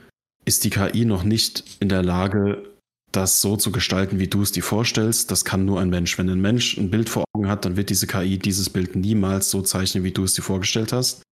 ist 0.47 0.65
die 0.65 0.71
KI 0.71 1.05
noch 1.05 1.25
nicht 1.25 1.65
in 1.81 1.89
der 1.89 2.03
Lage, 2.03 2.65
das 3.13 3.41
so 3.41 3.57
zu 3.57 3.73
gestalten, 3.73 4.19
wie 4.19 4.29
du 4.29 4.43
es 4.43 4.53
dir 4.53 4.63
vorstellst. 4.63 5.31
Das 5.31 5.45
kann 5.45 5.65
nur 5.65 5.81
ein 5.81 5.91
Mensch. 5.91 6.17
Wenn 6.19 6.31
ein 6.31 6.41
Mensch 6.41 6.79
ein 6.79 6.91
Bild 6.91 7.09
vor 7.09 7.25
Augen 7.33 7.49
hat, 7.49 7.65
dann 7.65 7.77
wird 7.77 7.91
diese 7.91 8.07
KI 8.07 8.39
dieses 8.39 8.71
Bild 8.71 8.95
niemals 8.95 9.51
so 9.51 9.63
zeichnen, 9.63 10.05
wie 10.05 10.13
du 10.13 10.25
es 10.25 10.35
dir 10.35 10.43
vorgestellt 10.43 10.93
hast. 10.93 11.23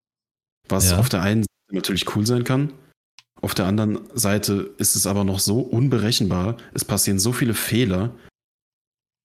Was 0.67 0.91
ja. 0.91 0.97
auf 0.97 1.09
der 1.09 1.21
einen 1.21 1.43
Seite 1.43 1.75
natürlich 1.75 2.15
cool 2.15 2.25
sein 2.25 2.43
kann. 2.43 2.73
Auf 3.41 3.53
der 3.53 3.65
anderen 3.65 3.99
Seite 4.13 4.73
ist 4.77 4.95
es 4.95 5.05
aber 5.05 5.23
noch 5.23 5.39
so 5.39 5.59
unberechenbar. 5.59 6.57
Es 6.73 6.83
passieren 6.83 7.19
so 7.19 7.31
viele 7.31 7.53
Fehler, 7.53 8.15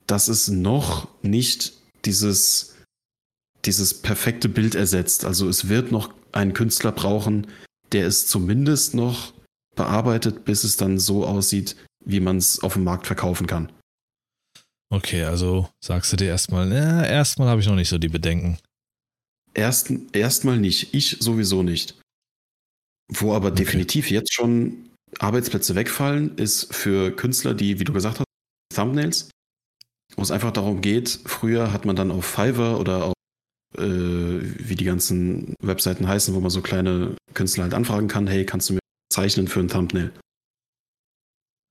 dass 0.06 0.28
es 0.28 0.48
noch 0.48 1.08
nicht 1.22 1.72
dieses, 2.04 2.76
dieses 3.64 3.94
perfekte 3.94 4.48
Bild 4.48 4.74
ersetzt. 4.74 5.24
Also 5.24 5.48
es 5.48 5.68
wird 5.68 5.92
noch 5.92 6.12
einen 6.32 6.52
Künstler 6.52 6.92
brauchen, 6.92 7.46
der 7.92 8.06
es 8.06 8.26
zumindest 8.26 8.94
noch 8.94 9.32
bearbeitet, 9.76 10.44
bis 10.44 10.64
es 10.64 10.76
dann 10.76 10.98
so 10.98 11.26
aussieht, 11.26 11.76
wie 12.04 12.20
man 12.20 12.36
es 12.36 12.62
auf 12.62 12.74
dem 12.74 12.84
Markt 12.84 13.06
verkaufen 13.06 13.46
kann. 13.46 13.72
Okay, 14.92 15.22
also 15.22 15.68
sagst 15.82 16.12
du 16.12 16.16
dir 16.16 16.26
erstmal, 16.26 16.70
ja, 16.72 17.04
erstmal 17.04 17.48
habe 17.48 17.60
ich 17.60 17.66
noch 17.68 17.76
nicht 17.76 17.88
so 17.88 17.98
die 17.98 18.08
Bedenken. 18.08 18.58
Erst, 19.54 19.92
erstmal 20.12 20.58
nicht, 20.58 20.94
ich 20.94 21.18
sowieso 21.20 21.62
nicht. 21.62 22.00
Wo 23.08 23.34
aber 23.34 23.48
okay. 23.48 23.56
definitiv 23.56 24.10
jetzt 24.10 24.32
schon 24.32 24.90
Arbeitsplätze 25.18 25.74
wegfallen, 25.74 26.36
ist 26.36 26.74
für 26.74 27.14
Künstler, 27.14 27.54
die, 27.54 27.78
wie 27.78 27.84
du 27.84 27.92
gesagt 27.92 28.18
hast, 28.18 28.26
Thumbnails, 28.74 29.30
wo 30.16 30.22
es 30.22 30.30
einfach 30.30 30.52
darum 30.52 30.80
geht, 30.80 31.20
früher 31.24 31.72
hat 31.72 31.84
man 31.84 31.96
dann 31.96 32.10
auf 32.10 32.24
Fiverr 32.24 32.78
oder 32.78 33.04
auf, 33.06 33.14
äh, 33.76 33.82
wie 33.82 34.74
die 34.74 34.84
ganzen 34.84 35.54
Webseiten 35.62 36.08
heißen, 36.08 36.34
wo 36.34 36.40
man 36.40 36.50
so 36.50 36.62
kleine 36.62 37.16
Künstler 37.34 37.64
halt 37.64 37.74
anfragen 37.74 38.08
kann, 38.08 38.26
hey, 38.26 38.44
kannst 38.44 38.70
du 38.70 38.74
mir 38.74 38.79
zeichnen 39.10 39.48
für 39.48 39.60
ein 39.60 39.68
Thumbnail? 39.68 40.12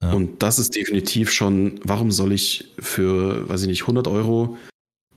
Ja. 0.03 0.13
Und 0.13 0.41
das 0.43 0.59
ist 0.59 0.75
definitiv 0.75 1.31
schon, 1.31 1.79
warum 1.83 2.11
soll 2.11 2.31
ich 2.31 2.73
für, 2.79 3.47
weiß 3.49 3.63
ich 3.63 3.67
nicht, 3.67 3.81
100 3.81 4.07
Euro 4.07 4.57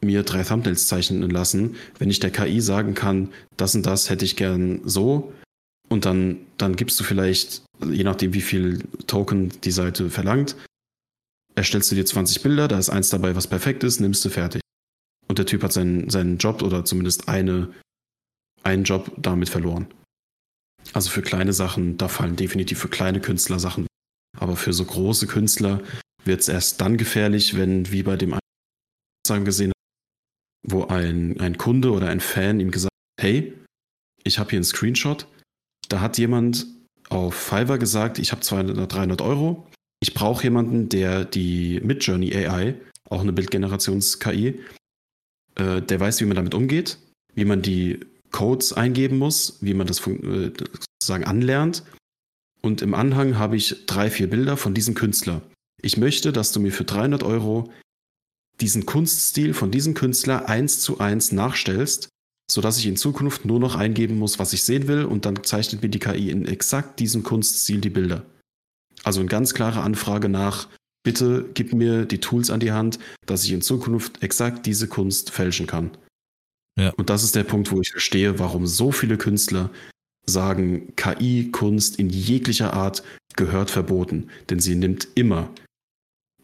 mir 0.00 0.24
drei 0.24 0.42
Thumbnails 0.42 0.88
zeichnen 0.88 1.28
lassen, 1.30 1.76
wenn 1.98 2.10
ich 2.10 2.18
der 2.18 2.32
KI 2.32 2.60
sagen 2.60 2.94
kann, 2.94 3.32
das 3.56 3.74
und 3.74 3.86
das 3.86 4.10
hätte 4.10 4.24
ich 4.24 4.36
gern 4.36 4.80
so 4.84 5.32
und 5.88 6.04
dann, 6.04 6.38
dann 6.58 6.74
gibst 6.74 6.98
du 6.98 7.04
vielleicht, 7.04 7.62
je 7.84 8.02
nachdem 8.02 8.34
wie 8.34 8.40
viel 8.40 8.82
Token 9.06 9.50
die 9.62 9.70
Seite 9.70 10.10
verlangt, 10.10 10.56
erstellst 11.54 11.90
du 11.90 11.94
dir 11.94 12.06
20 12.06 12.42
Bilder, 12.42 12.66
da 12.66 12.78
ist 12.78 12.90
eins 12.90 13.10
dabei, 13.10 13.36
was 13.36 13.46
perfekt 13.46 13.84
ist, 13.84 14.00
nimmst 14.00 14.24
du 14.24 14.30
fertig. 14.30 14.62
Und 15.28 15.38
der 15.38 15.46
Typ 15.46 15.62
hat 15.62 15.72
seinen, 15.72 16.10
seinen 16.10 16.38
Job 16.38 16.62
oder 16.62 16.84
zumindest 16.84 17.28
eine, 17.28 17.72
einen 18.64 18.84
Job 18.84 19.12
damit 19.16 19.48
verloren. 19.48 19.86
Also 20.92 21.10
für 21.10 21.22
kleine 21.22 21.52
Sachen, 21.52 21.96
da 21.96 22.08
fallen 22.08 22.36
definitiv 22.36 22.78
für 22.78 22.88
kleine 22.88 23.20
Künstler 23.20 23.58
Sachen. 23.58 23.86
Aber 24.38 24.56
für 24.56 24.72
so 24.72 24.84
große 24.84 25.26
Künstler 25.26 25.82
wird 26.24 26.40
es 26.40 26.48
erst 26.48 26.80
dann 26.80 26.96
gefährlich, 26.96 27.56
wenn, 27.56 27.90
wie 27.90 28.02
bei 28.02 28.16
dem 28.16 28.38
sagen 29.26 29.44
gesehen, 29.44 29.72
wo 30.66 30.84
ein, 30.84 31.40
ein 31.40 31.58
Kunde 31.58 31.92
oder 31.92 32.08
ein 32.08 32.20
Fan 32.20 32.60
ihm 32.60 32.70
gesagt 32.70 32.92
hat, 32.92 33.24
hey, 33.24 33.52
ich 34.24 34.38
habe 34.38 34.50
hier 34.50 34.58
einen 34.58 34.64
Screenshot, 34.64 35.26
da 35.88 36.00
hat 36.00 36.18
jemand 36.18 36.66
auf 37.08 37.34
Fiverr 37.34 37.78
gesagt, 37.78 38.18
ich 38.18 38.32
habe 38.32 38.42
200, 38.42 38.92
300 38.92 39.20
Euro, 39.20 39.68
ich 40.00 40.14
brauche 40.14 40.44
jemanden, 40.44 40.88
der 40.88 41.24
die 41.24 41.80
Midjourney 41.82 42.34
AI, 42.34 42.74
auch 43.08 43.20
eine 43.20 43.32
Bildgenerations-KI, 43.32 44.60
äh, 45.56 45.82
der 45.82 46.00
weiß, 46.00 46.20
wie 46.20 46.24
man 46.24 46.36
damit 46.36 46.54
umgeht, 46.54 46.98
wie 47.34 47.44
man 47.44 47.62
die 47.62 48.00
Codes 48.32 48.72
eingeben 48.72 49.18
muss, 49.18 49.58
wie 49.60 49.74
man 49.74 49.86
das 49.86 50.06
äh, 50.06 50.50
sozusagen 51.00 51.24
anlernt 51.24 51.84
und 52.62 52.80
im 52.80 52.94
Anhang 52.94 53.38
habe 53.38 53.56
ich 53.56 53.84
drei, 53.86 54.08
vier 54.10 54.30
Bilder 54.30 54.56
von 54.56 54.72
diesem 54.72 54.94
Künstler. 54.94 55.42
Ich 55.82 55.96
möchte, 55.96 56.32
dass 56.32 56.52
du 56.52 56.60
mir 56.60 56.72
für 56.72 56.84
300 56.84 57.24
Euro 57.24 57.70
diesen 58.60 58.86
Kunststil 58.86 59.52
von 59.52 59.72
diesem 59.72 59.94
Künstler 59.94 60.48
eins 60.48 60.78
zu 60.78 61.00
eins 61.00 61.32
nachstellst, 61.32 62.08
sodass 62.48 62.78
ich 62.78 62.86
in 62.86 62.96
Zukunft 62.96 63.44
nur 63.44 63.58
noch 63.58 63.74
eingeben 63.74 64.16
muss, 64.16 64.38
was 64.38 64.52
ich 64.52 64.62
sehen 64.62 64.86
will 64.86 65.04
und 65.04 65.24
dann 65.24 65.42
zeichnet 65.42 65.82
mir 65.82 65.88
die 65.88 65.98
KI 65.98 66.30
in 66.30 66.46
exakt 66.46 67.00
diesem 67.00 67.24
Kunststil 67.24 67.80
die 67.80 67.90
Bilder. 67.90 68.24
Also 69.02 69.18
eine 69.18 69.28
ganz 69.28 69.54
klare 69.54 69.80
Anfrage 69.80 70.28
nach, 70.28 70.68
bitte 71.02 71.50
gib 71.54 71.72
mir 71.72 72.04
die 72.04 72.20
Tools 72.20 72.50
an 72.50 72.60
die 72.60 72.70
Hand, 72.70 73.00
dass 73.26 73.42
ich 73.42 73.50
in 73.50 73.62
Zukunft 73.62 74.22
exakt 74.22 74.66
diese 74.66 74.86
Kunst 74.86 75.30
fälschen 75.30 75.66
kann. 75.66 75.90
Ja. 76.78 76.90
Und 76.90 77.10
das 77.10 77.22
ist 77.22 77.34
der 77.34 77.44
Punkt, 77.44 77.70
wo 77.70 77.80
ich 77.80 77.90
verstehe, 77.90 78.38
warum 78.38 78.66
so 78.66 78.92
viele 78.92 79.18
Künstler 79.18 79.70
sagen, 80.26 80.94
KI-Kunst 80.96 81.98
in 81.98 82.08
jeglicher 82.08 82.72
Art 82.72 83.02
gehört 83.36 83.70
verboten, 83.70 84.28
denn 84.50 84.60
sie 84.60 84.74
nimmt 84.74 85.08
immer 85.14 85.50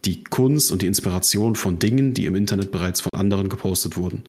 die 0.05 0.25
Kunst 0.25 0.71
und 0.73 0.83
die 0.83 0.87
Inspiration 0.87 1.55
von 1.55 1.79
Dingen, 1.79 2.15
die 2.15 2.27
im 2.27 2.35
Internet 2.35 2.71
bereits 2.73 3.01
von 3.01 3.13
anderen 3.15 3.49
gepostet 3.49 3.97
wurden. 3.97 4.25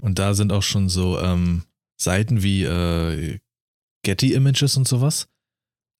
Und 0.00 0.18
da 0.18 0.34
sind 0.34 0.52
auch 0.52 0.62
schon 0.62 0.88
so 0.88 1.18
ähm, 1.18 1.64
Seiten 2.00 2.42
wie 2.42 2.64
äh, 2.64 3.38
Getty 4.02 4.32
Images 4.34 4.76
und 4.76 4.88
sowas, 4.88 5.26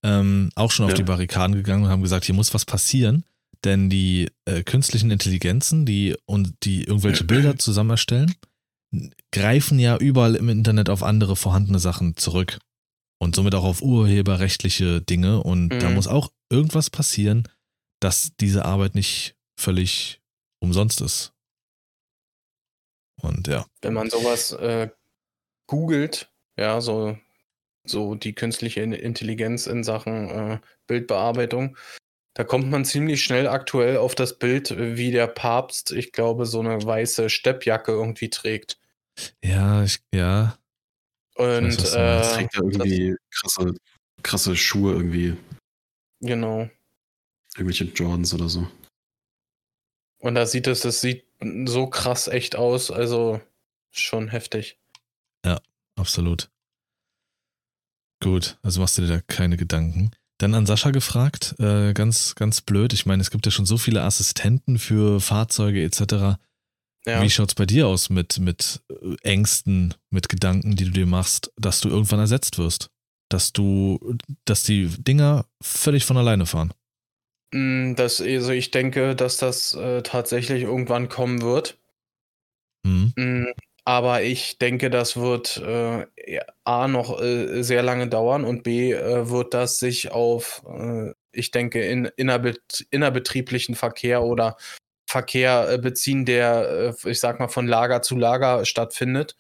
ähm, 0.05 0.51
auch 0.55 0.71
schon 0.71 0.85
auf 0.87 0.93
Ja. 0.93 0.97
die 0.97 1.03
Barrikaden 1.03 1.55
gegangen 1.57 1.85
und 1.85 1.91
haben 1.91 2.03
gesagt, 2.03 2.25
hier 2.25 2.35
muss 2.35 2.55
was 2.55 2.65
passieren, 2.65 3.25
denn 3.65 3.91
die 3.91 4.29
äh, 4.47 4.63
künstlichen 4.63 5.11
Intelligenzen, 5.11 5.85
die 5.85 6.17
und 6.25 6.55
die 6.63 6.85
irgendwelche 6.85 7.25
Bilder 7.25 7.57
zusammen 7.59 7.91
erstellen, 7.91 8.35
greifen 9.33 9.79
ja 9.79 9.97
überall 9.97 10.35
im 10.37 10.49
Internet 10.49 10.89
auf 10.91 11.03
andere 11.03 11.37
vorhandene 11.37 11.79
Sachen 11.79 12.17
zurück 12.17 12.59
und 13.21 13.37
somit 13.37 13.55
auch 13.55 13.65
auf 13.65 13.83
urheberrechtliche 13.83 15.01
Dinge 15.01 15.43
und 15.43 15.69
da 15.71 15.89
Mhm. 15.89 15.95
muss 15.95 16.09
auch 16.09 16.31
irgendwas 16.51 16.91
passieren, 16.91 17.47
dass 18.01 18.33
diese 18.41 18.65
Arbeit 18.65 18.95
nicht 18.95 19.37
völlig 19.59 20.21
umsonst 20.61 21.01
ist. 21.01 21.33
Und 23.23 23.49
ja, 23.49 23.67
Wenn 23.83 23.95
man 23.95 24.11
sowas 24.11 24.53
äh, 24.53 24.89
googelt, 25.69 26.33
ja, 26.59 26.81
so, 26.81 27.19
so 27.87 28.15
die 28.15 28.35
künstliche 28.35 28.81
In- 28.81 28.93
Intelligenz 28.93 29.67
in 29.67 29.85
Sachen 29.85 30.29
äh, 30.31 30.61
Bildbearbeitung, 30.87 31.77
da 32.35 32.45
kommt 32.45 32.71
man 32.71 32.85
ziemlich 32.85 33.23
schnell 33.23 33.49
aktuell 33.49 33.97
auf 33.97 34.15
das 34.15 34.39
Bild, 34.39 34.77
wie 34.77 35.11
der 35.11 35.27
Papst, 35.27 35.91
ich 35.91 36.13
glaube, 36.13 36.47
so 36.47 36.61
eine 36.61 36.83
weiße 36.83 37.29
Steppjacke 37.29 37.93
irgendwie 37.93 38.31
trägt. 38.31 38.79
ja, 39.43 39.83
ich, 39.83 39.99
ja, 40.15 40.57
Und 41.35 41.77
was 41.79 41.93
du 41.93 41.99
äh. 41.99 42.35
Trägt 42.35 42.55
er 42.55 42.63
irgendwie 42.63 43.17
krasse, 43.31 43.75
krasse 44.23 44.57
Schuhe 44.57 44.95
irgendwie. 44.95 45.37
genau. 46.21 46.69
Irgendwelche 47.57 47.85
Jordans 47.85 48.33
oder 48.33 48.49
so. 48.49 48.71
Und 50.21 50.35
da 50.37 50.47
sieht 50.47 50.67
es, 50.67 50.81
das 50.81 51.01
sieht 51.01 51.27
so 51.65 51.89
krass 51.89 52.29
echt 52.29 52.55
aus, 52.55 52.91
also 52.91 53.41
schon 53.91 54.29
heftig. 54.29 54.79
absolut. 55.97 56.51
Gut, 58.23 58.59
also 58.63 58.81
machst 58.81 58.99
du 58.99 59.03
dir 59.03 59.09
da 59.09 59.21
keine 59.21 59.57
Gedanken. 59.57 60.11
Dann 60.41 60.55
an 60.55 60.65
Sascha 60.65 60.91
gefragt, 60.91 61.55
äh, 61.59 61.93
ganz, 61.93 62.35
ganz 62.35 62.63
blöd. 62.63 62.95
Ich 62.95 63.05
meine, 63.05 63.21
es 63.21 63.31
gibt 63.31 63.45
ja 63.45 63.53
schon 63.53 63.67
so 63.67 63.77
viele 63.77 64.03
Assistenten 64.03 64.79
für 64.79 65.21
Fahrzeuge 65.21 65.83
etc. 65.85 66.39
Ja. 67.07 67.23
Wie 67.23 67.29
schaut's 67.29 67.55
bei 67.55 67.67
dir 67.67 67.87
aus 67.87 68.09
mit, 68.09 68.39
mit 68.39 68.81
äh, 68.89 69.17
Ängsten, 69.23 69.93
mit 70.09 70.31
Gedanken, 70.31 70.77
die 70.77 70.87
du 70.87 70.93
dir 70.93 71.07
machst, 71.07 71.53
dass 71.57 71.83
du 71.83 71.91
irgendwann 71.91 72.21
ersetzt 72.21 72.57
wirst? 72.57 72.89
Dass 73.29 73.53
du, 73.53 74.17
dass 74.47 74.63
die 74.63 74.89
Dinger 74.89 75.45
völlig 75.61 76.07
von 76.07 76.17
alleine 76.17 76.47
fahren? 76.47 76.73
Mm, 77.53 77.93
Das, 77.95 78.23
also 78.23 78.53
ich 78.53 78.71
denke, 78.71 79.15
dass 79.15 79.37
das 79.37 79.75
äh, 79.75 80.01
tatsächlich 80.03 80.63
irgendwann 80.63 81.11
kommen 81.11 81.43
wird. 81.43 81.77
Hm? 82.87 83.13
Aber 83.91 84.23
ich 84.23 84.57
denke, 84.59 84.89
das 84.89 85.17
wird 85.17 85.57
äh, 85.57 86.07
A 86.63 86.87
noch 86.87 87.21
äh, 87.21 87.61
sehr 87.65 87.83
lange 87.83 88.07
dauern 88.09 88.45
und 88.45 88.63
B 88.63 88.93
äh, 88.93 89.29
wird 89.29 89.53
das 89.53 89.81
sich 89.81 90.13
auf, 90.13 90.63
äh, 90.65 91.11
ich 91.33 91.51
denke, 91.51 91.83
in 91.85 92.05
innerbet 92.05 92.87
innerbetrieblichen 92.93 93.75
Verkehr 93.75 94.23
oder 94.23 94.57
Verkehr 95.11 95.73
äh, 95.73 95.79
beziehen, 95.79 96.25
der, 96.25 96.95
äh, 97.05 97.11
ich 97.11 97.19
sag 97.19 97.41
mal, 97.41 97.49
von 97.49 97.67
Lager 97.67 98.01
zu 98.01 98.15
Lager 98.17 98.65
stattfindet. 98.65 99.35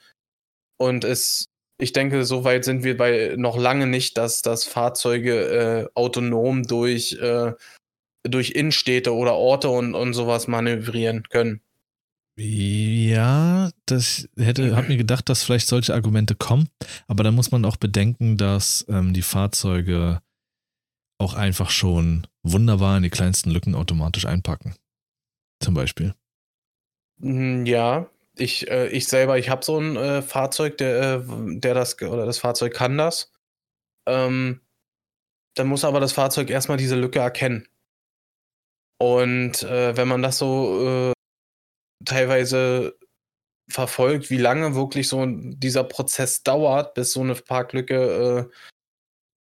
Und 0.79 1.05
es, 1.05 1.47
ich 1.79 1.93
denke, 1.93 2.25
so 2.25 2.43
weit 2.43 2.65
sind 2.65 2.83
wir 2.83 2.97
bei 2.97 3.35
noch 3.37 3.57
lange 3.57 3.87
nicht, 3.87 4.19
dass, 4.19 4.43
dass 4.43 4.65
Fahrzeuge 4.65 5.91
autonom 5.95 6.65
durch, 6.65 7.17
durch 8.25 8.51
Innenstädte 8.51 9.15
oder 9.15 9.35
Orte 9.35 9.71
und, 9.71 9.95
und 9.95 10.15
sowas 10.15 10.49
manövrieren 10.49 11.23
können. 11.29 11.63
Ja, 12.43 13.69
das 13.85 14.27
hätte, 14.39 14.75
hab 14.75 14.89
mir 14.89 14.97
gedacht, 14.97 15.29
dass 15.29 15.43
vielleicht 15.43 15.69
solche 15.69 15.93
Argumente 15.93 16.35
kommen, 16.35 16.71
aber 17.07 17.23
da 17.23 17.33
muss 17.33 17.51
man 17.51 17.67
auch 17.67 17.77
bedenken, 17.77 18.39
dass 18.39 18.87
ähm, 18.89 19.13
die 19.13 19.21
Fahrzeuge 19.21 20.23
auch 21.19 21.35
einfach 21.35 21.69
schon 21.69 22.27
wunderbar 22.43 22.97
in 22.97 23.03
die 23.03 23.11
kleinsten 23.11 23.51
Lücken 23.51 23.75
automatisch 23.75 24.25
einpacken. 24.25 24.75
Zum 25.63 25.75
Beispiel. 25.75 26.15
Mm, 27.19 27.67
Ja, 27.67 28.09
ich, 28.39 28.71
äh, 28.71 28.89
ich 28.89 29.07
selber, 29.07 29.39
ich 29.39 29.51
habe 29.51 29.63
so 29.63 29.79
ein 29.79 29.97
äh, 29.97 30.23
Fahrzeug, 30.23 30.79
der, 30.79 31.17
äh, 31.17 31.59
der 31.59 31.75
das, 31.75 32.01
oder 32.01 32.25
das 32.25 32.39
Fahrzeug 32.39 32.73
kann 32.73 32.97
das. 32.97 33.31
Ähm, 34.09 34.63
dann 35.57 35.67
muss 35.69 35.85
aber 35.85 36.01
das 36.01 36.13
Fahrzeug 36.13 36.49
erstmal 36.49 36.79
diese 36.79 36.97
Lücke 36.97 37.19
erkennen. 37.19 37.69
Und 38.99 39.63
äh, 39.63 39.95
wenn 39.95 40.09
man 40.09 40.23
das 40.23 40.39
so 40.39 41.11
äh, 41.11 41.13
teilweise 42.05 42.97
verfolgt, 43.69 44.31
wie 44.31 44.39
lange 44.39 44.75
wirklich 44.75 45.09
so 45.09 45.25
dieser 45.27 45.85
Prozess 45.85 46.43
dauert, 46.43 46.95
bis 46.95 47.13
so 47.13 47.21
eine 47.21 47.35
Parklücke 47.35 48.51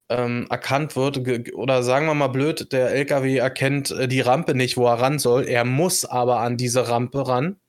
äh, 0.10 0.16
ähm, 0.16 0.48
erkannt 0.50 0.96
wird, 0.96 1.54
oder 1.54 1.84
sagen 1.84 2.06
wir 2.06 2.14
mal 2.14 2.28
blöd, 2.28 2.72
der 2.72 2.92
LKW 2.92 3.38
erkennt 3.38 3.92
äh, 3.92 4.08
die 4.08 4.22
Rampe 4.22 4.56
nicht, 4.56 4.78
wo 4.78 4.88
er 4.88 5.02
ran 5.02 5.20
soll, 5.20 5.48
er 5.48 5.66
muss 5.66 6.06
aber 6.06 6.40
an 6.40 6.58
diese 6.58 6.90
Rampe 6.90 7.28
ran 7.28 7.60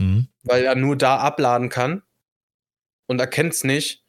Hm? 0.00 0.28
weil 0.44 0.64
er 0.64 0.74
nur 0.74 0.96
da 0.96 1.18
abladen 1.18 1.68
kann 1.68 2.02
und 3.06 3.20
erkennt 3.20 3.52
es 3.52 3.64
nicht, 3.64 4.02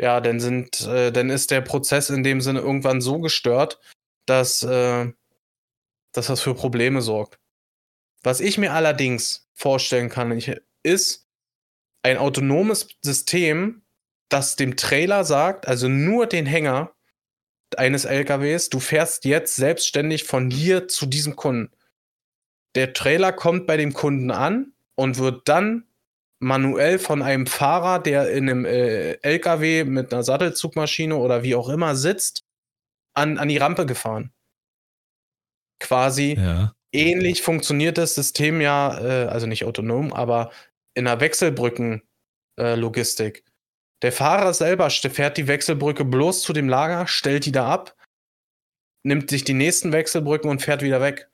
ja, 0.00 0.20
dann 0.22 0.40
sind, 0.40 0.80
äh, 0.86 1.12
dann 1.12 1.28
ist 1.28 1.50
der 1.50 1.60
Prozess 1.60 2.08
in 2.08 2.22
dem 2.22 2.40
Sinne 2.40 2.60
irgendwann 2.60 3.02
so 3.02 3.20
gestört, 3.20 3.78
dass, 4.24 4.62
äh, 4.62 5.12
dass 6.12 6.28
das 6.28 6.40
für 6.40 6.54
Probleme 6.54 7.02
sorgt. 7.02 7.38
Was 8.26 8.40
ich 8.40 8.58
mir 8.58 8.72
allerdings 8.72 9.48
vorstellen 9.54 10.08
kann, 10.08 10.36
ist 10.82 11.28
ein 12.02 12.16
autonomes 12.18 12.88
System, 13.00 13.82
das 14.28 14.56
dem 14.56 14.76
Trailer 14.76 15.22
sagt, 15.24 15.68
also 15.68 15.86
nur 15.86 16.26
den 16.26 16.44
Hänger 16.44 16.92
eines 17.76 18.04
LKWs, 18.04 18.68
du 18.68 18.80
fährst 18.80 19.26
jetzt 19.26 19.54
selbstständig 19.54 20.24
von 20.24 20.50
hier 20.50 20.88
zu 20.88 21.06
diesem 21.06 21.36
Kunden. 21.36 21.70
Der 22.74 22.94
Trailer 22.94 23.32
kommt 23.32 23.68
bei 23.68 23.76
dem 23.76 23.92
Kunden 23.92 24.32
an 24.32 24.72
und 24.96 25.18
wird 25.18 25.48
dann 25.48 25.86
manuell 26.40 26.98
von 26.98 27.22
einem 27.22 27.46
Fahrer, 27.46 28.00
der 28.00 28.32
in 28.32 28.50
einem 28.50 28.64
äh, 28.64 29.12
LKW 29.22 29.84
mit 29.84 30.12
einer 30.12 30.24
Sattelzugmaschine 30.24 31.14
oder 31.14 31.44
wie 31.44 31.54
auch 31.54 31.68
immer 31.68 31.94
sitzt, 31.94 32.44
an, 33.14 33.38
an 33.38 33.46
die 33.46 33.58
Rampe 33.58 33.86
gefahren. 33.86 34.32
Quasi 35.78 36.34
Ja. 36.36 36.75
Ähnlich 36.92 37.42
funktioniert 37.42 37.98
das 37.98 38.14
System 38.14 38.60
ja, 38.60 38.98
äh, 39.00 39.26
also 39.26 39.46
nicht 39.46 39.64
autonom, 39.64 40.12
aber 40.12 40.50
in 40.94 41.06
einer 41.06 41.20
Wechselbrücken-Logistik. 41.20 43.44
der 44.02 44.12
Fahrer 44.12 44.54
selber 44.54 44.90
fährt 44.90 45.36
die 45.36 45.48
Wechselbrücke 45.48 46.04
bloß 46.04 46.42
zu 46.42 46.52
dem 46.52 46.68
Lager, 46.68 47.06
stellt 47.06 47.46
die 47.46 47.52
da 47.52 47.68
ab, 47.68 47.96
nimmt 49.02 49.30
sich 49.30 49.44
die 49.44 49.54
nächsten 49.54 49.92
Wechselbrücken 49.92 50.50
und 50.50 50.62
fährt 50.62 50.82
wieder 50.82 51.00
weg. 51.00 51.28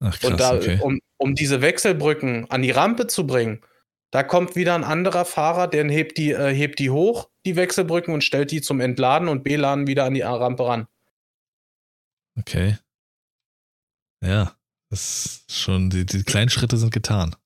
Ach 0.00 0.18
krass, 0.18 0.30
Und 0.30 0.40
da, 0.40 0.54
okay. 0.54 0.78
um, 0.80 1.00
um 1.16 1.34
diese 1.34 1.60
Wechselbrücken 1.60 2.50
an 2.50 2.62
die 2.62 2.70
Rampe 2.70 3.08
zu 3.08 3.26
bringen, 3.26 3.62
da 4.10 4.22
kommt 4.22 4.56
wieder 4.56 4.74
ein 4.74 4.84
anderer 4.84 5.24
Fahrer, 5.24 5.68
der 5.68 5.88
hebt 5.90 6.18
die, 6.18 6.32
äh, 6.32 6.54
hebt 6.54 6.78
die 6.78 6.90
hoch, 6.90 7.28
die 7.44 7.56
Wechselbrücken, 7.56 8.14
und 8.14 8.24
stellt 8.24 8.50
die 8.50 8.62
zum 8.62 8.80
Entladen 8.80 9.28
und 9.28 9.44
Beladen 9.44 9.86
wieder 9.86 10.04
an 10.04 10.14
die 10.14 10.22
Rampe 10.22 10.66
ran. 10.66 10.88
Okay. 12.38 12.78
Ja, 14.24 14.57
das 14.90 15.44
ist 15.48 15.52
schon, 15.52 15.90
die, 15.90 16.06
die 16.06 16.22
kleinen 16.22 16.50
Schritte 16.50 16.76
sind 16.76 16.92
getan. 16.92 17.36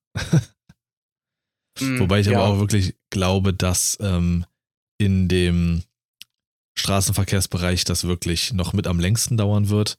Mm, 1.81 2.01
Wobei 2.01 2.20
ich 2.20 2.27
ja. 2.27 2.39
aber 2.39 2.48
auch 2.55 2.59
wirklich 2.59 2.97
glaube, 3.10 3.55
dass 3.55 3.98
ähm, 4.01 4.44
in 4.98 5.28
dem 5.28 5.82
Straßenverkehrsbereich 6.78 7.85
das 7.85 8.05
wirklich 8.05 8.52
noch 8.52 8.73
mit 8.73 8.86
am 8.86 9.01
längsten 9.01 9.36
dauern 9.36 9.69
wird. 9.69 9.98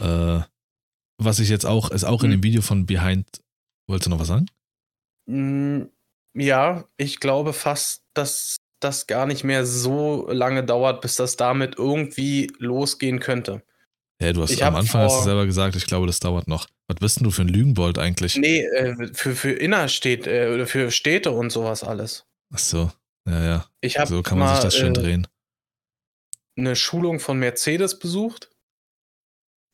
Äh, 0.00 0.40
was 1.18 1.38
ich 1.38 1.48
jetzt 1.48 1.66
auch, 1.66 1.90
ist 1.90 2.04
auch 2.04 2.22
in 2.24 2.32
Hm. 2.32 2.38
dem 2.40 2.42
Video 2.42 2.62
von 2.62 2.86
Behind, 2.86 3.26
wolltest 3.88 4.06
du 4.06 4.10
noch 4.10 4.18
was 4.20 4.28
sagen? 4.28 4.46
Mm, 5.28 5.84
Ja, 6.36 6.88
ich 6.96 7.20
glaube 7.20 7.52
fast, 7.52 8.02
dass 8.14 8.56
das 8.80 9.06
gar 9.06 9.26
nicht 9.26 9.44
mehr 9.44 9.64
so 9.64 10.26
lange 10.30 10.64
dauert, 10.64 11.00
bis 11.00 11.14
das 11.16 11.36
damit 11.36 11.76
irgendwie 11.78 12.50
losgehen 12.58 13.20
könnte. 13.20 13.62
Ja, 14.20 14.32
du 14.32 14.42
hast 14.42 14.50
Ich 14.50 14.64
am 14.64 14.74
Anfang 14.76 15.02
hast 15.02 15.12
du 15.12 15.16
vor- 15.16 15.24
selber 15.24 15.46
gesagt, 15.46 15.76
ich 15.76 15.86
glaube, 15.86 16.06
das 16.06 16.20
dauert 16.20 16.46
noch. 16.48 16.68
Was 16.86 16.96
bist 17.00 17.16
denn 17.18 17.24
du 17.24 17.30
für 17.30 17.42
ein 17.42 17.48
Lügenbold 17.48 17.98
eigentlich? 17.98 18.36
Nee, 18.36 18.60
äh, 18.64 18.94
für, 19.12 19.34
für 19.34 19.50
Innerstädte, 19.52 20.30
äh, 20.30 20.54
oder 20.54 20.66
für 20.66 20.90
Städte 20.90 21.30
und 21.32 21.50
sowas 21.50 21.82
alles. 21.82 22.26
Ach 22.52 22.58
so, 22.58 22.90
ja, 23.28 23.44
ja. 23.44 23.66
Ich 23.80 23.98
So 24.06 24.22
kann 24.22 24.38
man 24.38 24.48
mal 24.48 24.54
sich 24.54 24.64
das 24.64 24.76
schön 24.76 24.94
äh, 24.94 25.00
drehen. 25.00 25.26
eine 26.56 26.76
Schulung 26.76 27.20
von 27.20 27.38
Mercedes 27.38 27.98
besucht. 27.98 28.50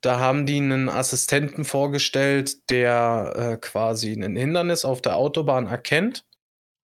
Da 0.02 0.18
haben 0.18 0.46
die 0.46 0.56
einen 0.56 0.88
Assistenten 0.88 1.64
vorgestellt, 1.66 2.70
der 2.70 3.34
äh, 3.36 3.56
quasi 3.58 4.12
ein 4.14 4.34
Hindernis 4.34 4.86
auf 4.86 5.02
der 5.02 5.16
Autobahn 5.16 5.66
erkennt 5.66 6.24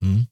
Hm? 0.03 0.27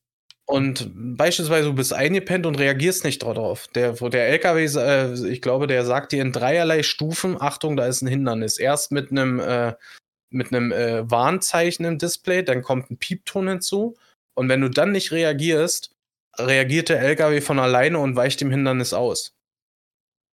Und 0.47 0.91
beispielsweise 0.95 1.69
du 1.69 1.75
bist 1.75 1.95
eingepennt 1.95 2.45
und 2.45 2.59
reagierst 2.59 3.05
nicht 3.05 3.23
darauf. 3.23 3.67
Der, 3.69 3.93
der 3.93 4.29
LKW, 4.29 4.65
äh, 4.65 5.29
ich 5.29 5.41
glaube, 5.41 5.67
der 5.67 5.85
sagt 5.85 6.13
dir 6.13 6.21
in 6.23 6.33
dreierlei 6.33 6.83
Stufen, 6.83 7.41
Achtung, 7.41 7.77
da 7.77 7.87
ist 7.87 8.03
ein 8.03 8.09
Hindernis. 8.09 8.59
Erst 8.59 8.93
mit 8.93 9.11
einem 9.11 9.41
äh, 9.41 9.75
mit 10.31 10.53
einem 10.53 10.73
äh, 10.73 11.09
Warnzeichen 11.11 11.85
im 11.85 11.99
Display, 11.99 12.43
dann 12.43 12.63
kommt 12.63 12.91
ein 12.91 12.99
Piepton 12.99 13.49
hinzu 13.49 13.97
und 14.35 14.49
wenn 14.49 14.61
du 14.61 14.69
dann 14.69 14.93
nicht 14.93 15.13
reagierst, 15.13 15.93
reagiert 16.37 16.89
der 16.89 17.01
LKW 17.01 17.41
von 17.41 17.61
alleine 17.61 18.01
und 18.01 18.17
weicht 18.17 18.41
dem 18.41 18.51
Hindernis 18.51 18.93
aus. 18.93 19.33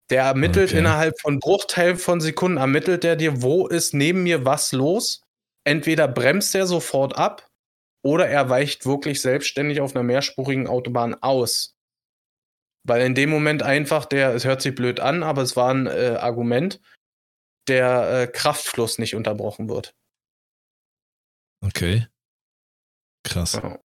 Der 0.10 0.24
ermittelt 0.24 0.70
Okay. 0.70 0.80
innerhalb 0.80 1.20
von 1.22 1.40
Bruchteilen 1.40 1.98
von 1.98 2.20
Sekunden, 2.20 2.58
ermittelt 2.58 3.06
er 3.06 3.16
dir, 3.16 3.44
wo 3.44 3.68
ist 3.68 3.94
neben 3.94 4.24
mir 4.24 4.44
was 4.44 4.72
los. 4.72 5.22
Entweder 5.64 6.08
bremst 6.08 6.56
er 6.56 6.66
sofort 6.66 7.16
ab 7.16 7.48
oder 8.04 8.28
er 8.28 8.50
weicht 8.50 8.86
wirklich 8.86 9.22
selbstständig 9.22 9.82
auf 9.82 9.96
einer 9.96 10.04
mehrspurigen 10.04 10.68
Autobahn 10.68 11.16
aus. 11.16 11.76
Weil 12.84 13.06
in 13.06 13.16
dem 13.16 13.30
Moment 13.30 13.62
einfach 13.62 14.06
der, 14.06 14.34
es 14.34 14.46
hört 14.46 14.62
sich 14.62 14.74
blöd 14.74 15.00
an, 15.00 15.24
aber 15.24 15.44
es 15.44 15.56
war 15.56 15.72
ein 15.72 15.88
äh, 15.88 16.18
Argument, 16.20 16.82
der 17.68 18.22
äh, 18.22 18.28
Kraftfluss 18.28 18.98
nicht 18.98 19.16
unterbrochen 19.16 19.70
wird. 19.70 19.94
Okay. 21.64 22.08
Krass. 23.24 23.54
Ja. 23.54 23.80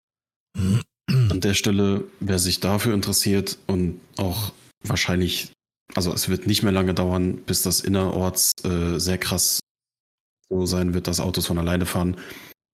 An 1.09 1.41
der 1.41 1.55
Stelle, 1.55 2.05
wer 2.21 2.39
sich 2.39 2.61
dafür 2.61 2.95
interessiert 2.95 3.59
und 3.67 4.01
auch 4.17 4.53
wahrscheinlich, 4.83 5.53
also 5.95 6.13
es 6.13 6.29
wird 6.29 6.47
nicht 6.47 6.63
mehr 6.63 6.73
lange 6.73 6.95
dauern, 6.95 7.37
bis 7.45 7.63
das 7.63 7.81
innerorts 7.81 8.53
äh, 8.65 8.99
sehr 8.99 9.19
krass 9.19 9.61
so 10.49 10.67
sein 10.67 10.95
wird, 10.95 11.07
dass 11.07 11.21
Autos 11.21 11.47
von 11.47 11.59
alleine 11.59 11.87
fahren. 11.87 12.17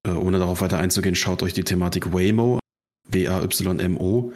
Äh, 0.08 0.12
ohne 0.12 0.40
darauf 0.40 0.62
weiter 0.62 0.80
einzugehen, 0.80 1.16
schaut 1.16 1.44
euch 1.44 1.54
die 1.54 1.64
Thematik 1.64 2.14
Waymo, 2.14 2.60
W-A-Y-M-O, 3.10 4.34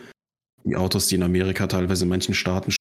die 0.64 0.76
Autos, 0.76 1.08
die 1.08 1.16
in 1.16 1.24
Amerika 1.24 1.68
teilweise 1.68 2.06
in 2.06 2.10
manchen 2.10 2.34
Staaten 2.34 2.74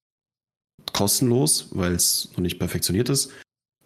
kostenlos, 0.93 1.69
weil 1.71 1.93
es 1.93 2.31
noch 2.33 2.39
nicht 2.39 2.59
perfektioniert 2.59 3.09
ist, 3.09 3.31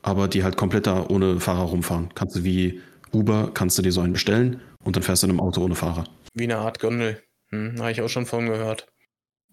aber 0.01 0.27
die 0.27 0.43
halt 0.43 0.57
komplett 0.57 0.87
da 0.87 1.07
ohne 1.07 1.39
Fahrer 1.39 1.63
rumfahren. 1.63 2.09
Kannst 2.13 2.35
du 2.35 2.43
wie 2.43 2.81
Uber, 3.11 3.51
kannst 3.53 3.77
du 3.77 3.81
dir 3.81 3.91
so 3.91 4.01
einen 4.01 4.13
bestellen 4.13 4.61
und 4.83 4.95
dann 4.95 5.03
fährst 5.03 5.23
du 5.23 5.27
in 5.27 5.31
einem 5.31 5.39
Auto 5.39 5.61
ohne 5.61 5.75
Fahrer. 5.75 6.05
Wie 6.33 6.43
eine 6.43 6.57
Art 6.57 6.79
Gondel. 6.79 7.21
Hm, 7.49 7.79
habe 7.79 7.91
ich 7.91 8.01
auch 8.01 8.09
schon 8.09 8.25
von 8.25 8.45
gehört. 8.45 8.87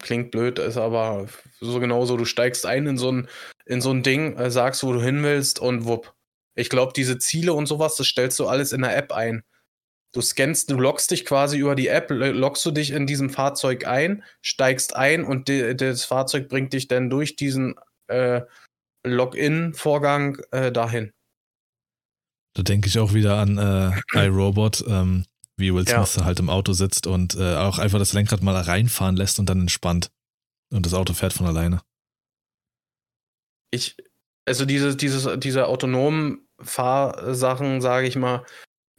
Klingt 0.03 0.31
blöd, 0.31 0.59
ist 0.59 0.77
aber 0.77 1.27
so 1.61 1.81
genauso. 1.81 2.19
Du 2.19 2.27
steigst 2.27 2.67
ein 2.67 2.87
in 2.87 2.99
so 2.99 3.11
ein, 3.11 3.29
in 3.65 3.81
so 3.81 3.91
ein 3.91 4.03
Ding, 4.03 4.37
äh, 4.37 4.51
sagst, 4.51 4.85
wo 4.85 4.93
du 4.93 5.01
hin 5.01 5.23
willst 5.23 5.59
und 5.59 5.87
wupp. 5.87 6.15
Ich 6.57 6.71
glaube, 6.71 6.93
diese 6.95 7.19
Ziele 7.19 7.53
und 7.53 7.67
sowas, 7.67 7.97
das 7.97 8.07
stellst 8.07 8.39
du 8.39 8.49
alles 8.49 8.73
in 8.73 8.83
der 8.83 8.97
App 8.97 9.13
ein. 9.13 9.45
Du 10.13 10.23
scannst, 10.23 10.71
du 10.71 10.79
loggst 10.79 11.11
dich 11.11 11.27
quasi 11.27 11.59
über 11.59 11.75
die 11.75 11.89
App, 11.89 12.11
lo- 12.11 12.33
loggst 12.33 12.65
du 12.65 12.71
dich 12.71 12.91
in 12.91 13.07
diesem 13.07 13.29
Fahrzeug 13.29 13.87
ein, 13.87 14.25
steigst 14.41 14.97
ein 14.97 15.25
und 15.25 15.49
das 15.51 16.05
Fahrzeug 16.05 16.49
bringt 16.49 16.73
dich 16.73 16.89
dann 16.89 17.11
durch 17.11 17.37
diesen 17.37 17.75
äh, 18.07 18.41
Login-Vorgang 19.05 20.39
äh, 20.53 20.73
dahin. 20.73 21.13
Da 22.55 22.63
denke 22.63 22.89
ich 22.89 22.99
auch 22.99 23.13
wieder 23.13 23.37
an 23.37 23.59
äh, 23.59 24.25
iRobot, 24.27 24.85
ähm, 24.89 25.27
wie 25.59 25.75
Will 25.75 25.85
Ja. 25.87 26.07
Smith 26.07 26.25
halt 26.25 26.41
im 26.41 26.49
Auto 26.49 26.73
sitzt 26.73 27.07
und 27.07 27.35
äh, 27.35 27.57
auch 27.57 27.79
einfach 27.79 27.99
das 27.99 28.15
Lenkrad 28.15 28.43
mal 28.43 28.57
reinfahren 28.57 29.17
lässt 29.17 29.39
und 29.39 29.51
dann 29.51 29.61
entspannt. 29.61 30.11
Und 30.73 30.87
das 30.87 30.95
Auto 30.95 31.13
fährt 31.13 31.35
von 31.35 31.47
alleine. 31.47 31.83
ich, 33.71 33.97
also 34.47 34.65
diese, 34.65 34.97
dieses, 34.97 35.29
diese 35.39 35.67
autonomen 35.67 36.46
Fahrsachen, 36.61 37.81
sage 37.81 38.07
ich 38.07 38.17
mal, 38.17 38.45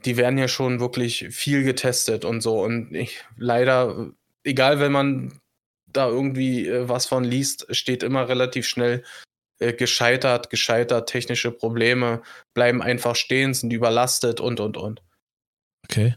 die 0.06 0.18
werden 0.18 0.38
ja 0.38 0.48
schon 0.48 0.80
wirklich 0.80 1.28
viel 1.32 1.64
getestet 1.64 2.26
und 2.26 2.42
so. 2.42 2.62
Und 2.62 2.94
ich 2.94 3.24
leider, 3.36 4.12
egal 4.44 4.80
wenn 4.80 4.92
man 4.92 5.42
da 5.88 6.08
irgendwie 6.08 6.68
äh, 6.68 6.88
was 6.88 7.08
von 7.08 7.24
liest, 7.24 7.68
steht 7.76 8.04
immer 8.04 8.30
relativ 8.30 8.68
schnell 8.68 9.04
äh, 9.60 9.74
gescheitert, 9.74 10.50
gescheitert, 10.50 11.10
technische 11.10 11.52
Probleme, 11.52 12.22
bleiben 12.54 12.82
einfach 12.82 13.16
stehen, 13.16 13.54
sind 13.54 13.74
überlastet 13.74 14.40
und 14.40 14.60
und 14.60 14.78
und. 14.78 15.02
Okay. 15.86 16.16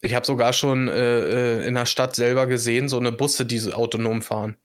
Ich 0.00 0.14
habe 0.14 0.26
sogar 0.26 0.52
schon 0.52 0.88
äh, 0.88 1.60
äh, 1.60 1.66
in 1.66 1.74
der 1.74 1.86
Stadt 1.86 2.14
selber 2.14 2.46
gesehen, 2.46 2.88
so 2.88 2.98
eine 2.98 3.12
Busse, 3.12 3.46
die 3.46 3.58
so 3.58 3.72
autonom 3.72 4.22
fahren. 4.22 4.56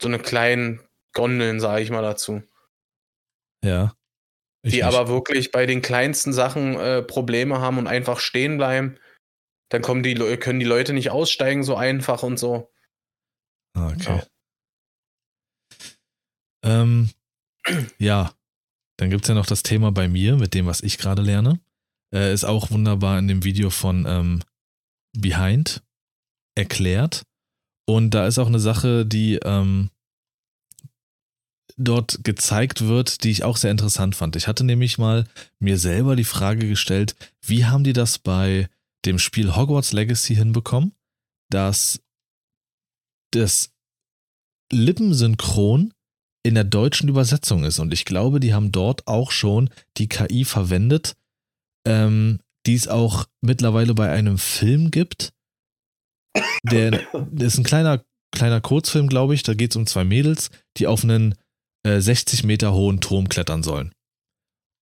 So 0.00 0.08
eine 0.08 0.18
kleinen 0.18 0.80
Gondeln, 1.12 1.60
sage 1.60 1.82
ich 1.82 1.90
mal 1.90 2.02
dazu. 2.02 2.42
Ja. 3.62 3.94
Ich 4.62 4.72
die 4.72 4.76
nicht. 4.78 4.84
aber 4.84 5.08
wirklich 5.08 5.52
bei 5.52 5.66
den 5.66 5.82
kleinsten 5.82 6.32
Sachen 6.32 6.74
äh, 6.74 7.02
Probleme 7.02 7.60
haben 7.60 7.78
und 7.78 7.86
einfach 7.86 8.20
stehen 8.20 8.58
bleiben. 8.58 8.98
Dann 9.70 9.82
kommen 9.82 10.02
die, 10.02 10.14
können 10.14 10.60
die 10.60 10.66
Leute 10.66 10.92
nicht 10.92 11.10
aussteigen 11.10 11.62
so 11.62 11.76
einfach 11.76 12.22
und 12.22 12.38
so. 12.38 12.70
Ah, 13.74 13.92
Okay. 13.92 14.16
Ja. 14.16 14.26
Ähm, 16.62 17.10
ja, 17.98 18.34
dann 18.98 19.08
gibt 19.08 19.24
es 19.24 19.28
ja 19.28 19.34
noch 19.34 19.46
das 19.46 19.62
Thema 19.62 19.92
bei 19.92 20.08
mir 20.08 20.36
mit 20.36 20.52
dem, 20.52 20.66
was 20.66 20.82
ich 20.82 20.98
gerade 20.98 21.22
lerne. 21.22 21.58
Äh, 22.14 22.34
ist 22.34 22.44
auch 22.44 22.70
wunderbar 22.70 23.18
in 23.18 23.28
dem 23.28 23.44
Video 23.44 23.70
von 23.70 24.04
ähm, 24.06 24.42
Behind 25.16 25.82
erklärt. 26.54 27.22
Und 27.88 28.10
da 28.10 28.26
ist 28.26 28.38
auch 28.38 28.48
eine 28.48 28.58
Sache, 28.60 29.06
die 29.06 29.36
ähm, 29.36 29.90
dort 31.80 32.22
gezeigt 32.24 32.86
wird, 32.86 33.24
die 33.24 33.30
ich 33.30 33.42
auch 33.42 33.56
sehr 33.56 33.70
interessant 33.70 34.14
fand. 34.14 34.36
Ich 34.36 34.46
hatte 34.46 34.64
nämlich 34.64 34.98
mal 34.98 35.26
mir 35.58 35.78
selber 35.78 36.14
die 36.14 36.24
Frage 36.24 36.68
gestellt, 36.68 37.16
wie 37.44 37.64
haben 37.64 37.84
die 37.84 37.94
das 37.94 38.18
bei 38.18 38.68
dem 39.06 39.18
Spiel 39.18 39.56
Hogwarts 39.56 39.92
Legacy 39.92 40.34
hinbekommen, 40.34 40.92
dass 41.50 42.00
das 43.32 43.72
Lippensynchron 44.70 45.94
in 46.42 46.54
der 46.54 46.64
deutschen 46.64 47.08
Übersetzung 47.08 47.64
ist. 47.64 47.78
Und 47.78 47.92
ich 47.92 48.04
glaube, 48.04 48.40
die 48.40 48.54
haben 48.54 48.72
dort 48.72 49.06
auch 49.06 49.30
schon 49.30 49.70
die 49.96 50.08
KI 50.08 50.44
verwendet, 50.44 51.16
ähm, 51.86 52.40
die 52.66 52.74
es 52.74 52.88
auch 52.88 53.26
mittlerweile 53.40 53.94
bei 53.94 54.10
einem 54.10 54.38
Film 54.38 54.90
gibt. 54.90 55.32
Der, 56.62 56.90
der 57.12 57.46
ist 57.46 57.58
ein 57.58 57.64
kleiner, 57.64 58.04
kleiner 58.32 58.60
Kurzfilm, 58.60 59.08
glaube 59.08 59.34
ich. 59.34 59.42
Da 59.42 59.54
geht 59.54 59.70
es 59.70 59.76
um 59.76 59.86
zwei 59.86 60.04
Mädels, 60.04 60.50
die 60.76 60.86
auf 60.86 61.04
einen 61.04 61.34
äh, 61.84 62.00
60 62.00 62.44
Meter 62.44 62.72
hohen 62.72 63.00
Turm 63.00 63.28
klettern 63.28 63.62
sollen. 63.62 63.92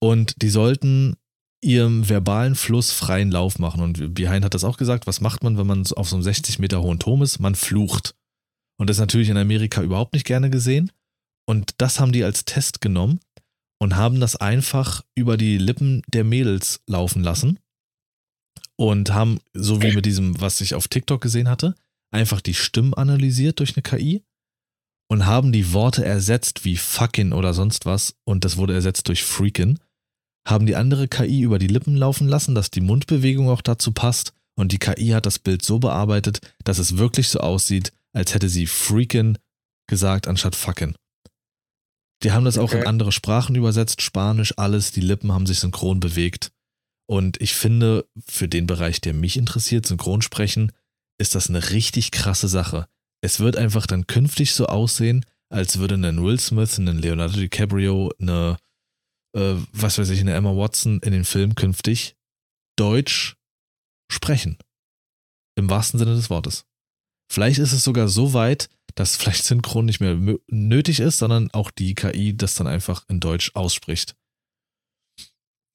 Und 0.00 0.42
die 0.42 0.50
sollten 0.50 1.16
ihrem 1.60 2.08
verbalen 2.08 2.54
Fluss 2.54 2.92
freien 2.92 3.30
Lauf 3.30 3.58
machen. 3.58 3.82
Und 3.82 4.14
Behind 4.14 4.44
hat 4.44 4.54
das 4.54 4.64
auch 4.64 4.76
gesagt. 4.76 5.06
Was 5.06 5.20
macht 5.20 5.42
man, 5.42 5.58
wenn 5.58 5.66
man 5.66 5.84
auf 5.96 6.08
so 6.08 6.16
einem 6.16 6.22
60 6.22 6.58
Meter 6.58 6.82
hohen 6.82 6.98
Turm 6.98 7.22
ist? 7.22 7.40
Man 7.40 7.54
flucht. 7.54 8.14
Und 8.80 8.88
das 8.88 8.96
ist 8.96 9.00
natürlich 9.00 9.28
in 9.28 9.36
Amerika 9.36 9.82
überhaupt 9.82 10.12
nicht 10.12 10.26
gerne 10.26 10.50
gesehen. 10.50 10.92
Und 11.48 11.74
das 11.78 11.98
haben 11.98 12.12
die 12.12 12.24
als 12.24 12.44
Test 12.44 12.80
genommen 12.80 13.20
und 13.80 13.96
haben 13.96 14.20
das 14.20 14.36
einfach 14.36 15.02
über 15.14 15.36
die 15.36 15.58
Lippen 15.58 16.02
der 16.08 16.24
Mädels 16.24 16.80
laufen 16.86 17.22
lassen. 17.22 17.58
Und 18.76 19.12
haben, 19.12 19.40
so 19.54 19.82
wie 19.82 19.92
mit 19.92 20.06
diesem, 20.06 20.40
was 20.40 20.60
ich 20.60 20.74
auf 20.76 20.86
TikTok 20.86 21.20
gesehen 21.20 21.48
hatte, 21.48 21.74
einfach 22.12 22.40
die 22.40 22.54
Stimmen 22.54 22.94
analysiert 22.94 23.58
durch 23.58 23.76
eine 23.76 23.82
KI 23.82 24.22
und 25.08 25.26
haben 25.26 25.52
die 25.52 25.72
Worte 25.72 26.04
ersetzt 26.04 26.64
wie 26.64 26.76
fucking 26.76 27.32
oder 27.32 27.54
sonst 27.54 27.86
was 27.86 28.14
und 28.24 28.44
das 28.44 28.56
wurde 28.56 28.74
ersetzt 28.74 29.08
durch 29.08 29.24
freaking. 29.24 29.78
Haben 30.46 30.66
die 30.66 30.76
andere 30.76 31.08
KI 31.08 31.40
über 31.40 31.58
die 31.58 31.66
Lippen 31.66 31.96
laufen 31.96 32.28
lassen, 32.28 32.54
dass 32.54 32.70
die 32.70 32.80
Mundbewegung 32.80 33.48
auch 33.48 33.62
dazu 33.62 33.92
passt 33.92 34.32
und 34.56 34.72
die 34.72 34.78
KI 34.78 35.08
hat 35.08 35.26
das 35.26 35.38
Bild 35.38 35.64
so 35.64 35.78
bearbeitet, 35.78 36.40
dass 36.64 36.78
es 36.78 36.98
wirklich 36.98 37.28
so 37.28 37.40
aussieht, 37.40 37.92
als 38.12 38.34
hätte 38.34 38.48
sie 38.48 38.66
freaking 38.66 39.38
gesagt 39.88 40.28
anstatt 40.28 40.56
fucking. 40.56 40.94
Die 42.22 42.32
haben 42.32 42.44
das 42.44 42.58
auch 42.58 42.72
in 42.72 42.86
andere 42.86 43.12
Sprachen 43.12 43.54
übersetzt, 43.54 44.02
Spanisch, 44.02 44.54
alles, 44.56 44.90
die 44.90 45.00
Lippen 45.00 45.32
haben 45.32 45.46
sich 45.46 45.60
synchron 45.60 46.00
bewegt. 46.00 46.50
Und 47.06 47.40
ich 47.40 47.54
finde, 47.54 48.06
für 48.26 48.48
den 48.48 48.66
Bereich, 48.66 49.00
der 49.00 49.14
mich 49.14 49.36
interessiert, 49.36 49.86
Synchronsprechen, 49.86 50.72
ist 51.18 51.34
das 51.34 51.48
eine 51.48 51.70
richtig 51.70 52.10
krasse 52.10 52.48
Sache. 52.48 52.88
Es 53.20 53.40
wird 53.40 53.56
einfach 53.56 53.86
dann 53.86 54.06
künftig 54.06 54.52
so 54.54 54.66
aussehen, 54.66 55.24
als 55.50 55.78
würde 55.78 55.94
ein 55.94 56.22
Will 56.22 56.38
Smith, 56.38 56.78
ein 56.78 56.86
Leonardo 56.86 57.36
DiCaprio, 57.36 58.12
eine, 58.20 58.58
äh, 59.34 59.54
was 59.72 59.98
weiß 59.98 60.10
ich, 60.10 60.20
eine 60.20 60.34
Emma 60.34 60.54
Watson 60.54 61.00
in 61.00 61.12
den 61.12 61.24
Film 61.24 61.54
künftig 61.54 62.16
Deutsch 62.76 63.36
sprechen. 64.10 64.58
Im 65.56 65.68
wahrsten 65.68 65.98
Sinne 65.98 66.14
des 66.14 66.30
Wortes. 66.30 66.64
Vielleicht 67.30 67.58
ist 67.58 67.72
es 67.72 67.84
sogar 67.84 68.08
so 68.08 68.32
weit, 68.32 68.68
dass 68.94 69.16
vielleicht 69.16 69.44
Synchron 69.44 69.86
nicht 69.86 70.00
mehr 70.00 70.16
nötig 70.48 71.00
ist, 71.00 71.18
sondern 71.18 71.50
auch 71.50 71.70
die 71.70 71.94
KI 71.94 72.36
das 72.36 72.54
dann 72.54 72.66
einfach 72.66 73.04
in 73.08 73.20
Deutsch 73.20 73.52
ausspricht. 73.54 74.16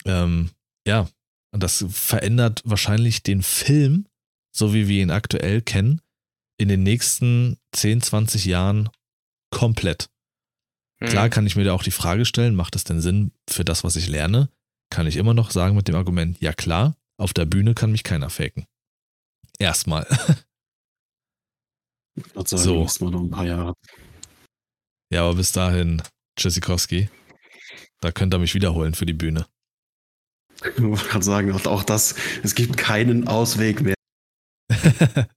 Ähm, 0.06 0.52
ja, 0.88 1.10
und 1.54 1.62
das 1.62 1.86
verändert 1.90 2.62
wahrscheinlich 2.66 3.24
den 3.24 3.44
Film, 3.44 4.08
so 4.56 4.74
wie 4.74 4.88
wir 4.88 5.02
ihn 5.02 5.12
aktuell 5.12 5.62
kennen, 5.62 6.02
in 6.64 6.70
den 6.70 6.84
nächsten 6.84 7.58
10, 7.74 8.02
20 8.02 8.46
Jahren 8.46 8.90
komplett. 9.52 10.10
Hm. 11.02 11.10
Klar 11.10 11.30
kann 11.30 11.46
ich 11.46 11.56
mir 11.56 11.64
da 11.64 11.74
auch 11.74 11.84
die 11.84 11.92
Frage 11.92 12.26
stellen, 12.26 12.56
macht 12.56 12.76
es 12.76 12.84
denn 12.84 13.02
Sinn 13.02 13.32
für 13.50 13.66
das, 13.66 13.84
was 13.84 13.96
ich 13.96 14.08
lerne? 14.08 14.50
Kann 14.90 15.08
ich 15.08 15.18
immer 15.18 15.34
noch 15.34 15.52
sagen 15.52 15.76
mit 15.76 15.88
dem 15.88 15.96
Argument, 15.96 16.40
ja 16.40 16.54
klar, 16.54 16.96
auf 17.18 17.34
der 17.34 17.46
Bühne 17.46 17.74
kann 17.74 17.92
mich 17.92 18.04
keiner 18.04 18.30
faken. 18.30 18.66
Erstmal. 19.60 20.08
Ich 22.16 22.48
sagen, 22.48 22.64
So. 22.64 23.06
mal 23.06 23.12
noch 23.12 23.22
ein 23.22 23.30
paar 23.32 23.46
Jahre. 23.46 23.74
Ja, 25.12 25.24
aber 25.24 25.36
bis 25.36 25.52
dahin, 25.52 26.02
Tschüssikowski, 26.38 27.10
da 28.02 28.12
könnt 28.12 28.34
ihr 28.34 28.40
mich 28.40 28.54
wiederholen 28.54 28.94
für 28.94 29.06
die 29.06 29.14
Bühne. 29.14 29.48
Ich 30.64 30.82
wollte 30.82 31.06
gerade 31.06 31.26
sagen, 31.26 31.52
auch 31.52 31.84
das, 31.84 32.16
es 32.44 32.56
gibt 32.56 32.78
keinen 32.78 33.28
Ausweg 33.28 33.82
mehr. 33.82 33.96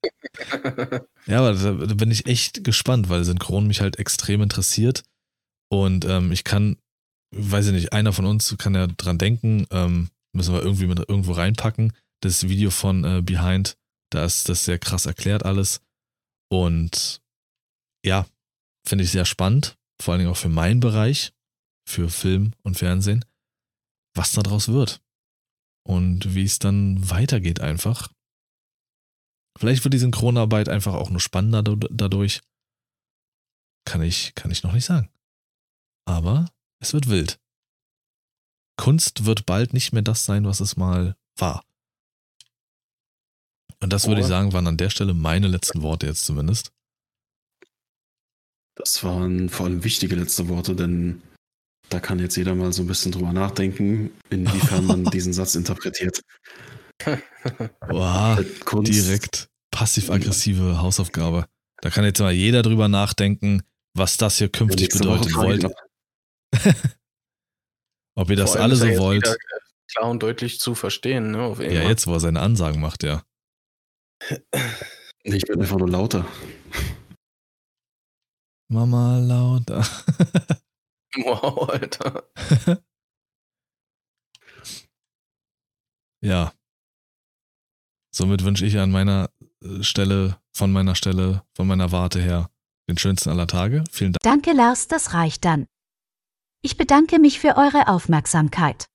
Ja, 1.27 1.41
aber 1.41 1.55
da, 1.55 1.95
bin 1.95 2.11
ich 2.11 2.27
echt 2.27 2.63
gespannt, 2.63 3.09
weil 3.09 3.25
Synchron 3.25 3.67
mich 3.67 3.81
halt 3.81 3.99
extrem 3.99 4.43
interessiert. 4.43 5.03
Und 5.69 6.05
ähm, 6.05 6.31
ich 6.31 6.45
kann, 6.45 6.77
weiß 7.35 7.67
ich 7.67 7.73
nicht, 7.73 7.93
einer 7.93 8.13
von 8.13 8.27
uns 8.27 8.55
kann 8.59 8.75
ja 8.75 8.87
dran 8.87 9.19
denken, 9.19 9.67
ähm, 9.71 10.11
müssen 10.33 10.55
wir 10.55 10.63
irgendwie 10.63 10.87
mit 10.87 11.01
irgendwo 11.01 11.33
reinpacken. 11.33 11.93
Das 12.21 12.49
Video 12.49 12.71
von 12.71 13.05
äh, 13.05 13.23
Behind, 13.23 13.77
da 14.11 14.25
ist 14.25 14.49
das 14.49 14.65
sehr 14.65 14.79
krass 14.79 15.07
erklärt 15.07 15.45
alles. 15.45 15.81
Und 16.49 17.21
ja, 18.05 18.27
finde 18.87 19.05
ich 19.05 19.11
sehr 19.11 19.25
spannend, 19.25 19.77
vor 20.01 20.13
allen 20.13 20.21
Dingen 20.21 20.31
auch 20.31 20.37
für 20.37 20.49
meinen 20.49 20.81
Bereich, 20.81 21.33
für 21.89 22.09
Film 22.09 22.53
und 22.63 22.79
Fernsehen, 22.79 23.25
was 24.15 24.33
da 24.33 24.43
draus 24.43 24.69
wird. 24.69 25.01
Und 25.85 26.35
wie 26.35 26.45
es 26.45 26.59
dann 26.59 27.11
weitergeht 27.11 27.61
einfach. 27.61 28.13
Vielleicht 29.59 29.85
wird 29.85 29.95
die 29.95 29.99
Synchronarbeit 29.99 30.69
einfach 30.69 30.95
auch 30.95 31.11
nur 31.11 31.21
spannender 31.21 31.63
dadurch. 31.63 32.41
Kann 33.85 34.03
ich, 34.03 34.35
kann 34.35 34.51
ich 34.51 34.63
noch 34.63 34.73
nicht 34.73 34.85
sagen. 34.85 35.11
Aber 36.05 36.51
es 36.81 36.93
wird 36.93 37.09
wild. 37.09 37.41
Kunst 38.77 39.25
wird 39.25 39.47
bald 39.47 39.73
nicht 39.73 39.93
mehr 39.93 40.03
das 40.03 40.25
sein, 40.25 40.45
was 40.45 40.61
es 40.61 40.77
mal 40.77 41.17
war. 41.37 41.65
Und 43.81 43.93
das 43.93 44.07
würde 44.07 44.21
ich 44.21 44.27
sagen, 44.27 44.53
waren 44.53 44.67
an 44.67 44.77
der 44.77 44.91
Stelle 44.91 45.15
meine 45.15 45.49
letzten 45.49 45.83
Worte 45.83 46.07
jetzt 46.07 46.25
zumindest. 46.25 46.73
Das 48.75 49.03
waren 49.05 49.49
vor 49.49 49.67
allem 49.67 49.85
wichtige 49.85 50.17
letzte 50.17 50.49
Worte, 50.49 50.75
denn 50.75 51.23
da 51.89 52.01
kann 52.01 52.19
jetzt 52.19 52.37
jeder 52.37 52.55
mal 52.55 52.73
so 52.73 52.83
ein 52.83 52.87
bisschen 52.87 53.13
drüber 53.13 53.33
nachdenken, 53.33 54.11
inwiefern 54.29 54.87
man 54.87 55.05
diesen 55.11 55.33
Satz 55.33 55.55
interpretiert. 55.55 56.21
Boah, 57.89 58.43
direkt 58.83 59.49
passiv-aggressive 59.71 60.81
Hausaufgabe. 60.81 61.47
Da 61.83 61.91
kann 61.91 62.05
jetzt 62.05 62.21
mal 62.21 62.33
jeder 62.33 62.63
drüber 62.63 62.89
nachdenken, 62.89 63.63
was 63.95 64.17
das 64.17 64.39
hier 64.39 64.49
künftig 64.49 64.89
bedeutet. 64.91 65.35
Wollt. 65.35 65.67
Ob 68.17 68.31
ihr 68.31 68.37
das 68.37 68.57
alle 68.57 68.77
so 68.77 68.87
wollt. 68.99 69.37
Klar 69.93 70.11
und 70.11 70.23
deutlich 70.23 70.59
zu 70.59 70.75
verstehen. 70.75 71.33
Ne, 71.33 71.55
ja, 71.61 71.83
jetzt, 71.89 72.07
wo 72.07 72.15
er 72.15 72.21
seine 72.21 72.41
Ansagen 72.41 72.81
macht, 72.81 73.03
ja. 73.03 73.23
Ich 75.23 75.45
bin 75.45 75.61
einfach 75.61 75.77
nur 75.77 75.89
lauter. 75.89 76.27
Mama 78.69 79.19
lauter. 79.19 79.81
wow, 81.17 81.69
Alter. 81.69 82.29
ja. 86.21 86.53
Somit 88.17 88.45
wünsche 88.45 88.65
ich 88.65 88.79
an 88.79 88.91
meiner 88.91 89.29
äh, 89.63 89.83
Stelle, 89.83 90.39
von 90.51 90.73
meiner 90.73 90.95
Stelle, 90.95 91.43
von 91.55 91.67
meiner 91.67 91.93
Warte 91.93 92.19
her, 92.19 92.49
den 92.89 92.97
schönsten 92.97 93.29
aller 93.29 93.47
Tage. 93.47 93.85
Vielen 93.91 94.15
Dank. 94.15 94.23
Danke, 94.23 94.57
Lars, 94.57 94.89
das 94.89 95.13
reicht 95.13 95.45
dann. 95.45 95.67
Ich 96.63 96.79
bedanke 96.79 97.19
mich 97.19 97.39
für 97.41 97.59
eure 97.59 97.89
Aufmerksamkeit. 97.89 98.87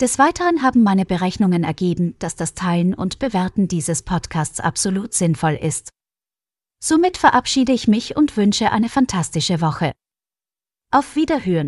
Des 0.00 0.18
Weiteren 0.18 0.62
haben 0.62 0.82
meine 0.82 1.06
Berechnungen 1.06 1.62
ergeben, 1.62 2.16
dass 2.18 2.34
das 2.34 2.54
Teilen 2.54 2.92
und 2.92 3.20
Bewerten 3.20 3.68
dieses 3.68 4.02
Podcasts 4.02 4.58
absolut 4.58 5.14
sinnvoll 5.14 5.54
ist. 5.54 5.90
Somit 6.82 7.18
verabschiede 7.18 7.72
ich 7.72 7.86
mich 7.86 8.16
und 8.16 8.36
wünsche 8.36 8.72
eine 8.72 8.88
fantastische 8.88 9.60
Woche. 9.60 9.92
Auf 10.90 11.14
Wiederhören. 11.14 11.62